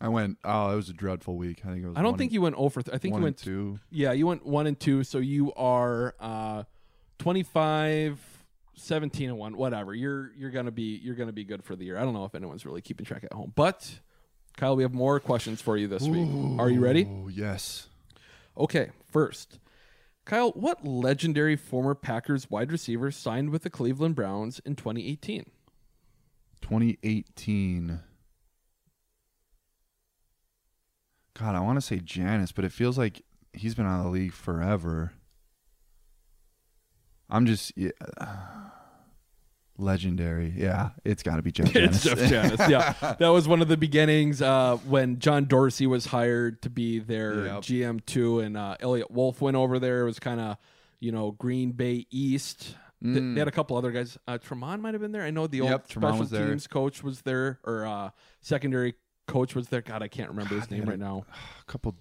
I 0.00 0.08
went. 0.08 0.38
Oh, 0.42 0.70
it 0.72 0.76
was 0.76 0.88
a 0.88 0.94
dreadful 0.94 1.36
week. 1.36 1.60
I 1.66 1.68
think 1.68 1.84
it 1.84 1.88
was. 1.88 1.96
I 1.98 2.00
don't 2.00 2.12
one 2.12 2.18
think 2.18 2.30
and- 2.30 2.34
you 2.36 2.40
went 2.40 2.54
over. 2.56 2.80
Th- 2.80 2.94
I 2.94 2.96
think 2.96 3.12
one 3.12 3.20
you 3.20 3.26
and 3.26 3.34
went 3.34 3.36
two. 3.36 3.78
Yeah, 3.90 4.12
you 4.12 4.26
went 4.26 4.46
one 4.46 4.66
and 4.66 4.80
two. 4.80 5.04
So 5.04 5.18
you 5.18 5.52
are 5.56 6.14
uh, 6.18 6.62
25, 7.18 8.18
17 8.76 9.28
and 9.28 9.36
one. 9.38 9.58
Whatever. 9.58 9.94
You're 9.94 10.32
you're 10.38 10.50
gonna 10.50 10.70
be 10.70 10.98
you're 11.02 11.16
gonna 11.16 11.32
be 11.32 11.44
good 11.44 11.62
for 11.62 11.76
the 11.76 11.84
year. 11.84 11.98
I 11.98 12.02
don't 12.02 12.14
know 12.14 12.24
if 12.24 12.34
anyone's 12.34 12.64
really 12.64 12.80
keeping 12.80 13.04
track 13.04 13.24
at 13.24 13.32
home, 13.34 13.52
but 13.54 14.00
Kyle, 14.56 14.74
we 14.74 14.84
have 14.84 14.94
more 14.94 15.20
questions 15.20 15.60
for 15.60 15.76
you 15.76 15.86
this 15.86 16.04
week. 16.04 16.58
Are 16.58 16.70
you 16.70 16.80
ready? 16.80 17.06
Oh 17.06 17.28
yes. 17.28 17.88
Okay, 18.56 18.90
first, 19.10 19.58
Kyle, 20.24 20.52
what 20.52 20.86
legendary 20.86 21.56
former 21.56 21.94
Packers 21.94 22.50
wide 22.50 22.72
receiver 22.72 23.10
signed 23.10 23.50
with 23.50 23.62
the 23.62 23.70
Cleveland 23.70 24.14
Browns 24.14 24.58
in 24.60 24.74
2018? 24.74 25.44
2018. 26.62 28.00
God, 31.38 31.54
I 31.54 31.60
want 31.60 31.76
to 31.76 31.82
say 31.82 31.98
Janis, 31.98 32.52
but 32.52 32.64
it 32.64 32.72
feels 32.72 32.96
like 32.96 33.22
he's 33.52 33.74
been 33.74 33.86
out 33.86 33.98
of 33.98 34.04
the 34.04 34.10
league 34.10 34.32
forever. 34.32 35.12
I'm 37.28 37.44
just 37.44 37.72
yeah, 37.76 37.90
uh, 38.18 38.70
legendary. 39.78 40.52
Yeah, 40.56 40.90
it's 41.04 41.22
got 41.22 41.36
to 41.36 41.42
be 41.42 41.52
Jeff 41.52 41.66
It's 41.76 42.02
Janis. 42.02 42.04
Jeff 42.04 42.28
Janis. 42.30 42.68
Yeah, 42.68 43.14
that 43.18 43.28
was 43.28 43.48
one 43.48 43.62
of 43.62 43.68
the 43.68 43.76
beginnings 43.76 44.40
uh, 44.42 44.76
when 44.86 45.18
John 45.18 45.44
Dorsey 45.46 45.86
was 45.86 46.06
hired 46.06 46.62
to 46.62 46.70
be 46.70 46.98
their 46.98 47.46
Yep. 47.46 47.62
GM 47.62 48.06
too, 48.06 48.40
and 48.40 48.56
uh, 48.56 48.76
Eliot 48.80 49.10
Wolf 49.10 49.40
went 49.40 49.56
over 49.56 49.78
there. 49.78 50.02
It 50.02 50.04
was 50.04 50.18
kind 50.18 50.40
of 50.40 50.56
you 51.00 51.12
know 51.12 51.32
Green 51.32 51.72
Bay 51.72 52.06
East. 52.10 52.76
Mm. 53.02 53.34
They 53.34 53.38
had 53.40 53.48
a 53.48 53.52
couple 53.52 53.76
other 53.76 53.90
guys. 53.90 54.16
Uh, 54.26 54.38
Tremont 54.38 54.80
might 54.80 54.94
have 54.94 55.00
been 55.02 55.12
there. 55.12 55.22
I 55.22 55.30
know 55.30 55.46
the 55.46 55.60
old 55.60 55.70
Yep, 55.70 55.90
special 55.90 56.26
teams 56.26 56.66
coach 56.66 57.02
was 57.02 57.20
there, 57.22 57.58
or 57.64 57.84
uh, 57.86 58.10
secondary 58.40 58.94
coach 59.26 59.54
was 59.54 59.68
there. 59.68 59.82
God, 59.82 60.02
I 60.02 60.08
can't 60.08 60.30
remember 60.30 60.54
his 60.58 60.70
name 60.70 60.84
right 60.84 60.98
now. 60.98 61.24
a 61.60 61.70
couple 61.70 61.94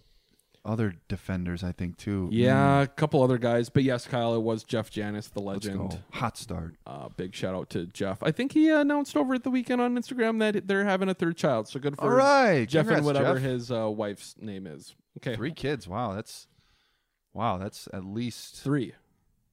other 0.66 0.96
defenders, 1.08 1.64
I 1.64 1.72
think 1.74 1.98
too. 1.98 2.30
Yeah, 2.32 2.82
a 2.82 2.88
couple 2.88 3.22
other 3.22 3.38
guys, 3.38 3.70
but 3.70 3.84
yes, 3.84 4.08
Kyle, 4.08 4.34
it 4.36 4.42
was 4.42 4.64
Jeff 4.64 4.90
Janis, 4.90 5.28
the 5.28 5.42
Let's 5.42 5.66
legend. 5.66 5.90
go. 5.92 6.00
Hot 6.14 6.38
start. 6.38 6.76
Uh, 6.88 7.10
big 7.18 7.36
shout 7.36 7.54
out 7.54 7.70
to 7.72 7.86
Jeff. 7.88 8.24
I 8.24 8.32
think 8.32 8.54
he 8.54 8.70
announced 8.70 9.18
over 9.18 9.34
at 9.34 9.44
the 9.44 9.50
weekend 9.50 9.82
on 9.82 9.96
Instagram 9.98 10.40
that 10.40 10.68
they're 10.68 10.86
having 10.86 11.10
a 11.10 11.14
third 11.14 11.36
child. 11.38 11.68
So 11.68 11.80
good 11.80 11.96
for 11.98 12.04
All 12.04 12.10
right, 12.10 12.68
Jeff 12.68 12.88
and 12.88 12.96
congrats, 12.96 13.06
whatever 13.06 13.34
Jeff. 13.40 13.44
his 13.44 13.72
uh, 13.72 13.90
wife's 13.90 14.36
name 14.40 14.66
is. 14.68 14.96
Okay, 15.18 15.36
Three 15.36 15.52
kids. 15.52 15.88
Wow, 15.88 16.14
that's 16.14 16.48
wow. 17.34 17.58
That's 17.58 17.88
at 17.94 18.06
least 18.06 18.56
three. 18.56 18.94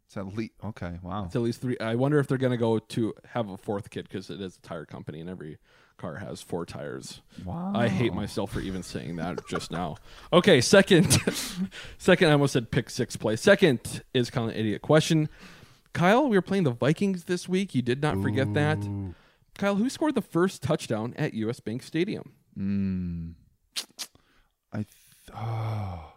It's 0.06 0.16
at 0.16 0.26
least 0.34 0.52
okay. 0.64 0.98
Wow. 1.02 1.26
It's 1.26 1.36
at 1.36 1.42
least 1.42 1.60
three. 1.60 1.76
I 1.80 1.94
wonder 1.96 2.18
if 2.18 2.26
they're 2.26 2.38
going 2.38 2.50
to 2.52 2.56
go 2.56 2.78
to 2.78 3.14
have 3.30 3.48
a 3.50 3.56
fourth 3.56 3.90
kid 3.90 4.08
because 4.08 4.30
it 4.30 4.40
is 4.40 4.56
a 4.56 4.60
tire 4.60 4.84
company 4.84 5.20
and 5.20 5.28
every 5.30 5.58
car 6.00 6.16
has 6.16 6.40
four 6.40 6.64
tires. 6.64 7.20
Wow. 7.44 7.72
I 7.74 7.88
hate 7.88 8.14
myself 8.14 8.52
for 8.52 8.60
even 8.60 8.82
saying 8.82 9.16
that 9.16 9.46
just 9.48 9.70
now. 9.70 9.96
Okay, 10.32 10.60
second, 10.60 11.18
second. 11.98 12.28
I 12.28 12.32
almost 12.32 12.54
said 12.54 12.70
pick 12.70 12.88
six 12.88 13.16
play. 13.16 13.36
Second 13.36 14.02
is 14.14 14.30
kind 14.30 14.48
of 14.48 14.54
an 14.54 14.60
idiot 14.60 14.80
question. 14.80 15.28
Kyle, 15.92 16.28
we 16.28 16.36
were 16.36 16.42
playing 16.42 16.64
the 16.64 16.70
Vikings 16.70 17.24
this 17.24 17.48
week. 17.48 17.74
You 17.74 17.82
did 17.82 18.00
not 18.00 18.22
forget 18.22 18.54
that. 18.54 18.78
Kyle, 19.58 19.76
who 19.76 19.90
scored 19.90 20.14
the 20.14 20.22
first 20.22 20.62
touchdown 20.62 21.12
at 21.18 21.34
US 21.34 21.60
Bank 21.60 21.82
Stadium? 21.82 22.32
Mm. 22.58 23.34
I 24.72 24.76
th- 24.76 24.86
oh. 25.34 26.14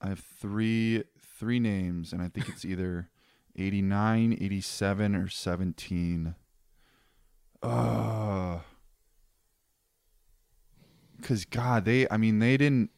I 0.00 0.08
have 0.08 0.20
three 0.40 1.04
three 1.38 1.58
names, 1.58 2.12
and 2.12 2.20
I 2.20 2.28
think 2.28 2.48
it's 2.48 2.64
either 2.64 3.08
89, 3.56 4.36
87, 4.40 5.14
or 5.14 5.28
17. 5.28 6.34
Uh 7.62 8.58
Cause 11.22 11.44
God, 11.44 11.84
they 11.84 12.06
I 12.10 12.16
mean 12.16 12.38
they 12.38 12.56
didn't 12.56 12.90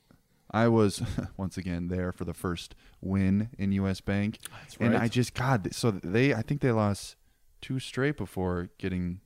I 0.50 0.68
was 0.68 1.02
once 1.36 1.56
again 1.56 1.88
there 1.88 2.12
for 2.12 2.24
the 2.24 2.34
first 2.34 2.74
win 3.00 3.50
in 3.58 3.72
US 3.72 4.00
Bank. 4.00 4.38
And 4.80 4.92
right. 4.92 5.02
I 5.02 5.08
just 5.08 5.34
God 5.34 5.74
so 5.74 5.90
they 5.90 6.34
I 6.34 6.42
think 6.42 6.60
they 6.60 6.72
lost 6.72 7.16
two 7.60 7.78
straight 7.78 8.16
before 8.16 8.70
getting 8.78 9.20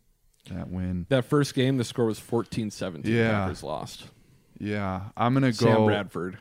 that 0.51 0.69
win. 0.71 1.07
That 1.09 1.25
first 1.25 1.55
game, 1.55 1.77
the 1.77 1.85
score 1.85 2.07
was 2.07 2.19
14-17. 2.19 3.03
Yeah. 3.05 3.31
Packers 3.31 3.63
lost. 3.63 4.05
Yeah, 4.59 5.09
I'm 5.17 5.35
gonna 5.35 5.53
go. 5.53 5.67
Sam 5.67 5.85
Bradford. 5.87 6.39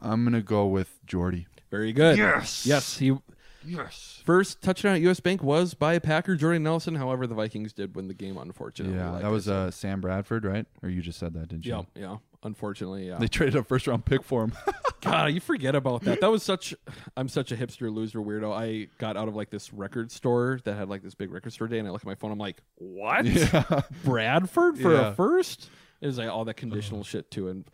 I'm 0.00 0.24
gonna 0.24 0.42
go 0.42 0.66
with 0.66 0.98
Jordy. 1.04 1.46
Very 1.70 1.92
good. 1.92 2.16
Yes. 2.16 2.64
Yes. 2.64 2.96
He 2.96 3.16
Yes. 3.64 4.22
first 4.24 4.62
touchdown 4.62 4.94
at 4.96 5.00
US 5.02 5.20
Bank 5.20 5.42
was 5.42 5.74
by 5.74 5.94
a 5.94 6.00
Packer, 6.00 6.36
Jordan 6.36 6.62
Nelson. 6.62 6.94
However, 6.94 7.26
the 7.26 7.34
Vikings 7.34 7.72
did 7.72 7.94
win 7.94 8.08
the 8.08 8.14
game, 8.14 8.36
unfortunately. 8.38 8.96
Yeah, 8.96 9.10
like 9.10 9.22
that 9.22 9.30
was 9.30 9.44
said. 9.44 9.52
uh, 9.54 9.70
Sam 9.70 10.00
Bradford, 10.00 10.44
right? 10.44 10.66
Or 10.82 10.88
you 10.88 11.02
just 11.02 11.18
said 11.18 11.34
that, 11.34 11.48
didn't 11.48 11.66
you? 11.66 11.72
Yeah, 11.72 11.82
yeah. 11.94 12.16
Unfortunately, 12.42 13.06
yeah. 13.08 13.18
They 13.18 13.28
traded 13.28 13.56
a 13.56 13.62
first 13.62 13.86
round 13.86 14.06
pick 14.06 14.22
for 14.22 14.44
him. 14.44 14.52
God, 15.02 15.26
you 15.34 15.40
forget 15.40 15.74
about 15.74 16.02
that. 16.04 16.22
That 16.22 16.30
was 16.30 16.42
such. 16.42 16.74
I'm 17.14 17.28
such 17.28 17.52
a 17.52 17.56
hipster 17.56 17.92
loser 17.94 18.18
weirdo. 18.20 18.50
I 18.52 18.88
got 18.96 19.18
out 19.18 19.28
of 19.28 19.36
like 19.36 19.50
this 19.50 19.72
record 19.74 20.10
store 20.10 20.58
that 20.64 20.74
had 20.74 20.88
like 20.88 21.02
this 21.02 21.14
big 21.14 21.30
record 21.30 21.52
store 21.52 21.68
day, 21.68 21.78
and 21.78 21.86
I 21.86 21.90
look 21.90 22.00
at 22.00 22.06
my 22.06 22.14
phone. 22.14 22.32
I'm 22.32 22.38
like, 22.38 22.62
what? 22.76 23.26
Yeah. 23.26 23.82
Bradford 24.04 24.78
for 24.78 24.92
Yeah. 24.94 25.08
a 25.10 25.14
first? 25.14 25.68
It 26.00 26.06
was 26.06 26.16
like 26.16 26.30
all 26.30 26.46
that 26.46 26.54
conditional 26.54 27.04
shit 27.04 27.30
too, 27.30 27.48
and 27.48 27.66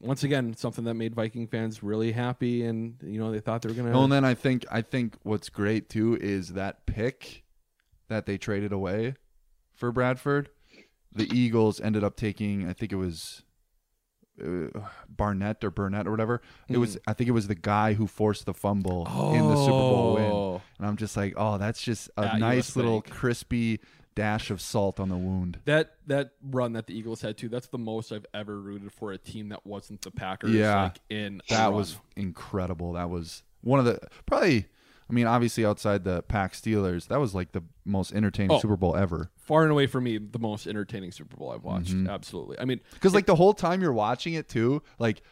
once 0.00 0.24
again, 0.24 0.54
something 0.56 0.84
that 0.84 0.94
made 0.94 1.14
Viking 1.14 1.46
fans 1.46 1.82
really 1.82 2.12
happy, 2.12 2.64
and 2.64 2.96
you 3.02 3.20
know 3.20 3.30
they 3.30 3.40
thought 3.40 3.62
they 3.62 3.68
were 3.68 3.74
gonna. 3.74 3.90
Well, 3.90 4.04
and 4.04 4.12
then 4.12 4.24
I 4.24 4.34
think 4.34 4.64
I 4.70 4.82
think 4.82 5.16
what's 5.22 5.48
great 5.48 5.88
too 5.88 6.18
is 6.20 6.54
that 6.54 6.86
pick 6.86 7.44
that 8.08 8.26
they 8.26 8.36
traded 8.36 8.72
away 8.72 9.14
for 9.74 9.90
Bradford. 9.90 10.50
The 11.12 11.28
Eagles 11.34 11.80
ended 11.80 12.04
up 12.04 12.16
taking, 12.16 12.68
I 12.68 12.72
think 12.72 12.92
it 12.92 12.96
was 12.96 13.42
uh, 14.40 14.68
Barnett 15.08 15.64
or 15.64 15.70
Burnett 15.70 16.06
or 16.06 16.10
whatever. 16.10 16.40
It 16.68 16.76
was, 16.76 16.98
I 17.06 17.14
think 17.14 17.28
it 17.28 17.32
was 17.32 17.48
the 17.48 17.54
guy 17.54 17.94
who 17.94 18.06
forced 18.06 18.46
the 18.46 18.54
fumble 18.54 19.06
in 19.34 19.48
the 19.48 19.56
Super 19.56 19.70
Bowl 19.70 20.14
win. 20.14 20.24
Oh. 20.24 20.62
And 20.78 20.86
I'm 20.86 20.96
just 20.96 21.16
like, 21.16 21.34
oh, 21.36 21.58
that's 21.58 21.82
just 21.82 22.10
a 22.16 22.38
nice 22.38 22.76
little 22.76 23.02
crispy 23.02 23.80
dash 24.14 24.50
of 24.50 24.60
salt 24.60 24.98
on 25.00 25.08
the 25.08 25.16
wound. 25.16 25.60
That 25.64 25.94
that 26.06 26.32
run 26.42 26.72
that 26.74 26.86
the 26.86 26.94
Eagles 26.98 27.20
had 27.22 27.36
too. 27.38 27.48
That's 27.48 27.68
the 27.68 27.78
most 27.78 28.12
I've 28.12 28.26
ever 28.34 28.58
rooted 28.60 28.92
for 28.92 29.12
a 29.12 29.18
team 29.18 29.48
that 29.50 29.66
wasn't 29.66 30.02
the 30.02 30.10
Packers. 30.10 30.52
Yeah, 30.52 30.84
like 30.84 31.00
in 31.08 31.40
that 31.48 31.72
was 31.72 31.96
incredible. 32.16 32.92
That 32.94 33.10
was 33.10 33.42
one 33.62 33.78
of 33.78 33.84
the 33.86 34.00
probably. 34.26 34.66
I 35.08 35.12
mean, 35.12 35.26
obviously 35.26 35.64
outside 35.66 36.04
the 36.04 36.22
Pack 36.22 36.52
Steelers, 36.52 37.08
that 37.08 37.18
was 37.18 37.34
like 37.34 37.50
the 37.50 37.64
most 37.84 38.12
entertaining 38.12 38.52
Oh. 38.52 38.60
Super 38.60 38.76
Bowl 38.76 38.94
ever. 38.94 39.28
far 39.36 39.64
and 39.64 39.72
away 39.72 39.88
for 39.88 40.00
me 40.00 40.18
the 40.18 40.38
most 40.38 40.68
entertaining 40.68 41.10
Super 41.10 41.36
Bowl 41.36 41.50
I've 41.50 41.64
watched. 41.64 41.90
Mhm. 41.92 42.08
Absolutely. 42.08 42.60
I 42.60 42.64
mean, 42.64 42.80
Because 42.94 43.12
like 43.12 43.26
the 43.26 43.34
whole 43.34 43.52
time 43.52 43.82
you're 43.82 43.92
watching 43.92 44.34
it 44.34 44.48
too, 44.48 44.82
like 45.00 45.22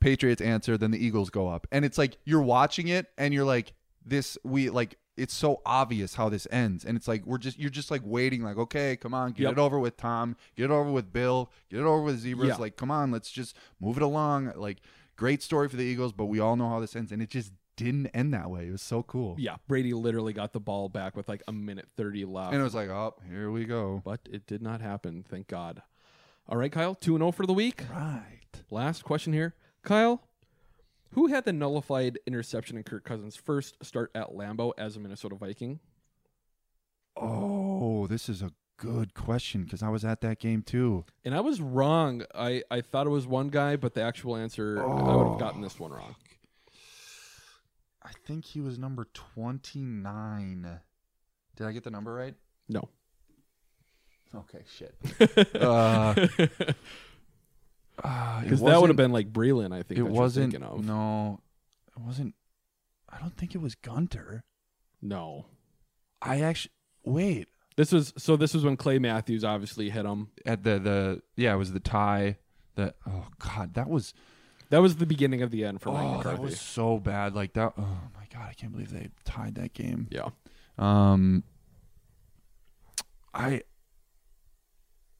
Patriots 0.00 0.42
answer, 0.42 0.76
then 0.76 0.90
the 0.90 1.02
Eagles 1.02 1.30
go 1.30 1.48
up, 1.48 1.66
and 1.72 1.84
it's 1.86 1.96
like 1.98 2.18
you're 2.24 2.42
watching 2.42 2.88
it 2.88 3.06
and 3.16 3.32
you're 3.32 3.46
like, 3.46 3.72
this 4.04 4.36
we 4.44 4.68
like. 4.70 4.98
It's 5.18 5.34
so 5.34 5.60
obvious 5.66 6.14
how 6.14 6.28
this 6.28 6.46
ends, 6.50 6.84
and 6.84 6.96
it's 6.96 7.08
like 7.08 7.26
we're 7.26 7.38
just 7.38 7.58
you're 7.58 7.70
just 7.70 7.90
like 7.90 8.02
waiting, 8.04 8.42
like 8.42 8.56
okay, 8.56 8.96
come 8.96 9.12
on, 9.14 9.32
get 9.32 9.44
Yep. 9.44 9.52
it 9.52 9.58
over 9.58 9.78
with 9.78 9.96
Tom, 9.96 10.36
get 10.56 10.64
it 10.66 10.70
over 10.70 10.90
with 10.90 11.12
Bill, 11.12 11.50
get 11.70 11.80
it 11.80 11.84
over 11.84 12.02
with 12.02 12.18
Zebras. 12.20 12.48
Yeah. 12.48 12.56
Like 12.56 12.76
come 12.76 12.90
on, 12.90 13.10
let's 13.10 13.30
just 13.30 13.56
move 13.80 13.96
it 13.96 14.02
along. 14.02 14.52
Like 14.56 14.78
great 15.16 15.42
story 15.42 15.68
for 15.68 15.76
the 15.76 15.82
Eagles, 15.84 16.12
but 16.12 16.26
we 16.26 16.38
all 16.40 16.56
know 16.56 16.68
how 16.68 16.80
this 16.80 16.94
ends, 16.96 17.12
and 17.12 17.20
it 17.20 17.30
just 17.30 17.52
didn't 17.76 18.06
end 18.08 18.34
that 18.34 18.50
way. 18.50 18.66
It 18.66 18.72
was 18.72 18.82
so 18.82 19.02
cool. 19.04 19.36
yeah, 19.38 19.56
Brady 19.68 19.92
literally 19.94 20.32
got 20.32 20.52
the 20.52 20.58
ball 20.60 20.88
back 20.88 21.16
with 21.16 21.28
like 21.28 21.42
a 21.46 21.52
minute 21.52 21.86
30 21.96 22.24
left. 22.24 22.52
and 22.52 22.60
it 22.60 22.64
was 22.64 22.74
like, 22.74 22.88
oh, 22.88 23.14
here 23.30 23.50
we 23.52 23.64
go. 23.64 24.02
but 24.04 24.20
it 24.28 24.46
did 24.48 24.62
not 24.62 24.80
happen, 24.80 25.24
thank 25.28 25.46
God. 25.46 25.82
All 26.48 26.56
right, 26.58 26.72
Kyle, 26.72 26.94
2 26.96 27.16
0 27.18 27.30
for 27.30 27.46
the 27.46 27.52
week. 27.52 27.82
Right. 27.94 28.40
Last 28.70 29.04
question 29.04 29.32
here. 29.32 29.54
Kyle, 29.82 30.22
who 31.10 31.28
had 31.28 31.44
the 31.44 31.52
nullified 31.52 32.18
interception 32.26 32.76
in 32.76 32.82
Kirk 32.82 33.04
Cousins' 33.04 33.36
first 33.36 33.76
start 33.82 34.10
at 34.14 34.30
Lambeau 34.34 34.72
as 34.78 34.96
a 34.96 35.00
Minnesota 35.00 35.34
Viking? 35.34 35.80
Oh, 37.16 38.06
this 38.06 38.28
is 38.28 38.42
a 38.42 38.52
good 38.76 39.12
question 39.12 39.64
because 39.64 39.82
I 39.82 39.88
was 39.88 40.04
at 40.04 40.20
that 40.20 40.38
game 40.38 40.62
too. 40.62 41.04
And 41.24 41.34
I 41.34 41.40
was 41.40 41.60
wrong. 41.60 42.22
I, 42.34 42.62
I 42.70 42.80
thought 42.80 43.06
it 43.06 43.10
was 43.10 43.26
one 43.26 43.48
guy, 43.48 43.76
but 43.76 43.94
the 43.94 44.02
actual 44.02 44.36
answer, 44.36 44.82
I 44.82 44.86
would 44.86 45.28
have 45.30 45.38
gotten 45.38 45.60
this 45.60 45.78
one 45.78 45.90
wrong. 45.90 46.14
I 48.02 48.12
think 48.24 48.44
he 48.44 48.60
was 48.60 48.78
number 48.78 49.08
29. 49.12 50.80
Did 51.56 51.66
I 51.66 51.72
get 51.72 51.84
the 51.84 51.90
number 51.90 52.14
right? 52.14 52.34
No. 52.68 52.88
Okay, 54.34 54.62
shit. 54.66 54.94
uh, 55.60 56.14
uh, 58.04 58.40
Because 58.42 58.60
that 58.62 58.80
would 58.80 58.90
have 58.90 58.96
been 58.96 59.12
like 59.12 59.32
Breeland, 59.32 59.72
I 59.74 59.82
think. 59.82 59.98
It 59.98 60.02
wasn't. 60.04 60.52
thinking 60.52 60.68
of. 60.68 60.84
No, 60.84 61.40
it 61.96 62.00
wasn't. 62.00 62.34
I 63.08 63.18
don't 63.18 63.36
think 63.36 63.54
it 63.54 63.60
was 63.60 63.74
Gunter. 63.74 64.44
No. 65.00 65.46
I 66.20 66.40
actually 66.40 66.72
wait 67.04 67.48
This 67.76 67.92
was 67.92 68.12
so. 68.18 68.36
This 68.36 68.52
was 68.54 68.64
when 68.64 68.76
Clay 68.76 68.98
Matthews 68.98 69.44
obviously 69.44 69.88
hit 69.90 70.04
him. 70.04 70.28
at 70.44 70.62
the 70.64 70.78
the 70.78 71.22
yeah. 71.36 71.54
It 71.54 71.58
was 71.58 71.72
the 71.72 71.80
tie. 71.80 72.36
That 72.74 72.96
oh 73.08 73.26
god, 73.38 73.74
that 73.74 73.88
was 73.88 74.12
That 74.70 74.78
was 74.78 74.96
the 74.96 75.06
beginning 75.06 75.42
of 75.42 75.50
the 75.50 75.64
end 75.64 75.80
for 75.80 75.92
Mike 75.92 76.02
Oh, 76.04 76.16
McCarthy. 76.18 76.36
that 76.36 76.42
was 76.42 76.60
so 76.60 76.98
bad. 76.98 77.34
Like 77.34 77.52
that. 77.54 77.72
Oh 77.78 77.98
my 78.16 78.26
god, 78.32 78.48
I 78.50 78.52
can't 78.54 78.72
believe 78.72 78.90
they 78.90 79.08
tied 79.24 79.54
that 79.56 79.72
game. 79.74 80.08
Yeah. 80.10 80.28
Um. 80.76 81.44
I. 83.32 83.62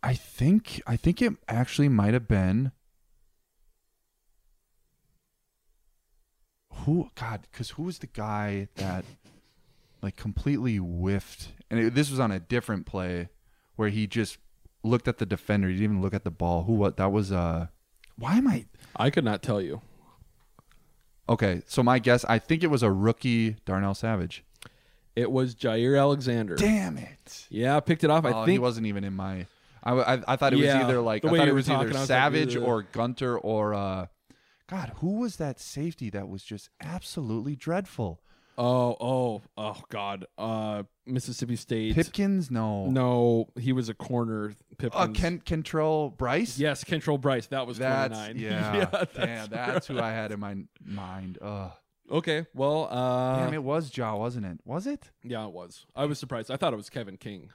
I 0.03 0.15
think 0.15 0.81
I 0.87 0.97
think 0.97 1.21
it 1.21 1.35
actually 1.49 1.89
might 1.89 2.15
have 2.15 2.29
been. 2.29 2.73
Who 6.85 7.11
God? 7.15 7.47
Because 7.51 7.71
who 7.71 7.85
was 7.85 7.99
the 7.99 8.07
guy 8.07 8.69
that, 8.77 9.05
like, 10.03 10.17
completely 10.17 10.77
whiffed? 10.77 11.49
And 11.71 11.81
it, 11.81 11.95
this 11.95 12.11
was 12.11 12.21
on 12.21 12.31
a 12.31 12.39
different 12.39 12.87
play, 12.87 13.29
where 13.77 13.89
he 13.89 14.07
just 14.07 14.39
looked 14.85 15.09
at 15.09 15.19
the 15.19 15.27
defender. 15.27 15.69
He 15.69 15.75
didn't 15.75 15.85
even 15.85 16.03
look 16.03 16.15
at 16.15 16.25
the 16.25 16.31
ball. 16.31 16.65
Who? 16.65 16.75
What? 16.75 16.97
That 16.97 17.11
was. 17.13 17.33
Uh. 17.33 17.67
Why 18.17 18.37
am 18.37 18.49
I? 18.49 18.67
I 18.97 19.11
could 19.11 19.25
not 19.25 19.43
tell 19.43 19.61
you. 19.61 19.83
Okay, 21.29 21.63
so 21.67 21.83
my 21.83 21.99
guess, 21.99 22.25
I 22.25 22.39
think 22.39 22.63
it 22.65 22.69
was 22.69 22.83
a 22.83 22.91
rookie 22.91 23.57
Darnell 23.67 23.95
Savage. 23.95 24.45
It 25.15 25.31
was 25.31 25.55
Jaire 25.55 25.99
Alexander. 25.99 26.55
Damn 26.55 26.97
it! 26.97 27.47
Yeah, 27.51 27.77
I 27.77 27.81
picked 27.81 28.03
it 28.05 28.11
off. 28.11 28.25
I 28.25 28.31
Oh, 28.31 28.45
think 28.45 28.53
he 28.53 28.59
wasn't 28.59 28.87
even 28.87 29.05
in 29.05 29.15
my. 29.15 29.47
I, 29.83 29.93
I, 29.93 30.23
I 30.29 30.37
thought 30.37 30.53
it 30.53 30.57
was 30.57 30.69
either 30.69 31.01
like 31.01 31.25
I 31.25 31.29
thought 31.29 31.49
it 31.49 31.55
was 31.55 31.69
either 31.71 31.91
like, 31.91 32.07
Savage 32.07 32.57
"Ugh." 32.57 32.63
or 32.63 32.83
Gunter 32.83 33.39
or 33.39 33.75
uh, 33.75 34.07
God, 34.69 34.93
who 34.97 35.19
was 35.19 35.37
that 35.37 35.59
safety 35.59 36.11
that 36.11 36.29
was 36.29 36.43
just 36.43 36.69
absolutely 36.81 37.57
dreadful? 37.57 38.21
Oh, 38.61 38.97
oh, 39.01 39.43
oh 39.57 39.81
God. 39.89 40.27
Uh 40.37 40.83
Mississippi 41.07 41.57
State. 41.57 41.95
Pipkins, 41.95 42.51
no, 42.51 42.87
No, 42.91 43.49
he 43.59 43.73
was 43.73 43.89
a 43.89 43.95
corner. 43.95 44.53
Pipkins. 44.77 44.95
Uh, 44.95 45.09
Ken 45.09 45.41
Kentrell 45.41 46.17
Brice. 46.17 46.59
Yes, 46.59 46.85
Kentrell 46.85 47.21
Brice. 47.21 47.47
That 47.47 47.67
was 47.67 47.79
that's 47.79 48.15
29. 48.15 48.37
yeah, 48.39 48.85
that's 48.85 49.15
damn, 49.15 49.49
that's 49.49 49.87
who 49.87 49.99
I 50.01 50.11
had 50.11 50.33
in 50.33 50.41
my 50.41 50.57
mind. 50.85 51.39
Ugh. 51.41 51.71
Okay, 52.11 52.47
well, 52.55 52.89
uh, 52.91 53.45
Damn, 53.45 53.53
it 53.53 53.63
was 53.63 53.91
Jaw, 53.91 54.17
wasn't 54.17 54.47
it? 54.47 54.59
Was 54.65 54.87
it? 54.87 55.11
yeah, 55.23 55.45
it 55.47 55.53
was. 55.53 55.85
I 55.95 56.07
was 56.07 56.19
surprised. 56.19 56.51
I 56.51 56.57
thought 56.57 56.73
it 56.73 56.77
was 56.77 56.89
Kevin 56.89 57.19
King 57.19 57.51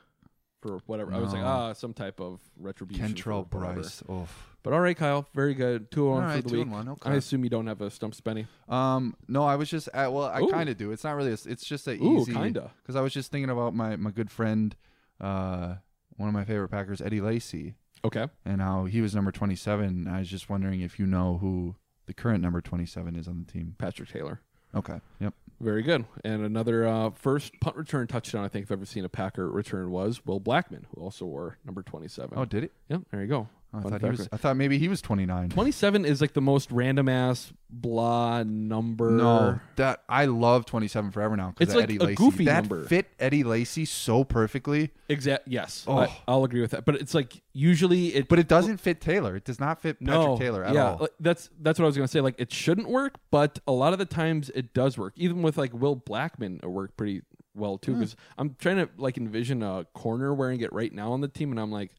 for 0.64 0.80
whatever. 0.88 1.14
I 1.14 1.20
was 1.20 1.34
like, 1.34 1.42
No. 1.42 1.48
ah, 1.48 1.74
some 1.74 1.94
type 1.94 2.20
of 2.20 2.40
retribution. 2.60 3.14
Kentrell 3.14 3.46
whatever. 3.54 3.74
Brice. 3.82 4.02
Oof. 4.10 4.50
But 4.64 4.72
all 4.74 4.80
right, 4.80 4.96
Kyle, 4.96 5.28
very 5.36 5.54
good. 5.54 5.92
Two 5.92 6.10
on 6.12 6.24
All 6.24 6.36
for 6.38 6.42
the 6.42 6.50
two 6.50 6.56
week. 6.56 6.64
and 6.64 6.72
one, 6.72 6.90
okay. 6.90 7.10
I 7.10 7.16
assume 7.16 7.44
you 7.44 7.50
don't 7.50 7.68
have 7.68 7.82
a 7.82 7.92
stump 7.92 8.16
spenny. 8.16 8.48
Um, 8.70 9.16
no, 9.28 9.44
I 9.44 9.58
was 9.58 9.70
just 9.70 9.90
uh, 9.90 10.10
well, 10.10 10.24
I 10.24 10.40
Ooh. 10.42 10.48
kind 10.50 10.70
of 10.70 10.78
do. 10.78 10.92
It's 10.92 11.04
not 11.04 11.16
really. 11.18 11.32
A, 11.32 11.34
it's 11.34 11.66
just 11.66 11.86
a 11.88 12.02
Ooh, 12.02 12.20
easy 12.22 12.34
kinda. 12.34 12.72
because 12.82 12.96
I 12.96 13.02
was 13.02 13.12
just 13.14 13.30
thinking 13.30 13.50
about 13.50 13.76
my 13.76 13.98
my 13.98 14.10
good 14.12 14.32
friend, 14.32 14.74
uh, 15.20 15.76
one 16.16 16.30
of 16.30 16.34
my 16.34 16.46
favorite 16.46 16.70
Packers, 16.70 17.02
Eddie 17.02 17.20
Lacy, 17.22 17.76
Okay. 18.06 18.28
and 18.46 18.62
how 18.62 18.86
he 18.86 19.02
was 19.02 19.14
number 19.14 19.32
twenty 19.34 19.56
seven. 19.56 20.08
I 20.08 20.20
was 20.20 20.30
just 20.30 20.50
wondering 20.50 20.80
if 20.80 20.98
you 20.98 21.06
know 21.06 21.40
who 21.40 21.76
the 22.06 22.14
current 22.14 22.42
number 22.42 22.62
twenty 22.62 22.86
seven 22.86 23.16
is 23.18 23.28
on 23.28 23.44
the 23.46 23.52
team. 23.52 23.76
Patrick 23.78 24.10
Taylor. 24.10 24.40
Okay. 24.74 25.02
Yep. 25.20 25.34
Very 25.64 25.82
good. 25.82 26.04
And 26.26 26.44
another 26.44 26.86
uh, 26.86 27.12
first 27.12 27.58
punt 27.62 27.78
return 27.78 28.06
touchdown 28.08 28.44
I 28.44 28.50
think 28.50 28.66
I've 28.66 28.72
ever 28.74 28.86
seen 28.86 29.06
a 29.06 29.10
Packer 29.10 29.50
return 29.50 29.92
was 29.92 30.26
Will 30.26 30.42
Blackman, 30.42 30.86
who 30.94 31.02
also 31.02 31.26
wore 31.26 31.58
number 31.64 31.82
27. 31.82 32.38
Oh, 32.38 32.44
did 32.44 32.66
it? 32.66 32.74
Yep, 32.90 33.04
there 33.12 33.22
you 33.22 33.28
go. 33.28 33.48
Oh, 33.76 33.80
I 33.80 33.82
Fun 33.82 33.92
thought 33.92 34.02
he 34.02 34.10
was. 34.10 34.30
I 34.32 34.38
thought 34.38 34.56
maybe 34.56 34.78
he 34.78 34.88
was 34.88 35.02
twenty 35.02 35.26
nine. 35.26 35.50
27 35.50 36.06
is 36.06 36.22
like 36.22 36.34
the 36.34 36.42
most 36.42 36.72
random 36.72 37.10
ass 37.10 37.52
blah 37.72 38.44
number. 38.44 39.10
No, 39.10 39.60
that 39.78 40.04
I 40.08 40.26
love 40.26 40.66
twenty 40.68 40.88
seven 40.88 41.10
forever 41.10 41.36
now. 41.36 41.48
'cause 41.58 41.68
It's 41.70 41.74
like 41.76 41.86
Eddie 41.86 41.98
a 41.98 42.04
Lacy. 42.04 42.16
goofy 42.16 42.46
that 42.46 42.70
number. 42.70 42.86
fit 42.86 43.08
Eddie 43.20 43.44
Lacy 43.44 43.86
so 43.86 44.24
perfectly, 44.24 44.92
Exact. 45.10 45.48
Yes, 45.48 45.86
Oh. 45.88 45.98
I, 45.98 46.16
I'll 46.28 46.44
agree 46.44 46.62
with 46.62 46.70
that. 46.72 46.86
But 46.86 46.96
it's 46.96 47.16
like 47.16 47.42
usually 47.54 48.14
it. 48.14 48.28
but 48.28 48.38
it 48.38 48.48
doesn't 48.48 48.78
fit 48.78 49.02
Taylor. 49.02 49.36
It 49.36 49.44
does 49.46 49.60
not 49.60 49.82
fit 49.82 50.00
Patrick 50.00 50.18
no, 50.28 50.38
Taylor 50.38 50.64
at 50.64 50.76
yeah, 50.76 50.92
all. 50.92 50.98
like, 51.02 51.12
that's 51.20 51.50
that's 51.60 51.80
what 51.80 51.86
I 51.86 51.88
was 51.88 51.96
gonna 51.98 52.08
say. 52.08 52.22
Like 52.22 52.36
it 52.38 52.52
shouldn't 52.54 52.90
work, 52.90 53.16
but 53.32 53.58
a 53.68 53.72
lot 53.72 53.92
of 53.94 53.98
the 54.00 54.06
times 54.06 54.52
it 54.54 54.74
does 54.76 54.98
work. 55.00 55.14
Even 55.16 55.42
with 55.42 55.58
like 55.58 55.74
Will 55.74 55.96
Blackman, 55.96 56.60
it 56.62 56.68
worked 56.68 56.96
pretty 56.96 57.24
well 57.56 57.80
too. 57.80 57.94
Hmm. 57.94 58.00
Because 58.02 58.16
I'm 58.38 58.56
trying 58.60 58.78
to 58.78 58.90
like 58.98 59.18
envision 59.18 59.64
a 59.64 59.86
corner 59.96 60.32
wearing 60.34 60.62
it 60.62 60.72
right 60.74 60.94
now 60.94 61.12
on 61.14 61.22
the 61.22 61.28
team, 61.28 61.50
and 61.50 61.60
I'm 61.60 61.72
like, 61.72 61.90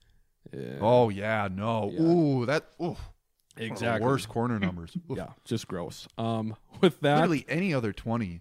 eh, 0.55 0.79
Oh 0.81 1.09
yeah, 1.09 1.49
no. 1.53 1.91
Yeah. 1.93 2.01
Ooh, 2.01 2.47
that 2.47 2.67
ooh. 2.83 2.97
Exactly. 3.57 4.05
worst 4.07 4.29
corner 4.29 4.59
numbers. 4.59 4.97
Yeah, 5.09 5.29
just 5.45 5.69
gross. 5.69 6.09
Um, 6.19 6.57
with 6.81 7.01
that, 7.01 7.17
Literally 7.17 7.45
any 7.49 7.73
other 7.73 7.93
20 7.93 8.41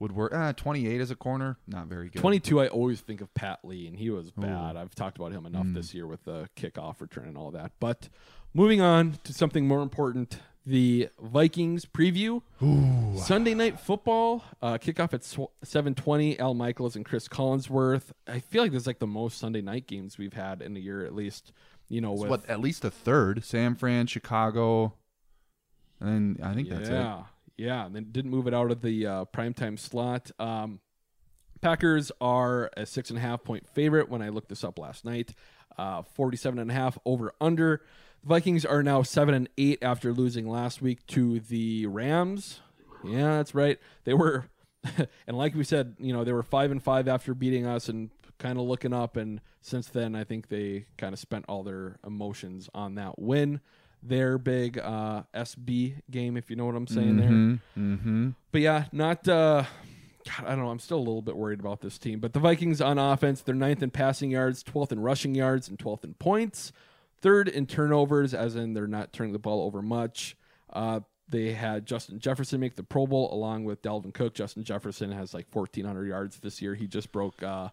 would 0.00 0.12
work. 0.12 0.34
Uh, 0.34 0.52
28 0.52 1.00
as 1.00 1.10
a 1.10 1.16
corner, 1.16 1.56
not 1.66 1.86
very 1.86 2.10
good. 2.10 2.20
22, 2.20 2.60
I 2.60 2.66
always 2.68 3.00
think 3.00 3.20
of 3.22 3.32
Pat 3.32 3.60
Lee, 3.64 3.86
and 3.86 3.96
he 3.96 4.10
was 4.10 4.28
Ooh. 4.28 4.42
bad. 4.42 4.76
I've 4.76 4.94
talked 4.94 5.16
about 5.16 5.32
him 5.32 5.46
enough 5.46 5.66
Mm. 5.66 5.74
this 5.74 5.94
year 5.94 6.06
with 6.06 6.24
the 6.24 6.48
kickoff 6.56 7.00
return 7.00 7.26
and 7.28 7.38
all 7.38 7.50
that. 7.52 7.72
But 7.80 8.10
moving 8.52 8.80
on 8.82 9.18
to 9.24 9.32
something 9.32 9.66
more 9.66 9.80
important 9.82 10.40
the 10.66 11.08
Vikings 11.20 11.84
preview. 11.84 12.42
Sunday 13.18 13.54
night 13.54 13.78
football, 13.78 14.42
uh, 14.62 14.78
kickoff 14.78 15.12
at 15.12 15.22
sw- 15.24 15.52
720. 15.62 16.38
Al 16.38 16.54
Michaels 16.54 16.96
and 16.96 17.04
Chris 17.04 17.28
Collinsworth. 17.28 18.12
I 18.26 18.40
feel 18.40 18.62
like 18.62 18.72
this 18.72 18.82
is 18.82 18.86
like 18.86 18.98
the 18.98 19.06
most 19.06 19.38
Sunday 19.38 19.60
night 19.60 19.86
games 19.86 20.16
we've 20.18 20.32
had 20.32 20.62
in 20.62 20.76
a 20.76 20.80
year, 20.80 21.04
at 21.04 21.14
least. 21.14 21.52
You 21.88 22.00
know, 22.00 22.12
with 22.12 22.30
what 22.30 22.48
at 22.48 22.60
least 22.60 22.84
a 22.84 22.90
third. 22.90 23.44
San 23.44 23.74
Fran, 23.74 24.06
Chicago, 24.06 24.94
and 26.00 26.40
I 26.42 26.54
think 26.54 26.70
that's 26.70 26.88
it. 26.88 26.92
yeah, 26.92 27.22
yeah. 27.58 27.84
And 27.86 27.94
then 27.94 28.06
didn't 28.10 28.30
move 28.30 28.46
it 28.46 28.54
out 28.54 28.70
of 28.70 28.80
the 28.80 29.06
uh, 29.06 29.24
primetime 29.26 29.78
slot. 29.78 30.30
Um, 30.38 30.80
Packers 31.60 32.10
are 32.20 32.70
a 32.76 32.86
six 32.86 33.10
and 33.10 33.18
a 33.18 33.22
half 33.22 33.44
point 33.44 33.66
favorite 33.68 34.08
when 34.08 34.22
I 34.22 34.30
looked 34.30 34.48
this 34.48 34.64
up 34.64 34.78
last 34.78 35.04
night. 35.04 35.34
Uh, 35.76 36.02
47 36.02 36.58
and 36.58 36.70
a 36.70 36.74
half 36.74 36.98
over 37.04 37.32
under. 37.40 37.82
Vikings 38.24 38.64
are 38.64 38.82
now 38.82 39.02
seven 39.02 39.34
and 39.34 39.48
eight 39.58 39.82
after 39.82 40.12
losing 40.12 40.48
last 40.48 40.80
week 40.80 41.06
to 41.08 41.40
the 41.40 41.86
Rams. 41.86 42.60
Yeah, 43.04 43.36
that's 43.36 43.54
right. 43.54 43.78
They 44.04 44.14
were, 44.14 44.46
and 45.26 45.36
like 45.36 45.54
we 45.54 45.64
said, 45.64 45.96
you 45.98 46.12
know, 46.12 46.24
they 46.24 46.32
were 46.32 46.42
five 46.42 46.70
and 46.70 46.82
five 46.82 47.06
after 47.06 47.34
beating 47.34 47.66
us 47.66 47.88
and 47.88 48.10
kind 48.38 48.58
of 48.58 48.64
looking 48.64 48.92
up. 48.92 49.16
And 49.16 49.40
since 49.60 49.88
then, 49.88 50.14
I 50.14 50.24
think 50.24 50.48
they 50.48 50.86
kind 50.96 51.12
of 51.12 51.18
spent 51.18 51.44
all 51.48 51.62
their 51.62 51.98
emotions 52.06 52.70
on 52.74 52.94
that 52.94 53.18
win. 53.18 53.60
Their 54.02 54.36
big 54.36 54.78
uh, 54.78 55.22
SB 55.34 56.02
game, 56.10 56.36
if 56.36 56.50
you 56.50 56.56
know 56.56 56.66
what 56.66 56.74
I'm 56.74 56.86
saying 56.86 57.16
there. 57.16 57.30
Mm-hmm. 57.30 58.30
But 58.52 58.60
yeah, 58.60 58.84
not. 58.92 59.26
Uh, 59.26 59.64
God, 60.26 60.46
I 60.46 60.50
don't 60.50 60.64
know. 60.64 60.70
I'm 60.70 60.78
still 60.78 60.98
a 60.98 60.98
little 60.98 61.22
bit 61.22 61.36
worried 61.36 61.60
about 61.60 61.80
this 61.80 61.98
team. 61.98 62.20
But 62.20 62.34
the 62.34 62.40
Vikings 62.40 62.80
on 62.80 62.98
offense, 62.98 63.40
they're 63.40 63.54
ninth 63.54 63.82
in 63.82 63.90
passing 63.90 64.30
yards, 64.30 64.62
12th 64.62 64.92
in 64.92 65.00
rushing 65.00 65.34
yards, 65.34 65.68
and 65.68 65.78
12th 65.78 66.04
in 66.04 66.14
points. 66.14 66.72
Third 67.24 67.48
in 67.48 67.64
turnovers, 67.66 68.34
as 68.34 68.54
in 68.54 68.74
they're 68.74 68.86
not 68.86 69.14
turning 69.14 69.32
the 69.32 69.38
ball 69.38 69.62
over 69.62 69.80
much. 69.80 70.36
Uh, 70.70 71.00
they 71.26 71.52
had 71.52 71.86
Justin 71.86 72.18
Jefferson 72.20 72.60
make 72.60 72.74
the 72.76 72.82
Pro 72.82 73.06
Bowl 73.06 73.32
along 73.32 73.64
with 73.64 73.80
Dalvin 73.80 74.12
Cook. 74.12 74.34
Justin 74.34 74.62
Jefferson 74.62 75.10
has 75.10 75.32
like 75.32 75.46
1,400 75.50 76.04
yards 76.06 76.38
this 76.40 76.60
year. 76.60 76.74
He 76.74 76.86
just 76.86 77.12
broke 77.12 77.42
uh, 77.42 77.70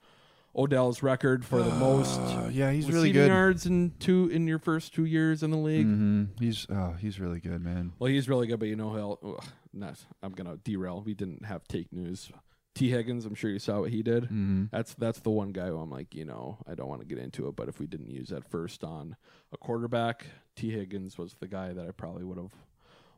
Odell's 0.56 1.04
record 1.04 1.44
for 1.44 1.62
the 1.62 1.76
most. 1.76 2.18
Uh, 2.22 2.48
yeah, 2.50 2.72
he's 2.72 2.90
really 2.90 3.12
good. 3.12 3.28
yards 3.28 3.66
in 3.66 3.92
two 4.00 4.30
in 4.30 4.48
your 4.48 4.58
first 4.60 4.94
two 4.94 5.04
years 5.04 5.44
in 5.44 5.52
the 5.52 5.58
league. 5.58 5.86
hmm 5.86 6.24
He's 6.40 6.66
oh, 6.70 6.94
he's 6.98 7.20
really 7.20 7.42
good, 7.42 7.62
man. 7.62 7.92
Well, 8.00 8.10
he's 8.10 8.30
really 8.30 8.48
good, 8.48 8.58
but 8.60 8.70
you 8.70 8.78
know, 8.78 8.94
he'll, 8.94 9.20
ugh, 9.38 9.46
not. 9.74 9.98
I'm 10.24 10.32
gonna 10.32 10.56
derail. 10.64 11.04
We 11.06 11.14
didn't 11.14 11.44
have 11.44 11.68
take 11.68 11.92
news. 11.92 12.32
Tee 12.74 12.90
Higgins, 12.90 13.26
I'm 13.26 13.36
sure 13.36 13.50
you 13.52 13.60
saw 13.60 13.82
what 13.82 13.92
he 13.92 14.02
did. 14.02 14.26
Mhm. 14.30 14.70
That's 14.72 14.94
that's 14.94 15.20
the 15.20 15.30
one 15.30 15.52
guy 15.52 15.68
who 15.68 15.78
I'm 15.78 15.92
like, 15.92 16.16
you 16.16 16.24
know, 16.26 16.58
I 16.68 16.74
don't 16.76 16.88
want 16.88 17.02
to 17.02 17.08
get 17.08 17.18
into 17.18 17.48
it, 17.48 17.56
but 17.56 17.68
if 17.68 17.80
we 17.80 17.86
didn't 17.88 18.10
use 18.10 18.30
that 18.30 18.50
first 18.50 18.84
on 18.84 19.16
a 19.52 19.58
quarterback, 19.58 20.26
T. 20.56 20.72
Higgins 20.72 21.18
was 21.18 21.36
the 21.40 21.48
guy 21.48 21.74
that 21.74 21.86
I 21.88 21.92
probably 21.92 22.24
would 22.24 22.38
have 22.38 22.54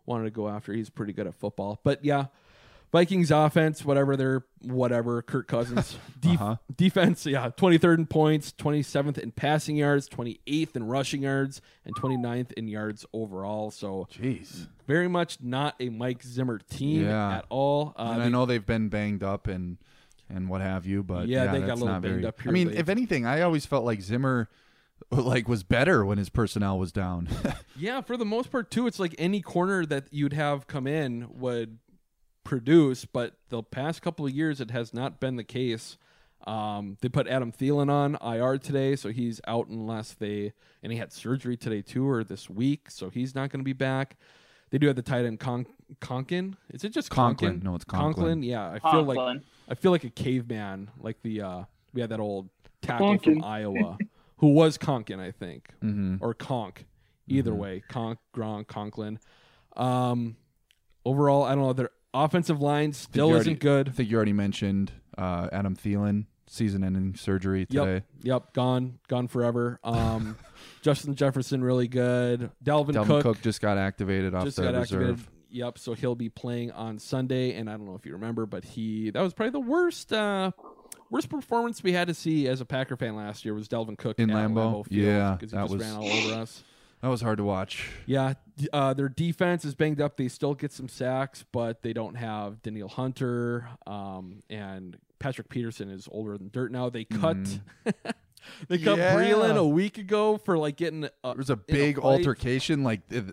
wanted 0.06 0.26
to 0.26 0.32
go 0.32 0.49
after. 0.49 0.74
He's 0.74 0.89
pretty 0.89 1.14
good 1.14 1.28
at 1.28 1.36
football, 1.36 1.80
but 1.84 2.03
yeah. 2.03 2.26
Vikings 2.94 3.32
offense, 3.32 3.84
whatever 3.84 4.15
they're 4.15 4.45
whatever. 4.61 5.22
Kirk 5.22 5.48
Cousins 5.48 5.98
Def- 6.22 6.40
Uh-huh. 6.40 6.56
defense, 6.74 7.26
yeah, 7.26 7.49
23rd 7.49 7.98
in 7.98 8.06
points, 8.06 8.53
27th 8.57 9.18
in 9.18 9.32
passing 9.32 9.76
yards, 9.76 10.07
28th 10.07 10.76
in 10.78 10.86
rushing 10.88 11.24
yards, 11.24 11.60
and 11.86 11.94
29th 11.95 12.52
in 12.53 12.68
yards 12.70 13.06
overall. 13.11 13.72
So 13.72 14.07
Jeez. 14.14 14.68
very 14.88 15.07
much 15.10 15.40
not 15.41 15.76
a 15.82 15.90
Mike 15.90 16.24
Zimmer 16.24 16.60
team 16.60 17.03
Yeah. 17.06 17.38
at 17.40 17.45
all. 17.49 17.94
Uh, 17.98 18.11
and 18.14 18.22
I 18.24 18.30
know 18.30 18.45
they've 18.45 18.65
been 18.65 18.88
banged 18.90 19.24
up 19.24 19.48
and 19.48 19.78
and 20.30 20.48
what 20.48 20.61
have 20.61 20.86
you, 20.86 21.03
but 21.03 21.28
Yeah, 21.28 21.44
yeah, 21.45 21.52
they 21.52 21.60
got 21.60 21.72
a 21.72 21.74
little 21.76 21.88
banged 21.88 22.03
very, 22.03 22.26
up 22.26 22.40
Here, 22.41 22.49
I 22.49 22.53
mean, 22.53 22.70
late. 22.70 22.78
if 22.78 22.88
anything, 22.90 23.26
I 23.26 23.41
always 23.41 23.65
felt 23.65 23.84
like 23.86 24.02
Zimmer 24.02 24.49
like 25.11 25.48
was 25.49 25.64
better 25.64 26.06
when 26.06 26.18
his 26.18 26.30
personnel 26.30 26.78
was 26.80 26.91
down. 26.91 27.28
Yeah, 27.76 28.02
for 28.02 28.18
the 28.18 28.26
most 28.26 28.52
part 28.52 28.70
too, 28.70 28.86
it's 28.86 28.99
like 28.99 29.15
any 29.18 29.41
corner 29.41 29.84
that 29.88 30.06
you'd 30.11 30.34
have 30.34 30.68
come 30.68 30.86
in 30.86 31.28
would 31.40 31.80
produce, 32.44 33.06
but 33.06 33.36
the 33.49 33.64
past 33.64 34.02
couple 34.02 34.26
of 34.26 34.32
years 34.34 34.60
it 34.61 34.72
has 34.72 34.94
not 34.94 35.20
been 35.20 35.36
the 35.36 35.44
case. 35.44 35.98
Um, 36.45 36.98
they 37.02 37.07
put 37.07 37.28
Adam 37.28 37.52
Thielen 37.53 37.90
on 37.90 38.18
IR 38.22 38.57
today, 38.57 38.95
so 38.98 39.10
he's 39.10 39.40
out 39.48 39.68
unless 39.68 40.14
they 40.14 40.52
and 40.82 40.91
he 40.91 40.98
had 40.98 41.14
surgery 41.14 41.56
today 41.56 41.82
too 41.82 42.07
or 42.07 42.24
this 42.24 42.49
week, 42.49 42.90
so 42.91 43.10
he's 43.10 43.34
not 43.34 43.49
going 43.49 43.61
to 43.61 43.65
be 43.65 43.72
back. 43.74 44.18
They 44.70 44.78
do 44.78 44.88
have 44.88 44.95
the 44.98 45.02
tight 45.03 45.24
end 45.26 45.40
Con- 45.40 45.68
Conklin. 46.02 46.57
Is 46.72 46.84
it 46.84 46.90
just 46.90 47.10
Conklin. 47.10 47.52
Conklin? 47.61 47.70
No, 47.72 47.76
it's 47.76 47.86
Conklin. 47.86 48.44
Yeah, 48.44 48.78
I 48.84 48.91
feel 48.91 49.03
like 49.03 49.41
I 49.70 49.76
feel 49.76 49.91
like 49.91 50.03
a 50.03 50.10
caveman, 50.10 50.90
like 50.99 51.22
the 51.22 51.41
uh, 51.41 51.64
we 51.94 52.02
had 52.02 52.10
that 52.10 52.20
old 52.20 52.49
tackle 52.82 53.07
Conklin. 53.07 53.36
from 53.36 53.44
Iowa 53.45 53.98
who 54.38 54.48
was 54.48 54.78
Conklin, 54.78 55.22
I 55.22 55.32
think, 55.32 55.70
Mhm. 55.82 56.18
or 56.22 56.34
Conk. 56.34 56.86
Either 57.30 57.53
way, 57.56 57.82
Conk, 57.88 58.20
Gronk, 58.36 58.68
Conklin. 58.68 59.18
Um, 59.78 60.36
overall, 61.06 61.44
I 61.44 61.56
don't 61.56 61.64
know. 61.64 61.72
Their 61.74 61.91
offensive 62.14 62.61
line 62.61 62.94
still 62.94 63.30
isn't 63.35 63.48
already- 63.48 63.53
good. 63.60 63.90
I 63.90 63.91
think 63.91 64.10
you 64.10 64.15
already 64.15 64.34
mentioned 64.34 64.91
uh, 65.18 65.48
Adam 65.52 65.76
Thielen, 65.76 66.26
season-ending 66.48 67.15
surgery 67.15 67.65
today. 67.65 67.94
Yep, 67.94 68.03
yep, 68.22 68.53
gone, 68.53 68.99
gone 69.07 69.27
forever. 69.27 69.80
Um, 69.84 70.38
Justin 70.81 71.15
Jefferson 71.15 71.64
really 71.64 71.88
good. 71.88 72.52
Dalvin 72.64 73.06
Cook, 73.06 73.23
Cook, 73.23 73.41
just 73.41 73.61
got 73.61 73.77
activated 73.77 74.34
off 74.35 74.45
just 74.45 74.57
the 74.57 74.64
got 74.64 74.76
reserve. 74.76 75.02
activated. 75.11 75.27
Yep, 75.49 75.77
so 75.77 75.94
he'll 75.94 76.15
be 76.15 76.30
playing 76.30 76.72
on 76.72 76.98
Sunday, 76.98 77.53
and 77.56 77.69
I 77.69 77.73
don't 77.73 77.85
know 77.85 77.94
if 77.95 78.06
you 78.07 78.14
remember, 78.14 78.45
but 78.48 78.64
he 78.65 79.11
that 79.11 79.22
was 79.22 79.34
probably 79.35 79.52
the 79.52 79.60
worst 79.60 80.11
uh, 80.11 80.49
worst 81.11 81.30
performance 81.30 81.84
we 81.84 81.91
had 81.94 82.07
to 82.07 82.15
see 82.15 82.48
as 82.48 82.60
a 82.60 82.65
Packer 82.65 82.98
fan 82.98 83.15
last 83.15 83.45
year 83.45 83.53
was 83.53 83.68
Dalvin 83.68 83.95
Cook 83.98 84.18
In 84.18 84.31
at 84.31 84.35
Lambeau? 84.49 84.84
Field, 84.88 84.88
Yeah, 84.90 85.35
because 85.40 85.52
he 85.52 85.57
that 85.57 85.64
just 85.65 85.73
was- 85.76 85.81
ran 85.84 85.95
all 85.95 86.10
over 86.11 86.41
us. 86.41 86.64
That 87.04 87.10
was 87.10 87.20
hard 87.20 87.38
to 87.40 87.44
watch. 87.44 87.90
Yeah, 88.06 88.36
uh, 88.72 88.94
their 88.94 89.10
defense 89.10 89.66
is 89.66 89.76
banged 89.76 90.00
up. 90.00 90.16
They 90.16 90.30
still 90.30 90.54
get 90.54 90.72
some 90.72 90.88
sacks, 90.88 91.44
but 91.52 91.82
they 91.82 91.92
don't 91.92 92.16
have 92.16 92.62
Danielle 92.62 92.88
Hunter. 92.88 93.68
Um, 93.86 94.40
and 94.50 94.98
Patrick 95.20 95.50
Peterson 95.50 95.90
is 95.90 96.08
older 96.10 96.38
than 96.38 96.50
dirt 96.50 96.72
now. 96.72 96.90
They 96.90 97.04
cut. 97.04 97.36
they 98.70 98.78
cut. 98.78 98.98
Yeah. 98.98 99.18
Breeland 99.18 99.58
a 99.58 99.68
week 99.68 99.98
ago 99.98 100.38
for 100.38 100.58
like 100.58 100.78
getting. 100.78 101.04
Uh, 101.04 101.10
There 101.26 101.36
was 101.36 101.50
a 101.50 101.58
big 101.58 101.98
fight. 101.98 102.06
altercation. 102.06 102.86
Like, 102.86 103.06
th- 103.10 103.26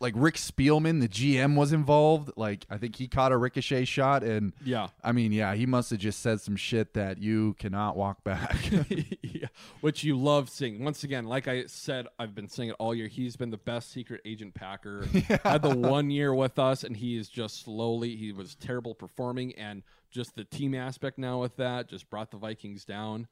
like 0.00 0.14
Rick 0.16 0.34
Spielman, 0.34 1.00
the 1.00 1.08
GM, 1.08 1.56
was 1.56 1.72
involved. 1.72 2.32
Like, 2.36 2.66
I 2.68 2.76
think 2.78 2.96
he 2.96 3.08
caught 3.08 3.32
a 3.32 3.36
ricochet 3.36 3.84
shot, 3.84 4.22
and 4.22 4.52
Yeah. 4.64 4.88
I 5.02 5.12
mean, 5.12 5.32
yeah, 5.32 5.54
he 5.54 5.66
must 5.66 5.90
have 5.90 6.00
just 6.00 6.20
said 6.20 6.40
some 6.40 6.56
shit 6.56 6.94
that 6.94 7.18
you 7.18 7.54
cannot 7.58 7.96
walk 7.96 8.24
back. 8.24 8.56
yeah, 9.22 9.46
which 9.80 10.04
you 10.04 10.18
love 10.18 10.50
seeing. 10.50 10.84
Once 10.84 11.04
again, 11.04 11.24
like 11.24 11.48
I 11.48 11.66
said, 11.66 12.06
I've 12.18 12.34
been 12.34 12.48
saying 12.48 12.70
it 12.70 12.76
all 12.78 12.94
year. 12.94 13.08
He's 13.08 13.36
been 13.36 13.50
the 13.50 13.56
best 13.56 13.92
secret 13.92 14.20
agent 14.24 14.54
Packer. 14.54 15.06
Had 15.44 15.62
the 15.62 15.74
one 15.74 16.10
year 16.10 16.34
with 16.34 16.58
us, 16.58 16.84
and 16.84 16.96
he 16.96 17.16
is 17.16 17.28
just 17.28 17.64
slowly. 17.64 18.16
He 18.16 18.32
was 18.32 18.54
terrible 18.56 18.94
performing, 18.94 19.54
and 19.54 19.82
just 20.10 20.34
the 20.36 20.44
team 20.44 20.74
aspect 20.74 21.18
now 21.18 21.40
with 21.40 21.56
that 21.56 21.88
just 21.88 22.10
brought 22.10 22.30
the 22.30 22.36
Vikings 22.36 22.84
down. 22.84 23.26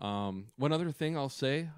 Um, 0.00 0.46
one 0.56 0.72
other 0.72 0.90
thing 0.90 1.16
I'll 1.16 1.28
say, 1.28 1.68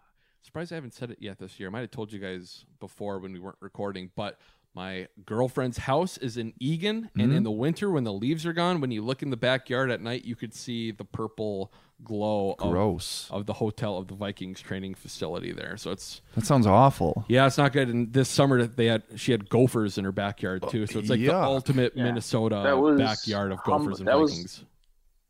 surprised 0.46 0.72
I 0.72 0.76
haven't 0.76 0.94
said 0.94 1.10
it 1.10 1.18
yet 1.20 1.38
this 1.38 1.58
year. 1.60 1.68
I 1.68 1.72
might 1.72 1.80
have 1.80 1.90
told 1.90 2.12
you 2.12 2.18
guys 2.18 2.64
before 2.80 3.18
when 3.18 3.32
we 3.32 3.38
weren't 3.40 3.56
recording, 3.60 4.10
but 4.16 4.38
my 4.74 5.08
girlfriend's 5.24 5.78
house 5.78 6.18
is 6.18 6.36
in 6.36 6.52
Eagan, 6.60 7.08
and 7.18 7.32
Mhm. 7.32 7.36
in 7.36 7.42
the 7.44 7.50
winter 7.50 7.90
when 7.90 8.04
the 8.04 8.12
leaves 8.12 8.44
are 8.44 8.52
gone, 8.52 8.80
when 8.80 8.90
you 8.90 9.02
look 9.02 9.22
in 9.22 9.30
the 9.30 9.36
backyard 9.36 9.90
at 9.90 10.02
night, 10.02 10.24
you 10.26 10.36
could 10.36 10.52
see 10.54 10.90
the 10.90 11.04
purple 11.04 11.72
glow 12.04 12.54
of- 12.58 12.70
Gross. 12.72 13.26
of, 13.30 13.46
the 13.46 13.54
hotel 13.54 13.96
of 13.96 14.08
the 14.08 14.14
Vikings 14.14 14.60
training 14.60 14.94
facility 14.94 15.50
there. 15.50 15.78
So 15.78 15.92
it's 15.92 16.20
that 16.34 16.44
sounds 16.44 16.66
awful. 16.66 17.24
yeah, 17.26 17.46
it's 17.46 17.56
not 17.56 17.72
good. 17.72 17.88
And 17.88 18.12
this 18.12 18.28
summer 18.28 18.66
they 18.66 18.84
had 18.86 19.02
she 19.16 19.32
had 19.32 19.48
gophers 19.48 19.96
in 19.96 20.04
her 20.04 20.12
backyard 20.12 20.62
too. 20.68 20.86
So 20.86 20.98
it's 20.98 21.08
like 21.08 21.20
the 21.20 21.30
ultimate 21.34 21.94
Yeah. 21.96 22.04
Minnesota 22.04 22.56
backyard 22.98 23.50
of 23.52 23.58
hum- 23.60 23.78
gophers 23.84 23.98
and 24.00 24.08
that 24.08 24.18
was- 24.18 24.30
Vikings. 24.32 24.64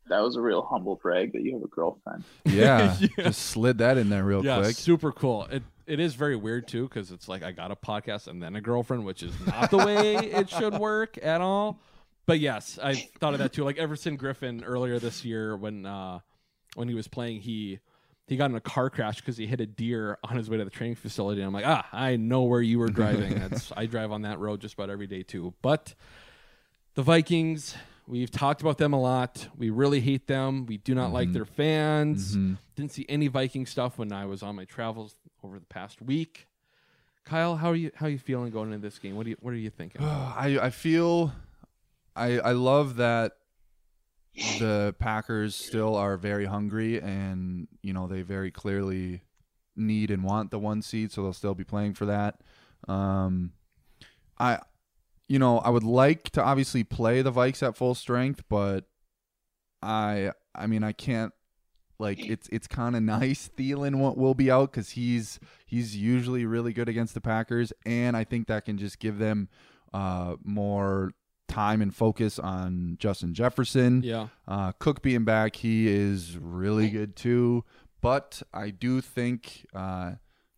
That 0.09 0.19
was 0.19 0.35
a 0.35 0.41
real 0.41 0.61
humble 0.61 0.95
brag 0.95 1.33
that 1.33 1.41
you 1.41 1.53
have 1.53 1.63
a 1.63 1.67
girlfriend. 1.67 2.23
Yeah, 2.45 2.95
Yeah. 2.99 3.07
just 3.25 3.41
slid 3.47 3.79
that 3.79 3.97
in 3.97 4.09
there 4.09 4.23
real 4.23 4.43
yeah, 4.45 4.59
quick. 4.61 4.75
super 4.75 5.11
cool. 5.11 5.43
It 5.45 5.63
it 5.85 5.99
is 5.99 6.15
very 6.15 6.35
weird 6.35 6.67
too 6.67 6.83
because 6.83 7.11
it's 7.11 7.27
like 7.27 7.43
I 7.43 7.51
got 7.51 7.71
a 7.71 7.75
podcast 7.75 8.27
and 8.27 8.41
then 8.41 8.55
a 8.55 8.61
girlfriend, 8.61 9.05
which 9.05 9.23
is 9.23 9.33
not 9.45 9.71
the 9.71 9.77
way 9.77 10.15
it 10.17 10.49
should 10.49 10.77
work 10.77 11.17
at 11.23 11.41
all. 11.41 11.79
But 12.25 12.39
yes, 12.39 12.77
I 12.81 12.95
thought 13.19 13.33
of 13.33 13.39
that 13.39 13.53
too. 13.53 13.63
Like 13.63 13.77
Everson 13.77 14.17
Griffen 14.17 14.63
earlier 14.65 14.99
this 14.99 15.23
year 15.23 15.55
when 15.55 15.85
uh 15.85 16.19
when 16.75 16.87
he 16.87 16.93
was 16.93 17.07
playing, 17.07 17.41
he 17.41 17.79
he 18.27 18.35
got 18.35 18.49
in 18.49 18.55
a 18.57 18.61
car 18.61 18.89
crash 18.89 19.17
because 19.17 19.37
he 19.37 19.47
hit 19.47 19.61
a 19.61 19.65
deer 19.65 20.17
on 20.23 20.35
his 20.35 20.49
way 20.49 20.57
to 20.57 20.65
the 20.65 20.69
training 20.69 20.95
facility. 20.95 21.41
And 21.41 21.47
I'm 21.47 21.53
like, 21.53 21.65
ah, 21.65 21.87
I 21.93 22.17
know 22.17 22.43
where 22.43 22.61
you 22.61 22.79
were 22.79 22.89
driving. 22.89 23.39
That's 23.39 23.71
I 23.75 23.85
drive 23.85 24.11
on 24.11 24.23
that 24.23 24.39
road 24.39 24.59
just 24.59 24.73
about 24.73 24.89
every 24.89 25.07
day 25.07 25.23
too. 25.23 25.53
But 25.61 25.93
the 26.95 27.03
Vikings, 27.03 27.75
we've 28.07 28.31
talked 28.31 28.61
about 28.61 28.77
them 28.77 28.93
a 28.93 28.99
lot. 28.99 29.47
We 29.57 29.69
really 29.69 29.99
hate 29.99 30.27
them. 30.27 30.65
We 30.65 30.77
do 30.77 30.95
not 30.95 31.11
like 31.11 31.33
their 31.33 31.45
fans. 31.45 32.35
Mhm. 32.35 32.57
Didn't 32.75 32.91
see 32.93 33.05
any 33.09 33.27
Viking 33.27 33.65
stuff 33.65 33.97
when 33.97 34.11
I 34.11 34.25
was 34.25 34.41
on 34.41 34.55
my 34.55 34.65
travels 34.65 35.15
over 35.43 35.59
the 35.59 35.65
past 35.65 36.01
week. 36.01 36.47
Kyle, 37.25 37.57
how 37.57 37.69
are 37.69 37.75
you 37.75 37.91
how 37.95 38.05
are 38.05 38.09
you 38.09 38.17
feeling 38.19 38.51
going 38.51 38.71
into 38.71 38.87
this 38.87 38.97
game? 38.99 39.15
What 39.17 39.23
do 39.25 39.31
you 39.31 39.37
what 39.41 39.51
are 39.53 39.57
you 39.57 39.69
thinking? 39.69 40.01
I 40.03 40.57
I 40.61 40.69
feel 40.69 41.33
I 42.15 42.39
I 42.39 42.51
love 42.53 42.95
that 42.95 43.33
the 44.59 44.95
Packers 44.99 45.55
still 45.55 45.95
are 45.95 46.15
very 46.15 46.45
hungry 46.45 47.01
and 47.01 47.67
you 47.81 47.91
know 47.91 48.07
they 48.07 48.21
very 48.21 48.51
clearly 48.51 49.23
need 49.75 50.09
and 50.11 50.23
want 50.23 50.51
the 50.51 50.59
one 50.59 50.81
seed 50.81 51.11
so 51.11 51.23
they'll 51.23 51.33
still 51.33 51.55
be 51.55 51.63
playing 51.63 51.93
for 51.95 52.05
that. 52.05 52.39
Um 52.87 53.51
I 54.39 54.59
you 55.27 55.39
know, 55.39 55.59
I 55.59 55.69
would 55.69 55.83
like 55.83 56.29
to 56.31 56.43
obviously 56.43 56.83
play 56.83 57.21
the 57.21 57.31
Vikes 57.31 57.65
at 57.65 57.75
full 57.75 57.95
strength, 57.95 58.43
but 58.49 58.85
I 59.81 60.31
I 60.55 60.67
mean 60.67 60.83
I 60.83 60.91
can't 60.91 61.33
like 61.99 62.19
it's 62.19 62.47
it's 62.51 62.67
kind 62.67 62.95
of 62.95 63.03
nice 63.03 63.49
Thielen 63.57 63.99
will, 63.99 64.15
will 64.15 64.33
be 64.33 64.51
out 64.51 64.71
because 64.71 64.91
he's 64.91 65.39
he's 65.65 65.95
usually 65.95 66.45
really 66.45 66.73
good 66.73 66.89
against 66.89 67.13
the 67.13 67.21
Packers, 67.21 67.73
and 67.85 68.15
I 68.15 68.23
think 68.23 68.47
that 68.47 68.65
can 68.65 68.77
just 68.77 68.99
give 68.99 69.17
them 69.17 69.49
uh, 69.93 70.35
more 70.43 71.11
time 71.47 71.81
and 71.81 71.95
focus 71.95 72.39
on 72.39 72.97
Justin 72.99 73.33
Jefferson. 73.33 74.03
Yeah. 74.03 74.27
uh, 74.47 74.73
Cook 74.73 75.01
being 75.01 75.23
back, 75.23 75.55
he 75.55 75.87
is 75.87 76.37
really 76.37 76.89
good 76.89 77.15
too. 77.15 77.63
But 78.01 78.43
I 78.53 78.69
do 78.69 79.01
think, 79.01 79.65
uh, 79.73 80.13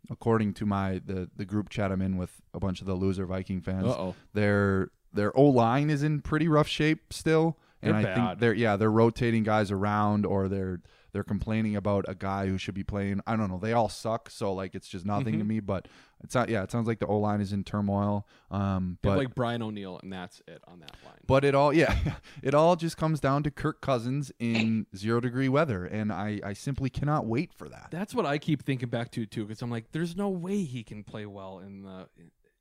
according 0.09 0.53
to 0.55 0.65
my 0.65 1.01
the 1.05 1.29
the 1.35 1.45
group 1.45 1.69
chat 1.69 1.91
I'm 1.91 2.01
in 2.01 2.17
with 2.17 2.41
a 2.53 2.59
bunch 2.59 2.81
of 2.81 2.87
the 2.87 2.95
loser 2.95 3.25
Viking 3.25 3.61
fans, 3.61 3.85
Uh-oh. 3.87 4.15
their 4.33 4.91
their 5.13 5.35
O 5.37 5.43
line 5.45 5.89
is 5.89 6.03
in 6.03 6.21
pretty 6.21 6.47
rough 6.47 6.67
shape 6.67 7.11
still, 7.13 7.57
and 7.81 7.93
They're 7.93 7.99
I 7.99 8.03
bad. 8.03 8.15
think 8.29 8.39
they're 8.39 8.53
yeah 8.53 8.75
they're 8.75 8.91
rotating 8.91 9.43
guys 9.43 9.71
around 9.71 10.25
or 10.25 10.47
they're 10.47 10.81
they're 11.11 11.23
complaining 11.23 11.75
about 11.75 12.05
a 12.07 12.15
guy 12.15 12.47
who 12.47 12.57
should 12.57 12.75
be 12.75 12.83
playing. 12.83 13.21
I 13.27 13.35
don't 13.35 13.49
know. 13.49 13.59
They 13.59 13.73
all 13.73 13.89
suck, 13.89 14.29
so 14.29 14.53
like 14.53 14.75
it's 14.75 14.87
just 14.87 15.05
nothing 15.05 15.39
to 15.39 15.43
Mhm. 15.45 15.47
me. 15.47 15.59
But 15.59 15.87
it's 16.23 16.35
not. 16.35 16.49
Yeah, 16.49 16.63
it 16.63 16.71
sounds 16.71 16.87
like 16.87 16.99
the 16.99 17.07
O 17.07 17.17
line 17.19 17.41
is 17.41 17.53
in 17.53 17.63
turmoil. 17.63 18.27
Um, 18.51 18.97
but 19.01 19.17
like 19.17 19.35
Brian 19.35 19.61
O'Neill, 19.61 19.99
and 20.03 20.11
that's 20.11 20.41
it 20.47 20.61
on 20.67 20.79
that 20.81 20.95
line. 21.05 21.19
but 21.27 21.43
it 21.45 21.55
all 21.55 21.73
yeah, 21.73 22.15
it 22.43 22.53
all 22.53 22.75
just 22.75 22.97
comes 22.97 23.19
down 23.19 23.43
to 23.43 23.51
Kirk 23.51 23.81
Cousins 23.81 24.31
in 24.39 24.85
zero 24.95 25.19
degree 25.19 25.49
weather, 25.49 25.85
and 25.85 26.11
I 26.11 26.39
I 26.43 26.53
simply 26.53 26.89
cannot 26.89 27.25
wait 27.25 27.53
for 27.53 27.69
that. 27.69 27.87
That's 27.91 28.13
what 28.13 28.25
I 28.25 28.37
keep 28.37 28.63
thinking 28.63 28.89
back 28.89 29.11
to 29.11 29.25
too, 29.25 29.45
because 29.45 29.61
I'm 29.61 29.71
like, 29.71 29.91
there's 29.91 30.15
no 30.15 30.29
way 30.29 30.63
he 30.63 30.83
can 30.83 31.03
play 31.03 31.25
well 31.25 31.59
in 31.59 31.83
the, 31.83 32.07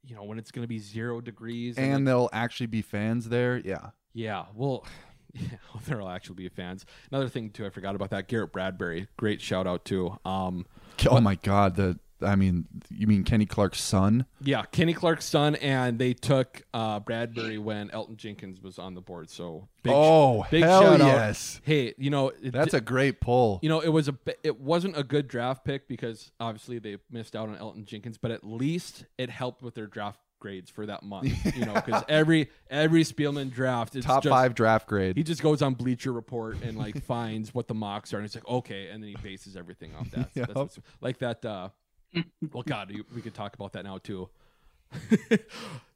you 0.05 0.15
know, 0.15 0.23
when 0.25 0.39
it's 0.39 0.51
going 0.51 0.63
to 0.65 0.69
be 0.69 0.79
zero 0.79 1.21
degrees. 1.21 1.77
And 1.77 1.93
like- 1.95 2.05
there'll 2.05 2.31
actually 2.33 2.67
be 2.67 2.83
fans 2.83 3.29
there. 3.29 3.59
Yeah. 3.59 3.91
Yeah, 4.15 4.47
well, 4.55 4.85
yeah, 5.35 5.49
there'll 5.87 6.09
actually 6.09 6.37
be 6.37 6.49
fans. 6.49 6.85
Another 7.11 7.29
thing 7.29 7.51
too, 7.51 7.67
I 7.67 7.71
forgot 7.71 7.95
about 7.95 8.11
that. 8.11 8.29
Garrett 8.29 8.53
Bradbury, 8.53 9.09
great 9.17 9.41
shout 9.41 9.67
out 9.67 9.85
too. 9.85 10.19
Um, 10.25 10.67
Oh 11.09 11.21
my 11.21 11.37
God. 11.37 11.77
The 11.77 11.99
I 12.21 12.35
mean, 12.35 12.67
you 12.91 13.07
mean 13.07 13.23
Kenny 13.23 13.47
Clark's 13.47 13.81
son? 13.81 14.27
yeah, 14.41 14.65
Kenny 14.73 14.93
Clark's 14.93 15.25
son, 15.25 15.55
and 15.55 16.01
they 16.01 16.15
took 16.15 16.63
uh, 16.75 16.99
Bradbury 16.99 17.59
when 17.59 17.91
Elgton 17.91 18.17
Jenkins 18.17 18.61
was 18.61 18.77
on 18.81 18.95
the 18.95 19.01
board. 19.01 19.31
So 19.31 19.69
big, 19.85 19.93
Oh, 19.95 20.45
big 20.51 20.65
hell 20.65 20.83
shout 20.83 21.01
out. 21.01 21.07
yes. 21.07 21.61
Hey, 21.63 21.95
you 21.97 22.11
know 22.11 22.31
it 22.43 22.51
That's 22.53 22.75
a 22.75 22.81
great 22.81 23.21
pull. 23.21 23.61
You 23.63 23.69
know, 23.69 23.79
it 23.79 23.91
was 23.91 24.09
a 24.09 24.17
it 24.43 24.59
wasn't 24.61 24.97
a 24.99 25.05
good 25.05 25.29
draft 25.29 25.65
pick 25.65 25.87
because 25.87 26.33
obviously 26.41 26.81
they 26.81 26.97
missed 27.09 27.37
out 27.37 27.49
on 27.51 27.55
Elgton 27.57 27.85
Jenkins, 27.85 28.19
but 28.19 28.33
at 28.33 28.43
least 28.43 29.05
it 29.17 29.31
helped 29.31 29.63
with 29.63 29.77
their 29.77 29.87
draft 29.87 30.19
grades 30.39 30.71
for 30.71 30.87
that 30.87 31.03
month. 31.03 31.33
You 31.57 31.67
know, 31.67 31.75
because 31.75 32.05
every 32.09 32.51
every 32.71 33.03
Spielman 33.05 33.51
draft 33.51 33.97
is 33.97 34.05
Top 34.05 34.23
just- 34.23 34.31
five 34.33 34.55
draft 34.55 34.87
grade. 34.87 35.17
He 35.17 35.23
just 35.23 35.43
goes 35.43 35.63
on 35.63 35.75
Bleacher 35.75 36.13
Report 36.13 36.57
and 36.63 36.77
like 36.79 37.03
finds 37.05 37.53
what 37.55 37.69
the 37.69 37.75
mocks 37.75 38.13
are, 38.15 38.19
and 38.19 38.27
it's 38.27 38.35
like, 38.35 38.47
okay, 38.49 38.89
and 38.89 39.03
then 39.03 39.11
he 39.11 39.17
bases 39.23 39.57
everything 39.57 39.95
off 39.97 40.11
that. 40.13 40.31
Yep. 40.35 40.51
That's 40.55 40.79
like 41.01 41.19
that. 41.19 41.45
Uh, 41.45 41.69
well, 42.53 42.63
God, 42.65 42.93
we 43.15 43.21
could 43.21 43.35
talk 43.35 43.55
about 43.55 43.73
that 43.73 43.85
now 43.85 43.99
too. 43.99 44.29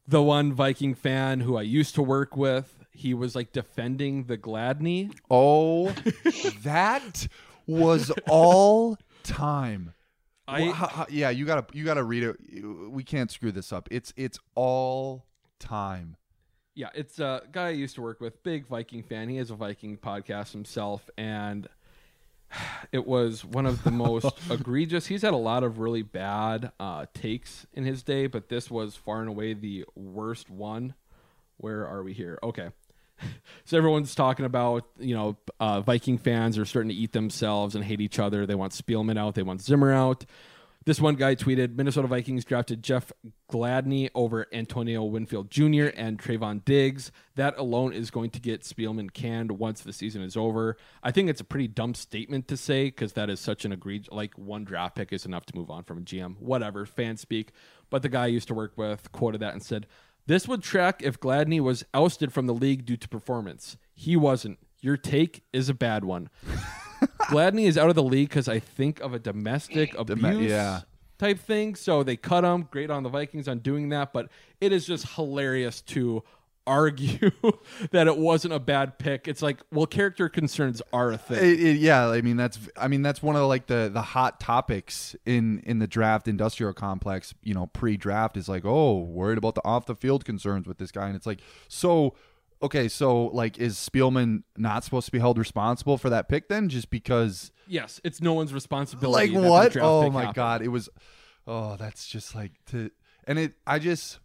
the 0.06 0.22
one 0.22 0.52
Viking 0.52 0.94
fan 0.94 1.40
who 1.40 1.56
I 1.56 1.62
used 1.62 1.94
to 1.94 2.02
work 2.02 2.36
with, 2.36 2.84
he 2.90 3.14
was 3.14 3.34
like 3.34 3.52
defending 3.52 4.24
the 4.24 4.36
Gladney. 4.36 5.12
Oh, 5.30 5.94
that 6.62 7.28
was 7.66 8.10
all 8.28 8.98
time. 9.22 9.94
I- 10.52 10.60
Wha- 10.68 10.72
how- 10.72 10.86
how- 10.88 11.06
yeah, 11.10 11.30
you 11.30 11.44
gotta 11.44 11.64
you 11.72 11.84
gotta 11.84 12.04
read 12.04 12.22
it. 12.22 12.36
We 12.90 13.02
can't 13.04 13.30
screw 13.30 13.52
this 13.52 13.72
up. 13.72 13.88
It's 13.90 14.12
it's 14.16 14.38
all 14.54 15.26
time. 15.58 16.16
Yeah, 16.74 16.88
it's 16.94 17.18
a 17.18 17.42
guy 17.52 17.66
I 17.66 17.70
used 17.70 17.94
to 17.96 18.02
work 18.02 18.20
with, 18.20 18.42
big 18.42 18.66
Viking 18.66 19.02
fan. 19.02 19.28
He 19.28 19.36
has 19.36 19.50
a 19.50 19.54
Viking 19.54 19.98
podcast 19.98 20.52
himself, 20.52 21.10
and 21.18 21.68
it 22.92 23.06
was 23.06 23.44
one 23.44 23.66
of 23.66 23.84
the 23.84 23.90
most 23.92 24.26
egregious. 24.50 25.06
He's 25.06 25.22
had 25.22 25.34
a 25.34 25.38
lot 25.38 25.64
of 25.64 25.78
really 25.78 26.02
bad 26.02 26.72
uh, 26.80 27.06
takes 27.14 27.66
in 27.74 27.84
his 27.84 28.02
day, 28.02 28.26
but 28.26 28.48
this 28.48 28.70
was 28.70 28.96
far 28.96 29.20
and 29.20 29.28
away 29.28 29.52
the 29.54 29.84
worst 29.94 30.48
one. 30.50 30.94
Where 31.58 31.86
are 31.86 32.02
we 32.02 32.12
here? 32.12 32.38
Okay. 32.42 32.70
So 33.64 33.78
everyone's 33.78 34.14
talking 34.16 34.44
about, 34.44 34.86
you 34.98 35.14
know, 35.14 35.36
uh, 35.60 35.80
Viking 35.82 36.18
fans 36.18 36.58
are 36.58 36.64
starting 36.64 36.88
to 36.88 36.94
eat 36.94 37.12
themselves 37.12 37.76
and 37.76 37.84
hate 37.84 38.00
each 38.00 38.18
other. 38.18 38.44
They 38.44 38.56
want 38.56 38.72
Spielman 38.72 39.16
out. 39.16 39.36
They 39.36 39.44
want 39.44 39.62
Zimmer 39.62 39.92
out. 39.92 40.26
This 40.84 41.00
one 41.00 41.14
guy 41.14 41.36
tweeted 41.36 41.76
Minnesota 41.76 42.08
Vikings 42.08 42.44
drafted 42.44 42.82
Jeff 42.82 43.12
Gladney 43.48 44.10
over 44.16 44.48
Antonio 44.52 45.04
Winfield 45.04 45.48
Jr. 45.48 45.90
and 45.94 46.18
Trevon 46.18 46.64
Diggs. 46.64 47.12
That 47.36 47.56
alone 47.56 47.92
is 47.92 48.10
going 48.10 48.30
to 48.30 48.40
get 48.40 48.62
Spielman 48.62 49.12
canned 49.12 49.52
once 49.52 49.82
the 49.82 49.92
season 49.92 50.22
is 50.22 50.36
over. 50.36 50.76
I 51.00 51.12
think 51.12 51.30
it's 51.30 51.40
a 51.40 51.44
pretty 51.44 51.68
dumb 51.68 51.94
statement 51.94 52.48
to 52.48 52.56
say 52.56 52.86
because 52.86 53.12
that 53.12 53.30
is 53.30 53.38
such 53.38 53.64
an 53.64 53.70
agreed, 53.70 54.08
like 54.10 54.36
one 54.36 54.64
draft 54.64 54.96
pick 54.96 55.12
is 55.12 55.24
enough 55.24 55.46
to 55.46 55.56
move 55.56 55.70
on 55.70 55.84
from 55.84 55.98
a 55.98 56.00
GM. 56.00 56.36
Whatever, 56.40 56.84
fan 56.84 57.16
speak. 57.16 57.52
But 57.88 58.02
the 58.02 58.08
guy 58.08 58.24
I 58.24 58.28
used 58.28 58.48
to 58.48 58.54
work 58.54 58.72
with 58.76 59.12
quoted 59.12 59.40
that 59.42 59.52
and 59.52 59.62
said, 59.62 59.86
This 60.26 60.46
would 60.46 60.62
track 60.62 61.02
if 61.02 61.18
Gladney 61.18 61.60
was 61.60 61.84
ousted 61.92 62.32
from 62.32 62.46
the 62.46 62.54
league 62.54 62.84
due 62.84 62.96
to 62.96 63.08
performance. 63.08 63.76
He 63.94 64.16
wasn't. 64.16 64.58
Your 64.80 64.96
take 64.96 65.42
is 65.52 65.68
a 65.68 65.74
bad 65.74 66.04
one. 66.04 66.28
Gladney 67.28 67.66
is 67.66 67.76
out 67.76 67.88
of 67.88 67.94
the 67.94 68.02
league 68.02 68.28
because 68.28 68.48
I 68.48 68.58
think 68.58 69.00
of 69.00 69.14
a 69.14 69.18
domestic 69.18 69.96
abuse 69.98 70.50
yeah. 70.50 70.82
type 71.18 71.40
thing. 71.40 71.74
So 71.74 72.02
they 72.02 72.16
cut 72.16 72.44
him. 72.44 72.68
Great 72.70 72.90
on 72.90 73.02
the 73.02 73.08
Vikings 73.08 73.48
on 73.48 73.58
doing 73.58 73.88
that, 73.88 74.12
but 74.12 74.28
it 74.60 74.72
is 74.72 74.86
just 74.86 75.14
hilarious 75.14 75.80
to 75.82 76.22
argue 76.66 77.30
that 77.90 78.06
it 78.06 78.16
wasn't 78.16 78.54
a 78.54 78.58
bad 78.60 78.98
pick. 78.98 79.26
It's 79.28 79.42
like, 79.42 79.58
well, 79.72 79.86
character 79.86 80.28
concerns 80.28 80.80
are 80.92 81.12
a 81.12 81.18
thing. 81.18 81.38
It- 81.38 81.60
it- 81.60 81.76
yeah, 81.78 82.08
I 82.08 82.20
mean 82.22 82.36
that's 82.36 82.58
I 82.76 82.88
mean 82.88 83.02
that's 83.02 83.22
one 83.22 83.34
of 83.36 83.40
the, 83.42 83.46
like 83.46 83.66
the 83.66 83.90
the 83.92 84.02
hot 84.02 84.40
topics 84.40 85.16
in 85.26 85.60
in 85.60 85.78
the 85.78 85.86
draft 85.86 86.28
industrial 86.28 86.72
complex. 86.72 87.34
You 87.42 87.54
know, 87.54 87.66
pre-draft 87.66 88.36
is 88.36 88.48
like, 88.48 88.64
oh, 88.64 88.98
worried 88.98 89.38
about 89.38 89.54
the 89.54 89.64
off 89.64 89.86
the 89.86 89.94
field 89.96 90.24
concerns 90.24 90.66
with 90.66 90.78
this 90.78 90.90
guy, 90.90 91.06
and 91.06 91.16
it's 91.16 91.26
like, 91.26 91.40
so 91.68 92.14
okay, 92.62 92.86
so 92.88 93.24
like, 93.26 93.58
is 93.58 93.74
Spielman 93.76 94.44
not 94.56 94.84
supposed 94.84 95.06
to 95.06 95.12
be 95.12 95.18
held 95.18 95.36
responsible 95.38 95.98
for 95.98 96.08
that 96.10 96.28
pick 96.28 96.48
then, 96.48 96.68
just 96.68 96.90
because? 96.90 97.50
yes, 97.66 98.00
it's 98.04 98.20
no 98.20 98.34
one's 98.34 98.52
responsibility. 98.54 99.32
Like 99.34 99.50
what? 99.50 99.76
Oh 99.80 100.10
my 100.10 100.20
happened. 100.20 100.34
god, 100.36 100.62
it 100.62 100.68
was. 100.68 100.88
Oh, 101.46 101.74
that's 101.76 102.06
just 102.06 102.34
like 102.36 102.52
to, 102.66 102.90
and 103.26 103.38
it. 103.38 103.54
I 103.66 103.78
just. 103.80 104.20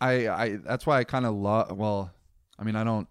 I 0.00 0.28
I 0.28 0.56
that's 0.56 0.86
why 0.86 0.98
I 0.98 1.04
kind 1.04 1.26
of 1.26 1.34
love. 1.34 1.76
Well, 1.76 2.10
I 2.58 2.64
mean, 2.64 2.76
I 2.76 2.84
don't 2.84 3.08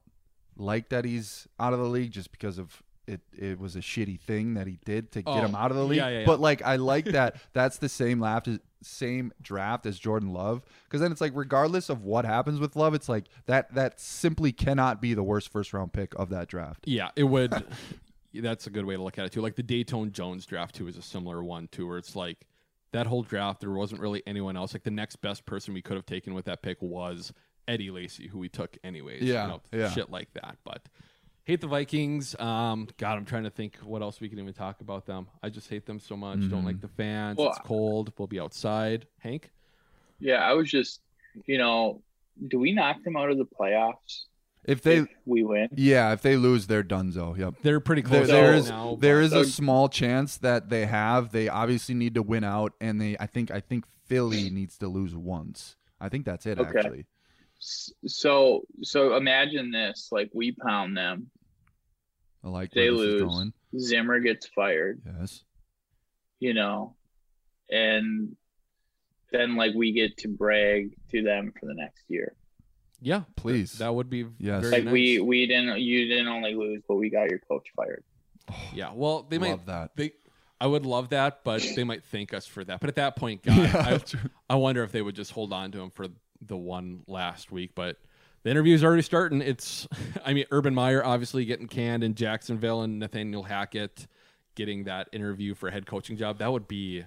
like 0.58 0.90
that 0.90 1.06
he's 1.06 1.48
out 1.60 1.74
of 1.74 1.80
the 1.80 1.86
league 1.86 2.12
just 2.12 2.32
because 2.32 2.58
of 2.58 2.82
it. 3.08 3.22
It 3.38 3.60
was 3.60 3.76
a 3.76 3.80
shitty 3.80 4.20
thing 4.20 4.54
that 4.56 4.68
he 4.68 4.78
did 4.86 5.12
to 5.14 5.22
get 5.22 5.32
Oh, 5.32 5.40
him 5.42 5.56
out 5.56 5.72
of 5.72 5.78
the 5.78 5.84
league. 5.86 5.98
yeah, 5.98 6.10
yeah, 6.10 6.20
yeah. 6.20 6.26
But 6.26 6.40
like, 6.40 6.62
I 6.64 6.76
like 6.76 7.06
that. 7.06 7.38
That's 7.54 7.78
the 7.78 7.90
same 7.90 8.20
laugh. 8.20 8.46
Same 8.82 9.34
draft 9.42 9.86
as 9.86 10.00
Jordan 10.00 10.32
Love, 10.32 10.62
because 10.86 11.02
then 11.02 11.12
it's 11.12 11.20
like, 11.20 11.34
regardless 11.36 11.90
of 11.90 12.04
what 12.04 12.24
happens 12.24 12.62
with 12.62 12.78
Love, 12.78 12.94
it's 12.94 13.10
like 13.10 13.26
that. 13.46 13.74
That 13.76 14.00
simply 14.00 14.52
cannot 14.54 15.02
be 15.02 15.14
the 15.14 15.24
worst 15.24 15.52
first 15.52 15.74
round 15.74 15.92
pick 15.92 16.14
of 16.16 16.30
that 16.30 16.48
draft. 16.48 16.86
Yeah, 16.88 17.10
it 17.18 17.26
would. 17.26 17.52
that's 18.34 18.68
a 18.68 18.70
good 18.70 18.86
way 18.86 18.96
to 18.96 19.02
look 19.02 19.18
at 19.20 19.26
it 19.26 19.32
too. 19.34 19.42
Like 19.42 19.56
the 19.56 19.64
Datone 19.64 20.12
Jones 20.14 20.46
draft 20.46 20.76
too 20.76 20.88
is 20.88 20.96
a 20.98 21.02
similar 21.02 21.44
one 21.44 21.68
too, 21.68 21.88
where 21.88 21.98
it's 21.98 22.16
like 22.16 22.46
that 22.92 23.08
whole 23.08 23.24
draft 23.24 23.62
there 23.62 23.72
wasn't 23.72 24.02
really 24.02 24.24
anyone 24.26 24.58
else. 24.58 24.74
Like 24.74 24.84
the 24.84 24.92
next 24.92 25.18
best 25.18 25.46
person 25.46 25.74
we 25.74 25.82
could 25.82 25.96
have 25.96 26.06
taken 26.06 26.34
with 26.34 26.46
that 26.46 26.62
pick 26.62 26.82
was 26.82 27.32
Eddie 27.68 27.92
Lacy, 27.92 28.28
who 28.28 28.40
we 28.40 28.50
took 28.50 28.78
anyways. 28.84 29.22
Yeah, 29.24 29.44
you 29.44 29.50
know, 29.50 29.62
yeah. 29.72 29.90
shit 29.92 30.10
like 30.10 30.34
that. 30.34 30.58
But 30.64 30.88
hate 31.46 31.62
the 31.62 31.68
Vikings. 31.68 32.36
Um, 32.40 32.88
God, 32.98 33.18
I'm 33.18 33.26
trying 33.26 33.44
to 33.44 33.50
think 33.52 33.76
what 33.84 34.02
else 34.02 34.20
we 34.20 34.30
can 34.30 34.40
even 34.40 34.54
talk 34.54 34.82
about 34.82 35.06
them. 35.06 35.28
I 35.44 35.50
just 35.50 35.70
hate 35.70 35.86
them 35.86 36.00
so 36.00 36.16
much. 36.18 36.40
Don't 36.50 36.62
Mhm. 36.64 36.66
like 36.66 36.82
the 36.82 36.88
fans. 36.88 37.38
Well, 37.38 37.50
it's 37.50 37.60
cold. 37.60 38.12
We'll 38.18 38.28
be 38.28 38.40
outside. 38.40 39.06
Hank. 39.20 39.52
Yeah, 40.20 40.48
I 40.48 40.54
was 40.54 40.70
just, 40.70 41.02
you 41.46 41.58
know, 41.58 42.02
do 42.48 42.58
we 42.60 42.72
knock 42.72 43.04
them 43.04 43.16
out 43.16 43.30
of 43.30 43.38
the 43.38 43.46
playoffs 43.46 44.26
If 44.70 44.82
they, 44.84 44.98
if 45.00 45.08
we 45.26 45.44
win? 45.44 45.70
yeah, 45.76 46.14
if 46.14 46.22
they 46.22 46.36
lose, 46.38 46.68
they're 46.68 46.84
donezo. 46.84 47.38
Yep. 47.38 47.56
They're 47.64 47.80
pretty 47.80 48.02
close 48.04 48.28
there 48.28 48.50
out 48.54 48.56
is 48.56 48.70
now, 48.70 48.98
there 49.00 49.28
but- 49.28 49.42
a 49.42 49.46
small 49.46 49.90
chance 49.90 50.38
that 50.38 50.70
they 50.70 50.86
have. 50.86 51.32
They 51.32 51.50
obviously 51.50 51.96
need 51.96 52.14
to 52.16 52.22
win 52.22 52.44
out, 52.44 52.74
and 52.80 53.02
they 53.02 53.18
I 53.20 53.26
think 53.26 53.50
I 53.52 53.60
think 53.62 53.86
Philly 54.06 54.50
needs 54.50 54.78
to 54.78 54.88
lose 54.88 55.16
once. 55.16 55.76
I 56.00 56.10
think 56.10 56.26
that's 56.26 56.46
it 56.46 56.60
Okay. 56.60 56.78
actually. 56.78 57.06
S- 57.60 57.92
So, 58.06 58.62
so 58.84 59.16
imagine 59.18 59.72
this: 59.72 60.10
like 60.12 60.30
we 60.34 60.52
pound 60.54 60.96
them, 60.96 61.30
I 62.44 62.50
like 62.50 62.72
they 62.72 62.90
where 62.92 63.00
this 63.00 63.16
is 63.16 63.22
lose, 63.22 63.22
going. 63.24 63.54
Zimmer 63.78 64.20
gets 64.20 64.48
fired, 64.48 65.02
Yes. 65.06 65.44
you 66.40 66.54
know, 66.54 66.96
and 67.72 68.36
then 69.32 69.56
like 69.56 69.74
we 69.76 69.92
get 69.92 70.18
to 70.18 70.28
brag 70.28 70.96
to 71.12 71.22
them 71.22 71.54
for 71.60 71.66
the 71.66 71.74
next 71.76 72.04
year. 72.08 72.36
Yeah, 73.02 73.24
please. 73.36 73.74
That 73.80 73.94
would 73.96 74.10
be 74.10 74.26
Yes. 74.40 74.62
very 74.62 74.72
Like 74.74 74.84
nice. 74.86 74.92
we 74.94 75.20
we 75.20 75.46
didn't 75.48 75.80
you 75.80 76.08
didn't 76.08 76.28
only 76.28 76.54
lose, 76.56 76.82
but 76.88 76.96
we 76.96 77.10
got 77.10 77.30
your 77.30 77.40
coach 77.40 77.68
fired. 77.76 78.04
Yeah, 78.74 78.92
well, 78.94 79.26
they 79.30 79.38
might 79.38 79.52
Love 79.52 79.66
that. 79.68 79.96
They, 79.96 80.12
I 80.62 80.68
would 80.68 80.86
love 80.86 81.10
that, 81.10 81.44
but 81.44 81.66
they 81.76 81.84
might 81.84 82.04
thank 82.06 82.34
us 82.34 82.46
for 82.46 82.64
that. 82.66 82.80
But 82.82 82.90
at 82.90 82.96
that 82.96 83.16
point, 83.16 83.44
God, 83.44 83.58
I, 83.76 84.00
I 84.50 84.56
wonder 84.56 84.84
if 84.84 84.92
they 84.92 85.02
would 85.02 85.16
just 85.16 85.32
hold 85.32 85.54
on 85.54 85.72
to 85.72 85.80
him 85.80 85.90
for 85.92 86.08
the 86.42 86.58
one 86.58 87.04
last 87.08 87.52
week. 87.52 87.72
But 87.76 87.98
the 88.44 88.50
interview 88.50 88.74
is 88.76 88.84
already 88.84 89.02
starting. 89.04 89.42
It's, 89.42 89.88
I 90.26 90.34
mean, 90.34 90.46
Urban 90.52 90.74
Meyer 90.74 91.06
obviously 91.06 91.46
getting 91.46 91.68
canned 91.68 92.04
in 92.04 92.16
Jacksonville, 92.16 92.82
and 92.82 93.00
Nathaniel 93.00 93.44
Hackett 93.44 94.08
getting 94.56 94.84
that 94.86 95.08
interview 95.14 95.54
for 95.56 95.70
a 95.70 95.72
head 95.72 95.86
coaching 95.86 96.18
job. 96.18 96.40
That 96.40 96.52
would 96.52 96.68
be. 96.68 97.06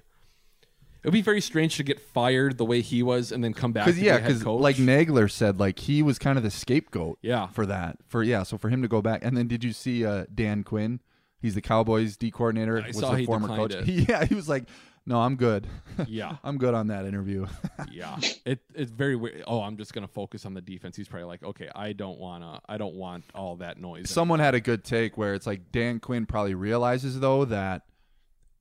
It 1.03 1.09
would 1.09 1.13
be 1.13 1.23
very 1.23 1.41
strange 1.41 1.77
to 1.79 1.83
get 1.83 1.99
fired 2.01 2.59
the 2.59 2.65
way 2.65 2.81
he 2.81 3.03
was 3.03 3.33
and 3.33 3.43
then 3.43 3.55
come 3.55 3.73
back. 3.73 3.87
Because 3.87 3.99
to 3.99 4.05
yeah, 4.07 4.19
be 4.19 4.25
a 4.25 4.29
head 4.29 4.39
because 4.39 4.61
like 4.61 4.77
Nagler 4.77 5.29
said, 5.29 5.59
like 5.59 5.81
he 5.81 6.01
was 6.01 6.17
kind 6.17 6.39
of 6.39 6.45
the 6.45 6.51
scapegoat. 6.51 7.19
Yeah. 7.23 7.49
For 7.49 7.67
that, 7.67 7.99
for 8.07 8.23
yeah, 8.23 8.45
so 8.45 8.57
for 8.57 8.69
him 8.69 8.83
to 8.83 8.89
go 8.89 9.03
back, 9.03 9.25
and 9.25 9.37
then 9.37 9.49
did 9.49 9.65
you 9.65 9.73
see 9.73 10.07
uh, 10.07 10.27
Dan 10.33 10.63
Quinn? 10.63 11.01
He's 11.41 11.57
the 11.57 11.61
Cowboys 11.61 12.17
D 12.17 12.31
coordinator. 12.31 12.81
I 12.81 12.87
was 12.87 12.99
saw 12.99 13.11
the 13.11 13.19
he 13.19 13.27
former 13.27 13.49
declined 13.49 13.73
coach. 13.73 13.89
it. 13.89 13.89
yeah, 14.09 14.25
he 14.25 14.37
was 14.37 14.49
like, 14.49 14.69
"No, 15.05 15.21
I'm 15.21 15.35
good. 15.35 15.67
Yeah. 16.07 16.37
I'm 16.45 16.57
good 16.57 16.73
on 16.73 16.87
that 16.87 17.05
interview." 17.05 17.47
yeah, 17.91 18.17
it 18.47 18.61
it's 18.73 18.93
very 18.93 19.17
weird. 19.17 19.43
Oh, 19.49 19.61
I'm 19.61 19.77
just 19.77 19.93
gonna 19.93 20.07
focus 20.07 20.47
on 20.47 20.55
the 20.55 20.61
defense. 20.61 20.97
He's 20.97 21.09
probably 21.09 21.27
like, 21.27 21.43
okay, 21.43 21.69
I 21.75 21.95
don't 21.95 22.21
wanna, 22.21 22.61
I 22.69 22.79
don't 22.79 22.95
want 22.95 23.25
all 23.35 23.57
that 23.57 23.77
noise. 23.81 24.09
Someone 24.09 24.39
had 24.39 24.55
a 24.55 24.61
good 24.61 24.85
take 24.85 25.19
where 25.19 25.35
it's 25.35 25.49
like 25.49 25.73
Dan 25.73 25.99
Quinn 25.99 26.27
probably 26.27 26.55
realizes 26.55 27.19
though 27.19 27.45
that 27.47 27.83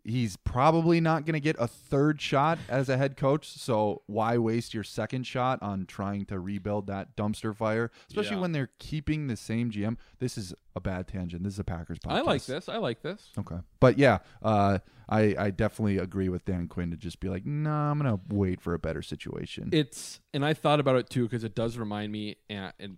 he's 0.03 0.36
probably 0.38 0.99
not 0.99 1.26
going 1.26 1.34
to 1.34 1.40
get 1.40 1.56
a 1.60 1.68
third 1.68 2.19
shot 2.19 2.57
as 2.68 2.90
a 2.90 2.98
head 2.98 3.15
coach. 3.18 3.48
So 3.48 4.02
why 4.07 4.38
waste 4.38 4.73
your 4.73 4.84
second 4.84 5.28
shot 5.28 5.61
on 5.61 5.86
trying 5.86 6.26
to 6.26 6.40
rebuild 6.40 6.88
that 6.88 7.15
dumpster 7.15 7.56
fire, 7.56 7.91
especially 8.10 8.38
Yeah. 8.38 8.41
when 8.41 8.52
they're 8.52 8.72
keeping 8.80 9.28
the 9.28 9.36
same 9.38 9.69
GM? 9.69 9.98
This 10.19 10.38
is 10.38 10.53
a 10.76 10.80
bad 10.80 11.07
tangent. 11.07 11.44
This 11.44 11.53
is 11.53 11.60
a 11.60 11.64
Packers 11.64 11.99
podcast. 11.99 12.11
I 12.11 12.22
like 12.22 12.45
this. 12.45 12.68
I 12.69 12.78
like 12.78 13.02
this. 13.03 13.30
Okay, 13.38 13.57
but 13.80 13.98
yeah, 13.99 14.19
uh, 14.41 14.80
I 15.10 15.36
I 15.38 15.52
definitely 15.52 15.98
agree 15.98 16.30
with 16.30 16.45
Dan 16.45 16.68
Quinn 16.68 16.90
to 16.91 16.98
just 16.98 17.19
be 17.19 17.30
like, 17.30 17.45
nah, 17.45 17.91
I'm 17.91 17.98
gonna 17.98 18.19
wait 18.30 18.60
for 18.61 18.73
a 18.73 18.80
better 18.80 19.02
situation. 19.02 19.69
It's 19.72 20.19
and 20.34 20.44
I 20.45 20.53
thought 20.53 20.80
about 20.80 20.95
it 20.95 21.10
too 21.10 21.23
because 21.23 21.44
it 21.44 21.53
does 21.53 21.78
remind 21.78 22.11
me, 22.11 22.38
and, 22.49 22.73
and 22.80 22.95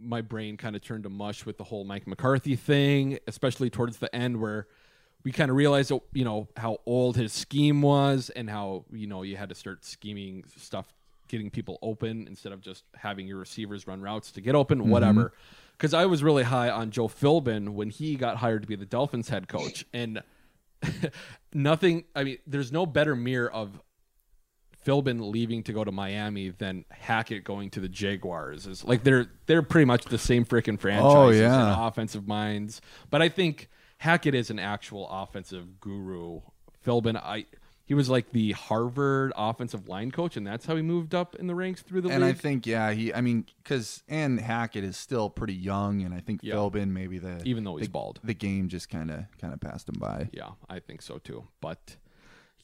my 0.00 0.20
brain 0.20 0.56
kind 0.56 0.76
of 0.76 0.82
turned 0.82 1.04
to 1.04 1.08
mush 1.10 1.46
with 1.46 1.58
the 1.58 1.64
whole 1.64 1.84
Mike 1.84 2.06
McCarthy 2.06 2.54
thing, 2.56 3.18
especially 3.26 3.70
towards 3.70 3.96
the 3.98 4.14
end 4.14 4.40
where 4.40 4.66
we 5.24 5.32
kind 5.32 5.50
of 5.50 5.56
realized, 5.56 5.90
you 6.12 6.24
know, 6.24 6.48
how 6.56 6.78
old 6.86 7.16
his 7.16 7.32
scheme 7.32 7.82
was 7.82 8.30
and 8.30 8.48
how 8.48 8.84
you 8.92 9.06
know 9.06 9.22
you 9.22 9.36
had 9.36 9.48
to 9.48 9.54
start 9.54 9.84
scheming 9.84 10.44
stuff, 10.56 10.92
getting 11.28 11.50
people 11.50 11.78
open 11.82 12.26
instead 12.28 12.52
of 12.52 12.60
just 12.60 12.84
having 12.94 13.26
your 13.26 13.38
receivers 13.38 13.86
run 13.86 14.00
routes 14.00 14.30
to 14.32 14.40
get 14.40 14.54
open, 14.54 14.78
Mm-hmm. 14.80 14.90
whatever. 14.90 15.32
Because 15.76 15.94
I 15.94 16.06
was 16.06 16.22
really 16.24 16.42
high 16.42 16.70
on 16.70 16.90
Joe 16.90 17.06
Philbin 17.08 17.70
when 17.70 17.90
he 17.90 18.16
got 18.16 18.38
hired 18.38 18.62
to 18.62 18.68
be 18.68 18.74
the 18.76 18.86
Dolphins 18.86 19.28
head 19.28 19.46
coach, 19.48 19.84
and 19.92 20.22
nothing. 21.52 22.04
I 22.14 22.24
mean, 22.24 22.38
there's 22.46 22.72
no 22.72 22.86
better 22.86 23.14
mirror 23.14 23.50
of 23.52 23.80
Philbin 24.86 25.30
leaving 25.30 25.62
to 25.64 25.72
go 25.72 25.84
to 25.84 25.92
Miami 25.92 26.50
than 26.50 26.84
Hackett 26.90 27.44
going 27.44 27.70
to 27.70 27.80
the 27.80 27.88
Jaguars. 27.88 28.66
Is 28.66 28.84
like 28.84 29.02
they're 29.04 29.26
they're 29.46 29.62
pretty 29.62 29.84
much 29.84 30.04
the 30.06 30.18
same 30.18 30.44
freaking 30.44 30.78
franchises 30.78 31.14
Oh, 31.14 31.30
yeah. 31.30 31.72
and 31.74 31.80
offensive 31.86 32.26
minds. 32.26 32.80
But 33.10 33.22
I 33.22 33.28
think 33.28 33.68
Hackett 33.98 34.34
is 34.34 34.50
an 34.50 34.58
actual 34.58 35.08
offensive 35.08 35.80
guru. 35.80 36.40
Philbin, 36.84 37.16
I 37.16 37.46
he 37.84 37.94
was 37.94 38.10
like 38.10 38.32
the 38.32 38.52
Harvard 38.52 39.32
offensive 39.34 39.88
line 39.88 40.10
coach, 40.10 40.36
and 40.36 40.46
that's 40.46 40.66
how 40.66 40.76
he 40.76 40.82
moved 40.82 41.14
up 41.14 41.34
in 41.36 41.46
the 41.46 41.54
ranks 41.54 41.80
through 41.80 42.02
the 42.02 42.10
and 42.10 42.22
I 42.22 42.32
think 42.34 42.66
yeah, 42.66 42.92
he. 42.92 43.14
I 43.14 43.22
mean, 43.22 43.46
because 43.62 44.02
and 44.08 44.38
Hackett 44.38 44.84
is 44.84 44.96
still 44.96 45.30
pretty 45.30 45.54
young, 45.54 46.02
and 46.02 46.14
I 46.14 46.20
think 46.20 46.40
Yeah. 46.42 46.54
Philbin 46.54 46.88
maybe 46.90 47.18
the 47.18 47.40
Even 47.44 47.64
though 47.64 47.76
he's 47.76 47.86
the, 47.88 47.92
bald. 47.92 48.20
the 48.22 48.34
game 48.34 48.68
just 48.68 48.88
kind 48.90 49.10
of 49.10 49.24
kind 49.40 49.54
of 49.54 49.60
passed 49.60 49.88
him 49.88 49.96
by. 49.98 50.28
yeah, 50.32 50.50
I 50.68 50.80
think 50.80 51.00
so 51.02 51.18
too. 51.18 51.44
But 51.60 51.96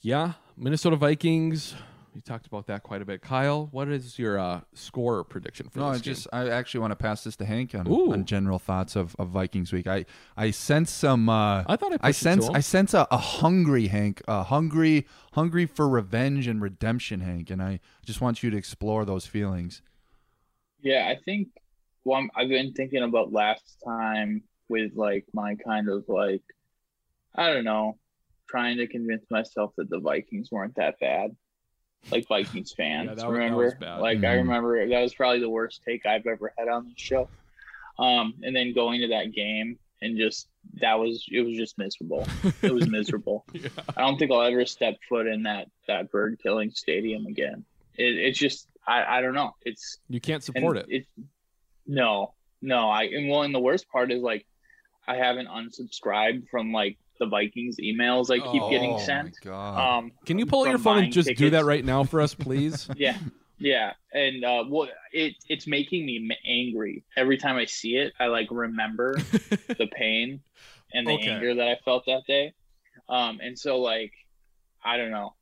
yeah, 0.03 0.35
Minnesota 0.57 0.97
Vikings. 0.97 1.75
We 2.15 2.21
talked 2.21 2.47
about 2.47 2.69
that 2.69 2.85
quite 2.85 3.03
a 3.03 3.05
bit. 3.05 3.23
Kyle, 3.23 3.67
what 3.73 3.89
is 3.89 4.21
your 4.21 4.39
uh, 4.39 4.61
score 4.73 5.25
prediction 5.25 5.69
for 5.69 5.81
No, 5.81 5.89
I 5.89 5.93
this 5.95 6.03
game? 6.03 6.15
just 6.15 6.29
I 6.33 6.49
actually 6.49 6.81
want 6.81 6.93
to 6.93 6.97
pass 6.97 7.25
this 7.25 7.35
to 7.37 7.45
Hank 7.45 7.75
on, 7.75 7.89
on 7.89 8.25
general 8.25 8.61
thoughts 8.61 8.95
of, 8.95 9.17
of 9.19 9.31
Vikings 9.31 9.73
week. 9.73 9.89
I 9.89 10.05
I 10.37 10.53
sense 10.53 10.93
some. 10.93 11.29
Uh, 11.29 11.65
I 11.67 11.75
thought 11.75 11.93
I 11.95 11.99
I 12.01 12.11
sense. 12.13 12.49
I 12.49 12.61
sense 12.61 12.95
a, 12.95 13.09
a 13.11 13.19
hungry 13.19 13.89
Hank, 13.89 14.23
a 14.29 14.45
hungry 14.45 15.07
hungry 15.33 15.67
for 15.67 15.89
revenge 15.89 16.47
and 16.47 16.63
redemption, 16.63 17.21
Hank, 17.21 17.51
and 17.51 17.61
I 17.61 17.81
just 18.07 18.21
want 18.21 18.45
you 18.45 18.51
to 18.51 18.57
explore 18.57 19.05
those 19.05 19.27
feelings. 19.27 19.83
Yeah, 20.81 21.09
I 21.09 21.19
think. 21.25 21.49
Well, 22.05 22.19
I'm, 22.21 22.31
I've 22.37 22.49
been 22.49 22.75
thinking 22.75 23.03
about 23.03 23.33
last 23.33 23.79
time 23.85 24.45
with 24.69 24.93
like 24.95 25.25
my 25.33 25.57
kind 25.57 25.89
of 25.89 26.05
like, 26.07 26.43
I 27.35 27.53
don't 27.53 27.65
know, 27.65 27.99
trying 28.49 28.77
to 28.77 28.87
convince 28.87 29.25
myself 29.31 29.73
that 29.79 29.91
the 29.91 29.99
Vikings 29.99 30.51
weren't 30.53 30.77
that 30.77 31.01
bad. 31.01 31.35
Like 32.11 32.27
Vikings 32.29 32.73
fans, 32.73 33.07
that 33.09 33.15
was- 33.17 33.23
that 33.23 33.31
remember? 33.31 33.65
was 33.65 33.75
bad. 33.75 33.99
Like 34.01 34.19
I 34.19 34.23
Mhm. 34.35 34.37
remember 34.39 34.89
that 34.89 35.01
was 35.01 35.15
probably 35.15 35.41
the 35.41 35.49
worst 35.51 35.83
take 35.87 36.05
I've 36.07 36.27
ever 36.27 36.53
had 36.59 36.69
on 36.69 36.87
the 36.87 36.95
show. 36.97 37.29
Um, 37.99 38.35
and 38.43 38.55
then 38.55 38.73
going 38.75 39.01
to 39.03 39.09
that 39.09 39.33
game 39.33 39.79
and 40.03 40.19
just 40.19 40.49
that 40.81 40.99
was 40.99 41.25
it 41.31 41.41
was 41.43 41.57
just 41.57 41.79
miserable. 41.79 42.27
It 42.63 42.73
was 42.75 42.89
miserable. 42.99 43.45
I 43.97 44.01
don't 44.01 44.19
think 44.19 44.31
I'll 44.33 44.43
ever 44.43 44.67
step 44.67 44.97
foot 45.09 45.27
in 45.27 45.45
that 45.45 45.69
that 45.89 46.11
bird 46.11 46.39
killing 46.43 46.71
stadium 46.73 47.27
again. 47.27 47.65
It, 47.97 48.17
it's 48.19 48.39
just 48.39 48.69
I 48.87 49.19
I 49.19 49.21
don't 49.23 49.35
know. 49.35 49.55
It's 49.63 49.99
You 50.09 50.21
can't 50.21 50.43
support 50.43 50.77
it. 50.79 50.87
it. 50.89 51.07
no, 51.87 52.35
no. 52.61 52.91
I 52.91 53.05
and 53.05 53.29
well, 53.29 53.43
and 53.43 53.55
the 53.55 53.61
worst 53.61 53.89
part 53.89 54.11
is 54.13 54.23
like 54.23 54.45
I 55.07 55.17
haven't 55.17 55.47
unsubscribed 55.49 56.49
from 56.51 56.73
like 56.73 56.99
the 57.19 57.27
Vikings 57.27 57.77
emails 57.79 58.31
I 58.31 58.39
keep 58.51 58.63
Oh, 58.63 58.71
getting 58.71 58.93
my 58.95 58.99
sent. 58.99 59.39
God. 59.43 59.99
Um, 59.99 60.13
Can 60.27 60.39
you 60.39 60.47
pull 60.47 60.63
out 60.65 60.71
your 60.71 60.79
phone 60.79 61.05
and 61.05 61.13
just 61.13 61.35
do 61.35 61.51
that 61.51 61.65
right 61.65 61.85
now 61.85 62.05
for 62.05 62.21
us, 62.21 62.35
please? 62.35 62.89
Yeah, 62.97 63.17
yeah, 63.59 63.93
and 64.13 64.45
uh, 64.45 64.65
well, 64.69 64.89
it 65.13 65.35
it's 65.49 65.67
making 65.67 66.05
me 66.07 66.29
angry 66.47 67.05
every 67.17 67.37
time 67.39 67.57
I 67.57 67.67
see 67.67 67.97
it. 67.97 68.13
I 68.19 68.27
like 68.27 68.49
remember 68.51 69.17
the 69.51 69.87
pain 69.93 70.41
and 70.93 71.07
the 71.07 71.13
Okay. 71.13 71.31
anger 71.31 71.55
that 71.55 71.69
I 71.69 71.77
felt 71.85 72.05
that 72.07 72.23
day. 72.27 72.53
Um, 73.09 73.39
and 73.43 73.59
so 73.59 73.79
like, 73.81 74.13
I 74.85 74.97
don't 74.97 75.11
know. 75.11 75.35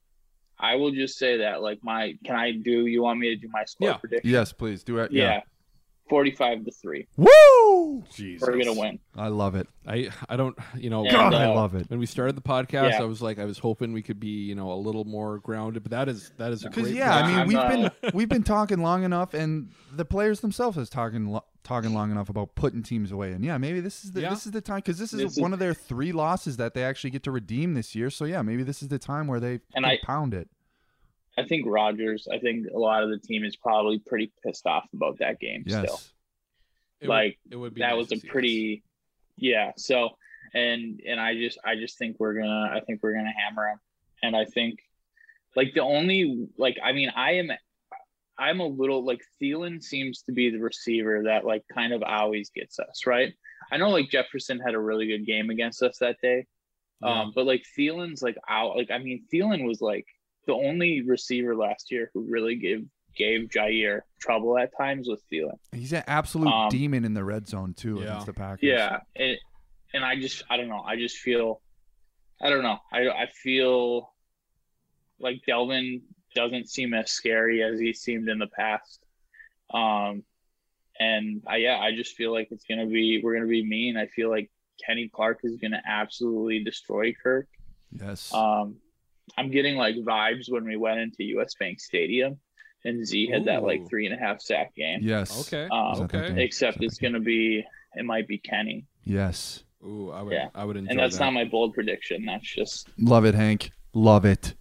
I 0.59 0.77
will 0.77 0.93
just 0.93 1.19
say 1.19 1.39
that 1.39 1.62
like 1.62 1.81
my 1.82 2.15
can 2.24 2.36
I 2.36 2.53
do? 2.53 2.86
You 2.86 3.03
want 3.03 3.19
me 3.19 3.28
to 3.35 3.36
do 3.36 3.49
my 3.51 3.65
score 3.65 3.89
Yeah. 3.89 3.97
prediction? 3.97 4.31
Yes, 4.31 4.53
please 4.53 4.85
do 4.85 4.99
it. 4.99 5.11
Yeah. 5.11 5.24
Yeah. 5.24 5.40
Forty-five 6.09 6.65
to 6.65 6.70
three. 6.70 7.07
Woo! 7.16 8.05
We're 8.19 8.59
gonna 8.59 8.74
win. 8.79 8.99
I 9.16 9.29
love 9.29 9.55
it. 9.55 9.66
I 9.87 10.11
I 10.29 10.37
don't 10.37 10.57
you 10.77 10.91
know 10.91 11.03
And, 11.05 11.11
God, 11.12 11.35
I 11.35 11.47
uh, 11.47 11.55
love 11.55 11.74
it. 11.74 11.89
When 11.89 11.99
we 11.99 12.07
started 12.07 12.37
the 12.37 12.43
podcast, 12.43 12.91
Yeah. 12.91 13.03
I 13.03 13.05
was 13.05 13.23
like 13.23 13.39
I 13.39 13.45
was 13.45 13.59
hoping 13.59 13.93
we 13.93 14.03
could 14.03 14.20
be 14.20 14.29
you 14.45 14.55
know 14.55 14.73
a 14.73 14.74
little 14.74 15.05
more 15.05 15.39
grounded, 15.39 15.83
but 15.83 15.91
that 15.93 16.09
is 16.09 16.33
that 16.39 16.53
is 16.53 16.65
a 16.65 16.69
Because 16.69 16.85
great 16.85 16.97
yeah, 16.97 17.16
I 17.16 17.27
mean 17.27 17.39
I'm, 17.39 17.47
we've 17.49 17.57
uh, 17.57 17.69
been 17.69 17.91
we've 18.15 18.29
been 18.29 18.43
talking 18.43 18.83
long 18.83 19.05
enough, 19.05 19.33
and 19.35 19.70
the 19.93 20.05
players 20.05 20.41
themselves 20.41 20.77
is 20.77 20.91
talking 20.91 21.27
lo- 21.29 21.45
talking 21.65 21.95
long 21.95 22.11
enough 22.11 22.29
about 22.29 22.55
putting 22.57 22.83
teams 22.83 23.12
away. 23.12 23.33
And 23.33 23.45
yeah, 23.45 23.57
maybe 23.57 23.81
this 23.81 24.05
is 24.05 24.12
the 24.12 24.23
Yeah. 24.23 24.31
this 24.31 24.45
is 24.45 24.53
the 24.53 24.61
time 24.61 24.79
because 24.79 24.99
this 24.99 25.12
is 25.15 25.20
This 25.20 25.33
is- 25.37 25.41
one 25.41 25.53
of 25.53 25.59
their 25.61 25.74
three 25.74 26.12
losses 26.12 26.57
that 26.59 26.74
they 26.74 26.85
actually 26.85 27.11
get 27.11 27.23
to 27.23 27.31
redeem 27.31 27.74
this 27.74 27.95
year. 27.95 28.11
So 28.11 28.24
yeah, 28.24 28.43
maybe 28.43 28.65
this 28.65 28.83
is 28.83 28.89
the 28.89 28.99
time 28.99 29.29
where 29.29 29.41
they 29.41 29.61
And 29.74 29.85
can 29.85 29.85
I- 29.87 29.99
pound 30.05 30.35
it. 30.35 30.49
I 31.39 31.45
think 31.45 31.65
Rodgers. 31.67 32.29
I 32.31 32.39
think 32.39 32.67
a 32.75 32.79
lot 32.79 33.03
of 33.03 33.11
the 33.11 33.19
team 33.19 33.45
is 33.45 33.57
probably 33.57 33.99
pretty 33.99 34.31
pissed 34.45 34.67
off 34.67 34.87
about 34.95 35.19
that 35.21 35.41
game 35.41 35.65
still. 35.67 35.83
Yes. 35.85 36.13
It 37.01 37.07
would- 37.07 37.15
like 37.15 37.39
it 37.51 37.57
would 37.57 37.75
be 37.75 37.81
that 37.81 37.91
nice 37.91 37.97
was 37.99 38.13
a 38.13 38.17
see 38.21 38.29
pretty 38.29 38.83
yeah 39.37 39.73
so 39.79 40.11
and 40.55 41.01
and 41.09 41.19
i 41.19 41.35
just 41.35 41.59
i 41.65 41.75
just 41.75 41.97
think 41.99 42.17
we're 42.21 42.35
gonna 42.35 42.71
i 42.71 42.81
think 42.87 43.01
we're 43.03 43.15
gonna 43.15 43.33
hammer 43.37 43.67
him 43.71 43.79
and 44.23 44.37
i 44.37 44.45
think 44.45 44.79
like 45.57 45.73
the 45.75 45.81
only 45.81 46.47
like 46.59 46.77
i 46.85 46.93
mean 46.93 47.11
i 47.17 47.33
am 47.33 47.51
i'm 48.39 48.61
a 48.61 48.67
little 48.67 49.05
like 49.05 49.23
Thielen 49.41 49.83
seems 49.83 50.21
to 50.25 50.33
be 50.33 50.51
the 50.51 50.59
receiver 50.59 51.23
that 51.25 51.45
like 51.47 51.65
kind 51.75 51.93
of 51.95 52.03
always 52.03 52.51
gets 52.51 52.79
us 52.79 53.07
right 53.07 53.33
i 53.73 53.79
know 53.79 53.89
like 53.89 54.11
jefferson 54.11 54.61
had 54.61 54.75
a 54.75 54.79
really 54.79 55.07
good 55.07 55.25
game 55.27 55.49
against 55.51 55.83
us 55.83 55.97
that 55.99 56.19
day 56.21 56.45
Yeah. 57.01 57.23
um 57.23 57.33
but 57.35 57.47
like 57.47 57.65
Thielen's 57.77 58.23
like 58.23 58.37
out 58.49 58.77
like 58.77 58.91
i 58.93 58.99
mean 58.99 59.25
Thielen 59.33 59.67
was 59.67 59.81
like 59.81 60.07
the 60.47 60.55
only 60.55 61.02
receiver 61.02 61.55
last 61.56 61.90
year 61.90 62.10
who 62.14 62.23
really 62.28 62.56
gave 62.56 62.85
gave 63.16 63.48
Jaire 63.51 64.01
trouble 64.20 64.56
at 64.59 64.70
times 64.77 65.06
with 65.09 65.23
Thielen 65.31 65.59
He's 65.73 65.93
an 65.93 66.02
absolute 66.06 66.48
Um, 66.51 66.70
demon 66.70 67.05
in 67.05 67.12
the 67.14 67.23
red 67.24 67.47
zone 67.47 67.74
too 67.74 67.97
Yeah. 67.98 68.05
against 68.05 68.27
the 68.27 68.32
Packers. 68.32 68.62
yeah, 68.62 69.01
and, 69.16 69.36
and 69.93 70.05
I 70.05 70.16
just 70.19 70.43
I 70.51 70.56
don't 70.56 70.69
know. 70.69 70.82
I 70.86 70.97
just 70.97 71.19
feel 71.19 71.60
I 72.40 72.48
don't 72.51 72.62
know. 72.62 72.78
I 72.93 73.09
I 73.09 73.27
feel 73.43 74.10
like 75.20 75.43
Dalvin 75.47 76.01
doesn't 76.35 76.69
seem 76.69 76.94
as 76.94 77.10
scary 77.10 77.62
as 77.62 77.78
he 77.78 77.93
seemed 77.93 78.28
in 78.28 78.39
the 78.39 78.47
past. 78.48 79.05
Um, 79.73 80.24
and 80.98 81.43
I 81.47 81.56
yeah, 81.59 81.78
I 81.78 81.94
just 81.94 82.16
feel 82.16 82.32
like 82.32 82.48
it's 82.51 82.64
gonna 82.64 82.86
be 82.86 83.20
we're 83.23 83.35
gonna 83.35 83.47
be 83.47 83.64
mean. 83.64 83.97
I 83.97 84.06
feel 84.06 84.31
like 84.31 84.51
Kenny 84.85 85.09
Clark 85.12 85.40
is 85.44 85.56
gonna 85.59 85.82
absolutely 85.86 86.64
destroy 86.64 87.12
Kirk. 87.23 87.47
Yes. 87.93 88.32
Um, 88.32 88.77
I'm 89.39 89.51
getting 89.51 89.77
like 89.77 89.97
vibes 89.97 90.51
when 90.51 90.65
we 90.65 90.77
went 90.77 91.01
into 91.01 91.23
US 91.39 91.55
Bank 91.59 91.81
Stadium 91.81 92.39
and 92.85 93.07
Z 93.07 93.28
had 93.28 93.44
that 93.47 93.62
like 93.62 93.89
three 93.89 94.07
and 94.07 94.15
a 94.15 94.19
half 94.19 94.40
sack 94.40 94.74
game. 94.74 95.01
yes. 95.03 95.47
Okay. 95.53 95.69
Um, 95.70 95.93
Is 95.93 95.99
that 96.01 96.11
that 96.11 96.24
okay. 96.32 96.43
Except 96.44 96.82
it's 96.82 96.99
gonna 96.99 97.20
be 97.20 97.65
it 97.94 98.05
might 98.05 98.27
be 98.27 98.39
Kenny. 98.39 98.86
Yes. 99.05 99.62
Ooh, 99.85 100.11
I 100.11 100.23
would 100.23 100.32
Yeah. 100.32 100.49
I 100.55 100.65
would 100.65 100.77
enjoy 100.77 100.90
and 100.90 100.99
that's 100.99 101.19
that. 101.19 101.24
not 101.24 101.32
my 101.32 101.44
bold 101.44 101.74
prediction. 101.74 102.24
That's 102.24 102.47
just 102.49 102.89
Love 102.99 103.24
it, 103.24 103.35
Hank. 103.35 103.70
Love 103.94 104.24
it. 104.24 104.55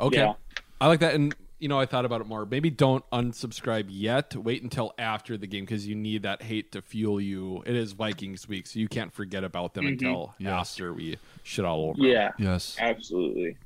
Okay. 0.00 0.18
Yeah. 0.18 0.34
I 0.80 0.86
like 0.88 1.00
that. 1.00 1.14
And, 1.14 1.34
you 1.58 1.68
know, 1.68 1.78
I 1.80 1.86
thought 1.86 2.04
about 2.04 2.20
it 2.20 2.26
more. 2.26 2.44
Maybe 2.44 2.68
don't 2.68 3.08
unsubscribe 3.10 3.86
yet. 3.88 4.34
Wait 4.36 4.62
until 4.62 4.92
after 4.98 5.36
the 5.38 5.46
game 5.46 5.64
because 5.64 5.86
you 5.86 5.94
need 5.94 6.22
that 6.24 6.42
hate 6.42 6.72
to 6.72 6.82
fuel 6.82 7.20
you. 7.20 7.62
It 7.64 7.74
is 7.74 7.92
Vikings 7.92 8.46
week, 8.48 8.66
so 8.66 8.78
you 8.78 8.88
can't 8.88 9.12
forget 9.12 9.44
about 9.44 9.72
them 9.74 9.84
Mhm. 9.86 9.92
until 9.92 10.34
Yes. 10.38 10.72
after 10.72 10.92
we 10.92 11.16
shit 11.42 11.64
all 11.64 11.90
over. 11.90 12.02
yeah, 12.06 12.32
Yes. 12.38 12.76
absolutely. 12.78 13.56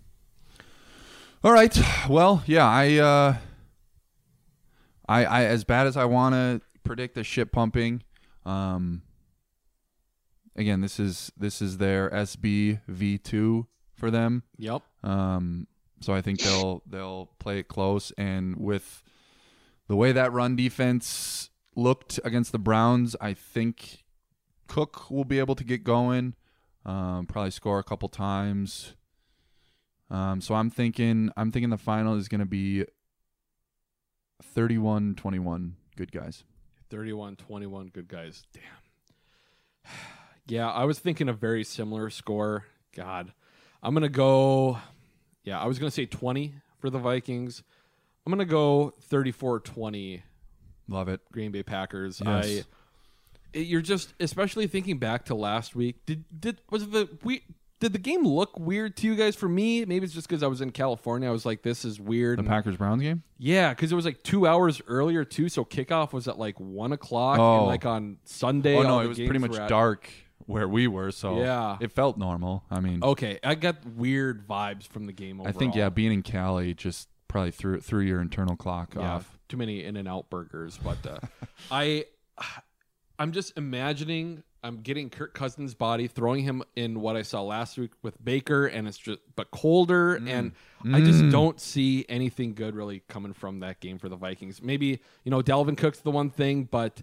All 1.44 1.52
right. 1.52 1.76
Well, 2.08 2.42
yeah, 2.46 2.66
I 2.66 2.96
uh 2.96 3.36
I 5.08 5.24
I 5.24 5.44
as 5.44 5.62
bad 5.62 5.86
as 5.86 5.96
I 5.96 6.04
want 6.04 6.34
to 6.34 6.60
predict 6.82 7.14
the 7.14 7.22
shit 7.22 7.52
pumping, 7.52 8.02
um 8.44 9.02
again, 10.56 10.80
this 10.80 10.98
is 10.98 11.30
this 11.36 11.62
is 11.62 11.78
their 11.78 12.10
SB 12.10 12.80
V2 12.90 13.66
for 13.94 14.10
them. 14.10 14.42
Yep. 14.58 14.82
Um 15.04 15.68
so 16.00 16.12
I 16.12 16.22
think 16.22 16.40
they'll 16.40 16.82
they'll 16.86 17.26
play 17.38 17.60
it 17.60 17.68
close 17.68 18.12
and 18.18 18.56
with 18.56 19.02
the 19.86 19.96
way 19.96 20.10
that 20.10 20.32
run 20.32 20.56
defense 20.56 21.50
looked 21.76 22.18
against 22.24 22.50
the 22.50 22.58
Browns, 22.58 23.14
I 23.20 23.32
think 23.32 24.04
Cook 24.66 25.10
will 25.10 25.24
be 25.24 25.38
able 25.38 25.54
to 25.54 25.64
get 25.64 25.84
going. 25.84 26.34
Um, 26.84 27.26
probably 27.26 27.50
score 27.52 27.78
a 27.78 27.84
couple 27.84 28.08
times. 28.08 28.94
Um, 30.10 30.40
so 30.40 30.54
I'm 30.54 30.70
thinking 30.70 31.30
I'm 31.36 31.52
thinking 31.52 31.70
the 31.70 31.76
final 31.78 32.14
is 32.16 32.28
going 32.28 32.40
to 32.40 32.46
be 32.46 32.84
31-21 34.56 35.72
good 35.96 36.12
guys. 36.12 36.44
31 36.90 37.36
21 37.36 37.88
good 37.88 38.08
guys. 38.08 38.44
Damn. 38.52 38.62
Yeah, 40.50 40.70
I 40.70 40.84
was 40.86 40.98
thinking 40.98 41.28
a 41.28 41.34
very 41.34 41.62
similar 41.62 42.08
score. 42.08 42.64
God. 42.96 43.34
I'm 43.82 43.92
going 43.92 44.00
to 44.02 44.08
go 44.08 44.78
Yeah, 45.44 45.60
I 45.60 45.66
was 45.66 45.78
going 45.78 45.90
to 45.90 45.94
say 45.94 46.06
20 46.06 46.54
for 46.78 46.88
the 46.88 46.98
Vikings. 46.98 47.62
I'm 48.24 48.32
going 48.32 48.38
to 48.38 48.50
go 48.50 48.94
34-20 49.10 50.22
Love 50.88 51.08
it. 51.08 51.20
Green 51.32 51.52
Bay 51.52 51.62
Packers. 51.62 52.22
Yes. 52.24 52.44
I 52.46 52.48
it- 53.52 53.66
you're 53.66 53.82
just 53.82 54.14
especially 54.20 54.66
thinking 54.66 54.96
back 54.98 55.26
to 55.26 55.34
last 55.34 55.76
week. 55.76 56.04
Did 56.06 56.24
did 56.40 56.60
was 56.70 56.88
the 56.88 57.10
we 57.22 57.42
did 57.80 57.92
the 57.92 57.98
game 57.98 58.24
look 58.26 58.58
weird 58.58 58.96
to 58.98 59.06
you 59.06 59.14
guys? 59.14 59.36
For 59.36 59.48
me, 59.48 59.84
maybe 59.84 60.04
it's 60.04 60.14
just 60.14 60.28
because 60.28 60.42
I 60.42 60.46
was 60.48 60.60
in 60.60 60.70
California. 60.72 61.28
I 61.28 61.32
was 61.32 61.46
like, 61.46 61.62
this 61.62 61.84
is 61.84 62.00
weird. 62.00 62.38
The 62.38 62.40
and- 62.40 62.48
Packers 62.48 62.76
Browns 62.76 63.02
game? 63.02 63.22
yeah, 63.38 63.70
because 63.70 63.92
it 63.92 63.94
was 63.94 64.04
like 64.04 64.22
two 64.22 64.46
hours 64.46 64.80
earlier 64.88 65.24
too. 65.24 65.48
So 65.48 65.64
kickoff 65.64 66.12
was 66.12 66.26
at 66.28 66.38
like 66.38 66.58
one 66.58 66.92
o'clock, 66.92 67.38
Oh. 67.38 67.58
and 67.58 67.66
like 67.66 67.86
on 67.86 68.18
Sunday. 68.24 68.74
Oh 68.74 68.78
all 68.78 68.82
no, 68.84 68.98
the 68.98 69.04
it 69.04 69.08
was 69.08 69.18
pretty 69.18 69.32
games 69.32 69.42
much 69.42 69.52
were 69.52 69.62
at- 69.62 69.68
dark 69.68 70.10
where 70.46 70.66
we 70.68 70.86
were, 70.86 71.10
so 71.10 71.38
Yeah. 71.38 71.76
it 71.80 71.92
felt 71.92 72.16
normal. 72.16 72.64
I 72.70 72.80
mean, 72.80 73.00
Okay, 73.02 73.38
I 73.44 73.54
got 73.54 73.84
weird 73.84 74.46
vibes 74.48 74.86
from 74.88 75.04
the 75.06 75.12
game. 75.12 75.40
I 75.42 75.52
think 75.52 75.74
yeah, 75.74 75.88
being 75.90 76.10
in 76.12 76.22
Cali 76.22 76.72
just 76.74 77.08
probably 77.28 77.50
threw 77.50 77.80
threw 77.80 78.00
your 78.00 78.20
internal 78.22 78.56
clock 78.56 78.94
yeah, 78.96 79.16
off. 79.16 79.38
too 79.48 79.58
many 79.58 79.84
In 79.84 79.96
and 79.96 80.08
Out 80.08 80.30
burgers. 80.30 80.78
But 80.82 81.06
uh, 81.06 81.18
I, 81.70 82.06
I'm 83.18 83.32
just 83.32 83.58
imagining 83.58 84.42
I'm 84.62 84.78
getting 84.82 85.08
Kirk 85.08 85.34
Cousins' 85.34 85.74
body, 85.74 86.08
throwing 86.08 86.42
him 86.44 86.62
in 86.74 87.00
what 87.00 87.14
I 87.16 87.22
saw 87.22 87.42
last 87.42 87.78
week 87.78 87.92
with 88.02 88.22
Baker, 88.24 88.66
and 88.66 88.88
it's 88.88 88.98
just 88.98 89.20
but 89.36 89.50
colder, 89.52 90.16
and 90.16 90.52
I 90.92 91.00
just 91.00 91.22
Mm. 91.22 91.30
don't 91.30 91.60
see 91.60 92.04
anything 92.08 92.54
good 92.54 92.74
really 92.74 93.00
coming 93.08 93.32
from 93.32 93.60
that 93.60 93.78
game 93.80 93.98
for 93.98 94.08
the 94.08 94.16
Vikings. 94.16 94.60
Maybe 94.60 95.00
you 95.24 95.30
know 95.30 95.42
Dalvin 95.42 95.76
Cook's 95.76 96.00
the 96.00 96.10
one 96.10 96.30
thing, 96.30 96.64
but 96.64 97.02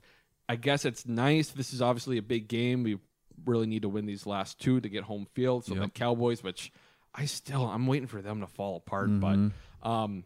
I 0.50 0.58
guess 0.58 0.84
it's 0.86 1.06
nice. 1.08 1.50
This 1.52 1.74
is 1.74 1.82
obviously 1.82 2.18
a 2.18 2.22
big 2.22 2.48
game. 2.50 2.84
We 2.84 3.00
really 3.46 3.68
need 3.68 3.84
to 3.84 3.90
win 3.90 4.06
these 4.06 4.26
last 4.26 4.60
two 4.60 4.80
to 4.82 4.90
get 4.90 5.04
home 5.06 5.26
field. 5.34 5.66
So 5.66 5.76
the 5.76 5.88
Cowboys, 5.90 6.44
which 6.44 6.72
I 7.14 7.26
still 7.26 7.66
I'm 7.66 7.88
waiting 7.88 8.08
for 8.08 8.22
them 8.22 8.42
to 8.42 8.48
fall 8.48 8.76
apart, 8.78 9.10
Mhm. 9.10 9.52
but 9.82 9.90
um, 9.90 10.26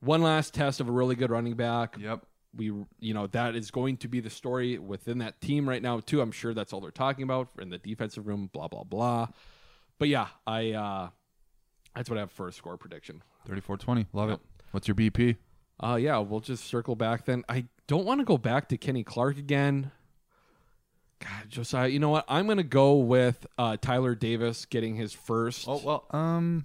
one 0.00 0.22
last 0.22 0.54
test 0.54 0.80
of 0.80 0.88
a 0.88 0.92
really 0.92 1.14
good 1.16 1.30
running 1.30 1.54
back. 1.54 1.96
Yep. 1.98 2.24
We, 2.56 2.72
you 2.98 3.14
know, 3.14 3.26
that 3.28 3.54
is 3.54 3.70
going 3.70 3.98
to 3.98 4.08
be 4.08 4.20
the 4.20 4.30
story 4.30 4.78
within 4.78 5.18
that 5.18 5.40
team 5.40 5.68
right 5.68 5.80
now 5.80 6.00
too. 6.00 6.20
I'm 6.20 6.32
sure 6.32 6.52
that's 6.52 6.72
all 6.72 6.80
they're 6.80 6.90
talking 6.90 7.22
about 7.22 7.48
in 7.60 7.70
the 7.70 7.78
defensive 7.78 8.26
room. 8.26 8.50
Blah 8.52 8.68
blah 8.68 8.84
blah. 8.84 9.28
But 9.98 10.08
yeah, 10.08 10.28
I 10.46 10.72
uh, 10.72 11.08
that's 11.94 12.10
what 12.10 12.16
I 12.16 12.20
have 12.20 12.32
for 12.32 12.48
a 12.48 12.52
score 12.52 12.76
prediction. 12.76 13.22
34-20. 13.48 14.06
Love 14.12 14.30
it. 14.30 14.40
What's 14.72 14.86
your 14.86 14.94
BP? 14.94 15.36
Uh, 15.82 15.96
yeah, 16.00 16.18
we'll 16.18 16.40
just 16.40 16.64
circle 16.64 16.94
back 16.94 17.24
then. 17.24 17.44
I 17.48 17.66
don't 17.86 18.04
want 18.04 18.20
to 18.20 18.24
go 18.24 18.36
back 18.36 18.68
to 18.68 18.76
Kenny 18.76 19.02
Clark 19.02 19.38
again. 19.38 19.90
God, 21.20 21.48
Josiah, 21.48 21.88
you 21.88 21.98
know 21.98 22.08
what? 22.08 22.24
I'm 22.28 22.46
gonna 22.46 22.62
go 22.62 22.94
with 22.94 23.46
uh, 23.58 23.76
Tyler 23.80 24.14
Davis 24.14 24.64
getting 24.64 24.96
his 24.96 25.12
first. 25.12 25.66
Oh 25.68 25.80
well, 25.84 26.06
um, 26.10 26.64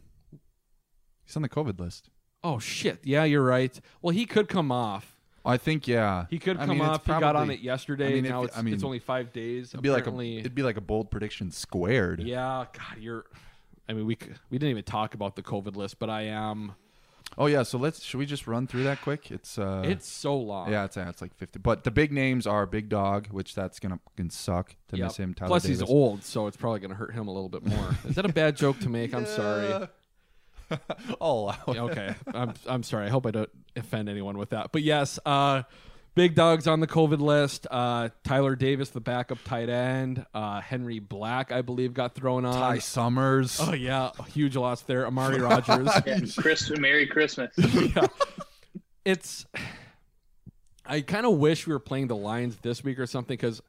he's 1.26 1.36
on 1.36 1.42
the 1.42 1.50
COVID 1.50 1.80
list. 1.80 2.10
Oh 2.44 2.60
shit! 2.60 3.00
Yeah, 3.04 3.26
you're 3.26 3.44
right. 3.44 3.80
Well, 4.02 4.14
he 4.14 4.26
could 4.26 4.48
come 4.48 4.72
off. 4.72 5.15
I 5.46 5.58
think 5.58 5.88
yeah, 5.88 6.26
He 6.30 6.40
could 6.40 6.58
I 6.58 6.66
come 6.66 6.80
mean, 6.80 6.88
off. 6.88 7.06
he 7.06 7.12
got 7.12 7.36
on 7.36 7.50
it 7.52 7.60
yesterday. 7.60 8.08
I 8.08 8.14
mean, 8.22 8.24
now 8.24 8.42
if- 8.44 8.50
it's, 8.50 8.58
I 8.58 8.62
mean, 8.62 8.74
it's 8.74 8.84
only 8.84 9.00
five 9.00 9.32
days. 9.32 9.70
It'd 9.70 9.82
be 9.82 9.90
like 9.92 10.08
a 10.08 10.20
it'd 10.20 10.56
be 10.56 10.64
like 10.64 10.78
a 10.78 10.82
bold 10.82 11.12
prediction 11.12 11.52
squared. 11.52 12.22
Yeah, 12.22 12.66
God, 12.74 12.98
you're. 13.00 13.26
I 13.88 13.94
mean, 13.94 14.06
we 14.08 14.18
we 14.50 14.58
didn't 14.58 14.72
even 14.72 14.84
talk 14.84 15.14
about 15.14 15.36
the 15.36 15.44
COVID 15.44 15.76
list, 15.76 16.00
but 16.00 16.10
I 16.10 16.24
am. 16.24 16.74
Oh 17.38 17.48
yeah, 17.48 17.64
so 17.64 17.78
let's 17.78 18.02
should 18.04 18.18
we 18.20 18.26
just 18.26 18.48
run 18.48 18.66
through 18.66 18.84
that 18.84 19.02
quick? 19.02 19.30
It's 19.32 19.58
uh 19.58 19.82
It's 19.86 20.08
so 20.08 20.38
long. 20.38 20.72
Yeah, 20.72 20.86
it's 20.86 20.96
it's 20.96 21.22
like 21.22 21.36
fifty. 21.36 21.60
But 21.60 21.84
the 21.84 21.92
big 21.92 22.12
names 22.12 22.48
are 22.48 22.66
Big 22.66 22.88
Dog, 22.88 23.28
which 23.28 23.54
that's 23.56 23.80
gonna 23.80 24.00
fucking 24.12 24.30
suck 24.30 24.76
to 24.90 24.98
Yep. 24.98 25.04
miss 25.08 25.18
him. 25.18 25.34
Tyler 25.34 25.50
Plus, 25.50 25.64
Davis. 25.64 25.80
he's 25.82 25.90
old, 25.90 26.24
so 26.24 26.48
it's 26.48 26.56
probably 26.58 26.80
going 26.80 26.92
to 26.92 26.96
hurt 26.96 27.14
him 27.14 27.28
a 27.28 27.32
little 27.34 27.50
bit 27.50 27.66
more. 27.66 27.96
Is 28.08 28.16
that 28.16 28.26
a 28.26 28.30
bad 28.32 28.56
joke 28.56 28.80
to 28.80 28.90
make? 28.90 29.14
I'm 29.14 29.26
sorry. 29.26 29.88
oh, 31.22 31.56
Yeah, 31.68 31.82
okay. 31.84 32.16
I'm 32.34 32.54
I'm 32.68 32.84
sorry. 32.84 33.06
I 33.06 33.10
hope 33.10 33.26
I 33.26 33.32
don't 33.32 33.50
offend 33.76 34.10
anyone 34.10 34.38
with 34.38 34.50
that. 34.50 34.72
But 34.72 34.82
yes, 34.84 35.20
uh, 35.26 35.64
big 36.16 36.34
dogs 36.36 36.68
on 36.68 36.80
the 36.80 36.88
COVID 36.88 37.20
list. 37.20 37.68
Uh, 37.70 38.10
Tyler 38.24 38.56
Davis, 38.56 38.90
the 38.90 39.02
backup 39.02 39.38
tight 39.44 39.70
end. 39.70 40.26
Uh, 40.34 40.62
Henry 40.62 41.00
Black, 41.00 41.52
I 41.52 41.62
believe, 41.62 41.94
got 41.94 42.16
thrown 42.16 42.46
on. 42.46 42.54
Ty 42.54 42.80
Summers. 42.80 43.60
Oh 43.62 43.74
yeah, 43.74 44.12
a 44.18 44.24
huge 44.24 44.56
loss 44.56 44.82
there. 44.82 45.06
Amari 45.06 45.40
Rodgers. 45.42 45.90
Yeah, 46.06 46.20
Chris, 46.38 46.72
Merry 46.78 47.08
Christmas. 47.08 47.52
yeah. 47.58 48.08
It's. 49.04 49.46
I 50.86 51.02
kind 51.02 51.26
of 51.26 51.38
wish 51.38 51.66
we 51.66 51.74
were 51.74 51.80
playing 51.80 52.08
the 52.08 52.16
Lions 52.16 52.58
this 52.62 52.84
week 52.84 53.00
or 53.00 53.08
something 53.08 53.36
because 53.36 53.62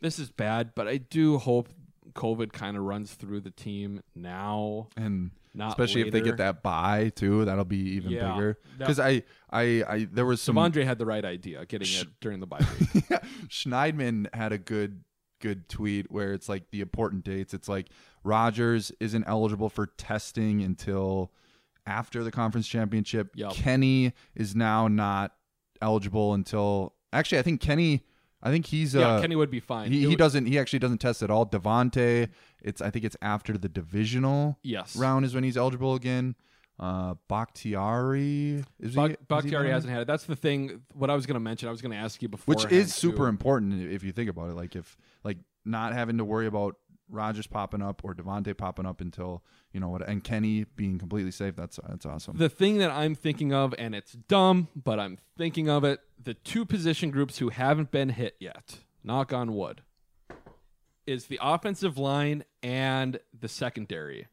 this 0.00 0.18
is 0.18 0.30
bad, 0.30 0.74
but 0.74 0.88
I 0.88 0.96
do 0.96 1.36
hope 1.38 1.68
COVID 2.16 2.52
kind 2.52 2.76
of 2.76 2.82
runs 2.82 3.14
through 3.14 3.40
the 3.42 3.50
team 3.50 4.00
now. 4.14 4.88
and 4.96 5.30
Not 5.54 5.68
especially 5.68 6.00
if 6.02 6.12
they 6.12 6.20
get 6.20 6.38
that 6.38 6.62
bye 6.62 7.12
too, 7.14 7.44
that'll 7.44 7.64
be 7.64 7.90
even 7.96 8.10
Yeah. 8.10 8.32
bigger. 8.34 8.58
Because 8.78 8.98
I, 8.98 9.22
I, 9.50 9.84
I, 9.88 10.08
there 10.10 10.26
was 10.26 10.40
some. 10.40 10.56
De'Vondre 10.56 10.84
had 10.84 10.98
the 10.98 11.06
right 11.06 11.24
idea 11.24 11.64
getting 11.66 11.88
it 11.88 12.08
during 12.20 12.40
the 12.40 12.46
bye. 12.46 12.64
week. 12.94 13.04
Schneidman 13.48 14.32
had 14.34 14.52
a 14.52 14.58
good 14.58 15.02
good 15.40 15.68
tweet 15.68 16.10
where 16.10 16.32
it's 16.32 16.48
like 16.48 16.70
the 16.70 16.80
important 16.80 17.22
dates. 17.24 17.52
It's 17.52 17.68
like 17.68 17.88
Rodgers 18.24 18.90
isn't 19.00 19.24
eligible 19.26 19.68
for 19.68 19.86
testing 19.86 20.62
until 20.62 21.30
after 21.86 22.24
the 22.24 22.30
conference 22.32 22.66
championship. 22.66 23.30
Yep. 23.34 23.52
Kenny 23.52 24.12
is 24.34 24.56
now 24.56 24.88
not 24.88 25.34
eligible 25.82 26.32
until 26.34 26.94
actually 27.12 27.38
I 27.38 27.42
think 27.42 27.60
Kenny 27.60 28.02
I 28.42 28.50
think 28.50 28.66
he's 28.66 28.94
Yeah, 28.94 29.08
uh, 29.14 29.20
Kenny 29.20 29.34
would 29.36 29.50
be 29.50 29.60
fine. 29.60 29.90
He, 29.90 30.00
he 30.00 30.06
would- 30.08 30.18
doesn't 30.18 30.46
he 30.46 30.58
actually 30.58 30.78
doesn't 30.78 30.98
test 30.98 31.22
at 31.22 31.30
all. 31.30 31.46
Davante, 31.46 32.28
it's 32.62 32.80
I 32.80 32.90
think 32.90 33.04
it's 33.04 33.16
after 33.22 33.56
the 33.58 33.68
divisional 33.68 34.58
Yes. 34.62 34.94
round 34.96 35.24
is 35.24 35.34
when 35.34 35.42
he's 35.44 35.56
eligible 35.56 35.94
again. 35.94 36.36
Uh 36.78 37.14
Bakhtiari 37.28 38.62
is 38.78 38.94
he- 38.94 38.96
Bak- 38.96 39.10
is 39.12 39.16
he 39.18 39.24
Bakhtiari 39.28 39.70
hasn't 39.70 39.92
had 39.92 40.02
it. 40.02 40.06
That's 40.06 40.24
the 40.24 40.36
thing. 40.36 40.82
What 40.92 41.10
I 41.10 41.14
was 41.14 41.26
going 41.26 41.34
to 41.34 41.40
mention, 41.40 41.68
I 41.68 41.72
was 41.72 41.80
going 41.82 41.92
to 41.92 41.98
ask 41.98 42.20
you 42.22 42.28
before, 42.28 42.54
which 42.54 42.70
is 42.70 42.94
super 42.94 43.28
important 43.28 43.80
if 43.90 44.04
you 44.04 44.12
think 44.12 44.28
about 44.30 44.50
it. 44.50 44.54
Like 44.54 44.76
if 44.76 44.96
like 45.24 45.38
not 45.64 45.94
having 45.94 46.18
to 46.18 46.24
worry 46.24 46.46
about 46.46 46.76
Rodgers 47.08 47.46
popping 47.46 47.82
up 47.82 48.02
or 48.04 48.14
Davante 48.14 48.56
popping 48.56 48.86
up 48.86 49.00
until 49.00 49.42
you 49.72 49.80
know 49.80 49.88
what, 49.88 50.06
and 50.08 50.22
Kenny 50.24 50.64
being 50.64 50.98
completely 50.98 51.30
safe. 51.30 51.54
That's 51.56 51.78
that's 51.88 52.06
awesome. 52.06 52.36
The 52.36 52.48
thing 52.48 52.78
that 52.78 52.90
I'm 52.90 53.14
thinking 53.14 53.52
of, 53.52 53.74
and 53.78 53.94
it's 53.94 54.12
dumb, 54.12 54.68
but 54.74 54.98
I'm 54.98 55.18
thinking 55.36 55.68
of 55.68 55.84
it. 55.84 56.00
The 56.22 56.34
two 56.34 56.64
position 56.64 57.10
groups 57.10 57.38
who 57.38 57.50
haven't 57.50 57.90
been 57.90 58.08
hit 58.10 58.36
yet, 58.40 58.78
knock 59.04 59.32
on 59.32 59.54
wood, 59.54 59.82
is 61.06 61.26
the 61.26 61.38
offensive 61.42 61.98
line 61.98 62.44
and 62.62 63.18
the 63.38 63.48
secondary. 63.48 64.26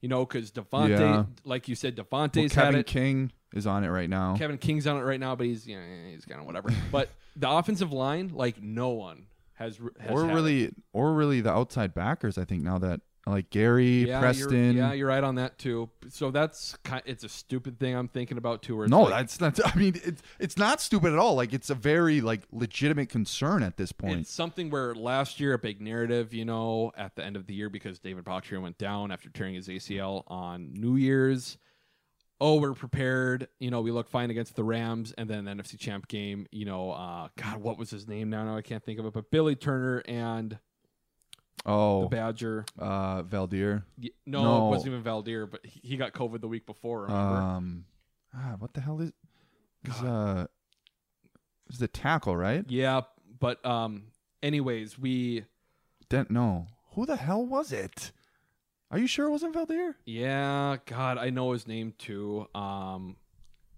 You 0.00 0.08
know, 0.08 0.26
because 0.26 0.50
Davante, 0.52 0.90
Yeah. 1.00 1.24
like 1.44 1.66
you 1.66 1.74
said, 1.74 1.96
Well, 2.10 2.28
Davante's 2.28 2.52
had 2.54 2.64
Kevin 2.66 2.80
it. 2.80 2.86
King 2.86 3.32
is 3.54 3.66
on 3.66 3.84
it 3.84 3.88
right 3.88 4.10
now. 4.10 4.36
Kevin 4.36 4.58
King's 4.58 4.86
on 4.86 4.98
it 4.98 5.00
right 5.02 5.18
now, 5.18 5.34
but 5.34 5.46
he's 5.46 5.66
you 5.66 5.76
know, 5.76 5.82
he's 6.10 6.26
kind 6.26 6.40
of 6.40 6.46
whatever. 6.46 6.68
but 6.92 7.08
the 7.36 7.48
offensive 7.50 7.90
line, 7.90 8.28
like 8.34 8.62
no 8.62 8.90
one 8.90 9.26
has, 9.54 9.78
has 10.00 10.10
or 10.10 10.28
it. 10.28 10.34
really, 10.34 10.74
or 10.92 11.12
really 11.12 11.40
the 11.40 11.50
outside 11.50 11.94
backers. 11.94 12.38
I 12.38 12.44
think 12.44 12.62
now 12.62 12.78
that 12.78 13.00
like 13.26 13.50
Gary 13.50 14.06
yeah, 14.08 14.20
Preston. 14.20 14.74
You're, 14.74 14.84
yeah, 14.86 14.92
you're 14.92 15.08
right 15.08 15.24
on 15.24 15.36
that 15.36 15.58
too. 15.58 15.88
So 16.08 16.30
that's 16.30 16.76
kind. 16.84 17.02
It's 17.06 17.24
a 17.24 17.28
stupid 17.28 17.78
thing 17.78 17.94
I'm 17.94 18.08
thinking 18.08 18.36
about 18.36 18.62
too. 18.62 18.76
Where 18.76 18.88
no, 18.88 19.02
like, 19.02 19.14
that's 19.14 19.40
not. 19.40 19.74
I 19.74 19.78
mean, 19.78 19.94
it's 20.04 20.22
it's 20.38 20.58
not 20.58 20.80
stupid 20.80 21.12
at 21.12 21.18
all. 21.18 21.34
Like 21.34 21.52
it's 21.52 21.70
a 21.70 21.74
very 21.74 22.20
like 22.20 22.42
legitimate 22.52 23.08
concern 23.08 23.62
at 23.62 23.76
this 23.76 23.92
point. 23.92 24.20
It's 24.20 24.32
something 24.32 24.70
where 24.70 24.94
last 24.94 25.40
year 25.40 25.54
a 25.54 25.58
big 25.58 25.80
narrative, 25.80 26.34
you 26.34 26.44
know, 26.44 26.92
at 26.96 27.16
the 27.16 27.24
end 27.24 27.36
of 27.36 27.46
the 27.46 27.54
year 27.54 27.70
because 27.70 27.98
David 27.98 28.24
Bakhtiari 28.24 28.62
went 28.62 28.78
down 28.78 29.10
after 29.10 29.30
tearing 29.30 29.54
his 29.54 29.68
ACL 29.68 30.24
on 30.26 30.72
New 30.74 30.96
Year's. 30.96 31.58
Oh, 32.46 32.56
we're 32.60 32.74
prepared. 32.74 33.48
You 33.58 33.70
know, 33.70 33.80
we 33.80 33.90
look 33.90 34.06
fine 34.10 34.30
against 34.30 34.54
the 34.54 34.64
Rams, 34.64 35.14
and 35.16 35.30
then 35.30 35.46
the 35.46 35.50
NFC 35.52 35.78
Champ 35.78 36.08
game. 36.08 36.46
You 36.52 36.66
know, 36.66 36.90
uh, 36.90 37.28
God, 37.36 37.56
what 37.62 37.78
was 37.78 37.88
his 37.88 38.06
name 38.06 38.28
now? 38.28 38.44
Now 38.44 38.56
I 38.56 38.60
can't 38.60 38.84
think 38.84 38.98
of 38.98 39.06
it. 39.06 39.14
But 39.14 39.30
Billy 39.30 39.54
Turner 39.56 40.02
and 40.06 40.58
oh, 41.64 42.02
the 42.02 42.08
Badger. 42.16 42.66
uh, 42.78 43.22
Valdir. 43.22 43.84
Y- 43.98 44.10
No, 44.26 44.42
No. 44.42 44.66
it 44.66 44.70
wasn't 44.72 44.92
even 44.92 45.02
Valdir, 45.02 45.50
but 45.50 45.64
he, 45.64 45.80
he 45.82 45.96
got 45.96 46.12
COVID 46.12 46.42
the 46.42 46.48
week 46.48 46.66
before. 46.66 47.04
Remember? 47.04 47.22
Um, 47.36 47.84
ah, 48.36 48.56
what 48.58 48.74
the 48.74 48.82
hell 48.82 49.00
is? 49.00 49.12
Is 49.86 50.02
uh, 50.02 50.46
is 51.70 51.78
the 51.78 51.88
tackle 51.88 52.36
right? 52.36 52.64
yeah, 52.68 53.02
but 53.40 53.64
um, 53.64 54.04
anyways, 54.42 54.98
we 54.98 55.44
Den- 56.10 56.26
no, 56.28 56.66
who 56.94 57.06
the 57.06 57.16
hell 57.16 57.44
was 57.46 57.72
it? 57.72 58.12
Are 58.94 58.98
you 58.98 59.08
sure 59.08 59.26
it 59.26 59.30
wasn't 59.30 59.56
Valdir? 59.56 59.96
Yeah, 60.04 60.76
God, 60.86 61.18
I 61.18 61.30
know 61.30 61.50
his 61.50 61.66
name 61.66 61.94
too. 61.98 62.46
Um, 62.54 63.16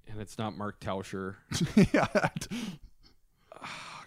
and 0.07 0.21
it's 0.21 0.37
not 0.37 0.59
Mark 0.59 0.79
Tauscher. 0.79 1.37
yeah. 1.95 2.07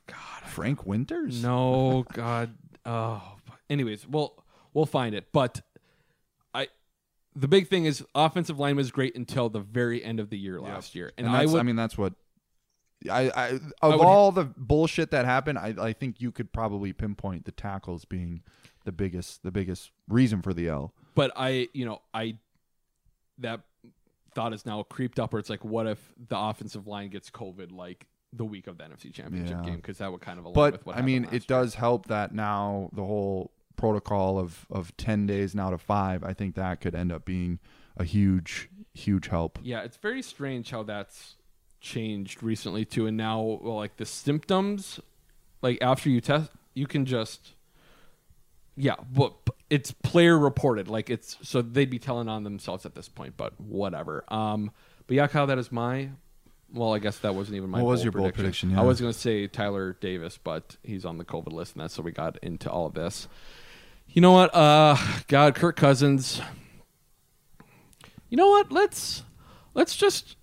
God, 0.05 0.43
Frank 0.45 0.85
Winters? 0.85 1.41
No, 1.41 2.05
God. 2.13 2.53
Oh, 2.85 3.23
anyways, 3.71 4.07
well, 4.07 4.45
we'll 4.75 4.85
find 4.85 5.15
it. 5.15 5.29
But 5.33 5.61
I, 6.53 6.67
the 7.35 7.47
big 7.47 7.69
thing 7.69 7.85
is 7.85 8.05
offensive 8.13 8.59
line 8.59 8.75
was 8.75 8.91
great 8.91 9.15
until 9.15 9.49
the 9.49 9.61
very 9.61 10.03
end 10.03 10.19
of 10.19 10.29
the 10.29 10.37
year 10.37 10.61
last 10.61 10.93
year, 10.93 11.11
and, 11.17 11.25
And, 11.25 11.35
I 11.35 11.39
that's, 11.39 11.53
I, 11.53 11.53
would. 11.55 11.65
mean, 11.65 11.75
that's 11.75 11.97
what. 11.97 12.13
I, 13.09 13.29
I 13.29 13.47
of 13.49 13.61
I 13.81 13.87
would- 13.89 14.01
all 14.01 14.31
the 14.31 14.45
bullshit 14.57 15.11
that 15.11 15.25
happened, 15.25 15.57
I, 15.59 15.73
I 15.79 15.93
think 15.93 16.19
you 16.19 16.31
could 16.31 16.51
probably 16.51 16.91
pinpoint 16.93 17.45
the 17.45 17.51
tackles 17.51 18.03
being 18.05 18.41
the 18.85 18.91
biggest 18.91 19.43
the 19.43 19.51
biggest 19.51 19.91
reason 20.07 20.41
for 20.41 20.53
the 20.53 20.67
L. 20.67 20.93
but 21.15 21.31
I, 21.35 21.67
you 21.73 21.85
know, 21.85 22.01
I 22.13 22.37
that 23.37 23.61
thought 24.35 24.53
is 24.53 24.65
now 24.65 24.83
creeped 24.83 25.19
up 25.19 25.33
where 25.33 25.39
it's 25.39 25.49
like, 25.49 25.63
what 25.63 25.87
if 25.87 26.13
the 26.27 26.37
offensive 26.37 26.87
line 26.87 27.09
gets 27.09 27.29
COVID 27.29 27.71
like 27.71 28.05
the 28.33 28.45
week 28.45 28.67
of 28.67 28.77
the 28.77 28.83
NFC 28.83 29.13
Championship 29.13 29.57
Yeah. 29.59 29.65
game? 29.65 29.75
Because 29.77 29.97
that 29.99 30.11
would 30.11 30.21
kind 30.21 30.37
of 30.39 30.45
align 30.45 30.53
But 30.55 30.73
with 30.73 30.85
what 30.85 30.97
I 30.97 31.01
mean, 31.01 31.27
it 31.31 31.47
does 31.47 31.75
help 31.75 32.07
that 32.07 32.33
now 32.33 32.89
the 32.93 33.03
whole 33.05 33.51
protocol 33.75 34.37
of 34.37 34.65
of 34.69 34.95
ten 34.97 35.25
days 35.25 35.55
now 35.55 35.69
to 35.69 35.77
five. 35.77 36.23
I 36.23 36.33
think 36.33 36.55
that 36.55 36.81
could 36.81 36.95
end 36.95 37.11
up 37.11 37.23
being 37.25 37.59
a 37.97 38.03
huge 38.03 38.69
huge 38.93 39.27
help. 39.27 39.57
Yeah, 39.63 39.81
it's 39.81 39.97
very 39.97 40.21
strange 40.21 40.69
how 40.71 40.83
that's 40.83 41.35
changed 41.79 42.43
recently 42.43 42.85
too. 42.85 43.07
And 43.07 43.17
now, 43.17 43.59
well, 43.61 43.75
like 43.75 43.97
the 43.97 44.05
symptoms, 44.05 44.99
like 45.61 45.77
after 45.81 46.09
you 46.09 46.21
test, 46.21 46.51
you 46.73 46.87
can 46.87 47.05
just, 47.05 47.53
yeah, 48.75 48.95
but 49.11 49.33
it's 49.69 49.91
player 49.91 50.37
reported. 50.37 50.87
Like 50.87 51.09
it's 51.09 51.37
so 51.41 51.61
they'd 51.61 51.89
be 51.89 51.99
telling 51.99 52.27
on 52.27 52.43
themselves 52.43 52.85
at 52.85 52.95
this 52.95 53.09
point. 53.09 53.35
But 53.37 53.59
whatever. 53.59 54.23
Um, 54.29 54.71
but 55.07 55.15
yeah, 55.15 55.27
Kyle, 55.27 55.47
that 55.47 55.57
is 55.57 55.71
my. 55.71 56.09
Well, 56.71 56.93
I 56.93 56.99
guess 56.99 57.17
that 57.19 57.33
wasn't 57.33 57.57
even 57.57 57.69
my. 57.71 57.81
What 57.81 57.89
was 57.89 58.03
your 58.03 58.11
bold 58.11 58.33
prediction? 58.35 58.71
Yeah. 58.71 58.81
I 58.81 58.83
was 58.83 59.01
going 59.01 59.11
to 59.11 59.17
say 59.17 59.47
Tyler 59.47 59.97
Davis, 59.99 60.37
but 60.37 60.77
he's 60.83 61.03
on 61.03 61.17
the 61.17 61.25
COVID 61.25 61.51
list, 61.51 61.73
and 61.73 61.83
that's 61.83 61.95
so 61.95 62.03
we 62.03 62.11
got 62.11 62.37
into 62.43 62.69
all 62.69 62.85
of 62.85 62.93
this. 62.93 63.27
You 64.07 64.21
know 64.21 64.31
what? 64.31 64.53
Uh, 64.53 64.95
God, 65.27 65.55
Kirk 65.55 65.75
Cousins. 65.75 66.41
You 68.29 68.37
know 68.37 68.49
what? 68.49 68.71
Let's 68.71 69.23
let's 69.73 69.95
just. 69.95 70.35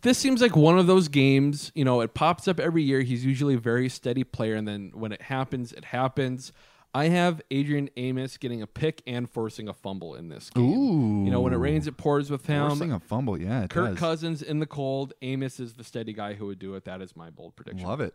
This 0.00 0.16
seems 0.16 0.40
like 0.40 0.56
one 0.56 0.78
of 0.78 0.86
those 0.86 1.08
games. 1.08 1.70
You 1.74 1.84
know, 1.84 2.00
it 2.00 2.14
pops 2.14 2.48
up 2.48 2.58
every 2.58 2.82
year. 2.82 3.02
He's 3.02 3.24
usually 3.24 3.54
a 3.54 3.58
very 3.58 3.88
steady 3.88 4.24
player, 4.24 4.54
and 4.54 4.66
then 4.66 4.90
when 4.94 5.12
it 5.12 5.22
happens, 5.22 5.72
it 5.72 5.84
happens. 5.86 6.52
I 6.94 7.08
have 7.08 7.40
Adrian 7.50 7.88
Amos 7.96 8.36
getting 8.36 8.60
a 8.60 8.66
pick 8.66 9.02
and 9.06 9.28
forcing 9.28 9.68
a 9.68 9.72
fumble 9.72 10.14
in 10.14 10.28
this 10.28 10.50
game. 10.50 10.64
Ooh. 10.64 11.24
You 11.24 11.30
know, 11.30 11.40
when 11.40 11.52
it 11.52 11.56
rains, 11.56 11.86
it 11.86 11.96
pours 11.96 12.30
with 12.30 12.46
him. 12.46 12.68
Forcing 12.68 12.92
a 12.92 13.00
fumble, 13.00 13.38
yeah, 13.40 13.66
Kirk 13.66 13.90
does. 13.90 13.98
Cousins 13.98 14.42
in 14.42 14.58
the 14.60 14.66
cold. 14.66 15.12
Amos 15.22 15.58
is 15.58 15.74
the 15.74 15.84
steady 15.84 16.12
guy 16.12 16.34
who 16.34 16.46
would 16.46 16.58
do 16.58 16.74
it. 16.74 16.84
That 16.84 17.00
is 17.00 17.16
my 17.16 17.30
bold 17.30 17.56
prediction. 17.56 17.86
Love 17.86 18.00
it, 18.00 18.14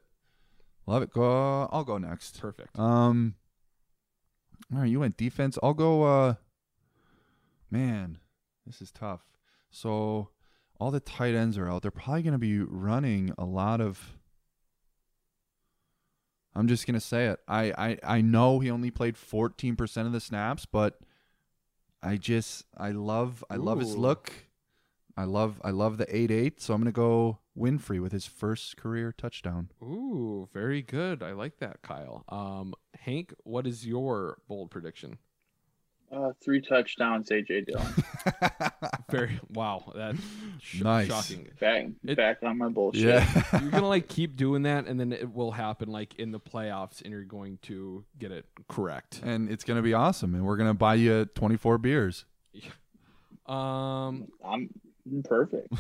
love 0.86 1.02
it. 1.04 1.12
Go. 1.12 1.68
I'll 1.72 1.84
go 1.84 1.98
next. 1.98 2.40
Perfect. 2.40 2.78
Um. 2.78 3.36
All 4.74 4.82
right, 4.82 4.90
you 4.90 5.00
went 5.00 5.18
defense. 5.18 5.58
I'll 5.64 5.74
go. 5.74 6.04
uh 6.04 6.36
Man, 7.70 8.20
this 8.66 8.82
is 8.82 8.92
tough. 8.92 9.22
So, 9.70 10.30
all 10.80 10.92
the 10.92 11.00
tight 11.00 11.36
ends 11.36 11.58
are 11.58 11.70
out. 11.70 11.82
They're 11.82 11.92
probably 11.92 12.24
going 12.24 12.34
to 12.34 12.40
be 12.40 12.60
running 12.60 13.34
a 13.38 13.46
lot 13.46 13.82
of. 13.82 14.18
I'm 16.56 16.68
just 16.68 16.88
gonna 16.88 17.00
say 17.00 17.28
it. 17.28 17.40
I, 17.48 17.72
I, 17.78 17.98
I 18.04 18.22
know 18.22 18.58
he 18.60 18.72
only 18.72 18.90
played 18.90 19.14
14% 19.14 20.08
of 20.08 20.12
the 20.12 20.20
snaps, 20.20 20.66
but 20.66 21.00
I 22.02 22.18
just 22.18 22.66
I 22.76 22.90
love 22.92 23.44
I 23.48 23.58
love 23.58 23.80
his 23.80 23.96
look. 23.96 24.34
I 25.16 25.26
love 25.26 25.62
I 25.64 25.70
love 25.70 25.98
the 25.98 26.08
8-8, 26.08 26.60
so 26.60 26.74
I'm 26.74 26.82
gonna 26.82 26.92
go 26.92 27.38
Winfree 27.56 28.02
with 28.02 28.12
his 28.12 28.26
first 28.26 28.76
career 28.78 29.14
touchdown. 29.16 29.70
Ooh, 29.84 30.50
very 30.52 30.82
good. 30.82 31.22
I 31.22 31.34
like 31.34 31.58
that, 31.60 31.82
Kyle. 31.82 32.24
Um, 32.30 32.74
Hank, 33.00 33.34
what 33.44 33.68
is 33.68 33.86
your 33.86 34.40
bold 34.48 34.72
prediction? 34.72 35.20
Uh, 36.12 36.32
three 36.44 36.62
touchdowns, 36.62 37.30
AJ 37.30 37.66
Dillon. 37.68 37.94
Very 39.10 39.40
wow, 39.54 39.92
that's 39.96 40.18
sh- 40.62 40.82
Nice. 40.84 41.08
shocking. 41.08 41.48
back 41.60 41.86
It- 42.04 42.18
back 42.18 42.44
on 42.44 42.58
my 42.58 42.68
bullshit. 42.68 43.04
Yeah. 43.04 43.44
You're 43.62 43.72
gonna 43.72 43.88
like 43.88 44.08
keep 44.10 44.36
doing 44.36 44.64
that, 44.64 44.86
and 44.88 45.00
then 45.00 45.14
it 45.14 45.34
will 45.34 45.52
happen 45.52 45.90
like 45.90 46.16
in 46.16 46.32
the 46.32 46.40
playoffs, 46.40 47.02
and 47.02 47.12
you're 47.12 47.24
going 47.24 47.58
to 47.64 48.04
get 48.20 48.32
it 48.32 48.46
correct. 48.68 49.22
and 49.24 49.50
it's 49.50 49.64
gonna 49.64 49.82
be 49.82 49.94
awesome, 49.94 50.36
and 50.36 50.46
we're 50.46 50.58
gonna 50.58 50.74
buy 50.74 50.96
you 50.96 51.26
24 51.36 51.78
beers. 51.78 52.26
Um, 53.46 54.28
I'm 54.44 54.70
perfect. 55.24 55.72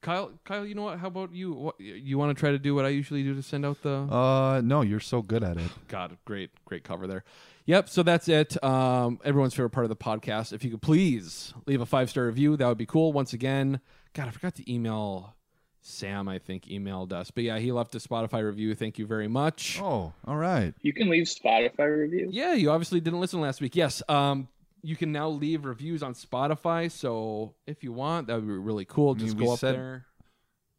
Kyle, 0.00 0.30
Kyle, 0.44 0.64
you 0.64 0.74
know 0.74 0.82
what? 0.82 0.98
How 0.98 1.08
about 1.08 1.32
you? 1.34 1.52
What, 1.52 1.80
you 1.80 2.18
want 2.18 2.36
to 2.36 2.40
try 2.40 2.50
to 2.50 2.58
do 2.58 2.74
what 2.74 2.84
I 2.84 2.88
usually 2.88 3.22
do 3.22 3.34
to 3.34 3.42
send 3.42 3.66
out 3.66 3.82
the? 3.82 3.90
Uh, 3.90 4.60
no, 4.62 4.82
you're 4.82 5.00
so 5.00 5.22
good 5.22 5.42
at 5.42 5.56
it. 5.56 5.70
God, 5.88 6.16
great, 6.24 6.50
great 6.64 6.84
cover 6.84 7.06
there. 7.06 7.24
Yep. 7.66 7.88
So 7.88 8.02
that's 8.02 8.28
it. 8.28 8.62
Um, 8.62 9.18
everyone's 9.24 9.54
favorite 9.54 9.70
part 9.70 9.84
of 9.84 9.90
the 9.90 9.96
podcast. 9.96 10.52
If 10.52 10.64
you 10.64 10.70
could 10.70 10.82
please 10.82 11.52
leave 11.66 11.80
a 11.80 11.86
five 11.86 12.10
star 12.10 12.26
review, 12.26 12.56
that 12.56 12.66
would 12.66 12.78
be 12.78 12.86
cool. 12.86 13.12
Once 13.12 13.32
again, 13.32 13.80
God, 14.14 14.28
I 14.28 14.30
forgot 14.30 14.54
to 14.54 14.72
email 14.72 15.34
Sam. 15.80 16.28
I 16.28 16.38
think 16.38 16.66
emailed 16.66 17.12
us, 17.12 17.30
but 17.30 17.44
yeah, 17.44 17.58
he 17.58 17.72
left 17.72 17.94
a 17.94 17.98
Spotify 17.98 18.44
review. 18.44 18.74
Thank 18.74 18.98
you 18.98 19.06
very 19.06 19.28
much. 19.28 19.80
Oh, 19.82 20.12
all 20.26 20.36
right. 20.36 20.74
You 20.80 20.92
can 20.92 21.10
leave 21.10 21.26
Spotify 21.26 21.98
review. 22.02 22.28
Yeah, 22.30 22.54
you 22.54 22.70
obviously 22.70 23.00
didn't 23.00 23.20
listen 23.20 23.40
last 23.40 23.60
week. 23.60 23.74
Yes. 23.74 24.02
Um, 24.08 24.48
you 24.82 24.96
can 24.96 25.12
now 25.12 25.28
leave 25.28 25.64
reviews 25.64 26.02
on 26.02 26.14
Spotify. 26.14 26.90
So 26.90 27.54
if 27.66 27.82
you 27.84 27.92
want, 27.92 28.26
that 28.28 28.34
would 28.36 28.46
be 28.46 28.52
really 28.52 28.84
cool. 28.84 29.10
I 29.10 29.14
mean, 29.14 29.26
Just 29.26 29.36
we 29.38 29.44
go 29.46 29.52
up 29.52 29.58
said- 29.58 29.74
there. 29.74 30.04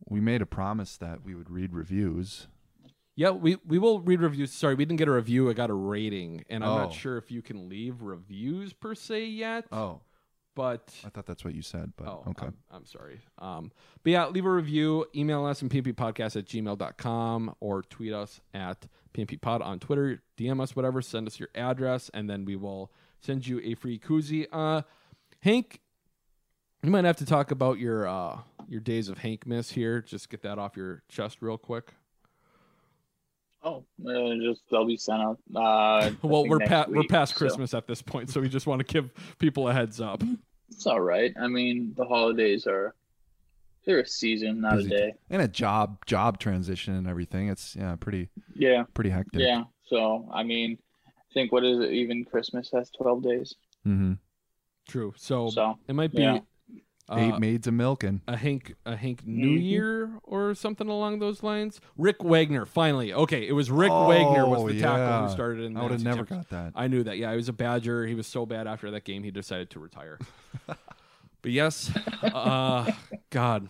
We 0.08 0.22
made 0.22 0.42
a 0.42 0.46
promise 0.46 0.96
that 0.98 1.24
we 1.24 1.36
would 1.36 1.50
read 1.50 1.74
reviews. 1.74 2.48
Yeah, 3.16 3.32
we, 3.32 3.58
we 3.68 3.78
will 3.80 4.00
read 4.00 4.22
reviews. 4.22 4.50
Sorry, 4.54 4.74
we 4.76 4.86
didn't 4.86 4.98
get 4.98 5.10
a 5.10 5.12
review. 5.12 5.50
I 5.50 5.54
got 5.54 5.70
a 5.70 5.74
rating, 5.74 6.46
and 6.50 6.64
I'm 6.64 6.70
Oh. 6.70 6.78
not 6.78 6.94
sure 6.94 7.18
if 7.18 7.30
you 7.30 7.42
can 7.42 7.68
leave 7.68 8.02
reviews 8.02 8.72
per 8.72 8.96
se 8.96 9.26
yet. 9.26 9.66
Oh, 9.74 10.00
but 10.56 10.96
I 11.06 11.10
thought 11.10 11.26
that's 11.26 11.44
what 11.44 11.54
you 11.54 11.62
said, 11.62 11.92
but 11.98 12.08
Oh, 12.08 12.24
okay. 12.30 12.46
I'm, 12.48 12.58
I'm 12.72 12.86
sorry. 12.86 13.20
Um, 13.40 13.74
but 14.04 14.12
yeah, 14.12 14.28
leave 14.28 14.46
a 14.46 14.52
review. 14.52 15.06
Email 15.14 15.46
us 15.46 15.62
at 15.62 15.68
pmpodcast 15.70 16.38
at 16.38 16.46
gmail.com 16.46 17.56
or 17.60 17.82
tweet 17.84 18.14
us 18.14 18.40
at 18.54 18.88
pmpod 19.14 19.62
on 19.62 19.80
Twitter. 19.80 20.22
DM 20.38 20.62
us, 20.62 20.78
whatever. 20.78 21.02
Send 21.02 21.28
us 21.28 21.40
your 21.42 21.50
address, 21.56 22.10
and 22.14 22.30
then 22.30 22.46
we 22.46 22.56
will 22.56 22.90
send 23.22 23.46
you 23.48 23.60
a 23.64 23.76
free 23.76 24.00
koozie. 24.00 24.48
Uh, 24.52 24.82
Hank, 25.42 25.80
you 26.84 26.90
might 26.92 27.06
have 27.06 27.18
to 27.18 27.26
talk 27.26 27.52
about 27.52 27.80
your 27.80 28.08
uh, 28.08 28.40
your 28.68 28.82
days 28.82 29.10
of 29.10 29.20
Hank 29.20 29.46
miss 29.46 29.72
here. 29.72 30.02
Just 30.02 30.30
get 30.30 30.42
that 30.44 30.58
off 30.60 30.76
your 30.78 31.04
chest 31.10 31.38
real 31.42 31.58
quick. 31.58 31.94
Oh, 33.62 33.84
uh, 34.08 34.36
just 34.42 34.62
they'll 34.72 34.86
be 34.86 34.96
sent 34.96 35.22
out. 35.22 35.38
Uh, 35.54 36.12
well, 36.22 36.48
we're 36.48 36.60
next 36.60 36.70
past 36.70 36.90
we're 36.90 37.00
week, 37.00 37.10
past 37.10 37.34
so 37.34 37.40
Christmas 37.40 37.74
at 37.74 37.88
this 37.88 38.02
point, 38.02 38.30
so 38.30 38.40
we 38.40 38.48
just 38.48 38.68
want 38.68 38.80
to 38.80 38.86
give 38.86 39.12
people 39.38 39.68
a 39.68 39.74
heads 39.74 40.00
up. 40.00 40.24
It's 40.72 40.88
all 40.88 41.02
right. 41.02 41.34
I 41.40 41.48
mean, 41.48 41.94
the 41.98 42.06
holidays 42.06 42.68
are 42.68 42.96
they're 43.86 44.00
a 44.00 44.08
season, 44.08 44.62
not 44.62 44.78
Busy. 44.78 44.94
a 44.96 44.98
day. 44.98 45.14
And 45.30 45.42
a 45.42 45.48
job 45.48 46.06
job 46.06 46.40
transition 46.40 46.94
and 46.96 47.08
everything. 47.08 47.50
It's 47.50 47.76
yeah, 47.76 47.96
pretty 47.96 48.30
Yeah, 48.56 48.84
pretty 48.94 49.10
hectic. 49.10 49.42
yeah. 49.42 49.64
So 49.88 50.30
I 50.32 50.44
mean, 50.44 50.78
I 51.30 51.34
think 51.34 51.52
what 51.52 51.64
is 51.66 51.80
it? 51.80 51.92
Even 51.92 52.26
Christmas 52.26 52.70
has 52.74 52.90
twelve 52.90 53.22
days. 53.24 53.56
Mm-hmm. 53.88 54.14
True. 54.88 55.14
So, 55.18 55.50
So, 55.50 55.78
it 55.88 55.94
might 55.94 56.12
be 56.12 56.24
yeah. 56.24 56.40
Eight 57.12 57.34
uh, 57.34 57.40
maids 57.40 57.66
a 57.68 57.72
milking. 57.72 58.22
a 58.28 58.38
Hank 58.38 58.76
a 58.86 58.96
Hank 58.96 59.26
New 59.26 59.58
Mhm. 59.58 59.64
Year 59.64 60.12
or 60.24 60.54
something 60.54 60.88
along 60.88 61.18
those 61.20 61.42
lines. 61.42 61.82
Rick 61.98 62.24
Wagner, 62.24 62.66
finally. 62.66 63.12
Okay, 63.14 63.48
it 63.48 63.52
was 63.54 63.72
Rick 63.72 63.90
Wagner 63.92 64.48
was 64.48 64.62
Oh, 64.62 64.68
the 64.70 64.80
tackle 64.80 65.28
who 65.28 65.34
started 65.34 65.64
in. 65.64 65.74
The 65.74 65.80
I 65.80 65.84
would 65.84 65.92
have 65.92 66.04
never 66.04 66.24
got 66.24 66.50
that. 66.50 66.74
I 66.76 66.88
knew 66.88 67.02
that. 67.04 67.18
Yeah, 67.18 67.32
he 67.32 67.36
was 67.38 67.50
a 67.50 67.54
Badger. 67.54 68.06
He 68.06 68.14
was 68.14 68.28
so 68.28 68.46
bad 68.46 68.68
after 68.68 68.92
that 68.92 69.06
game, 69.06 69.24
he 69.24 69.32
decided 69.32 69.72
to 69.72 69.80
retire. 69.80 70.20
but 70.68 71.52
yes, 71.52 71.92
uh, 72.22 72.92
God, 73.32 73.68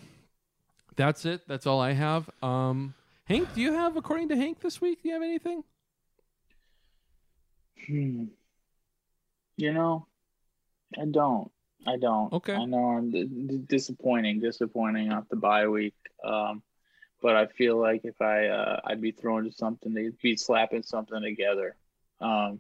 that's 0.98 1.26
it. 1.26 1.48
That's 1.48 1.66
all 1.66 1.80
I 1.80 1.94
have. 1.94 2.30
Um, 2.44 2.94
Hank, 3.24 3.54
do 3.54 3.62
you 3.62 3.72
have 3.72 3.96
according 3.96 4.28
to 4.30 4.36
Hank 4.36 4.60
this 4.60 4.82
week? 4.82 5.02
Do 5.02 5.08
you 5.08 5.14
have 5.14 5.24
anything? 5.24 5.64
Hmm. 7.88 8.26
You 9.58 9.74
know, 9.74 10.08
I 10.98 11.06
don't. 11.06 11.52
I 11.88 11.98
don't. 11.98 12.32
Okay. 12.34 12.54
I 12.54 12.66
know 12.66 12.90
I'm 12.98 13.12
d- 13.12 13.26
d- 13.26 13.62
disappointing, 13.68 14.40
disappointing 14.40 15.12
off 15.12 15.26
the 15.30 15.36
bye 15.38 15.68
week. 15.68 15.96
Um, 16.24 16.62
but 17.22 17.36
I 17.36 17.48
feel 17.48 17.80
like 17.80 18.02
if 18.06 18.22
I 18.22 18.48
uh, 18.48 18.80
I'd 18.86 19.02
be 19.02 19.12
thrown 19.12 19.46
to 19.46 19.52
something, 19.52 19.94
they'd 19.94 20.18
be 20.22 20.36
slapping 20.38 20.84
something 20.84 21.22
together. 21.22 21.76
Um, 22.22 22.60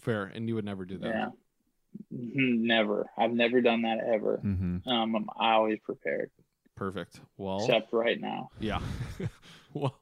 Fair, 0.00 0.24
and 0.24 0.48
you 0.48 0.54
would 0.54 0.64
never 0.64 0.84
do 0.84 0.98
that. 0.98 1.08
yeah. 1.08 1.28
Mhm, 2.12 2.60
Never. 2.60 3.10
I've 3.18 3.32
never 3.32 3.60
done 3.60 3.82
that 3.82 3.98
ever. 4.06 4.40
Mm-hmm. 4.44 4.88
Um, 4.88 5.16
I'm 5.16 5.26
always 5.36 5.78
prepared, 5.84 6.30
Perfect. 6.76 7.20
Well, 7.36 7.58
except 7.64 7.92
right 7.92 8.20
now. 8.20 8.48
yeah. 8.60 8.80
well, 9.74 9.98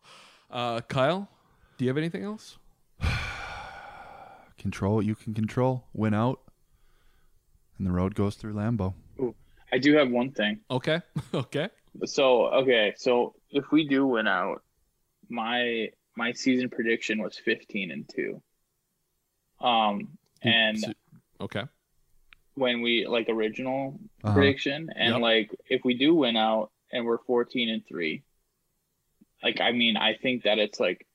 uh, 0.51 0.81
Kyle, 0.83 1.29
do 1.79 1.85
you 1.85 1.89
have 1.89 1.97
anything 1.97 2.23
else? 2.25 2.59
Control 4.59 4.97
what 4.97 5.07
you 5.07 5.15
can 5.15 5.35
control. 5.35 5.85
Win 5.95 6.15
out. 6.15 6.41
And 7.79 7.87
the 7.87 7.93
road 7.93 8.15
goes 8.15 8.35
through 8.35 8.55
Lambeau. 8.55 8.95
I 9.73 9.79
do 9.79 9.95
have 9.97 10.11
one 10.11 10.33
thing. 10.33 10.61
Okay. 10.71 11.01
okay. 11.35 11.69
So 12.05 12.47
okay, 12.49 12.95
so 12.97 13.35
if 13.51 13.71
we 13.71 13.87
do 13.87 14.07
win 14.07 14.27
out, 14.27 14.63
my 15.29 15.91
my 16.17 16.33
season 16.33 16.69
prediction 16.71 17.23
was 17.23 17.37
fifteen 17.39 17.91
and 17.91 18.09
two. 18.09 18.43
Um, 19.61 20.17
and 20.43 20.79
So- 20.79 20.93
okay. 21.41 21.65
when 22.55 22.83
we 22.83 23.07
like 23.07 23.29
original 23.29 23.99
Uh-huh. 24.25 24.35
prediction, 24.35 24.91
and 24.97 25.15
Yep. 25.15 25.21
like 25.23 25.51
if 25.69 25.85
we 25.85 25.95
do 25.95 26.15
win 26.15 26.37
out 26.37 26.71
and 26.93 27.05
we're 27.05 27.19
fourteen 27.19 27.69
and 27.69 27.87
three, 27.87 28.23
like 29.43 29.61
I 29.61 29.73
mean, 29.73 29.97
I 29.97 30.15
think 30.15 30.45
that 30.45 30.59
it's 30.59 30.81
like 30.81 31.07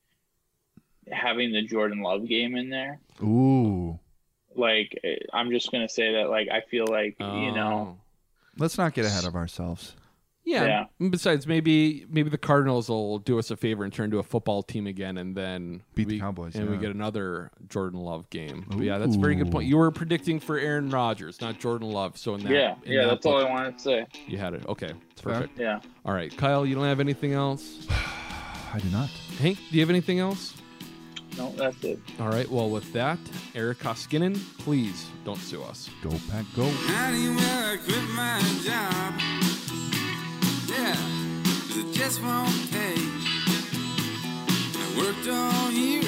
having 1.11 1.51
the 1.51 1.61
Jordan 1.63 2.01
Love 2.01 2.25
game 2.27 2.55
in 2.55 2.69
there. 2.69 2.99
Ooh. 3.21 3.99
Like 4.55 4.97
eh, 5.03 5.15
I'm 5.33 5.49
just 5.51 5.71
gonna 5.71 5.89
say 5.89 6.13
that 6.13 6.29
like 6.29 6.47
I 6.51 6.61
feel 6.69 6.85
like 6.87 7.15
you 7.19 7.51
know 7.51 7.97
Oh. 7.97 7.97
Let's 8.57 8.77
not 8.77 8.93
get 8.93 9.05
ahead 9.05 9.25
of 9.25 9.35
ourselves. 9.35 9.95
Yeah. 10.45 10.85
Yeah. 10.99 11.09
Besides, 11.09 11.47
maybe 11.47 12.05
maybe 12.09 12.29
the 12.29 12.37
Cardinals 12.37 12.89
will 12.89 13.19
do 13.19 13.39
us 13.39 13.49
a 13.49 13.55
favor 13.55 13.83
and 13.83 13.93
turn 13.93 14.11
to 14.11 14.19
a 14.19 14.23
football 14.23 14.61
team 14.61 14.87
again, 14.87 15.17
and 15.17 15.35
then 15.35 15.81
Beat 15.95 16.09
the 16.09 16.19
Cowboys, 16.19 16.55
and 16.55 16.69
we 16.69 16.77
get 16.77 16.91
another 16.91 17.49
Jordan 17.69 17.99
Love 18.01 18.29
game. 18.29 18.65
But 18.67 18.81
yeah, 18.81 18.97
that's 18.97 19.15
a 19.15 19.19
very 19.19 19.35
good 19.35 19.51
point. 19.51 19.67
You 19.67 19.77
were 19.77 19.89
predicting 19.91 20.39
for 20.39 20.57
Aaron 20.57 20.89
Rodgers, 20.89 21.39
not 21.39 21.59
Jordan 21.59 21.89
Love. 21.89 22.17
So 22.17 22.35
in 22.35 22.43
that, 22.43 22.51
yeah 22.51 22.75
in 22.83 22.91
yeah 22.91 23.01
that 23.03 23.09
that's 23.11 23.25
all 23.25 23.37
I 23.37 23.49
wanted 23.49 23.77
to 23.77 23.83
say. 23.83 24.07
You 24.27 24.37
had 24.37 24.53
it. 24.53 24.65
Okay, 24.67 24.91
fair. 25.15 25.33
perfect. 25.33 25.57
Yeah. 25.57 25.79
All 26.05 26.13
right, 26.13 26.35
Kyle, 26.35 26.65
you 26.65 26.75
don't 26.75 26.83
have 26.85 26.99
anything 26.99 27.33
else. 27.33 27.87
I 28.73 28.79
do 28.79 28.89
not. 28.89 29.09
Hank, 29.39 29.57
do 29.69 29.75
you 29.75 29.81
have 29.81 29.89
anything 29.89 30.19
else? 30.19 30.55
No, 31.37 31.51
that's 31.57 31.83
it. 31.83 31.99
All 32.19 32.27
right. 32.29 32.49
Well, 32.49 32.69
with 32.69 32.91
that, 32.93 33.17
Eric 33.55 33.79
Koskinen, 33.79 34.35
please 34.59 35.07
don't 35.25 35.39
sue 35.39 35.63
us. 35.63 35.89
Go 36.03 36.09
pack 36.29 36.45
go. 36.55 36.69
How 36.69 37.11
do 37.11 37.17
you 37.17 37.35
well 37.35 37.73
I 37.73 37.77
quit 37.77 38.03
my 38.15 38.39
job? 38.63 39.13
Yeah, 40.69 40.95
'cause 41.43 41.77
it 41.77 41.91
just 41.93 42.21
won't 42.21 42.71
pay. 42.71 42.95
I 44.75 44.95
worked 44.97 45.27
all 45.27 45.71
year, 45.71 46.02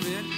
shove 0.00 0.12
it. 0.12 0.37